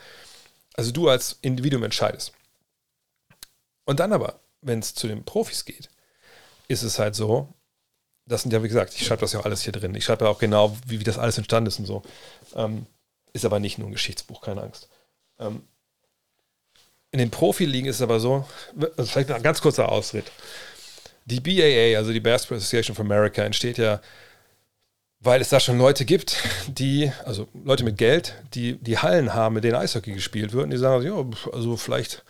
Also 0.74 0.90
du 0.90 1.08
als 1.08 1.38
Individuum 1.42 1.84
entscheidest. 1.84 2.32
Und 3.88 4.00
dann 4.00 4.12
aber, 4.12 4.38
wenn 4.60 4.80
es 4.80 4.92
zu 4.92 5.08
den 5.08 5.24
Profis 5.24 5.64
geht, 5.64 5.88
ist 6.68 6.82
es 6.82 6.98
halt 6.98 7.14
so, 7.14 7.48
das 8.26 8.42
sind 8.42 8.52
ja, 8.52 8.62
wie 8.62 8.68
gesagt, 8.68 8.92
ich 8.94 9.06
schreibe 9.06 9.22
das 9.22 9.32
ja 9.32 9.40
auch 9.40 9.46
alles 9.46 9.62
hier 9.62 9.72
drin. 9.72 9.94
Ich 9.94 10.04
schreibe 10.04 10.26
ja 10.26 10.30
auch 10.30 10.38
genau, 10.38 10.76
wie, 10.86 11.00
wie 11.00 11.04
das 11.04 11.16
alles 11.16 11.38
entstanden 11.38 11.68
ist 11.68 11.78
und 11.78 11.86
so. 11.86 12.02
Ähm, 12.54 12.84
ist 13.32 13.46
aber 13.46 13.60
nicht 13.60 13.78
nur 13.78 13.88
ein 13.88 13.92
Geschichtsbuch, 13.92 14.42
keine 14.42 14.60
Angst. 14.60 14.90
Ähm, 15.38 15.62
in 17.12 17.18
den 17.18 17.30
Profiligen 17.30 17.88
ist 17.88 17.96
es 17.96 18.02
aber 18.02 18.20
so, 18.20 18.46
also 18.98 19.10
vielleicht 19.10 19.30
ein 19.30 19.42
ganz 19.42 19.62
kurzer 19.62 19.90
Ausritt. 19.90 20.30
Die 21.24 21.40
BAA, 21.40 21.96
also 21.96 22.12
die 22.12 22.20
Basketball 22.20 22.58
Association 22.58 22.94
of 22.94 23.00
America, 23.00 23.42
entsteht 23.42 23.78
ja, 23.78 24.02
weil 25.20 25.40
es 25.40 25.48
da 25.48 25.60
schon 25.60 25.78
Leute 25.78 26.04
gibt, 26.04 26.36
die, 26.66 27.10
also 27.24 27.48
Leute 27.64 27.84
mit 27.84 27.96
Geld, 27.96 28.34
die 28.52 28.74
die 28.74 28.98
Hallen 28.98 29.32
haben, 29.32 29.54
mit 29.54 29.64
denen 29.64 29.76
Eishockey 29.76 30.12
gespielt 30.12 30.52
wird, 30.52 30.64
und 30.64 30.70
die 30.72 30.76
sagen, 30.76 31.02
ja, 31.06 31.24
also 31.54 31.78
vielleicht 31.78 32.22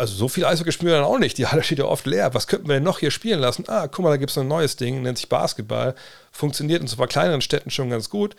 also 0.00 0.14
so 0.14 0.28
viel 0.28 0.46
Eishockey 0.46 0.72
spielen 0.72 0.92
wir 0.92 0.96
dann 0.96 1.04
auch 1.04 1.18
nicht. 1.18 1.36
Die 1.36 1.46
Halle 1.46 1.62
steht 1.62 1.78
ja 1.78 1.84
oft 1.84 2.06
leer. 2.06 2.32
Was 2.32 2.46
könnten 2.46 2.68
wir 2.68 2.74
denn 2.74 2.82
noch 2.82 3.00
hier 3.00 3.10
spielen 3.10 3.38
lassen? 3.38 3.64
Ah, 3.68 3.86
guck 3.86 4.02
mal, 4.02 4.10
da 4.10 4.16
gibt 4.16 4.30
es 4.30 4.38
ein 4.38 4.48
neues 4.48 4.76
Ding, 4.76 5.02
nennt 5.02 5.18
sich 5.18 5.28
Basketball. 5.28 5.94
Funktioniert 6.32 6.80
in 6.80 6.88
so 6.88 6.96
ein 6.96 6.98
paar 6.98 7.06
kleineren 7.06 7.42
Städten 7.42 7.70
schon 7.70 7.90
ganz 7.90 8.08
gut. 8.08 8.34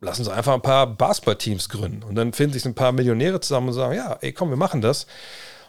Lassen 0.00 0.24
Sie 0.24 0.32
einfach 0.32 0.54
ein 0.54 0.62
paar 0.62 0.86
Basketballteams 0.86 1.68
gründen. 1.68 2.02
Und 2.02 2.14
dann 2.14 2.32
finden 2.32 2.54
sich 2.54 2.64
ein 2.64 2.74
paar 2.74 2.92
Millionäre 2.92 3.40
zusammen 3.40 3.68
und 3.68 3.74
sagen, 3.74 3.94
ja, 3.94 4.16
ey, 4.22 4.32
komm, 4.32 4.48
wir 4.48 4.56
machen 4.56 4.80
das. 4.80 5.06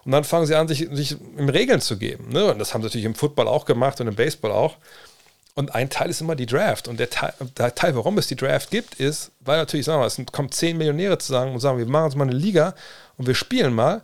Und 0.05 0.13
dann 0.13 0.23
fangen 0.23 0.45
sie 0.45 0.55
an, 0.55 0.69
sich, 0.69 0.87
sich 0.91 1.17
im 1.37 1.49
Regeln 1.49 1.81
zu 1.81 1.97
geben. 1.97 2.29
Ne? 2.29 2.45
Und 2.45 2.59
das 2.59 2.73
haben 2.73 2.81
sie 2.81 2.87
natürlich 2.87 3.05
im 3.05 3.15
Football 3.15 3.49
auch 3.49 3.65
gemacht 3.65 3.99
und 3.99 4.07
im 4.07 4.15
Baseball 4.15 4.51
auch. 4.51 4.77
Und 5.55 5.75
ein 5.75 5.89
Teil 5.89 6.09
ist 6.09 6.21
immer 6.21 6.35
die 6.35 6.45
Draft. 6.45 6.87
Und 6.87 7.01
der 7.01 7.09
Teil, 7.09 7.33
der 7.57 7.75
Teil, 7.75 7.97
warum 7.97 8.17
es 8.17 8.27
die 8.27 8.37
Draft 8.37 8.71
gibt, 8.71 8.95
ist, 8.95 9.31
weil 9.41 9.57
natürlich, 9.57 9.85
sagen 9.85 9.97
wir 9.97 10.01
mal, 10.01 10.07
es 10.07 10.31
kommen 10.31 10.51
zehn 10.51 10.77
Millionäre 10.77 11.17
zusammen 11.17 11.53
und 11.53 11.59
sagen, 11.59 11.77
wir 11.77 11.85
machen 11.85 12.05
uns 12.05 12.15
mal 12.15 12.29
eine 12.29 12.37
Liga 12.37 12.75
und 13.17 13.27
wir 13.27 13.35
spielen 13.35 13.73
mal. 13.73 14.03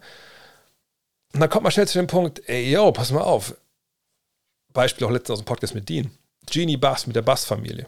Und 1.34 1.40
dann 1.40 1.50
kommt 1.50 1.64
man 1.64 1.72
schnell 1.72 1.88
zu 1.88 1.98
dem 1.98 2.08
Punkt, 2.08 2.42
ey, 2.48 2.72
yo, 2.72 2.92
pass 2.92 3.12
mal 3.12 3.22
auf. 3.22 3.56
Beispiel 4.72 5.08
auch 5.08 5.12
letztens 5.12 5.32
aus 5.32 5.40
dem 5.40 5.46
Podcast 5.46 5.76
mit 5.76 5.90
Dean. 5.90 6.12
Genie 6.52 6.78
Bass 6.78 7.08
mit 7.08 7.16
der 7.16 7.22
Bass-Familie. 7.22 7.88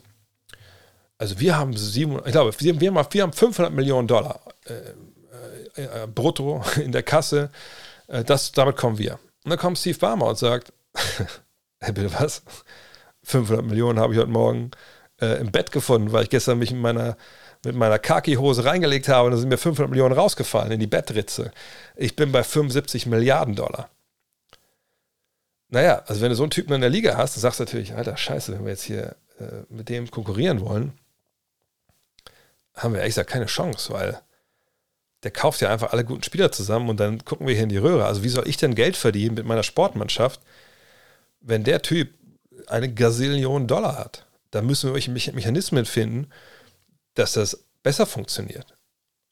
Also 1.17 1.39
wir 1.39 1.57
haben 1.57 1.75
sieben, 1.75 2.19
ich 2.25 2.31
glaube, 2.31 2.53
wir, 2.57 2.73
haben, 2.73 3.13
wir 3.13 3.23
haben 3.23 3.33
500 3.33 3.71
Millionen 3.73 4.07
Dollar 4.07 4.41
äh, 4.65 5.81
äh, 5.81 6.03
äh, 6.03 6.07
brutto 6.07 6.63
in 6.75 6.91
der 6.91 7.03
Kasse. 7.03 7.51
Äh, 8.07 8.23
das, 8.23 8.51
damit 8.51 8.75
kommen 8.75 8.97
wir. 8.97 9.19
Und 9.43 9.51
dann 9.51 9.59
kommt 9.59 9.77
Steve 9.77 9.97
Barmer 9.97 10.27
und 10.27 10.37
sagt, 10.37 10.73
hey, 11.79 11.93
bitte 11.93 12.13
was? 12.13 12.41
500 13.23 13.65
Millionen 13.65 13.99
habe 13.99 14.13
ich 14.13 14.19
heute 14.19 14.29
Morgen 14.29 14.71
äh, 15.21 15.39
im 15.39 15.51
Bett 15.51 15.71
gefunden, 15.71 16.11
weil 16.11 16.23
ich 16.23 16.29
gestern 16.29 16.59
mich 16.59 16.71
mit 16.71 16.81
meiner 16.81 17.17
mit 17.65 17.75
meiner 17.75 17.99
Kaki-Hose 17.99 18.65
reingelegt 18.65 19.07
habe, 19.07 19.29
dann 19.29 19.39
sind 19.39 19.49
mir 19.49 19.57
500 19.57 19.89
Millionen 19.89 20.13
rausgefallen 20.13 20.71
in 20.71 20.79
die 20.79 20.87
Bettritze. 20.87 21.51
Ich 21.95 22.15
bin 22.15 22.31
bei 22.31 22.43
75 22.43 23.05
Milliarden 23.07 23.55
Dollar. 23.55 23.89
Naja, 25.69 26.03
also 26.05 26.21
wenn 26.21 26.29
du 26.29 26.35
so 26.35 26.43
einen 26.43 26.51
Typen 26.51 26.73
in 26.73 26.81
der 26.81 26.89
Liga 26.89 27.17
hast, 27.17 27.35
dann 27.35 27.41
sagst 27.41 27.59
du 27.59 27.63
natürlich, 27.63 27.93
alter 27.93 28.15
Scheiße, 28.15 28.53
wenn 28.53 28.63
wir 28.63 28.71
jetzt 28.71 28.83
hier 28.83 29.15
äh, 29.39 29.63
mit 29.69 29.89
dem 29.89 30.09
konkurrieren 30.09 30.61
wollen, 30.61 30.93
haben 32.75 32.93
wir 32.93 32.99
ehrlich 32.99 33.15
gesagt 33.15 33.29
keine 33.29 33.47
Chance, 33.47 33.91
weil 33.91 34.21
der 35.23 35.31
kauft 35.31 35.61
ja 35.61 35.71
einfach 35.71 35.91
alle 35.91 36.05
guten 36.05 36.23
Spieler 36.23 36.51
zusammen 36.51 36.89
und 36.89 36.99
dann 36.99 37.25
gucken 37.25 37.47
wir 37.47 37.55
hier 37.55 37.63
in 37.63 37.69
die 37.69 37.77
Röhre. 37.77 38.05
Also 38.05 38.23
wie 38.23 38.29
soll 38.29 38.47
ich 38.47 38.57
denn 38.57 38.75
Geld 38.75 38.95
verdienen 38.95 39.35
mit 39.35 39.45
meiner 39.45 39.63
Sportmannschaft, 39.63 40.39
wenn 41.41 41.63
der 41.63 41.81
Typ 41.81 42.13
eine 42.67 42.93
Gazillion 42.93 43.65
Dollar 43.65 43.97
hat? 43.97 44.25
Da 44.51 44.61
müssen 44.61 44.89
wir 44.89 44.93
welche 44.93 45.11
Mechanismen 45.11 45.85
finden, 45.85 46.27
dass 47.15 47.33
das 47.33 47.65
besser 47.83 48.05
funktioniert. 48.05 48.75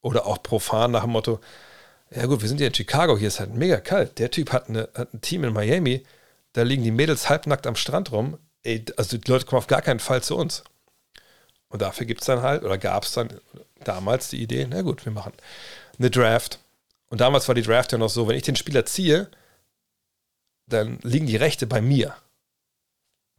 Oder 0.02 0.26
auch 0.26 0.44
profan 0.44 0.92
nach 0.92 1.04
dem 1.04 1.12
Motto, 1.12 1.40
ja 2.12 2.26
gut, 2.26 2.42
wir 2.42 2.50
sind 2.50 2.60
ja 2.60 2.68
in 2.68 2.74
Chicago, 2.74 3.18
hier 3.18 3.30
ist 3.30 3.40
halt 3.40 3.54
mega 3.54 3.80
kalt. 3.80 4.20
Der 4.20 4.32
Typ 4.32 4.52
hat, 4.52 4.70
eine, 4.70 4.90
hat 4.94 5.14
ein 5.14 5.22
Team 5.22 5.44
in 5.44 5.54
Miami, 5.54 6.06
da 6.54 6.62
liegen 6.62 6.84
die 6.84 6.92
Mädels 6.92 7.30
halbnackt 7.30 7.66
am 7.66 7.76
Strand 7.76 8.12
rum. 8.12 8.38
Ey, 8.64 8.86
also 8.98 9.18
die 9.18 9.30
Leute 9.30 9.46
kommen 9.46 9.58
auf 9.58 9.68
gar 9.68 9.82
keinen 9.82 10.00
Fall 10.00 10.22
zu 10.22 10.38
uns. 10.38 10.64
Und 11.70 11.82
dafür 11.82 12.06
gibt 12.06 12.22
es 12.22 12.28
dann 12.28 12.42
halt, 12.42 12.64
oder 12.64 12.78
gab 12.78 13.04
es 13.04 13.14
dann 13.14 13.40
damals 13.84 14.30
die 14.30 14.42
Idee, 14.42 14.68
na 14.70 14.82
gut, 14.84 15.06
wir 15.06 15.12
machen 15.12 15.34
eine 15.98 16.12
Draft. 16.12 16.60
Und 17.10 17.22
damals 17.22 17.48
war 17.48 17.56
die 17.56 17.64
Draft 17.64 17.92
ja 17.92 17.98
noch 17.98 18.10
so, 18.10 18.28
wenn 18.28 18.38
ich 18.38 18.44
den 18.44 18.56
Spieler 18.56 18.86
ziehe, 18.86 19.30
dann 20.68 21.00
liegen 21.02 21.28
die 21.28 21.36
Rechte 21.36 21.68
bei 21.68 21.82
mir. 21.82 22.16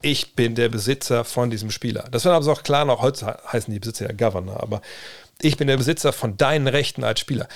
Ich 0.04 0.36
bin 0.36 0.54
der 0.54 0.68
Besitzer 0.68 1.24
von 1.24 1.48
diesem 1.48 1.70
Spieler. 1.70 2.04
Das 2.10 2.26
wird 2.26 2.34
aber 2.34 2.52
auch 2.52 2.62
klar, 2.62 2.84
noch 2.84 3.00
heute 3.00 3.38
heißen 3.50 3.72
die 3.72 3.80
Besitzer 3.80 4.04
ja 4.04 4.12
Governor, 4.12 4.62
aber 4.62 4.82
ich 5.40 5.56
bin 5.56 5.66
der 5.66 5.78
Besitzer 5.78 6.12
von 6.12 6.36
deinen 6.36 6.68
Rechten 6.68 7.04
als 7.04 7.20
Spieler. 7.20 7.48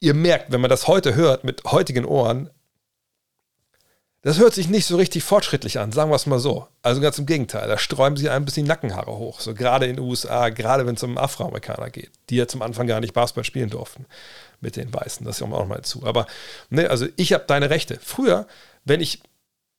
Ihr 0.00 0.14
merkt, 0.14 0.50
wenn 0.50 0.62
man 0.62 0.70
das 0.70 0.88
heute 0.88 1.14
hört, 1.14 1.44
mit 1.44 1.62
heutigen 1.64 2.06
Ohren, 2.06 2.48
das 4.22 4.38
hört 4.38 4.54
sich 4.54 4.70
nicht 4.70 4.86
so 4.86 4.96
richtig 4.96 5.24
fortschrittlich 5.24 5.78
an, 5.78 5.92
sagen 5.92 6.10
wir 6.10 6.16
es 6.16 6.24
mal 6.24 6.38
so. 6.38 6.66
Also 6.80 7.02
ganz 7.02 7.18
im 7.18 7.26
Gegenteil, 7.26 7.68
da 7.68 7.76
sträuben 7.76 8.16
sie 8.16 8.30
ein 8.30 8.46
bisschen 8.46 8.66
Nackenhaare 8.66 9.18
hoch. 9.18 9.40
So 9.40 9.52
gerade 9.52 9.84
in 9.84 9.96
den 9.96 10.04
USA, 10.06 10.48
gerade 10.48 10.86
wenn 10.86 10.94
es 10.94 11.02
um 11.02 11.18
Afroamerikaner 11.18 11.90
geht, 11.90 12.12
die 12.30 12.36
ja 12.36 12.48
zum 12.48 12.62
Anfang 12.62 12.86
gar 12.86 13.00
nicht 13.00 13.12
Basketball 13.12 13.44
spielen 13.44 13.68
durften 13.68 14.06
mit 14.62 14.76
den 14.76 14.90
Weißen. 14.90 15.26
Das 15.26 15.40
kommt 15.40 15.52
auch 15.52 15.66
mal 15.66 15.82
zu. 15.82 16.06
Aber 16.06 16.26
ne, 16.70 16.88
also 16.88 17.06
ich 17.16 17.34
habe 17.34 17.44
deine 17.46 17.68
Rechte. 17.68 17.98
Früher, 18.02 18.46
wenn 18.86 19.02
ich, 19.02 19.20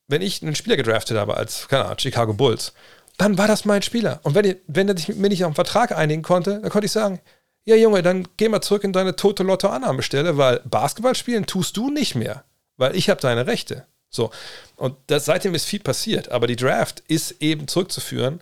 wenn 0.08 0.22
ich 0.22 0.42
einen 0.42 0.54
Spieler 0.54 0.76
gedraftet 0.76 1.16
habe 1.16 1.36
als, 1.36 1.68
keine 1.68 1.84
Ahnung, 1.84 1.98
Chicago 1.98 2.32
Bulls, 2.32 2.72
dann 3.18 3.38
war 3.38 3.48
das 3.48 3.64
mein 3.64 3.82
Spieler. 3.82 4.20
Und 4.22 4.34
wenn, 4.34 4.56
wenn 4.66 4.88
er 4.88 4.96
sich 4.96 5.08
mit 5.08 5.18
mir 5.18 5.28
nicht 5.28 5.44
auf 5.44 5.48
einen 5.48 5.54
Vertrag 5.54 5.92
einigen 5.92 6.22
konnte, 6.22 6.60
dann 6.60 6.70
konnte 6.70 6.86
ich 6.86 6.92
sagen, 6.92 7.20
ja 7.64 7.74
Junge, 7.76 8.02
dann 8.02 8.28
geh 8.36 8.48
mal 8.48 8.60
zurück 8.60 8.84
in 8.84 8.92
deine 8.92 9.16
tote 9.16 9.42
Lotto-Annahmestelle, 9.42 10.36
weil 10.36 10.60
Basketball 10.64 11.14
spielen 11.14 11.46
tust 11.46 11.76
du 11.76 11.90
nicht 11.90 12.14
mehr, 12.14 12.44
weil 12.76 12.94
ich 12.94 13.10
habe 13.10 13.20
deine 13.20 13.46
Rechte. 13.46 13.86
So. 14.10 14.30
Und 14.76 14.96
das, 15.08 15.24
seitdem 15.24 15.54
ist 15.54 15.64
viel 15.64 15.80
passiert. 15.80 16.30
Aber 16.30 16.46
die 16.46 16.56
Draft 16.56 17.02
ist 17.08 17.42
eben 17.42 17.68
zurückzuführen 17.68 18.40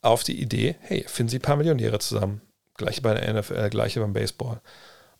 auf 0.00 0.22
die 0.24 0.40
Idee, 0.40 0.76
hey, 0.80 1.04
finden 1.08 1.30
Sie 1.30 1.38
ein 1.38 1.42
paar 1.42 1.56
Millionäre 1.56 1.98
zusammen. 1.98 2.40
Gleiche 2.74 3.02
bei 3.02 3.14
der 3.14 3.32
NFL, 3.34 3.70
gleiche 3.70 4.00
beim 4.00 4.12
Baseball. 4.12 4.60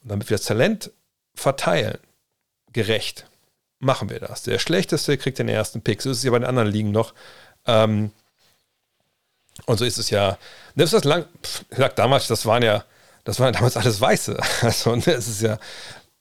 Und 0.03 0.11
damit 0.11 0.31
wir 0.31 0.37
das 0.37 0.47
Talent 0.47 0.93
verteilen, 1.35 1.99
gerecht, 2.73 3.27
machen 3.79 4.11
wir 4.11 4.21
das. 4.21 4.43
Der 4.43 4.59
Schlechteste 4.59 5.17
kriegt 5.19 5.39
den 5.39 5.49
ersten 5.49 5.83
Pick. 5.83 6.03
So 6.03 6.11
ist 6.11 6.19
es 6.19 6.25
ja 6.25 6.31
bei 6.31 6.39
den 6.39 6.49
anderen 6.49 6.69
Ligen 6.69 6.91
noch. 6.91 7.15
Ähm, 7.67 8.13
und 9.67 9.79
so 9.79 9.85
ist 9.85 9.99
es 9.99 10.11
ja. 10.11 10.39
Das 10.77 10.87
ist 10.87 10.95
das 10.95 11.05
lang, 11.05 11.27
pff, 11.43 11.65
damals, 11.95 12.29
das 12.29 12.47
waren 12.47 12.63
ja, 12.63 12.85
das 13.25 13.41
waren 13.41 13.53
damals 13.53 13.77
alles 13.77 14.01
Weiße. 14.01 14.37
Also, 14.63 14.97
ne, 14.97 15.13
es 15.13 15.29
ist 15.29 15.43
ja 15.43 15.59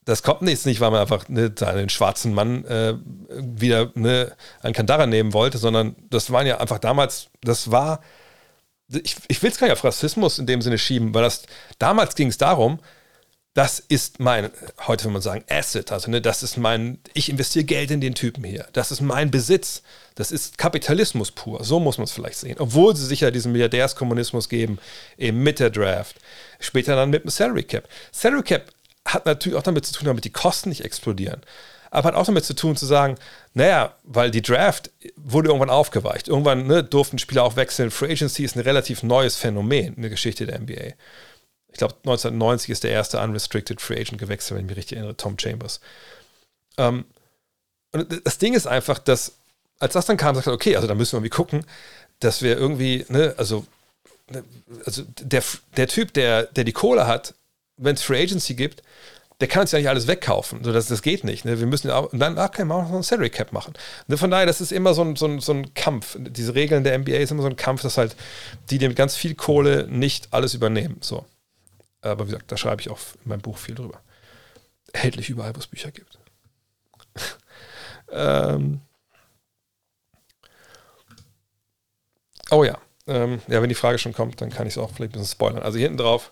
das 0.08 0.24
kommt 0.24 0.42
jetzt 0.48 0.66
nicht, 0.66 0.80
weil 0.80 0.92
man 0.92 1.02
einfach 1.02 1.28
ne, 1.28 1.54
einen 1.66 1.90
schwarzen 1.90 2.34
Mann 2.34 2.64
äh, 2.64 2.96
wieder 3.30 3.92
ne, 3.94 4.32
an 4.62 4.72
Kandara 4.72 5.06
nehmen 5.06 5.34
wollte, 5.34 5.58
sondern 5.58 5.98
das 6.10 6.32
waren 6.32 6.48
ja 6.48 6.62
einfach 6.62 6.80
damals, 6.80 7.28
das 7.42 7.72
war, 7.72 8.00
ich, 8.88 9.18
ich 9.28 9.44
will 9.44 9.52
es 9.52 9.58
gar 9.58 9.68
nicht 9.68 9.74
auf 9.74 9.84
Rassismus 9.84 10.40
in 10.40 10.46
dem 10.46 10.62
Sinne 10.62 10.78
schieben, 10.78 11.14
weil 11.14 11.24
das 11.24 11.44
damals 11.78 12.16
ging 12.16 12.30
es 12.30 12.38
darum, 12.38 12.80
das 13.58 13.80
ist 13.80 14.20
mein, 14.20 14.52
heute 14.86 15.06
will 15.06 15.14
man 15.14 15.24
sagen, 15.24 15.44
Asset, 15.50 15.92
also 15.92 16.12
ne, 16.12 16.22
das 16.22 16.44
ist 16.44 16.58
mein, 16.58 17.00
ich 17.16 17.28
investiere 17.28 17.66
Geld 17.66 17.90
in 17.90 18.02
den 18.02 18.14
Typen 18.14 18.44
hier, 18.44 18.68
das 18.74 18.92
ist 18.92 19.02
mein 19.02 19.32
Besitz, 19.32 19.82
das 20.14 20.32
ist 20.32 20.60
Kapitalismus 20.60 21.32
pur, 21.32 21.64
so 21.64 21.80
muss 21.80 21.98
man 21.98 22.04
es 22.04 22.12
vielleicht 22.12 22.38
sehen, 22.38 22.58
obwohl 22.60 22.96
sie 22.96 23.08
sich 23.08 23.22
ja 23.22 23.32
diesen 23.32 23.54
Milliardärskommunismus 23.54 24.48
geben, 24.48 24.78
eben 25.18 25.42
mit 25.42 25.60
der 25.60 25.72
Draft, 25.72 26.18
später 26.60 26.96
dann 26.96 27.10
mit 27.10 27.24
dem 27.24 27.32
Salary 27.32 27.64
Cap. 27.64 27.90
Salary 28.12 28.44
Cap 28.44 28.66
hat 29.06 29.26
natürlich 29.26 29.58
auch 29.58 29.64
damit 29.64 29.88
zu 29.88 29.94
tun, 29.94 30.06
damit 30.06 30.26
die 30.26 30.30
Kosten 30.30 30.70
nicht 30.70 30.86
explodieren. 30.86 31.42
Aber 31.90 32.10
hat 32.10 32.16
auch 32.16 32.26
damit 32.26 32.46
zu 32.46 32.54
tun, 32.54 32.76
zu 32.76 32.86
sagen, 32.86 33.16
naja, 33.56 33.96
weil 34.04 34.30
die 34.30 34.44
Draft 34.44 34.92
wurde 35.16 35.48
irgendwann 35.48 35.70
aufgeweicht. 35.72 36.28
Irgendwann 36.28 36.68
ne, 36.68 36.84
durften 36.84 37.18
Spieler 37.18 37.44
auch 37.44 37.56
wechseln. 37.56 37.90
Free 37.90 38.12
Agency 38.12 38.44
ist 38.44 38.56
ein 38.56 38.62
relativ 38.62 39.02
neues 39.02 39.38
Phänomen 39.38 39.96
in 39.96 40.02
der 40.02 40.12
Geschichte 40.12 40.46
der 40.46 40.60
NBA. 40.60 40.94
Ich 41.78 41.80
glaube, 41.80 41.94
1990 42.06 42.72
ist 42.72 42.84
der 42.84 42.90
erste 42.90 43.20
Unrestricted 43.20 43.80
Free 43.80 44.00
Agent 44.00 44.18
gewechselt, 44.18 44.58
wenn 44.58 44.66
ich 44.66 44.70
mich 44.72 44.78
richtig 44.78 44.98
erinnere, 44.98 45.16
Tom 45.16 45.38
Chambers. 45.38 45.80
Ähm, 46.80 47.06
und 47.92 48.26
das 48.26 48.40
Ding 48.40 48.56
ist 48.56 48.66
einfach, 48.66 48.98
dass, 48.98 49.34
als 49.78 49.94
das 49.94 50.08
dann 50.08 50.18
kam, 50.18 50.34
sagte 50.34 50.52
okay, 50.52 50.76
also 50.76 50.88
da 50.88 50.96
müssen 50.96 51.12
wir 51.12 51.18
irgendwie 51.18 51.30
gucken, 51.30 51.66
dass 52.20 52.42
wir 52.42 52.58
irgendwie, 52.58 53.06
ne, 53.10 53.36
also, 53.38 53.64
ne, 54.32 54.44
also 54.88 55.04
der, 55.22 55.44
der 55.76 55.88
Typ, 55.88 56.14
der, 56.14 56.48
der 56.48 56.64
die 56.64 56.74
Kohle 56.74 57.06
hat, 57.06 57.36
wenn 57.78 57.94
es 57.94 58.02
Free 58.02 58.24
Agency 58.24 58.56
gibt, 58.56 58.82
der 59.40 59.48
kann 59.48 59.62
uns 59.62 59.72
ja 59.72 59.78
nicht 59.78 59.90
alles 59.90 60.08
wegkaufen. 60.08 60.64
So, 60.64 60.74
das, 60.74 60.88
das 60.88 61.04
geht 61.04 61.24
nicht. 61.24 61.46
Ne? 61.46 61.60
Wir 61.60 61.68
müssen 61.68 61.92
auch, 61.92 62.12
und 62.12 62.18
dann, 62.18 62.40
ach, 62.40 62.50
können 62.50 62.70
wir 62.70 62.82
noch 62.82 62.92
ein 62.92 63.04
Salary 63.04 63.30
Cap 63.30 63.54
machen. 63.54 63.76
Ne? 64.08 64.18
Von 64.18 64.32
daher, 64.32 64.48
das 64.48 64.62
ist 64.62 64.72
immer 64.72 64.96
so 64.96 65.04
ein, 65.04 65.16
so, 65.16 65.28
ein, 65.28 65.42
so 65.42 65.54
ein 65.54 65.76
Kampf. 65.76 66.18
Diese 66.20 66.56
Regeln 66.56 66.84
der 66.84 66.98
NBA 66.98 67.18
ist 67.18 67.30
immer 67.30 67.44
so 67.44 67.48
ein 67.48 67.56
Kampf, 67.56 67.84
dass 67.84 68.00
halt 68.00 68.16
die, 68.72 68.80
die 68.80 68.88
mit 68.88 68.98
ganz 68.98 69.16
viel 69.16 69.36
Kohle 69.36 69.88
nicht 69.92 70.30
alles 70.32 70.56
übernehmen. 70.56 70.98
So. 71.02 71.24
Aber 72.12 72.26
wie 72.26 72.32
gesagt, 72.32 72.52
da 72.52 72.58
schreibe 72.58 72.82
ich 72.82 72.90
auch 72.90 73.00
in 73.24 73.30
meinem 73.30 73.42
Buch 73.42 73.58
viel 73.58 73.76
drüber. 73.76 74.02
Erhältlich 74.94 75.30
überall, 75.30 75.56
wo 75.56 75.60
es 75.60 75.68
Bücher 75.68 75.92
gibt. 75.92 76.20
ähm. 78.12 78.82
Oh 82.50 82.64
ja. 82.64 82.78
Ähm, 83.08 83.42
ja, 83.48 83.62
wenn 83.62 83.70
die 83.70 83.76
Frage 83.76 83.98
schon 83.98 84.14
kommt, 84.14 84.42
dann 84.42 84.50
kann 84.50 84.68
ich 84.68 84.74
es 84.74 84.78
auch 84.78 84.92
vielleicht 84.92 85.12
ein 85.12 85.20
bisschen 85.20 85.34
spoilern. 85.34 85.64
Also 85.64 85.80
hinten 85.80 85.98
drauf 85.98 86.32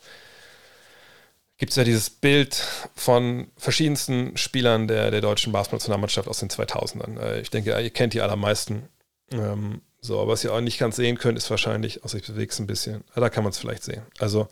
gibt 1.58 1.72
es 1.72 1.78
ja 1.78 1.84
dieses 1.84 2.10
Bild 2.10 2.56
von 2.96 3.48
verschiedensten 3.58 4.36
Spielern 4.36 4.88
der, 4.88 5.12
der 5.12 5.22
deutschen 5.22 5.54
Basketball-Nationalmannschaft 5.54 6.28
aus 6.28 6.40
den 6.40 6.50
2000ern. 6.50 7.20
Äh, 7.20 7.42
ich 7.42 7.50
denke, 7.50 7.80
ihr 7.80 7.90
kennt 7.92 8.14
die 8.14 8.22
allermeisten. 8.22 8.90
Ähm, 9.32 9.82
so, 10.02 10.28
was 10.28 10.44
ihr 10.44 10.54
auch 10.54 10.62
nicht 10.62 10.78
ganz 10.78 10.98
sehen 10.98 11.18
könnt, 11.18 11.38
ist 11.38 11.50
wahrscheinlich, 11.50 12.04
außer 12.04 12.18
ich 12.18 12.28
bewege 12.28 12.52
es 12.52 12.60
ein 12.60 12.68
bisschen, 12.68 13.04
da 13.16 13.30
kann 13.30 13.44
man 13.44 13.52
es 13.52 13.58
vielleicht 13.58 13.84
sehen. 13.84 14.04
Also 14.20 14.48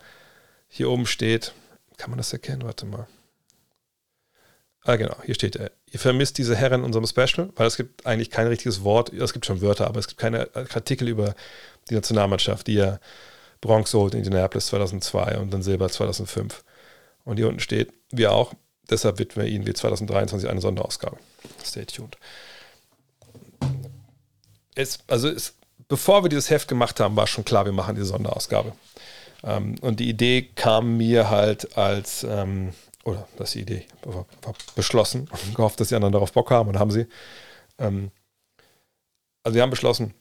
hier 0.76 0.90
oben 0.90 1.06
steht, 1.06 1.54
kann 1.98 2.10
man 2.10 2.16
das 2.16 2.32
erkennen? 2.32 2.64
Warte 2.64 2.84
mal. 2.84 3.06
Ah, 4.82 4.96
genau, 4.96 5.16
hier 5.24 5.36
steht 5.36 5.54
er. 5.54 5.70
Ihr 5.92 6.00
vermisst 6.00 6.36
diese 6.36 6.56
Herren 6.56 6.80
in 6.80 6.86
unserem 6.86 7.06
Special, 7.06 7.50
weil 7.54 7.68
es 7.68 7.76
gibt 7.76 8.04
eigentlich 8.04 8.28
kein 8.28 8.48
richtiges 8.48 8.82
Wort, 8.82 9.12
es 9.12 9.32
gibt 9.32 9.46
schon 9.46 9.60
Wörter, 9.60 9.86
aber 9.86 10.00
es 10.00 10.08
gibt 10.08 10.20
keine 10.20 10.50
Artikel 10.54 11.08
über 11.08 11.36
die 11.88 11.94
Nationalmannschaft, 11.94 12.66
die 12.66 12.74
ja 12.74 12.98
Bronze 13.60 13.96
holt 13.96 14.14
in 14.14 14.24
Indianapolis 14.24 14.66
2002 14.66 15.38
und 15.38 15.52
dann 15.52 15.62
Silber 15.62 15.88
2005. 15.88 16.64
Und 17.24 17.36
hier 17.36 17.46
unten 17.46 17.60
steht, 17.60 17.92
wir 18.10 18.32
auch, 18.32 18.52
deshalb 18.90 19.20
widmen 19.20 19.46
wir 19.46 19.52
Ihnen 19.52 19.66
wie 19.66 19.74
2023 19.74 20.50
eine 20.50 20.60
Sonderausgabe. 20.60 21.18
Stay 21.64 21.84
tuned. 21.84 22.18
Es, 24.74 24.98
also 25.06 25.28
es, 25.28 25.54
bevor 25.86 26.24
wir 26.24 26.28
dieses 26.28 26.50
Heft 26.50 26.66
gemacht 26.66 26.98
haben, 26.98 27.14
war 27.14 27.28
schon 27.28 27.44
klar, 27.44 27.64
wir 27.64 27.72
machen 27.72 27.94
diese 27.94 28.08
Sonderausgabe. 28.08 28.72
Ähm, 29.44 29.76
und 29.80 30.00
die 30.00 30.08
Idee 30.08 30.42
kam 30.54 30.96
mir 30.96 31.30
halt 31.30 31.76
als, 31.76 32.24
ähm, 32.24 32.72
oder 33.04 33.28
das 33.36 33.50
ist 33.50 33.54
die 33.54 33.60
Idee, 33.60 33.86
war, 34.02 34.26
war 34.42 34.54
beschlossen 34.74 35.28
und 35.46 35.54
gehofft, 35.54 35.80
dass 35.80 35.88
die 35.88 35.94
anderen 35.94 36.12
darauf 36.12 36.32
Bock 36.32 36.50
haben 36.50 36.68
und 36.68 36.78
haben 36.78 36.90
sie. 36.90 37.06
Ähm, 37.78 38.10
also 39.42 39.54
wir 39.54 39.62
haben 39.62 39.70
beschlossen, 39.70 40.14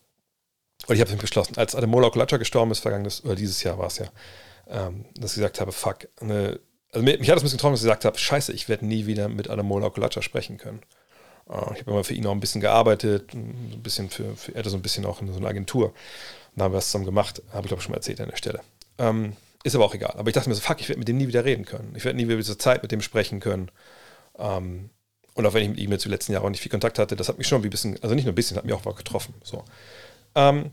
oder 0.86 0.96
ich 0.96 1.02
habe 1.02 1.12
es 1.12 1.18
beschlossen, 1.18 1.58
als 1.58 1.76
Ademola 1.76 2.08
Okulacha 2.08 2.38
gestorben 2.38 2.72
ist, 2.72 2.80
vergangenes, 2.80 3.24
oder 3.24 3.36
dieses 3.36 3.64
Jahr 3.64 3.78
war 3.78 3.88
es 3.88 4.00
ja, 4.00 4.08
ähm, 4.68 5.06
dass 5.16 5.32
ich 5.32 5.38
gesagt 5.38 5.62
habe, 5.62 5.72
fuck, 5.72 6.08
eine 6.20 6.60
also 6.94 7.04
mich, 7.04 7.16
hat 7.16 7.22
das 7.22 7.42
ein 7.42 7.46
bisschen 7.46 7.58
getroffen, 7.58 7.74
dass 7.74 7.82
ich 7.82 7.86
gesagt 7.86 8.06
habe, 8.06 8.18
scheiße, 8.18 8.54
ich 8.54 8.70
werde 8.70 8.86
nie 8.86 9.08
wieder 9.08 9.28
mit 9.28 9.50
Adamola 9.50 9.88
Okulacha 9.88 10.22
sprechen 10.22 10.58
können. 10.58 10.82
Äh, 11.50 11.74
ich 11.74 11.82
habe 11.82 11.92
immer 11.92 12.04
für 12.04 12.14
ihn 12.14 12.26
auch 12.28 12.32
ein 12.32 12.40
bisschen 12.40 12.62
gearbeitet, 12.62 13.34
ein 13.34 13.82
bisschen 13.82 14.10
für, 14.10 14.36
für 14.36 14.54
er 14.54 14.60
hatte 14.60 14.70
so 14.70 14.78
ein 14.78 14.84
bisschen 14.84 15.06
auch 15.06 15.20
in 15.20 15.32
so 15.32 15.40
einer 15.40 15.50
Agentur. 15.50 15.88
Und 15.88 15.94
da 16.56 16.66
haben 16.66 16.72
wir 16.72 16.78
das 16.78 16.88
zusammen 16.88 17.06
gemacht, 17.06 17.42
habe 17.52 17.62
ich 17.62 17.68
glaube 17.68 17.80
ich 17.80 17.84
schon 17.84 17.92
mal 17.92 17.98
erzählt 17.98 18.22
an 18.22 18.30
der 18.30 18.38
Stelle. 18.38 18.62
Ähm, 18.98 19.36
ist 19.64 19.76
aber 19.76 19.86
auch 19.86 19.96
egal. 19.96 20.16
Aber 20.18 20.28
ich 20.28 20.34
dachte 20.34 20.50
mir 20.50 20.56
so, 20.56 20.62
fuck, 20.62 20.82
ich 20.82 20.90
werde 20.90 21.00
mit 21.00 21.08
dem 21.08 21.18
nie 21.18 21.28
wieder 21.28 21.46
reden 21.46 21.66
können. 21.66 21.94
Ich 21.96 22.04
werde 22.04 22.18
nie 22.18 22.28
wieder 22.28 22.38
diese 22.38 22.58
Zeit 22.58 22.82
mit 22.82 22.92
dem 22.92 23.02
sprechen 23.02 23.40
können. 23.40 23.72
Ähm, 24.38 24.90
und 25.36 25.46
auch 25.46 25.54
wenn 25.54 25.64
ich 25.64 25.70
mit 25.70 25.80
ihm 25.80 25.92
jetzt 25.92 26.06
die 26.06 26.10
letzten 26.10 26.34
Jahre 26.34 26.46
auch 26.46 26.50
nicht 26.50 26.62
viel 26.62 26.72
Kontakt 26.72 27.00
hatte, 27.00 27.16
das 27.16 27.30
hat 27.30 27.38
mich 27.38 27.48
schon 27.48 27.64
ein 27.64 27.70
bisschen, 27.70 27.98
also 28.04 28.14
nicht 28.14 28.26
nur 28.26 28.34
ein 28.34 28.36
bisschen, 28.36 28.58
hat 28.58 28.66
mich 28.66 28.74
auch 28.74 28.96
getroffen. 28.96 29.34
So. 29.44 29.64
Ähm, 30.36 30.72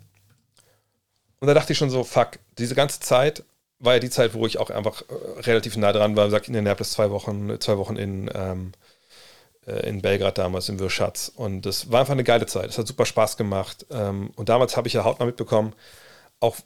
und 1.40 1.47
da 1.47 1.55
dachte 1.55 1.72
ich 1.72 1.78
schon 1.78 1.90
so, 1.90 2.05
fuck, 2.05 2.38
diese 2.59 2.74
ganze 2.74 3.01
Zeit 3.01 3.44
war 3.78 3.94
ja 3.94 3.98
die 4.01 4.10
Zeit, 4.10 4.34
wo 4.34 4.47
ich 4.47 4.59
auch 4.59 4.70
einfach 4.70 5.02
äh, 5.02 5.40
relativ 5.40 5.76
nah 5.76 5.92
dran 5.92 6.16
war, 6.16 6.28
sagt 6.28 6.48
in 6.48 6.55
Indianapolis 6.55 6.92
zwei 6.92 7.10
Wochen, 7.10 7.59
zwei 7.60 7.78
Wochen 7.78 7.97
in, 7.97 8.30
ähm, 8.34 8.72
äh, 9.66 9.88
in 9.88 10.02
Belgrad 10.02 10.36
damals, 10.36 10.68
in 10.68 10.78
Wirschatz. 10.78 11.32
Und 11.34 11.64
das 11.64 11.90
war 11.90 12.01
einfach 12.01 12.12
eine 12.12 12.24
geile 12.24 12.47
Zeit. 12.47 12.68
Es 12.68 12.76
hat 12.76 12.86
super 12.86 13.06
Spaß 13.06 13.38
gemacht. 13.38 13.86
Ähm, 13.90 14.32
und 14.36 14.51
damals 14.51 14.76
habe 14.76 14.88
ich 14.88 14.94
ja 14.94 15.05
hautnah 15.05 15.26
mitbekommen, 15.26 15.74
auch 16.40 16.56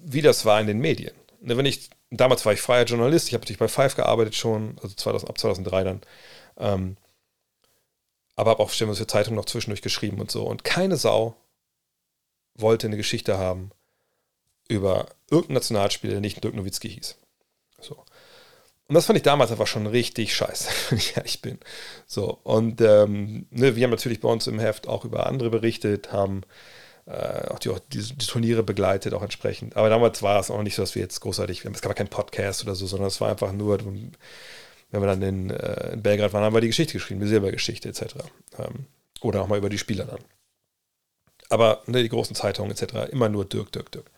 wie 0.00 0.22
das 0.22 0.44
war 0.44 0.60
in 0.60 0.66
den 0.66 0.78
Medien. 0.78 1.14
Ne, 1.40 1.56
wenn 1.56 1.66
ich, 1.66 1.90
damals 2.10 2.44
war 2.44 2.52
ich 2.52 2.60
freier 2.60 2.84
Journalist, 2.84 3.28
ich 3.28 3.34
habe 3.34 3.42
natürlich 3.42 3.58
bei 3.58 3.68
Five 3.68 3.96
gearbeitet 3.96 4.34
schon, 4.34 4.76
also 4.82 4.94
2000, 4.94 5.30
ab 5.30 5.38
2003 5.38 5.84
dann. 5.84 6.00
Ähm, 6.58 6.96
aber 8.36 8.50
habe 8.52 8.62
auch 8.62 8.70
stellenweise 8.70 9.00
für 9.00 9.06
Zeitungen 9.08 9.36
noch 9.36 9.46
zwischendurch 9.46 9.82
geschrieben 9.82 10.20
und 10.20 10.30
so. 10.30 10.44
Und 10.44 10.64
keine 10.64 10.96
Sau 10.96 11.36
wollte 12.54 12.86
eine 12.86 12.96
Geschichte 12.96 13.38
haben 13.38 13.72
über 14.68 15.06
irgendein 15.30 15.54
Nationalspieler, 15.54 16.12
der 16.12 16.20
nicht 16.20 16.42
Dirk 16.42 16.54
Nowitzki 16.54 16.90
hieß. 16.90 17.16
So. 17.80 18.04
Und 18.86 18.94
das 18.94 19.06
fand 19.06 19.18
ich 19.18 19.22
damals 19.22 19.50
einfach 19.50 19.66
schon 19.66 19.86
richtig 19.86 20.34
scheiße, 20.34 20.70
wenn 20.90 20.98
ich 20.98 21.16
ehrlich 21.16 21.42
bin. 21.42 21.58
So, 22.06 22.38
und 22.42 22.80
ähm, 22.80 23.46
ne, 23.50 23.76
wir 23.76 23.84
haben 23.84 23.90
natürlich 23.90 24.20
bei 24.20 24.28
uns 24.28 24.46
im 24.46 24.58
Heft 24.58 24.88
auch 24.88 25.04
über 25.04 25.26
andere 25.26 25.50
berichtet, 25.50 26.12
haben 26.12 26.42
auch, 27.10 27.58
die, 27.58 27.70
auch 27.70 27.78
die, 27.78 28.02
die, 28.02 28.26
Turniere 28.26 28.62
begleitet, 28.62 29.14
auch 29.14 29.22
entsprechend. 29.22 29.76
Aber 29.76 29.88
damals 29.88 30.22
war 30.22 30.40
es 30.40 30.50
auch 30.50 30.62
nicht 30.62 30.74
so, 30.74 30.82
dass 30.82 30.94
wir 30.94 31.02
jetzt 31.02 31.20
großartig, 31.20 31.64
es 31.64 31.80
gab 31.80 31.96
kein 31.96 32.08
Podcast 32.08 32.62
oder 32.62 32.74
so, 32.74 32.86
sondern 32.86 33.08
es 33.08 33.20
war 33.20 33.30
einfach 33.30 33.52
nur, 33.52 33.82
wenn 33.84 34.12
wir 35.02 35.06
dann 35.06 35.22
in, 35.22 35.50
äh, 35.50 35.92
in 35.92 36.02
Belgrad 36.02 36.32
waren, 36.32 36.44
haben 36.44 36.54
wir 36.54 36.60
die 36.60 36.68
Geschichte 36.68 36.94
geschrieben, 36.94 37.20
die 37.20 37.28
Silbergeschichte 37.28 37.88
etc. 37.88 38.16
Ähm, 38.58 38.86
oder 39.20 39.42
auch 39.42 39.48
mal 39.48 39.58
über 39.58 39.68
die 39.68 39.78
Spieler 39.78 40.04
dann. 40.04 40.20
Aber 41.48 41.82
ne, 41.86 42.02
die 42.02 42.08
großen 42.08 42.36
Zeitungen 42.36 42.70
etc. 42.70 43.10
immer 43.10 43.28
nur 43.28 43.44
Dirk, 43.46 43.72
Dirk, 43.72 43.90
Dirk. 43.90 44.10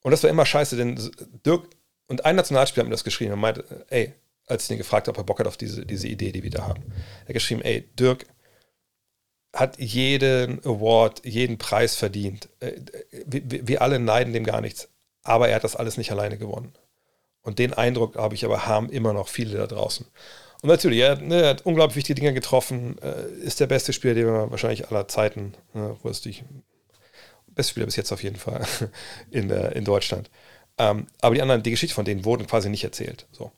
Und 0.00 0.10
das 0.10 0.22
war 0.22 0.30
immer 0.30 0.46
scheiße, 0.46 0.76
denn 0.76 0.98
Dirk 1.44 1.68
und 2.08 2.24
ein 2.24 2.36
Nationalspieler 2.36 2.84
hat 2.84 2.88
mir 2.88 2.94
das 2.94 3.04
geschrieben 3.04 3.32
und 3.32 3.40
meinte, 3.40 3.86
ey, 3.88 4.12
als 4.46 4.64
ich 4.64 4.70
ihn 4.70 4.78
gefragt 4.78 5.06
habe, 5.06 5.18
ob 5.18 5.24
er 5.24 5.26
Bock 5.26 5.38
hat 5.38 5.46
auf 5.46 5.56
diese, 5.56 5.86
diese 5.86 6.08
Idee, 6.08 6.32
die 6.32 6.42
wir 6.42 6.50
da 6.50 6.66
haben. 6.66 6.82
Er 7.22 7.28
hat 7.28 7.34
geschrieben, 7.34 7.62
ey, 7.62 7.88
Dirk 7.98 8.26
hat 9.52 9.78
jeden 9.78 10.64
Award, 10.64 11.24
jeden 11.24 11.58
Preis 11.58 11.94
verdient. 11.94 12.48
Äh, 12.60 12.72
wir, 13.26 13.82
alle 13.82 13.98
neiden 13.98 14.32
dem 14.32 14.44
gar 14.44 14.60
nichts. 14.60 14.88
Aber 15.22 15.48
er 15.48 15.56
hat 15.56 15.64
das 15.64 15.76
alles 15.76 15.98
nicht 15.98 16.10
alleine 16.10 16.38
gewonnen. 16.38 16.72
Und 17.42 17.58
den 17.58 17.74
Eindruck, 17.74 18.16
habe 18.16 18.34
ich 18.34 18.44
aber, 18.44 18.66
haben 18.66 18.88
immer 18.90 19.12
noch 19.12 19.28
viele 19.28 19.58
da 19.58 19.66
draußen. 19.66 20.06
Und 20.62 20.68
natürlich, 20.68 21.00
er, 21.00 21.16
ne, 21.16 21.48
hat 21.48 21.66
unglaublich 21.66 21.96
wichtige 21.96 22.20
Dinge 22.20 22.32
getroffen, 22.32 22.96
äh, 23.02 23.28
ist 23.44 23.60
der 23.60 23.66
beste 23.66 23.92
Spieler, 23.92 24.14
den 24.14 24.26
wir 24.26 24.50
wahrscheinlich 24.50 24.88
aller 24.88 25.08
Zeiten, 25.08 25.54
ne, 25.74 25.96
wo 26.02 26.08
es 26.08 26.22
durch 26.22 26.44
beste 27.48 27.72
Spieler 27.72 27.86
bis 27.86 27.96
jetzt 27.96 28.12
auf 28.12 28.22
jeden 28.22 28.36
Fall 28.36 28.64
in, 29.30 29.50
in 29.50 29.84
Deutschland. 29.84 30.30
Ähm, 30.78 31.06
aber 31.20 31.34
die 31.34 31.42
anderen, 31.42 31.62
die 31.62 31.72
Geschichte 31.72 31.94
von 31.94 32.04
denen 32.06 32.24
wurden 32.24 32.46
quasi 32.46 32.70
nicht 32.70 32.84
erzählt. 32.84 33.26
So. 33.32 33.44
Und 33.44 33.52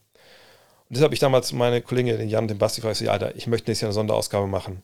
deshalb 0.89 1.05
habe 1.05 1.13
ich 1.13 1.19
damals 1.19 1.53
meine 1.53 1.81
Kollegen, 1.81 2.09
den 2.09 2.27
Jan 2.27 2.47
den 2.47 2.57
Basti, 2.57 2.81
gefragt, 2.81 3.01
Alter, 3.07 3.35
ich 3.35 3.47
möchte 3.47 3.69
nächstes 3.69 3.81
Jahr 3.81 3.89
eine 3.89 3.93
Sonderausgabe 3.93 4.47
machen 4.47 4.83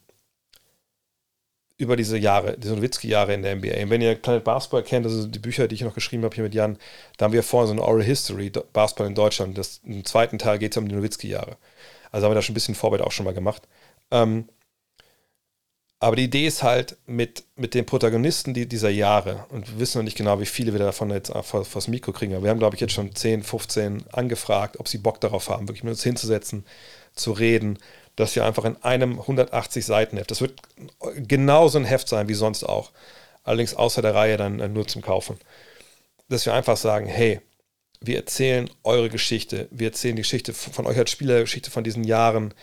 über 1.81 1.95
diese 1.95 2.15
Jahre, 2.15 2.57
diese 2.57 2.75
Nowitzki-Jahre 2.75 3.33
in 3.33 3.41
der 3.41 3.55
NBA. 3.55 3.81
Und 3.83 3.89
wenn 3.89 4.01
ihr 4.01 4.13
Planet 4.13 4.43
Basketball 4.43 4.83
kennt, 4.83 5.05
also 5.05 5.25
die 5.25 5.39
Bücher, 5.39 5.67
die 5.67 5.73
ich 5.73 5.81
noch 5.81 5.95
geschrieben 5.95 6.23
habe 6.23 6.35
hier 6.35 6.43
mit 6.43 6.53
Jan, 6.53 6.77
da 7.17 7.25
haben 7.25 7.33
wir 7.33 7.41
vorhin 7.41 7.67
so 7.67 7.73
eine 7.73 7.81
Oral 7.81 8.03
History, 8.03 8.51
Basketball 8.51 9.07
in 9.07 9.15
Deutschland. 9.15 9.57
Das, 9.57 9.81
Im 9.83 10.05
zweiten 10.05 10.37
Teil 10.37 10.59
geht 10.59 10.73
es 10.73 10.77
um 10.77 10.87
die 10.87 10.93
Nowitzki-Jahre. 10.93 11.57
Also 12.11 12.25
haben 12.25 12.31
wir 12.31 12.35
da 12.35 12.43
schon 12.43 12.53
ein 12.53 12.53
bisschen 12.53 12.75
Vorbild 12.75 13.01
auch 13.01 13.11
schon 13.11 13.25
mal 13.25 13.33
gemacht. 13.33 13.63
Ähm, 14.11 14.47
aber 15.99 16.15
die 16.15 16.25
Idee 16.25 16.45
ist 16.45 16.61
halt 16.61 16.97
mit, 17.07 17.43
mit 17.55 17.73
den 17.73 17.85
Protagonisten 17.87 18.53
die, 18.53 18.67
dieser 18.67 18.89
Jahre, 18.89 19.45
und 19.49 19.71
wir 19.71 19.79
wissen 19.79 19.97
noch 19.99 20.03
nicht 20.03 20.17
genau, 20.17 20.39
wie 20.39 20.45
viele 20.45 20.71
wir 20.71 20.79
davon 20.79 21.09
jetzt 21.09 21.31
vor, 21.43 21.65
das 21.73 21.87
Mikro 21.87 22.11
kriegen, 22.11 22.33
aber 22.33 22.43
wir 22.43 22.51
haben, 22.51 22.59
glaube 22.59 22.75
ich, 22.75 22.81
jetzt 22.81 22.93
schon 22.93 23.15
10, 23.15 23.41
15 23.43 24.03
angefragt, 24.11 24.79
ob 24.79 24.87
sie 24.87 24.99
Bock 24.99 25.19
darauf 25.19 25.49
haben, 25.49 25.67
wirklich 25.67 25.83
mit 25.83 25.91
uns 25.91 26.03
hinzusetzen, 26.03 26.65
zu 27.15 27.31
reden, 27.31 27.77
dass 28.15 28.35
wir 28.35 28.45
einfach 28.45 28.65
in 28.65 28.81
einem 28.83 29.19
180 29.19 29.85
Seiten 29.85 30.17
Heft, 30.17 30.31
das 30.31 30.41
wird 30.41 30.59
genauso 31.15 31.77
ein 31.79 31.85
Heft 31.85 32.07
sein 32.07 32.27
wie 32.27 32.33
sonst 32.33 32.63
auch, 32.63 32.91
allerdings 33.43 33.73
außer 33.73 34.01
der 34.01 34.15
Reihe 34.15 34.37
dann 34.37 34.73
nur 34.73 34.87
zum 34.87 35.01
Kaufen, 35.01 35.37
dass 36.29 36.45
wir 36.45 36.53
einfach 36.53 36.77
sagen, 36.77 37.07
hey, 37.07 37.41
wir 37.99 38.17
erzählen 38.17 38.69
eure 38.83 39.09
Geschichte, 39.09 39.67
wir 39.71 39.87
erzählen 39.87 40.15
die 40.15 40.23
Geschichte 40.23 40.53
von 40.53 40.87
euch 40.87 40.97
als 40.97 41.11
Spieler, 41.11 41.39
Geschichte 41.41 41.69
von 41.69 41.83
diesen 41.83 42.03
Jahren 42.03 42.53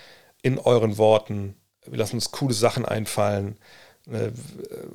in 0.43 0.59
euren 0.59 0.99
Worten, 0.99 1.55
wir 1.87 1.99
lassen 1.99 2.17
uns 2.17 2.31
coole 2.33 2.55
Sachen 2.55 2.85
einfallen 2.85 3.57
äh, 4.11 4.31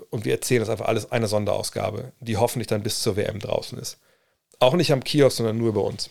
und 0.10 0.26
wir 0.26 0.34
erzählen 0.34 0.62
das 0.62 0.70
einfach 0.70 0.88
alles 0.88 1.12
eine 1.12 1.28
Sonderausgabe, 1.28 2.12
die 2.20 2.38
hoffentlich 2.38 2.68
dann 2.68 2.84
bis 2.84 3.02
zur 3.02 3.16
WM 3.16 3.40
draußen 3.40 3.78
ist. 3.78 3.98
Auch 4.60 4.74
nicht 4.74 4.92
am 4.92 5.04
Kiosk, 5.04 5.38
sondern 5.38 5.58
nur 5.58 5.70
über 5.70 5.84
uns. 5.84 6.10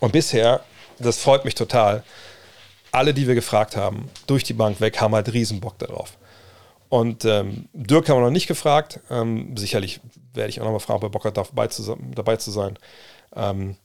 Und 0.00 0.12
bisher, 0.12 0.62
das 0.98 1.18
freut 1.18 1.44
mich 1.44 1.54
total, 1.54 2.04
alle, 2.92 3.14
die 3.14 3.26
wir 3.26 3.34
gefragt 3.34 3.76
haben, 3.76 4.10
durch 4.26 4.44
die 4.44 4.52
Bank 4.54 4.80
weg, 4.80 5.00
haben 5.00 5.14
halt 5.14 5.32
riesen 5.32 5.60
Bock 5.60 5.78
darauf. 5.78 6.16
Und 6.88 7.24
ähm, 7.24 7.68
Dirk 7.72 8.08
haben 8.08 8.18
wir 8.18 8.24
noch 8.24 8.30
nicht 8.30 8.46
gefragt. 8.46 9.00
Ähm, 9.10 9.56
sicherlich 9.56 10.00
werde 10.32 10.50
ich 10.50 10.60
auch 10.60 10.64
nochmal 10.64 10.80
fragen, 10.80 10.98
ob 10.98 11.02
er 11.04 11.10
Bock 11.10 11.24
hat, 11.24 11.36
dabei 11.36 11.66
zu, 11.66 11.96
dabei 12.14 12.36
zu 12.36 12.50
sein. 12.50 12.78
Ähm, 13.34 13.76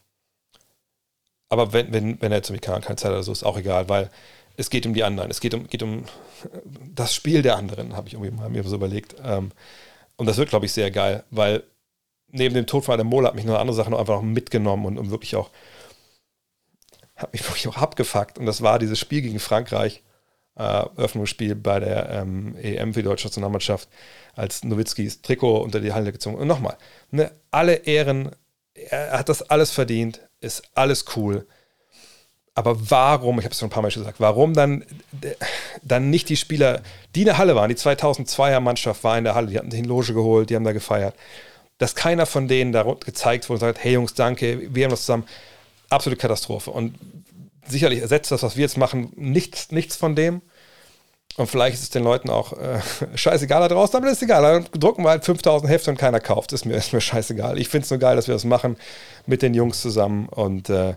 aber 1.49 1.73
wenn, 1.73 1.91
wenn, 1.91 2.21
wenn 2.21 2.31
er 2.31 2.37
jetzt 2.37 2.49
irgendwie 2.49 2.65
keine, 2.65 2.81
Zeit 2.81 3.03
hat 3.03 3.11
oder 3.11 3.23
so, 3.23 3.31
ist 3.31 3.43
auch 3.43 3.57
egal, 3.57 3.89
weil 3.89 4.09
es 4.55 4.69
geht 4.69 4.85
um 4.85 4.93
die 4.93 5.03
anderen. 5.03 5.29
Es 5.31 5.41
geht 5.41 5.53
um, 5.53 5.67
geht 5.67 5.83
um 5.83 6.05
das 6.95 7.13
Spiel 7.13 7.41
der 7.41 7.57
anderen, 7.57 7.95
habe 7.95 8.07
ich 8.07 8.13
irgendwie 8.13 8.31
mal 8.31 8.49
mir 8.49 8.63
so 8.63 8.75
überlegt. 8.75 9.15
Ähm, 9.23 9.51
und 10.15 10.25
das 10.27 10.37
wird, 10.37 10.49
glaube 10.49 10.65
ich, 10.65 10.73
sehr 10.73 10.91
geil, 10.91 11.23
weil 11.31 11.63
neben 12.31 12.55
dem 12.55 12.67
Tod 12.67 12.85
von 12.85 12.93
Adam 12.93 13.07
Mola 13.07 13.29
hat 13.29 13.35
mich 13.35 13.45
noch 13.45 13.59
andere 13.59 13.75
Sachen 13.75 13.91
noch 13.91 13.99
einfach 13.99 14.15
noch 14.15 14.21
mitgenommen 14.23 14.85
und 14.85 14.97
um 14.97 15.11
wirklich 15.11 15.35
auch, 15.35 15.49
hat 17.15 17.33
mich 17.33 17.43
wirklich 17.43 17.67
auch 17.67 17.77
abgefuckt. 17.77 18.37
Und 18.37 18.45
das 18.45 18.61
war 18.61 18.79
dieses 18.79 18.99
Spiel 18.99 19.21
gegen 19.21 19.39
Frankreich, 19.39 20.03
äh, 20.55 20.83
Öffnungsspiel 20.97 21.55
bei 21.55 21.79
der 21.79 22.09
ähm, 22.09 22.55
EM 22.57 22.93
für 22.93 23.01
die 23.01 23.07
deutsche 23.07 23.27
Nationalmannschaft, 23.27 23.89
als 24.35 24.63
Nowitzkis 24.63 25.21
Trikot 25.21 25.61
unter 25.61 25.79
die 25.79 25.93
Halle 25.93 26.11
gezogen. 26.11 26.35
Und 26.35 26.47
nochmal, 26.47 26.77
ne, 27.11 27.31
alle 27.51 27.75
Ehren, 27.75 28.31
er 28.73 29.19
hat 29.19 29.29
das 29.29 29.41
alles 29.49 29.71
verdient, 29.71 30.21
ist 30.41 30.63
alles 30.75 31.05
cool. 31.15 31.47
Aber 32.55 32.91
warum, 32.91 33.39
ich 33.39 33.45
habe 33.45 33.53
es 33.53 33.59
schon 33.59 33.67
ein 33.67 33.71
paar 33.71 33.81
Mal 33.81 33.89
schon 33.89 34.03
gesagt, 34.03 34.19
warum 34.19 34.53
dann, 34.53 34.85
dann 35.81 36.11
nicht 36.11 36.29
die 36.29 36.37
Spieler, 36.37 36.83
die 37.15 37.21
in 37.21 37.25
der 37.25 37.39
Halle 37.39 37.55
waren, 37.55 37.69
die 37.69 37.75
2002er 37.75 38.59
Mannschaft 38.59 39.03
war 39.03 39.17
in 39.17 39.23
der 39.23 39.33
Halle, 39.33 39.47
die 39.47 39.57
hatten 39.57 39.71
sich 39.71 39.79
in 39.79 39.87
Loge 39.87 40.13
geholt, 40.13 40.51
die 40.51 40.55
haben 40.55 40.63
da 40.63 40.71
gefeiert, 40.71 41.15
dass 41.79 41.95
keiner 41.95 42.27
von 42.27 42.47
denen 42.47 42.71
da 42.71 42.83
gezeigt 42.83 43.49
wurde 43.49 43.55
und 43.55 43.59
sagt, 43.61 43.83
hey 43.83 43.93
Jungs, 43.93 44.13
danke, 44.13 44.73
wir 44.73 44.83
haben 44.83 44.91
das 44.91 45.01
zusammen. 45.01 45.25
Absolute 45.93 46.19
Katastrophe. 46.19 46.71
Und 46.71 46.95
sicherlich 47.67 48.01
ersetzt 48.01 48.31
das, 48.31 48.43
was 48.43 48.55
wir 48.55 48.61
jetzt 48.61 48.77
machen, 48.77 49.11
nichts, 49.15 49.71
nichts 49.71 49.95
von 49.95 50.15
dem. 50.15 50.41
Und 51.35 51.47
vielleicht 51.47 51.75
ist 51.75 51.83
es 51.83 51.89
den 51.89 52.03
Leuten 52.03 52.29
auch 52.29 52.53
äh, 52.53 52.79
scheißegal 53.15 53.61
da 53.61 53.67
draußen, 53.67 53.95
aber 53.95 54.05
das 54.05 54.17
ist 54.17 54.23
egal. 54.23 54.41
Dann 54.43 54.79
drucken 54.79 55.03
wir 55.03 55.09
halt 55.09 55.25
5000 55.25 55.69
Hefte 55.71 55.89
und 55.89 55.97
keiner 55.97 56.19
kauft. 56.19 56.53
Ist 56.53 56.65
mir, 56.65 56.75
ist 56.77 56.93
mir 56.93 57.01
scheißegal. 57.01 57.57
Ich 57.59 57.69
finde 57.69 57.85
es 57.85 57.89
nur 57.89 57.99
geil, 57.99 58.15
dass 58.15 58.27
wir 58.27 58.35
das 58.35 58.45
machen 58.45 58.77
mit 59.25 59.41
den 59.41 59.53
Jungs 59.53 59.81
zusammen 59.81 60.27
und 60.29 60.69
äh, 60.69 60.95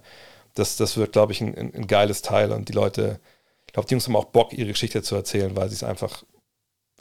das, 0.55 0.77
das 0.77 0.97
wird, 0.97 1.13
glaube 1.13 1.33
ich, 1.33 1.41
ein, 1.41 1.55
ein, 1.57 1.87
geiles 1.87 2.23
Teil 2.23 2.51
und 2.51 2.69
die 2.69 2.73
Leute, 2.73 3.21
ich 3.67 3.73
glaube, 3.75 3.87
die 3.87 3.93
Jungs 3.93 4.07
haben 4.07 4.17
auch 4.17 4.27
Bock, 4.27 4.53
ihre 4.55 4.71
Geschichte 4.71 5.03
zu 5.03 5.15
erzählen, 5.15 5.55
weil 5.55 5.69
sie 5.69 5.75
es 5.75 5.83
einfach 5.83 6.25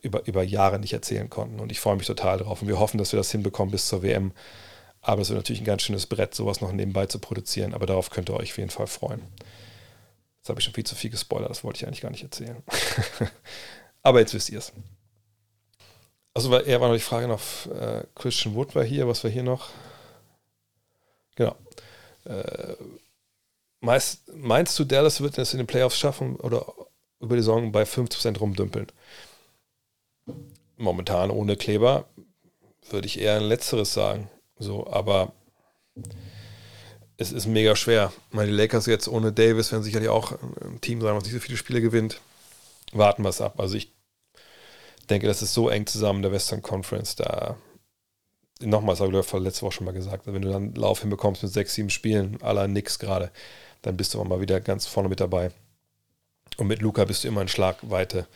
über, 0.01 0.27
über 0.27 0.43
Jahre 0.43 0.77
nicht 0.77 0.93
erzählen 0.93 1.29
konnten 1.29 1.59
und 1.61 1.71
ich 1.71 1.79
freue 1.79 1.95
mich 1.95 2.05
total 2.05 2.37
drauf 2.37 2.61
und 2.61 2.67
wir 2.67 2.79
hoffen, 2.79 2.97
dass 2.97 3.13
wir 3.13 3.17
das 3.17 3.31
hinbekommen 3.31 3.71
bis 3.71 3.87
zur 3.87 4.03
WM. 4.03 4.33
Aber 5.07 5.21
es 5.21 5.29
wird 5.29 5.37
natürlich 5.37 5.61
ein 5.61 5.65
ganz 5.65 5.83
schönes 5.83 6.07
Brett, 6.07 6.33
sowas 6.33 6.61
noch 6.61 6.71
nebenbei 6.71 7.05
zu 7.05 7.19
produzieren, 7.19 7.75
aber 7.75 7.85
darauf 7.85 8.09
könnt 8.09 8.27
ihr 8.27 8.35
euch 8.35 8.51
auf 8.51 8.57
jeden 8.57 8.71
Fall 8.71 8.87
freuen. 8.87 9.21
Jetzt 10.39 10.49
habe 10.49 10.59
ich 10.59 10.65
schon 10.65 10.73
viel 10.73 10.83
zu 10.83 10.95
viel 10.95 11.11
gespoilert, 11.11 11.51
das 11.51 11.63
wollte 11.63 11.77
ich 11.77 11.85
eigentlich 11.85 12.01
gar 12.01 12.09
nicht 12.09 12.23
erzählen. 12.23 12.63
aber 14.01 14.19
jetzt 14.19 14.33
wisst 14.33 14.49
ihr 14.49 14.57
es. 14.57 14.73
Also 16.33 16.57
eher 16.57 16.81
war 16.81 16.87
noch 16.87 16.95
die 16.95 17.01
Frage 17.01 17.27
noch, 17.27 17.39
äh, 17.67 18.03
Christian 18.15 18.55
Wood 18.55 18.73
war 18.73 18.83
hier, 18.83 19.07
was 19.07 19.23
war 19.23 19.29
hier 19.29 19.43
noch? 19.43 19.69
Genau. 21.35 21.55
Äh, 22.23 22.73
Meist, 23.81 24.23
meinst 24.33 24.79
du, 24.79 24.85
Dallas 24.85 25.21
wird 25.21 25.37
es 25.37 25.53
in 25.53 25.59
den 25.59 25.67
Playoffs 25.67 25.99
schaffen 25.99 26.37
oder 26.37 26.65
über 27.19 27.35
die 27.35 27.43
Saison 27.43 27.71
bei 27.71 27.83
50% 27.83 28.39
rumdümpeln? 28.39 28.87
Momentan 30.77 31.29
ohne 31.29 31.55
Kleber 31.55 32.05
würde 32.89 33.05
ich 33.05 33.19
eher 33.19 33.35
ein 33.35 33.43
letzteres 33.43 33.93
sagen. 33.93 34.31
So, 34.57 34.87
aber 34.87 35.33
es 37.17 37.31
ist 37.31 37.45
mega 37.45 37.75
schwer. 37.75 38.11
Meine 38.31 38.51
Lakers 38.51 38.85
jetzt 38.85 39.07
ohne 39.07 39.31
Davis 39.31 39.71
werden 39.71 39.83
sicherlich 39.83 40.09
auch 40.09 40.33
ein 40.61 40.81
Team 40.81 41.01
sein, 41.01 41.15
was 41.15 41.23
nicht 41.23 41.33
so 41.33 41.39
viele 41.39 41.57
Spiele 41.57 41.81
gewinnt. 41.81 42.21
Warten 42.91 43.23
wir 43.23 43.29
es 43.29 43.41
ab. 43.41 43.59
Also 43.59 43.75
ich 43.75 43.91
denke, 45.09 45.27
das 45.27 45.41
ist 45.41 45.53
so 45.53 45.69
eng 45.69 45.85
zusammen, 45.85 46.21
der 46.21 46.31
Western 46.31 46.61
Conference, 46.61 47.15
da 47.15 47.57
nochmals, 48.61 48.99
habe 48.99 49.17
ich 49.17 49.33
letzte 49.33 49.63
Woche 49.63 49.73
schon 49.73 49.85
mal 49.85 49.91
gesagt, 49.93 50.27
wenn 50.27 50.41
du 50.41 50.49
dann 50.49 50.63
einen 50.63 50.75
Lauf 50.75 51.01
hinbekommst 51.01 51.43
mit 51.43 51.51
sechs, 51.51 51.73
sieben 51.73 51.89
Spielen, 51.89 52.41
aller 52.41 52.67
nix 52.67 52.99
gerade, 52.99 53.31
dann 53.81 53.97
bist 53.97 54.13
du 54.13 54.21
auch 54.21 54.25
mal 54.25 54.41
wieder 54.41 54.61
ganz 54.61 54.87
vorne 54.87 55.09
mit 55.09 55.19
dabei. 55.19 55.51
Und 56.57 56.67
mit 56.67 56.81
Luca 56.81 57.05
bist 57.05 57.23
du 57.23 57.27
immer 57.27 57.41
in 57.41 57.47
Schlagweite. 57.47 58.27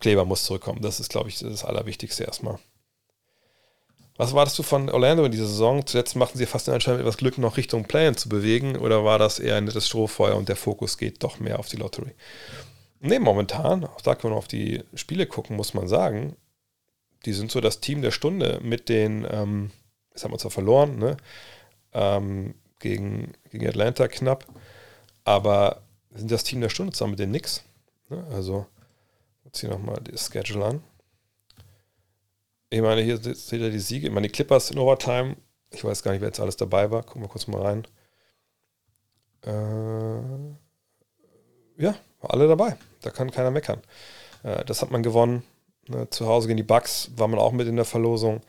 Kleber 0.00 0.24
muss 0.24 0.44
zurückkommen. 0.44 0.82
Das 0.82 0.98
ist, 0.98 1.10
glaube 1.10 1.28
ich, 1.28 1.38
das 1.38 1.64
Allerwichtigste 1.64 2.24
erstmal. 2.24 2.58
Was 4.16 4.32
wartest 4.32 4.58
du 4.58 4.62
von 4.62 4.88
Orlando 4.90 5.24
in 5.24 5.32
dieser 5.32 5.46
Saison? 5.46 5.84
Zuletzt 5.86 6.14
machten 6.14 6.38
sie 6.38 6.46
fast 6.46 6.68
den 6.68 6.74
Anschein, 6.74 7.00
etwas 7.00 7.16
Glück 7.16 7.36
noch 7.36 7.56
Richtung 7.56 7.84
Play 7.84 8.14
zu 8.14 8.28
bewegen 8.28 8.76
oder 8.76 9.04
war 9.04 9.18
das 9.18 9.40
eher 9.40 9.56
ein 9.56 9.64
nettes 9.64 9.88
Strohfeuer 9.88 10.36
und 10.36 10.48
der 10.48 10.56
Fokus 10.56 10.98
geht 10.98 11.24
doch 11.24 11.40
mehr 11.40 11.58
auf 11.58 11.68
die 11.68 11.76
Lottery? 11.76 12.12
Ne, 13.00 13.18
momentan, 13.18 13.84
auch 13.84 14.00
da 14.00 14.14
können 14.14 14.34
wir 14.34 14.38
auf 14.38 14.48
die 14.48 14.84
Spiele 14.94 15.26
gucken, 15.26 15.56
muss 15.56 15.74
man 15.74 15.88
sagen, 15.88 16.36
die 17.24 17.32
sind 17.32 17.50
so 17.50 17.60
das 17.60 17.80
Team 17.80 18.02
der 18.02 18.12
Stunde 18.12 18.60
mit 18.62 18.88
den, 18.88 19.26
ähm, 19.28 19.70
jetzt 20.10 20.24
haben 20.24 20.32
wir 20.32 20.38
zwar 20.38 20.50
verloren, 20.50 20.98
ne? 20.98 21.16
Ähm, 21.92 22.54
gegen, 22.78 23.32
gegen 23.50 23.66
Atlanta 23.66 24.08
knapp, 24.08 24.46
aber 25.24 25.82
sind 26.14 26.30
das 26.30 26.44
Team 26.44 26.60
der 26.60 26.68
Stunde 26.68 26.92
zusammen 26.92 27.12
mit 27.12 27.18
den 27.20 27.30
Knicks. 27.30 27.64
Ne? 28.10 28.24
Also, 28.32 28.66
jetzt 29.44 29.60
hier 29.60 29.70
nochmal 29.70 30.00
das 30.04 30.30
Schedule 30.32 30.64
an. 30.64 30.82
Ich 32.74 32.82
meine, 32.82 33.02
hier 33.02 33.18
seht 33.18 33.60
ihr 33.60 33.70
die 33.70 33.78
Siege. 33.78 34.08
Ich 34.08 34.12
meine, 34.12 34.26
die 34.26 34.32
Clippers 34.32 34.72
in 34.72 34.80
Overtime. 34.80 35.36
Ich 35.70 35.84
weiß 35.84 36.02
gar 36.02 36.10
nicht, 36.10 36.20
wer 36.20 36.26
jetzt 36.26 36.40
alles 36.40 36.56
dabei 36.56 36.90
war. 36.90 37.04
Gucken 37.04 37.22
wir 37.22 37.28
kurz 37.28 37.46
mal 37.46 37.62
rein. 37.62 37.86
Äh, 39.46 40.18
ja, 41.80 41.94
alle 42.18 42.48
dabei. 42.48 42.76
Da 43.02 43.10
kann 43.10 43.30
keiner 43.30 43.52
meckern. 43.52 43.80
Äh, 44.42 44.64
das 44.64 44.82
hat 44.82 44.90
man 44.90 45.04
gewonnen. 45.04 45.44
Ne, 45.86 46.10
zu 46.10 46.26
Hause 46.26 46.48
gegen 46.48 46.56
die 46.56 46.64
Bucks 46.64 47.12
war 47.14 47.28
man 47.28 47.38
auch 47.38 47.52
mit 47.52 47.68
in 47.68 47.76
der 47.76 47.84
Verlosung. 47.84 48.40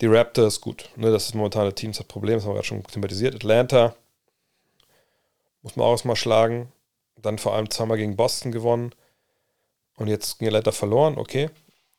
Die 0.00 0.06
Raptors, 0.06 0.60
gut. 0.60 0.90
Ne, 0.94 1.10
das 1.10 1.24
ist 1.26 1.34
momentan 1.34 1.64
das 1.64 1.74
Team, 1.74 1.90
das 1.90 1.98
hat 1.98 2.06
Probleme, 2.06 2.36
das 2.36 2.44
haben 2.44 2.50
wir 2.50 2.58
gerade 2.58 2.68
schon 2.68 2.84
thematisiert. 2.84 3.34
Atlanta 3.34 3.96
muss 5.62 5.74
man 5.74 5.84
auch 5.84 5.90
erstmal 5.90 6.14
schlagen. 6.14 6.72
Dann 7.16 7.38
vor 7.38 7.54
allem 7.56 7.70
zweimal 7.70 7.96
gegen 7.96 8.14
Boston 8.14 8.52
gewonnen. 8.52 8.94
Und 9.96 10.06
jetzt 10.06 10.38
gegen 10.38 10.50
Atlanta 10.50 10.70
verloren, 10.70 11.18
okay. 11.18 11.50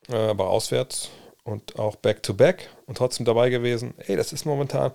Äh, 0.08 0.16
aber 0.16 0.48
auswärts 0.48 1.10
und 1.50 1.78
auch 1.78 1.96
Back-to-Back 1.96 2.60
-back 2.60 2.86
und 2.86 2.98
trotzdem 2.98 3.26
dabei 3.26 3.50
gewesen. 3.50 3.94
Ey, 4.06 4.16
das 4.16 4.32
ist 4.32 4.44
momentan. 4.44 4.92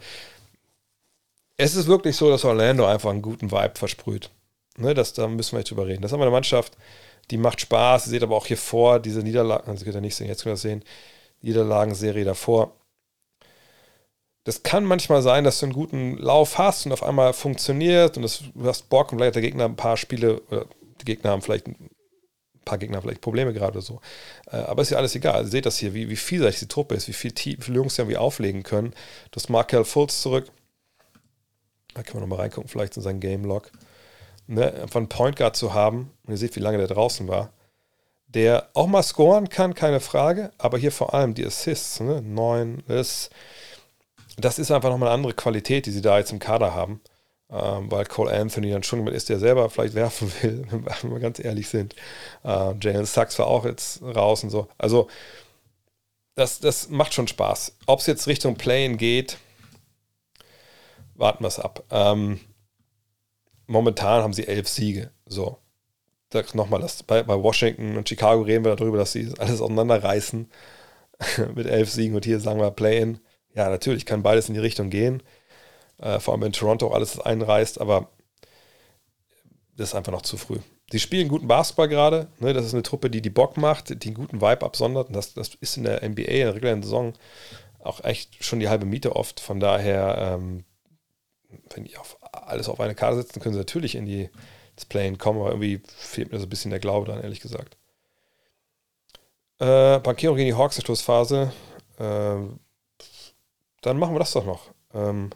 Es 1.57 1.75
ist 1.75 1.87
wirklich 1.87 2.15
so, 2.15 2.29
dass 2.29 2.43
Orlando 2.43 2.85
einfach 2.85 3.11
einen 3.11 3.21
guten 3.21 3.51
Vibe 3.51 3.73
versprüht. 3.75 4.29
Ne, 4.77 4.93
das, 4.93 5.13
da 5.13 5.27
müssen 5.27 5.53
wir 5.53 5.59
jetzt 5.59 5.71
drüber 5.71 5.87
reden. 5.87 6.01
Das 6.01 6.11
haben 6.11 6.19
wir 6.19 6.25
eine 6.25 6.31
Mannschaft, 6.31 6.77
die 7.31 7.37
macht 7.37 7.61
Spaß. 7.61 8.07
Ihr 8.07 8.09
seht 8.11 8.23
aber 8.23 8.35
auch 8.35 8.45
hier 8.45 8.57
vor, 8.57 8.99
diese 8.99 9.21
Niederlagen, 9.21 9.69
also 9.69 9.85
könnt 9.85 9.95
ihr 9.95 10.01
nicht 10.01 10.15
sehen, 10.15 10.27
jetzt 10.27 10.43
könnt 10.43 10.51
ihr 10.51 10.55
das 10.55 10.61
sehen, 10.61 10.83
Niederlagenserie 11.41 12.25
davor. 12.25 12.73
Das 14.43 14.63
kann 14.63 14.83
manchmal 14.83 15.21
sein, 15.21 15.43
dass 15.43 15.59
du 15.59 15.65
einen 15.65 15.73
guten 15.73 16.17
Lauf 16.17 16.57
hast 16.57 16.85
und 16.85 16.91
auf 16.91 17.03
einmal 17.03 17.33
funktioniert 17.33 18.17
und 18.17 18.23
das, 18.23 18.43
du 18.53 18.65
hast 18.65 18.89
Bock 18.89 19.11
und 19.11 19.17
vielleicht 19.17 19.35
der 19.35 19.41
Gegner 19.41 19.65
ein 19.65 19.75
paar 19.75 19.97
Spiele, 19.97 20.41
oder 20.51 20.65
die 21.01 21.05
Gegner 21.05 21.31
haben 21.31 21.41
vielleicht 21.41 21.67
paar 22.65 22.77
Gegner 22.77 23.01
vielleicht 23.01 23.21
Probleme 23.21 23.53
gerade 23.53 23.73
oder 23.73 23.81
so. 23.81 24.01
Äh, 24.51 24.57
aber 24.57 24.81
ist 24.81 24.89
ja 24.89 24.97
alles 24.97 25.15
egal. 25.15 25.43
Ihr 25.43 25.49
seht 25.49 25.65
das 25.65 25.77
hier, 25.77 25.93
wie, 25.93 26.09
wie 26.09 26.15
vielseitig 26.15 26.59
die 26.59 26.67
Truppe 26.67 26.95
ist, 26.95 27.07
wie 27.07 27.13
viel 27.13 27.33
viele 27.37 27.77
Jungs 27.77 27.97
irgendwie 27.97 28.17
auflegen 28.17 28.63
können. 28.63 28.93
Das 29.31 29.49
Markel 29.49 29.85
Fultz 29.85 30.21
zurück. 30.21 30.51
Da 31.93 32.03
können 32.03 32.17
wir 32.17 32.21
nochmal 32.21 32.39
reingucken, 32.39 32.69
vielleicht 32.69 32.97
in 32.97 33.03
seinen 33.03 33.21
Game 33.21 33.45
Log. 33.45 33.71
Ne, 34.47 34.73
einfach 34.73 34.97
einen 34.97 35.09
Point 35.09 35.37
Guard 35.37 35.55
zu 35.55 35.73
haben, 35.73 36.11
und 36.25 36.33
ihr 36.33 36.37
seht, 36.37 36.55
wie 36.55 36.59
lange 36.59 36.77
der 36.77 36.87
draußen 36.87 37.27
war, 37.27 37.51
der 38.27 38.69
auch 38.73 38.85
mal 38.85 39.01
scoren 39.01 39.49
kann, 39.49 39.73
keine 39.73 39.99
Frage, 39.99 40.51
aber 40.59 40.77
hier 40.77 40.91
vor 40.91 41.15
allem 41.15 41.33
die 41.33 41.45
Assists, 41.45 41.99
ne, 41.99 42.21
neun, 42.21 42.83
das, 42.87 43.31
das 44.37 44.59
ist 44.59 44.69
einfach 44.69 44.89
nochmal 44.89 45.09
eine 45.09 45.15
andere 45.15 45.33
Qualität, 45.33 45.87
die 45.87 45.91
sie 45.91 46.01
da 46.01 46.19
jetzt 46.19 46.31
im 46.31 46.37
Kader 46.37 46.75
haben 46.75 47.01
ähm, 47.49 47.91
weil 47.91 48.05
Cole 48.05 48.31
Anthony 48.31 48.71
dann 48.71 48.83
schon 48.83 48.99
jemand 48.99 49.15
ist, 49.15 49.29
der 49.29 49.39
selber 49.39 49.69
vielleicht 49.69 49.93
werfen 49.95 50.31
will, 50.41 50.65
wenn 50.71 51.11
wir 51.11 51.19
ganz 51.19 51.39
ehrlich 51.39 51.67
sind. 51.69 51.95
Äh, 52.43 52.73
Jalen 52.81 53.05
Sachs 53.05 53.37
war 53.39 53.47
auch 53.47 53.65
jetzt 53.65 54.01
raus 54.01 54.43
und 54.43 54.49
so. 54.49 54.67
Also, 54.77 55.07
das, 56.35 56.59
das 56.59 56.89
macht 56.89 57.13
schon 57.13 57.27
Spaß. 57.27 57.77
Ob 57.85 57.99
es 57.99 58.07
jetzt 58.07 58.27
Richtung 58.27 58.55
Playen 58.55 58.97
geht, 58.97 59.37
warten 61.13 61.43
wir 61.43 61.47
es 61.47 61.59
ab. 61.59 61.83
Ähm, 61.91 62.39
momentan 63.67 64.21
haben 64.21 64.33
sie 64.33 64.47
elf 64.47 64.67
Siege. 64.67 65.11
So. 65.25 65.57
Nochmal, 66.53 66.81
das, 66.81 67.01
bei, 67.01 67.23
bei 67.23 67.41
Washington 67.41 67.95
und 67.95 68.09
Chicago 68.09 68.41
reden 68.41 68.65
wir 68.65 68.75
darüber, 68.75 68.97
dass 68.97 69.13
sie 69.13 69.31
alles 69.37 69.61
auseinanderreißen 69.61 70.51
mit 71.55 71.65
elf 71.65 71.89
Siegen 71.89 72.13
und 72.13 72.25
hier 72.25 72.41
sagen 72.41 72.59
wir 72.59 72.71
Play-In. 72.71 73.19
Ja, 73.53 73.69
natürlich 73.69 74.05
kann 74.05 74.21
beides 74.21 74.49
in 74.49 74.53
die 74.53 74.59
Richtung 74.59 74.89
gehen. 74.89 75.23
Äh, 75.99 76.19
vor 76.19 76.33
allem 76.33 76.41
wenn 76.41 76.51
Toronto 76.51 76.91
alles 76.91 77.19
einreißt, 77.19 77.79
aber 77.79 78.09
das 79.75 79.89
ist 79.89 79.95
einfach 79.95 80.11
noch 80.11 80.21
zu 80.21 80.37
früh. 80.37 80.59
Die 80.91 80.99
spielen 80.99 81.27
guten 81.27 81.47
Basketball 81.47 81.87
gerade. 81.87 82.27
Ne? 82.39 82.53
Das 82.53 82.65
ist 82.65 82.73
eine 82.73 82.83
Truppe, 82.83 83.09
die 83.09 83.21
die 83.21 83.29
Bock 83.29 83.57
macht, 83.57 84.03
die 84.03 84.07
einen 84.07 84.15
guten 84.15 84.41
Vibe 84.41 84.65
absondert. 84.65 85.07
Und 85.07 85.15
das, 85.15 85.33
das 85.33 85.55
ist 85.55 85.77
in 85.77 85.83
der 85.83 86.07
NBA, 86.07 86.21
in 86.21 86.45
der 86.45 86.55
regulären 86.55 86.83
Saison, 86.83 87.13
auch 87.83 88.03
echt 88.03 88.43
schon 88.43 88.59
die 88.59 88.69
halbe 88.69 88.85
Miete 88.85 89.15
oft. 89.15 89.39
Von 89.39 89.59
daher, 89.59 90.35
ähm, 90.35 90.63
wenn 91.73 91.85
die 91.85 91.97
auf 91.97 92.17
alles 92.21 92.69
auf 92.69 92.79
eine 92.79 92.95
Karte 92.95 93.17
setzen, 93.17 93.41
können 93.41 93.53
sie 93.53 93.59
natürlich 93.59 93.95
in 93.95 94.05
die 94.05 94.29
das 94.75 94.85
Playen 94.85 95.17
kommen, 95.17 95.39
aber 95.39 95.51
irgendwie 95.51 95.81
fehlt 95.87 96.31
mir 96.31 96.39
so 96.39 96.45
ein 96.45 96.49
bisschen 96.49 96.71
der 96.71 96.79
Glaube 96.79 97.05
dran, 97.05 97.21
ehrlich 97.21 97.39
gesagt. 97.39 97.77
Äh, 99.59 99.99
Bankero 99.99 100.35
gegen 100.35 100.49
die 100.49 100.57
Hawks, 100.57 100.75
der 100.75 100.81
Schlussphase. 100.81 101.53
Äh, 101.97 102.35
dann 103.81 103.99
machen 103.99 104.13
wir 104.13 104.19
das 104.19 104.33
doch 104.33 104.45
noch. 104.45 104.71
Ähm, 104.93 105.29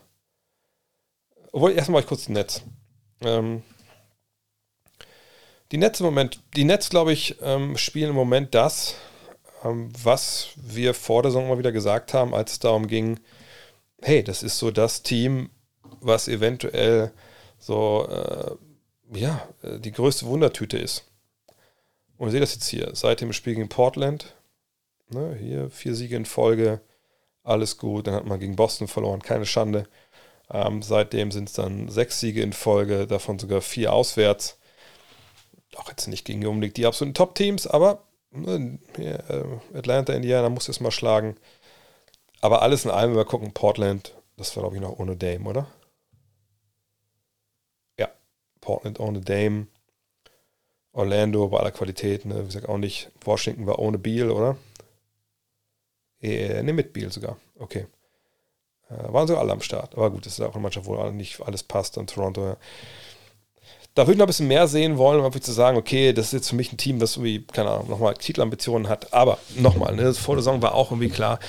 obwohl, 1.51 1.71
erstmal 1.73 2.01
ich 2.01 2.07
kurz 2.07 2.25
die 2.25 2.33
Netz. 2.33 2.61
Ähm, 3.21 3.63
die 5.71 5.77
Netz 5.77 5.99
im 5.99 6.05
Moment, 6.05 6.41
die 6.55 6.63
Netz, 6.63 6.89
glaube 6.89 7.13
ich, 7.13 7.37
ähm, 7.41 7.77
spielen 7.77 8.09
im 8.09 8.15
Moment 8.15 8.55
das, 8.55 8.95
ähm, 9.63 9.91
was 10.01 10.49
wir 10.55 10.93
vor 10.93 11.21
der 11.21 11.31
Saison 11.31 11.47
mal 11.47 11.59
wieder 11.59 11.71
gesagt 11.71 12.13
haben, 12.13 12.33
als 12.33 12.53
es 12.53 12.59
darum 12.59 12.87
ging, 12.87 13.19
hey, 14.01 14.23
das 14.23 14.43
ist 14.43 14.57
so 14.57 14.71
das 14.71 15.03
Team, 15.03 15.49
was 16.01 16.27
eventuell 16.27 17.11
so, 17.57 18.07
äh, 18.09 18.55
ja, 19.19 19.47
die 19.63 19.91
größte 19.91 20.25
Wundertüte 20.25 20.77
ist. 20.77 21.05
Und 22.17 22.29
ihr 22.29 22.31
seht 22.31 22.41
das 22.41 22.53
jetzt 22.53 22.67
hier, 22.67 22.91
seit 22.93 23.21
dem 23.21 23.33
Spiel 23.33 23.55
gegen 23.55 23.69
Portland, 23.69 24.35
ne, 25.09 25.35
hier 25.39 25.69
vier 25.69 25.95
Siege 25.95 26.15
in 26.15 26.25
Folge, 26.25 26.81
alles 27.43 27.77
gut, 27.77 28.07
dann 28.07 28.13
hat 28.13 28.25
man 28.25 28.39
gegen 28.39 28.55
Boston 28.55 28.87
verloren, 28.87 29.21
keine 29.21 29.45
Schande. 29.45 29.87
Ähm, 30.51 30.81
seitdem 30.81 31.31
sind 31.31 31.49
es 31.49 31.53
dann 31.53 31.89
sechs 31.89 32.19
Siege 32.19 32.41
in 32.41 32.53
Folge, 32.53 33.07
davon 33.07 33.39
sogar 33.39 33.61
vier 33.61 33.93
auswärts. 33.93 34.57
Auch 35.75 35.89
jetzt 35.89 36.07
nicht 36.07 36.25
gegen 36.25 36.45
unbedingt 36.45 36.77
die 36.77 36.85
absoluten 36.85 37.13
Top-Teams, 37.13 37.67
aber 37.67 38.03
ne, 38.31 38.79
äh, 38.97 39.77
Atlanta, 39.77 40.13
Indiana 40.13 40.49
muss 40.49 40.67
es 40.69 40.79
mal 40.79 40.91
schlagen. 40.91 41.35
Aber 42.41 42.61
alles 42.61 42.85
in 42.85 42.91
allem, 42.91 43.11
wenn 43.11 43.17
wir 43.17 43.25
gucken, 43.25 43.53
Portland, 43.53 44.15
das 44.37 44.55
war 44.55 44.63
glaube 44.63 44.77
ich 44.77 44.81
noch 44.81 44.97
ohne 44.97 45.15
Dame, 45.15 45.47
oder? 45.47 45.67
Ja, 47.97 48.09
Portland 48.61 48.99
ohne 48.99 49.21
Dame. 49.21 49.67
Orlando 50.91 51.47
bei 51.47 51.59
aller 51.59 51.71
Qualität, 51.71 52.25
ne? 52.25 52.41
wie 52.41 52.45
gesagt, 52.45 52.67
auch 52.67 52.77
nicht. 52.77 53.11
Washington 53.23 53.67
war 53.67 53.79
ohne 53.79 53.99
Beal, 53.99 54.31
oder? 54.31 54.57
Äh, 56.21 56.63
ne, 56.63 56.73
mit 56.73 56.93
Beal 56.93 57.11
sogar. 57.11 57.37
Okay. 57.57 57.85
Äh, 58.89 59.13
waren 59.13 59.27
sogar 59.27 59.41
alle 59.41 59.51
am 59.51 59.61
Start. 59.61 59.95
Aber 59.95 60.09
gut, 60.09 60.25
das 60.25 60.33
ist 60.33 60.41
auch 60.41 60.53
eine 60.53 60.61
Mannschaft, 60.61 60.85
wo 60.85 61.01
nicht 61.11 61.41
alles 61.41 61.63
passt. 61.63 61.97
Und 61.97 62.09
Toronto, 62.09 62.45
ja. 62.45 62.57
Da 63.95 64.03
würde 64.03 64.13
ich 64.13 64.17
noch 64.17 64.25
ein 64.25 64.27
bisschen 64.27 64.47
mehr 64.47 64.67
sehen 64.67 64.97
wollen, 64.97 65.19
um 65.19 65.25
einfach 65.25 65.39
zu 65.39 65.51
sagen, 65.51 65.77
okay, 65.77 66.13
das 66.13 66.27
ist 66.27 66.33
jetzt 66.33 66.49
für 66.49 66.55
mich 66.55 66.71
ein 66.71 66.77
Team, 66.77 66.99
das 66.99 67.17
irgendwie, 67.17 67.41
keine 67.41 67.71
Ahnung, 67.71 67.89
nochmal 67.89 68.13
Titelambitionen 68.13 68.87
hat. 68.87 69.13
Aber 69.13 69.39
nochmal, 69.55 69.95
ne, 69.95 70.13
vor 70.13 70.35
der 70.35 70.43
Saison 70.43 70.61
war 70.61 70.75
auch 70.75 70.91
irgendwie 70.91 71.09
klar, 71.09 71.39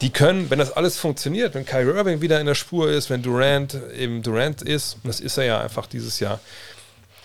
die 0.00 0.10
können, 0.10 0.48
wenn 0.50 0.58
das 0.58 0.72
alles 0.72 0.96
funktioniert, 0.96 1.54
wenn 1.54 1.66
Kyrie 1.66 1.92
Irving 1.94 2.20
wieder 2.22 2.40
in 2.40 2.46
der 2.46 2.54
Spur 2.54 2.90
ist, 2.90 3.10
wenn 3.10 3.22
Durant 3.22 3.78
eben 3.96 4.22
Durant 4.22 4.62
ist, 4.62 4.94
und 4.94 5.08
das 5.08 5.20
ist 5.20 5.36
er 5.36 5.44
ja 5.44 5.60
einfach 5.60 5.86
dieses 5.86 6.20
Jahr, 6.20 6.40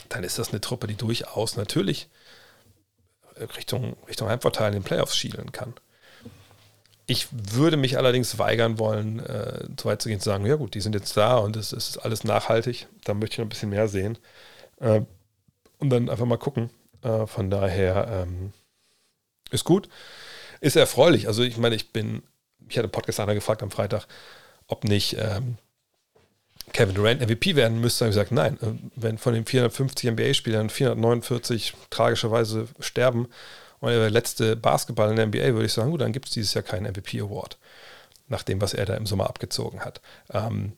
dann 0.10 0.24
ist 0.24 0.38
das 0.38 0.50
eine 0.50 0.62
Truppe, 0.62 0.88
die 0.88 0.96
durchaus 0.96 1.56
natürlich 1.56 2.10
Richtung, 3.58 3.96
Richtung 4.08 4.30
Heimvorteil 4.30 4.68
in 4.68 4.74
den 4.74 4.84
Playoffs 4.84 5.16
schielen 5.16 5.52
kann. 5.52 5.74
Ich 7.08 7.28
würde 7.32 7.78
mich 7.78 7.98
allerdings 7.98 8.40
weigern 8.40 8.80
wollen, 8.80 9.20
äh, 9.20 9.68
so 9.80 9.90
weit 9.90 10.02
zu 10.02 10.10
gehen, 10.10 10.20
zu 10.20 10.30
sagen, 10.30 10.46
ja 10.46 10.56
gut, 10.56 10.74
die 10.74 10.82
sind 10.82 10.96
jetzt 10.96 11.16
da 11.16 11.38
und 11.38 11.56
es 11.56 11.72
ist 11.72 11.98
alles 11.98 12.24
nachhaltig. 12.24 12.88
Da 13.04 13.14
möchte 13.14 13.34
ich 13.36 13.38
noch 13.40 13.46
ein 13.46 13.50
bisschen 13.50 13.70
mehr 13.70 13.88
sehen. 13.88 14.18
Äh, 14.80 15.02
und 15.78 15.90
dann 15.90 16.10
einfach 16.10 16.26
mal 16.26 16.38
gucken. 16.38 16.70
Äh, 17.04 17.28
von 17.28 17.50
daher 17.52 18.26
ähm, 18.28 18.54
ist 19.52 19.66
gut. 19.66 19.88
Ist 20.62 20.76
erfreulich. 20.76 21.28
Also 21.28 21.44
ich 21.44 21.58
meine, 21.58 21.76
ich 21.76 21.92
bin, 21.92 22.24
ich 22.68 22.78
hatte 22.78 22.88
Podcast 22.88 23.20
einer 23.20 23.36
gefragt 23.36 23.62
am 23.62 23.72
Freitag, 23.72 24.08
ob 24.68 24.84
nicht 24.84 25.16
ähm, 25.20 25.58
Kevin 26.74 26.96
Durant 26.96 27.22
MVP 27.22 27.56
werden 27.56 27.80
müsste. 27.80 28.06
Habe 28.06 28.10
ich 28.10 28.16
gesagt, 28.16 28.32
nein, 28.32 28.58
äh, 28.62 28.74
wenn 28.96 29.18
von 29.18 29.34
den 29.34 29.46
450 29.46 30.12
NBA-Spielern 30.12 30.70
449 30.70 31.74
tragischerweise 31.90 32.68
sterben, 32.80 33.28
und 33.80 33.90
der 33.90 34.10
letzte 34.10 34.56
Basketball 34.56 35.10
in 35.10 35.16
der 35.16 35.28
NBA, 35.28 35.54
würde 35.54 35.66
ich 35.66 35.74
sagen, 35.74 35.92
gut, 35.92 36.02
dann 36.02 36.14
gibt 36.14 36.28
es 36.28 36.34
dieses 36.34 36.54
Jahr 36.54 36.64
keinen 36.64 36.92
MVP 36.92 37.22
Award, 37.22 37.58
nach 38.28 38.44
dem, 38.44 38.62
was 38.62 38.74
er 38.74 38.86
da 38.86 38.96
im 38.96 39.06
Sommer 39.06 39.28
abgezogen 39.28 39.82
hat. 39.82 40.02
Ähm, 40.34 40.74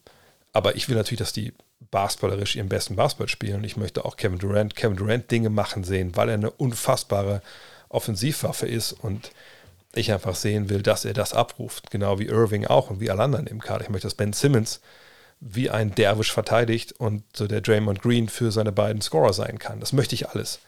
aber 0.52 0.76
ich 0.76 0.88
will 0.88 0.96
natürlich, 0.96 1.20
dass 1.20 1.32
die 1.32 1.52
basketballerisch 1.90 2.56
ihren 2.56 2.68
besten 2.68 2.96
Basketball 2.96 3.28
spielen 3.28 3.56
und 3.56 3.64
ich 3.64 3.76
möchte 3.76 4.04
auch 4.04 4.16
Kevin 4.16 4.38
Durant, 4.38 4.74
Kevin 4.76 4.96
Durant 4.96 5.30
Dinge 5.30 5.50
machen 5.50 5.84
sehen, 5.84 6.16
weil 6.16 6.28
er 6.28 6.34
eine 6.34 6.50
unfassbare 6.50 7.42
Offensivwaffe 7.88 8.66
ist 8.66 8.92
und 8.92 9.30
ich 9.94 10.12
einfach 10.12 10.34
sehen 10.34 10.68
will, 10.68 10.82
dass 10.82 11.04
er 11.04 11.14
das 11.14 11.32
abruft, 11.32 11.90
genau 11.90 12.18
wie 12.18 12.26
Irving 12.26 12.66
auch 12.66 12.90
und 12.90 13.00
wie 13.00 13.10
alle 13.10 13.22
anderen 13.22 13.46
im 13.46 13.60
Kader. 13.60 13.84
Ich 13.84 13.90
möchte, 13.90 14.06
dass 14.06 14.14
Ben 14.14 14.32
Simmons 14.32 14.80
wie 15.40 15.70
ein 15.70 15.94
Derwisch 15.94 16.32
verteidigt 16.32 16.92
und 16.92 17.22
so 17.34 17.46
der 17.46 17.60
Draymond 17.60 18.02
Green 18.02 18.28
für 18.28 18.50
seine 18.50 18.72
beiden 18.72 19.00
Scorer 19.00 19.32
sein 19.32 19.58
kann. 19.58 19.80
Das 19.80 19.92
möchte 19.92 20.14
ich 20.14 20.28
alles. 20.28 20.60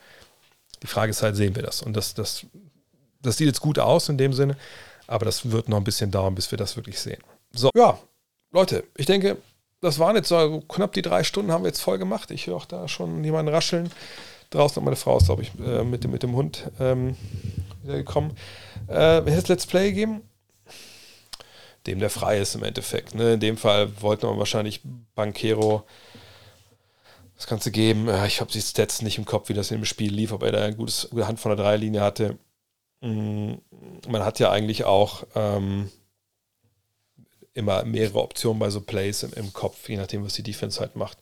Die 0.82 0.86
Frage 0.86 1.10
ist 1.10 1.22
halt, 1.22 1.36
sehen 1.36 1.54
wir 1.54 1.62
das? 1.62 1.82
Und 1.82 1.96
das, 1.96 2.14
das, 2.14 2.46
das 3.22 3.36
sieht 3.36 3.46
jetzt 3.46 3.60
gut 3.60 3.78
aus 3.78 4.08
in 4.08 4.18
dem 4.18 4.32
Sinne, 4.32 4.56
aber 5.06 5.24
das 5.24 5.50
wird 5.50 5.68
noch 5.68 5.76
ein 5.76 5.84
bisschen 5.84 6.10
dauern, 6.10 6.34
bis 6.34 6.50
wir 6.50 6.58
das 6.58 6.76
wirklich 6.76 6.98
sehen. 7.00 7.22
So, 7.52 7.70
ja, 7.74 7.98
Leute, 8.52 8.84
ich 8.96 9.06
denke, 9.06 9.36
das 9.80 9.98
waren 9.98 10.16
jetzt 10.16 10.28
so 10.28 10.60
knapp 10.68 10.92
die 10.92 11.02
drei 11.02 11.24
Stunden, 11.24 11.52
haben 11.52 11.64
wir 11.64 11.68
jetzt 11.68 11.80
voll 11.80 11.98
gemacht. 11.98 12.30
Ich 12.30 12.46
höre 12.46 12.56
auch 12.56 12.66
da 12.66 12.88
schon 12.88 13.24
jemanden 13.24 13.52
rascheln. 13.52 13.90
Draußen 14.50 14.82
meine 14.82 14.96
Frau 14.96 15.18
ist, 15.18 15.26
glaube 15.26 15.42
ich, 15.42 15.52
äh, 15.64 15.84
mit, 15.84 16.04
dem, 16.04 16.10
mit 16.10 16.22
dem 16.22 16.34
Hund 16.34 16.70
ähm, 16.80 17.16
wieder 17.82 17.96
gekommen. 17.96 18.36
Äh, 18.88 19.20
es 19.30 19.48
Let's 19.48 19.66
Play 19.66 19.92
geben, 19.92 20.22
dem 21.86 22.00
der 22.00 22.10
frei 22.10 22.38
ist 22.38 22.56
im 22.56 22.64
Endeffekt. 22.64 23.14
Ne? 23.14 23.34
In 23.34 23.40
dem 23.40 23.56
Fall 23.56 23.90
wollten 24.02 24.26
wir 24.26 24.36
wahrscheinlich 24.36 24.80
Bankero 25.14 25.84
das 27.40 27.46
Ganze 27.46 27.70
geben. 27.70 28.06
Ich 28.26 28.42
habe 28.42 28.52
die 28.52 28.60
Stats 28.60 29.00
nicht 29.00 29.16
im 29.16 29.24
Kopf, 29.24 29.48
wie 29.48 29.54
das 29.54 29.70
im 29.70 29.86
Spiel 29.86 30.12
lief, 30.12 30.30
ob 30.32 30.42
er 30.42 30.52
da 30.52 30.62
eine 30.62 30.76
gutes, 30.76 31.08
gute 31.10 31.26
Hand 31.26 31.40
von 31.40 31.56
der 31.56 31.64
Dreilinie 31.64 32.02
hatte. 32.02 32.36
Mm, 33.00 33.54
man 34.08 34.22
hat 34.22 34.38
ja 34.40 34.50
eigentlich 34.50 34.84
auch 34.84 35.24
ähm, 35.34 35.90
immer 37.54 37.82
mehrere 37.84 38.20
Optionen 38.20 38.58
bei 38.58 38.68
so 38.68 38.82
Plays 38.82 39.22
im, 39.22 39.32
im, 39.32 39.54
Kopf, 39.54 39.88
je 39.88 39.96
nachdem, 39.96 40.22
was 40.22 40.34
die 40.34 40.42
Defense 40.42 40.80
halt 40.80 40.96
macht. 40.96 41.16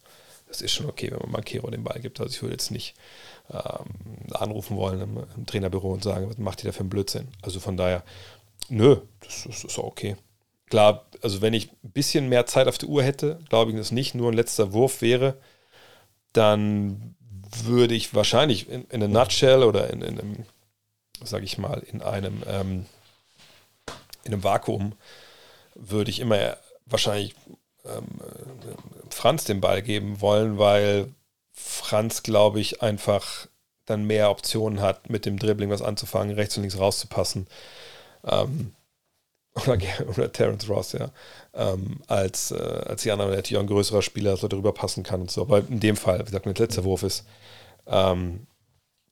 Das 0.49 0.61
ist 0.61 0.73
schon 0.73 0.87
okay, 0.87 1.09
wenn 1.13 1.21
man 1.21 1.31
Bankero 1.31 1.71
den 1.71 1.85
Ball 1.85 2.01
gibt. 2.01 2.19
Also 2.19 2.35
ich 2.35 2.43
würde 2.43 2.55
jetzt 2.55 2.73
nicht 2.73 2.97
ähm, 3.51 4.35
anrufen 4.35 4.77
wollen 4.77 5.01
im, 5.01 5.25
im, 5.37 5.47
Trainerbüro 5.47 5.93
und 5.93 6.03
sagen, 6.03 6.29
was 6.29 6.39
macht 6.39 6.65
ihr 6.65 6.71
da 6.71 6.73
für 6.73 6.81
einen 6.81 6.91
Blödsinn? 6.91 7.29
Also 7.43 7.61
von 7.61 7.77
daher, 7.77 8.03
nö, 8.69 8.97
das, 9.21 9.45
das 9.47 9.63
ist 9.63 9.79
okay. 9.79 10.17
Klar, 10.69 11.07
also 11.23 11.43
wenn 11.43 11.55
ich 11.55 11.71
ein 11.85 11.93
bisschen 11.93 12.29
mehr 12.29 12.45
Zeit 12.47 12.67
auf 12.67 12.77
der 12.77 12.89
Uhr 12.89 13.05
hätte, 13.05 13.39
glaube 13.49 13.71
ich, 13.71 13.77
dass 13.77 13.93
nicht 13.93 14.17
nur 14.17 14.33
ein 14.33 14.37
letzter 14.37 14.73
Wurf 14.73 15.01
wäre, 15.01 15.39
dann 16.33 17.17
würde 17.63 17.95
ich 17.95 18.15
wahrscheinlich 18.15 18.69
in, 18.69 18.85
in 18.85 19.03
einer 19.03 19.09
Nutshell 19.09 19.63
oder 19.63 19.91
in, 19.91 20.03
in 20.03 20.21
einem, 20.21 20.47
sage 21.23 21.45
ich 21.45 21.59
mal, 21.59 21.81
in 21.81 22.03
einem, 22.03 22.43
ähm, 22.47 22.87
in 24.25 24.33
einem 24.33 24.45
Vakuum, 24.45 24.93
würde 25.75 26.11
ich 26.11 26.21
immer 26.21 26.57
wahrscheinlich 26.87 27.35
ähm, 27.85 28.21
Franz 29.11 29.45
den 29.45 29.61
Ball 29.61 29.83
geben 29.83 30.21
wollen, 30.21 30.59
weil 30.59 31.13
Franz, 31.53 32.23
glaube 32.23 32.61
ich, 32.61 32.83
einfach 32.83 33.47
dann 33.87 34.05
mehr 34.05 34.31
Optionen 34.31 34.81
hat, 34.81 35.09
mit 35.09 35.25
dem 35.25 35.39
Dribbling 35.39 35.71
was 35.71 35.83
anzufangen, 35.83 36.35
rechts 36.35 36.57
und 36.57 36.63
links 36.63 36.79
rauszupassen. 36.79 37.47
Ähm, 38.25 38.75
oder, 39.67 39.79
oder 40.09 40.33
Terence 40.33 40.69
Ross, 40.69 40.93
ja, 40.93 41.11
ähm, 41.55 42.01
als, 42.07 42.51
äh, 42.51 42.57
als 42.57 43.03
die 43.03 43.11
anderen 43.11 43.33
natürlich 43.33 43.57
auch 43.57 43.63
ein 43.63 43.69
größerer 43.69 44.03
Spieler, 44.03 44.37
so 44.37 44.49
darüber 44.49 44.73
passen 44.73 45.03
kann 45.03 45.23
und 45.23 45.31
so. 45.31 45.43
Aber 45.43 45.59
in 45.59 45.81
dem 45.81 45.97
Fall, 45.97 46.21
wie 46.21 46.25
gesagt, 46.25 46.47
wenn 46.47 46.55
der 46.55 46.67
letzte 46.67 46.85
Wurf 46.85 47.03
ist, 47.03 47.25
ähm, 47.87 48.47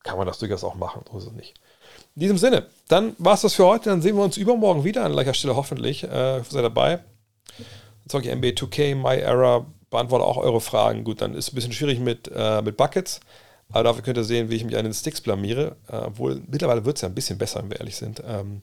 kann 0.02 0.18
man 0.18 0.26
das 0.26 0.38
durchaus 0.38 0.64
auch 0.64 0.76
machen, 0.76 1.02
so 1.10 1.18
ist 1.18 1.26
es 1.26 1.32
nicht. 1.32 1.54
In 2.14 2.20
diesem 2.20 2.38
Sinne, 2.38 2.66
dann 2.88 3.14
war 3.18 3.34
es 3.34 3.42
das 3.42 3.54
für 3.54 3.66
heute. 3.66 3.90
Dann 3.90 4.00
sehen 4.00 4.16
wir 4.16 4.24
uns 4.24 4.36
übermorgen 4.36 4.84
wieder 4.84 5.04
an 5.04 5.12
gleicher 5.12 5.34
Stelle 5.34 5.56
hoffentlich. 5.56 6.04
Äh, 6.04 6.42
seid 6.48 6.64
dabei. 6.64 7.00
Zocke 8.08 8.34
NBA 8.34 8.50
2K, 8.50 8.94
My 8.94 9.16
Era, 9.16 9.66
beantworte 9.90 10.24
auch 10.24 10.36
eure 10.36 10.60
Fragen. 10.60 11.04
Gut, 11.04 11.20
dann 11.20 11.34
ist 11.34 11.48
es 11.48 11.52
ein 11.52 11.56
bisschen 11.56 11.72
schwierig 11.72 11.98
mit, 11.98 12.30
äh, 12.34 12.62
mit 12.62 12.76
Buckets. 12.76 13.20
Aber 13.70 13.84
dafür 13.84 14.02
könnt 14.02 14.16
ihr 14.16 14.24
sehen, 14.24 14.48
wie 14.48 14.56
ich 14.56 14.64
mich 14.64 14.76
an 14.76 14.84
den 14.84 14.94
Sticks 14.94 15.20
blamiere. 15.20 15.76
Äh, 15.88 15.96
obwohl 15.96 16.40
mittlerweile 16.46 16.84
wird 16.84 16.96
es 16.96 17.02
ja 17.02 17.08
ein 17.08 17.14
bisschen 17.14 17.38
besser, 17.38 17.60
wenn 17.60 17.70
wir 17.70 17.80
ehrlich 17.80 17.96
sind. 17.96 18.22
Ähm, 18.26 18.62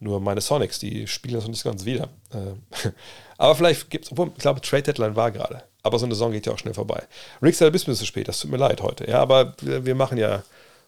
nur 0.00 0.20
meine 0.20 0.40
Sonics, 0.40 0.78
die 0.78 1.06
spielen 1.06 1.34
das 1.34 1.44
noch 1.44 1.50
nicht 1.50 1.64
ganz 1.64 1.84
wieder. 1.84 2.08
Äh, 2.32 2.90
aber 3.38 3.54
vielleicht 3.54 3.90
gibt 3.90 4.06
es, 4.06 4.12
obwohl, 4.12 4.28
ich 4.28 4.42
glaube, 4.42 4.60
Trade 4.60 4.84
Deadline 4.84 5.16
war 5.16 5.30
gerade. 5.30 5.62
Aber 5.82 5.98
so 5.98 6.06
eine 6.06 6.14
Saison 6.14 6.32
geht 6.32 6.46
ja 6.46 6.52
auch 6.52 6.58
schnell 6.58 6.74
vorbei. 6.74 7.02
Rick 7.42 7.60
ein 7.62 7.72
bisschen 7.72 7.94
zu 7.94 8.06
spät, 8.06 8.28
das 8.28 8.40
tut 8.40 8.50
mir 8.50 8.56
leid 8.56 8.82
heute. 8.82 9.08
Ja, 9.08 9.20
aber 9.20 9.54
wir, 9.60 9.94
machen 9.94 10.18
ja, 10.18 10.42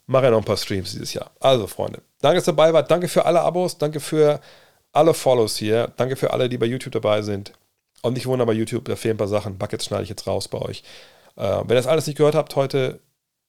machen 0.07 0.25
ja 0.25 0.31
noch 0.31 0.39
ein 0.39 0.45
paar 0.45 0.57
Streams 0.57 0.93
dieses 0.93 1.15
Jahr. 1.15 1.31
Also, 1.41 1.67
Freunde, 1.67 2.03
danke, 2.21 2.39
dass 2.39 2.49
ihr 2.49 2.53
dabei 2.53 2.73
wart. 2.73 2.91
Danke 2.91 3.09
für 3.09 3.25
alle 3.25 3.41
Abos. 3.41 3.79
Danke 3.79 4.01
für 4.01 4.41
alle 4.93 5.15
Follows 5.15 5.57
hier. 5.57 5.93
Danke 5.97 6.17
für 6.17 6.33
alle, 6.33 6.49
die 6.49 6.59
bei 6.59 6.67
YouTube 6.67 6.93
dabei 6.93 7.23
sind. 7.23 7.53
Und 8.03 8.15
nicht 8.15 8.27
wundern 8.27 8.47
bei 8.47 8.53
YouTube, 8.53 8.87
da 8.87 8.97
fehlen 8.97 9.15
ein 9.15 9.19
paar 9.19 9.29
Sachen. 9.29 9.59
Buckets 9.59 9.87
schneide 9.87 10.03
ich 10.05 10.09
jetzt 10.09 10.27
raus 10.27 10.49
bei 10.49 10.59
euch. 10.59 10.83
Äh, 11.37 11.43
wenn 11.43 11.71
ihr 11.71 11.75
das 11.77 11.87
alles 11.87 12.07
nicht 12.07 12.17
gehört 12.17 12.35
habt 12.35 12.57
heute 12.57 13.01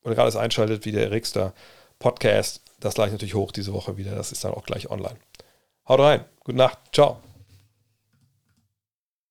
oder 0.04 0.16
gerade 0.16 0.30
es 0.30 0.36
einschaltet, 0.36 0.86
wie 0.86 0.92
der 0.92 1.12
Rickster 1.12 1.54
Podcast, 2.00 2.62
das 2.80 2.96
gleich 2.96 3.12
natürlich 3.12 3.36
hoch 3.36 3.52
diese 3.52 3.74
Woche 3.74 3.98
wieder. 3.98 4.16
Das 4.16 4.32
ist 4.32 4.44
dann 4.44 4.54
auch 4.54 4.66
gleich 4.66 4.90
online. 4.90 5.18
Haut 5.88 6.00
rein. 6.00 6.26
Gute 6.44 6.58
Nacht. 6.58 6.80
Ciao. 6.92 7.20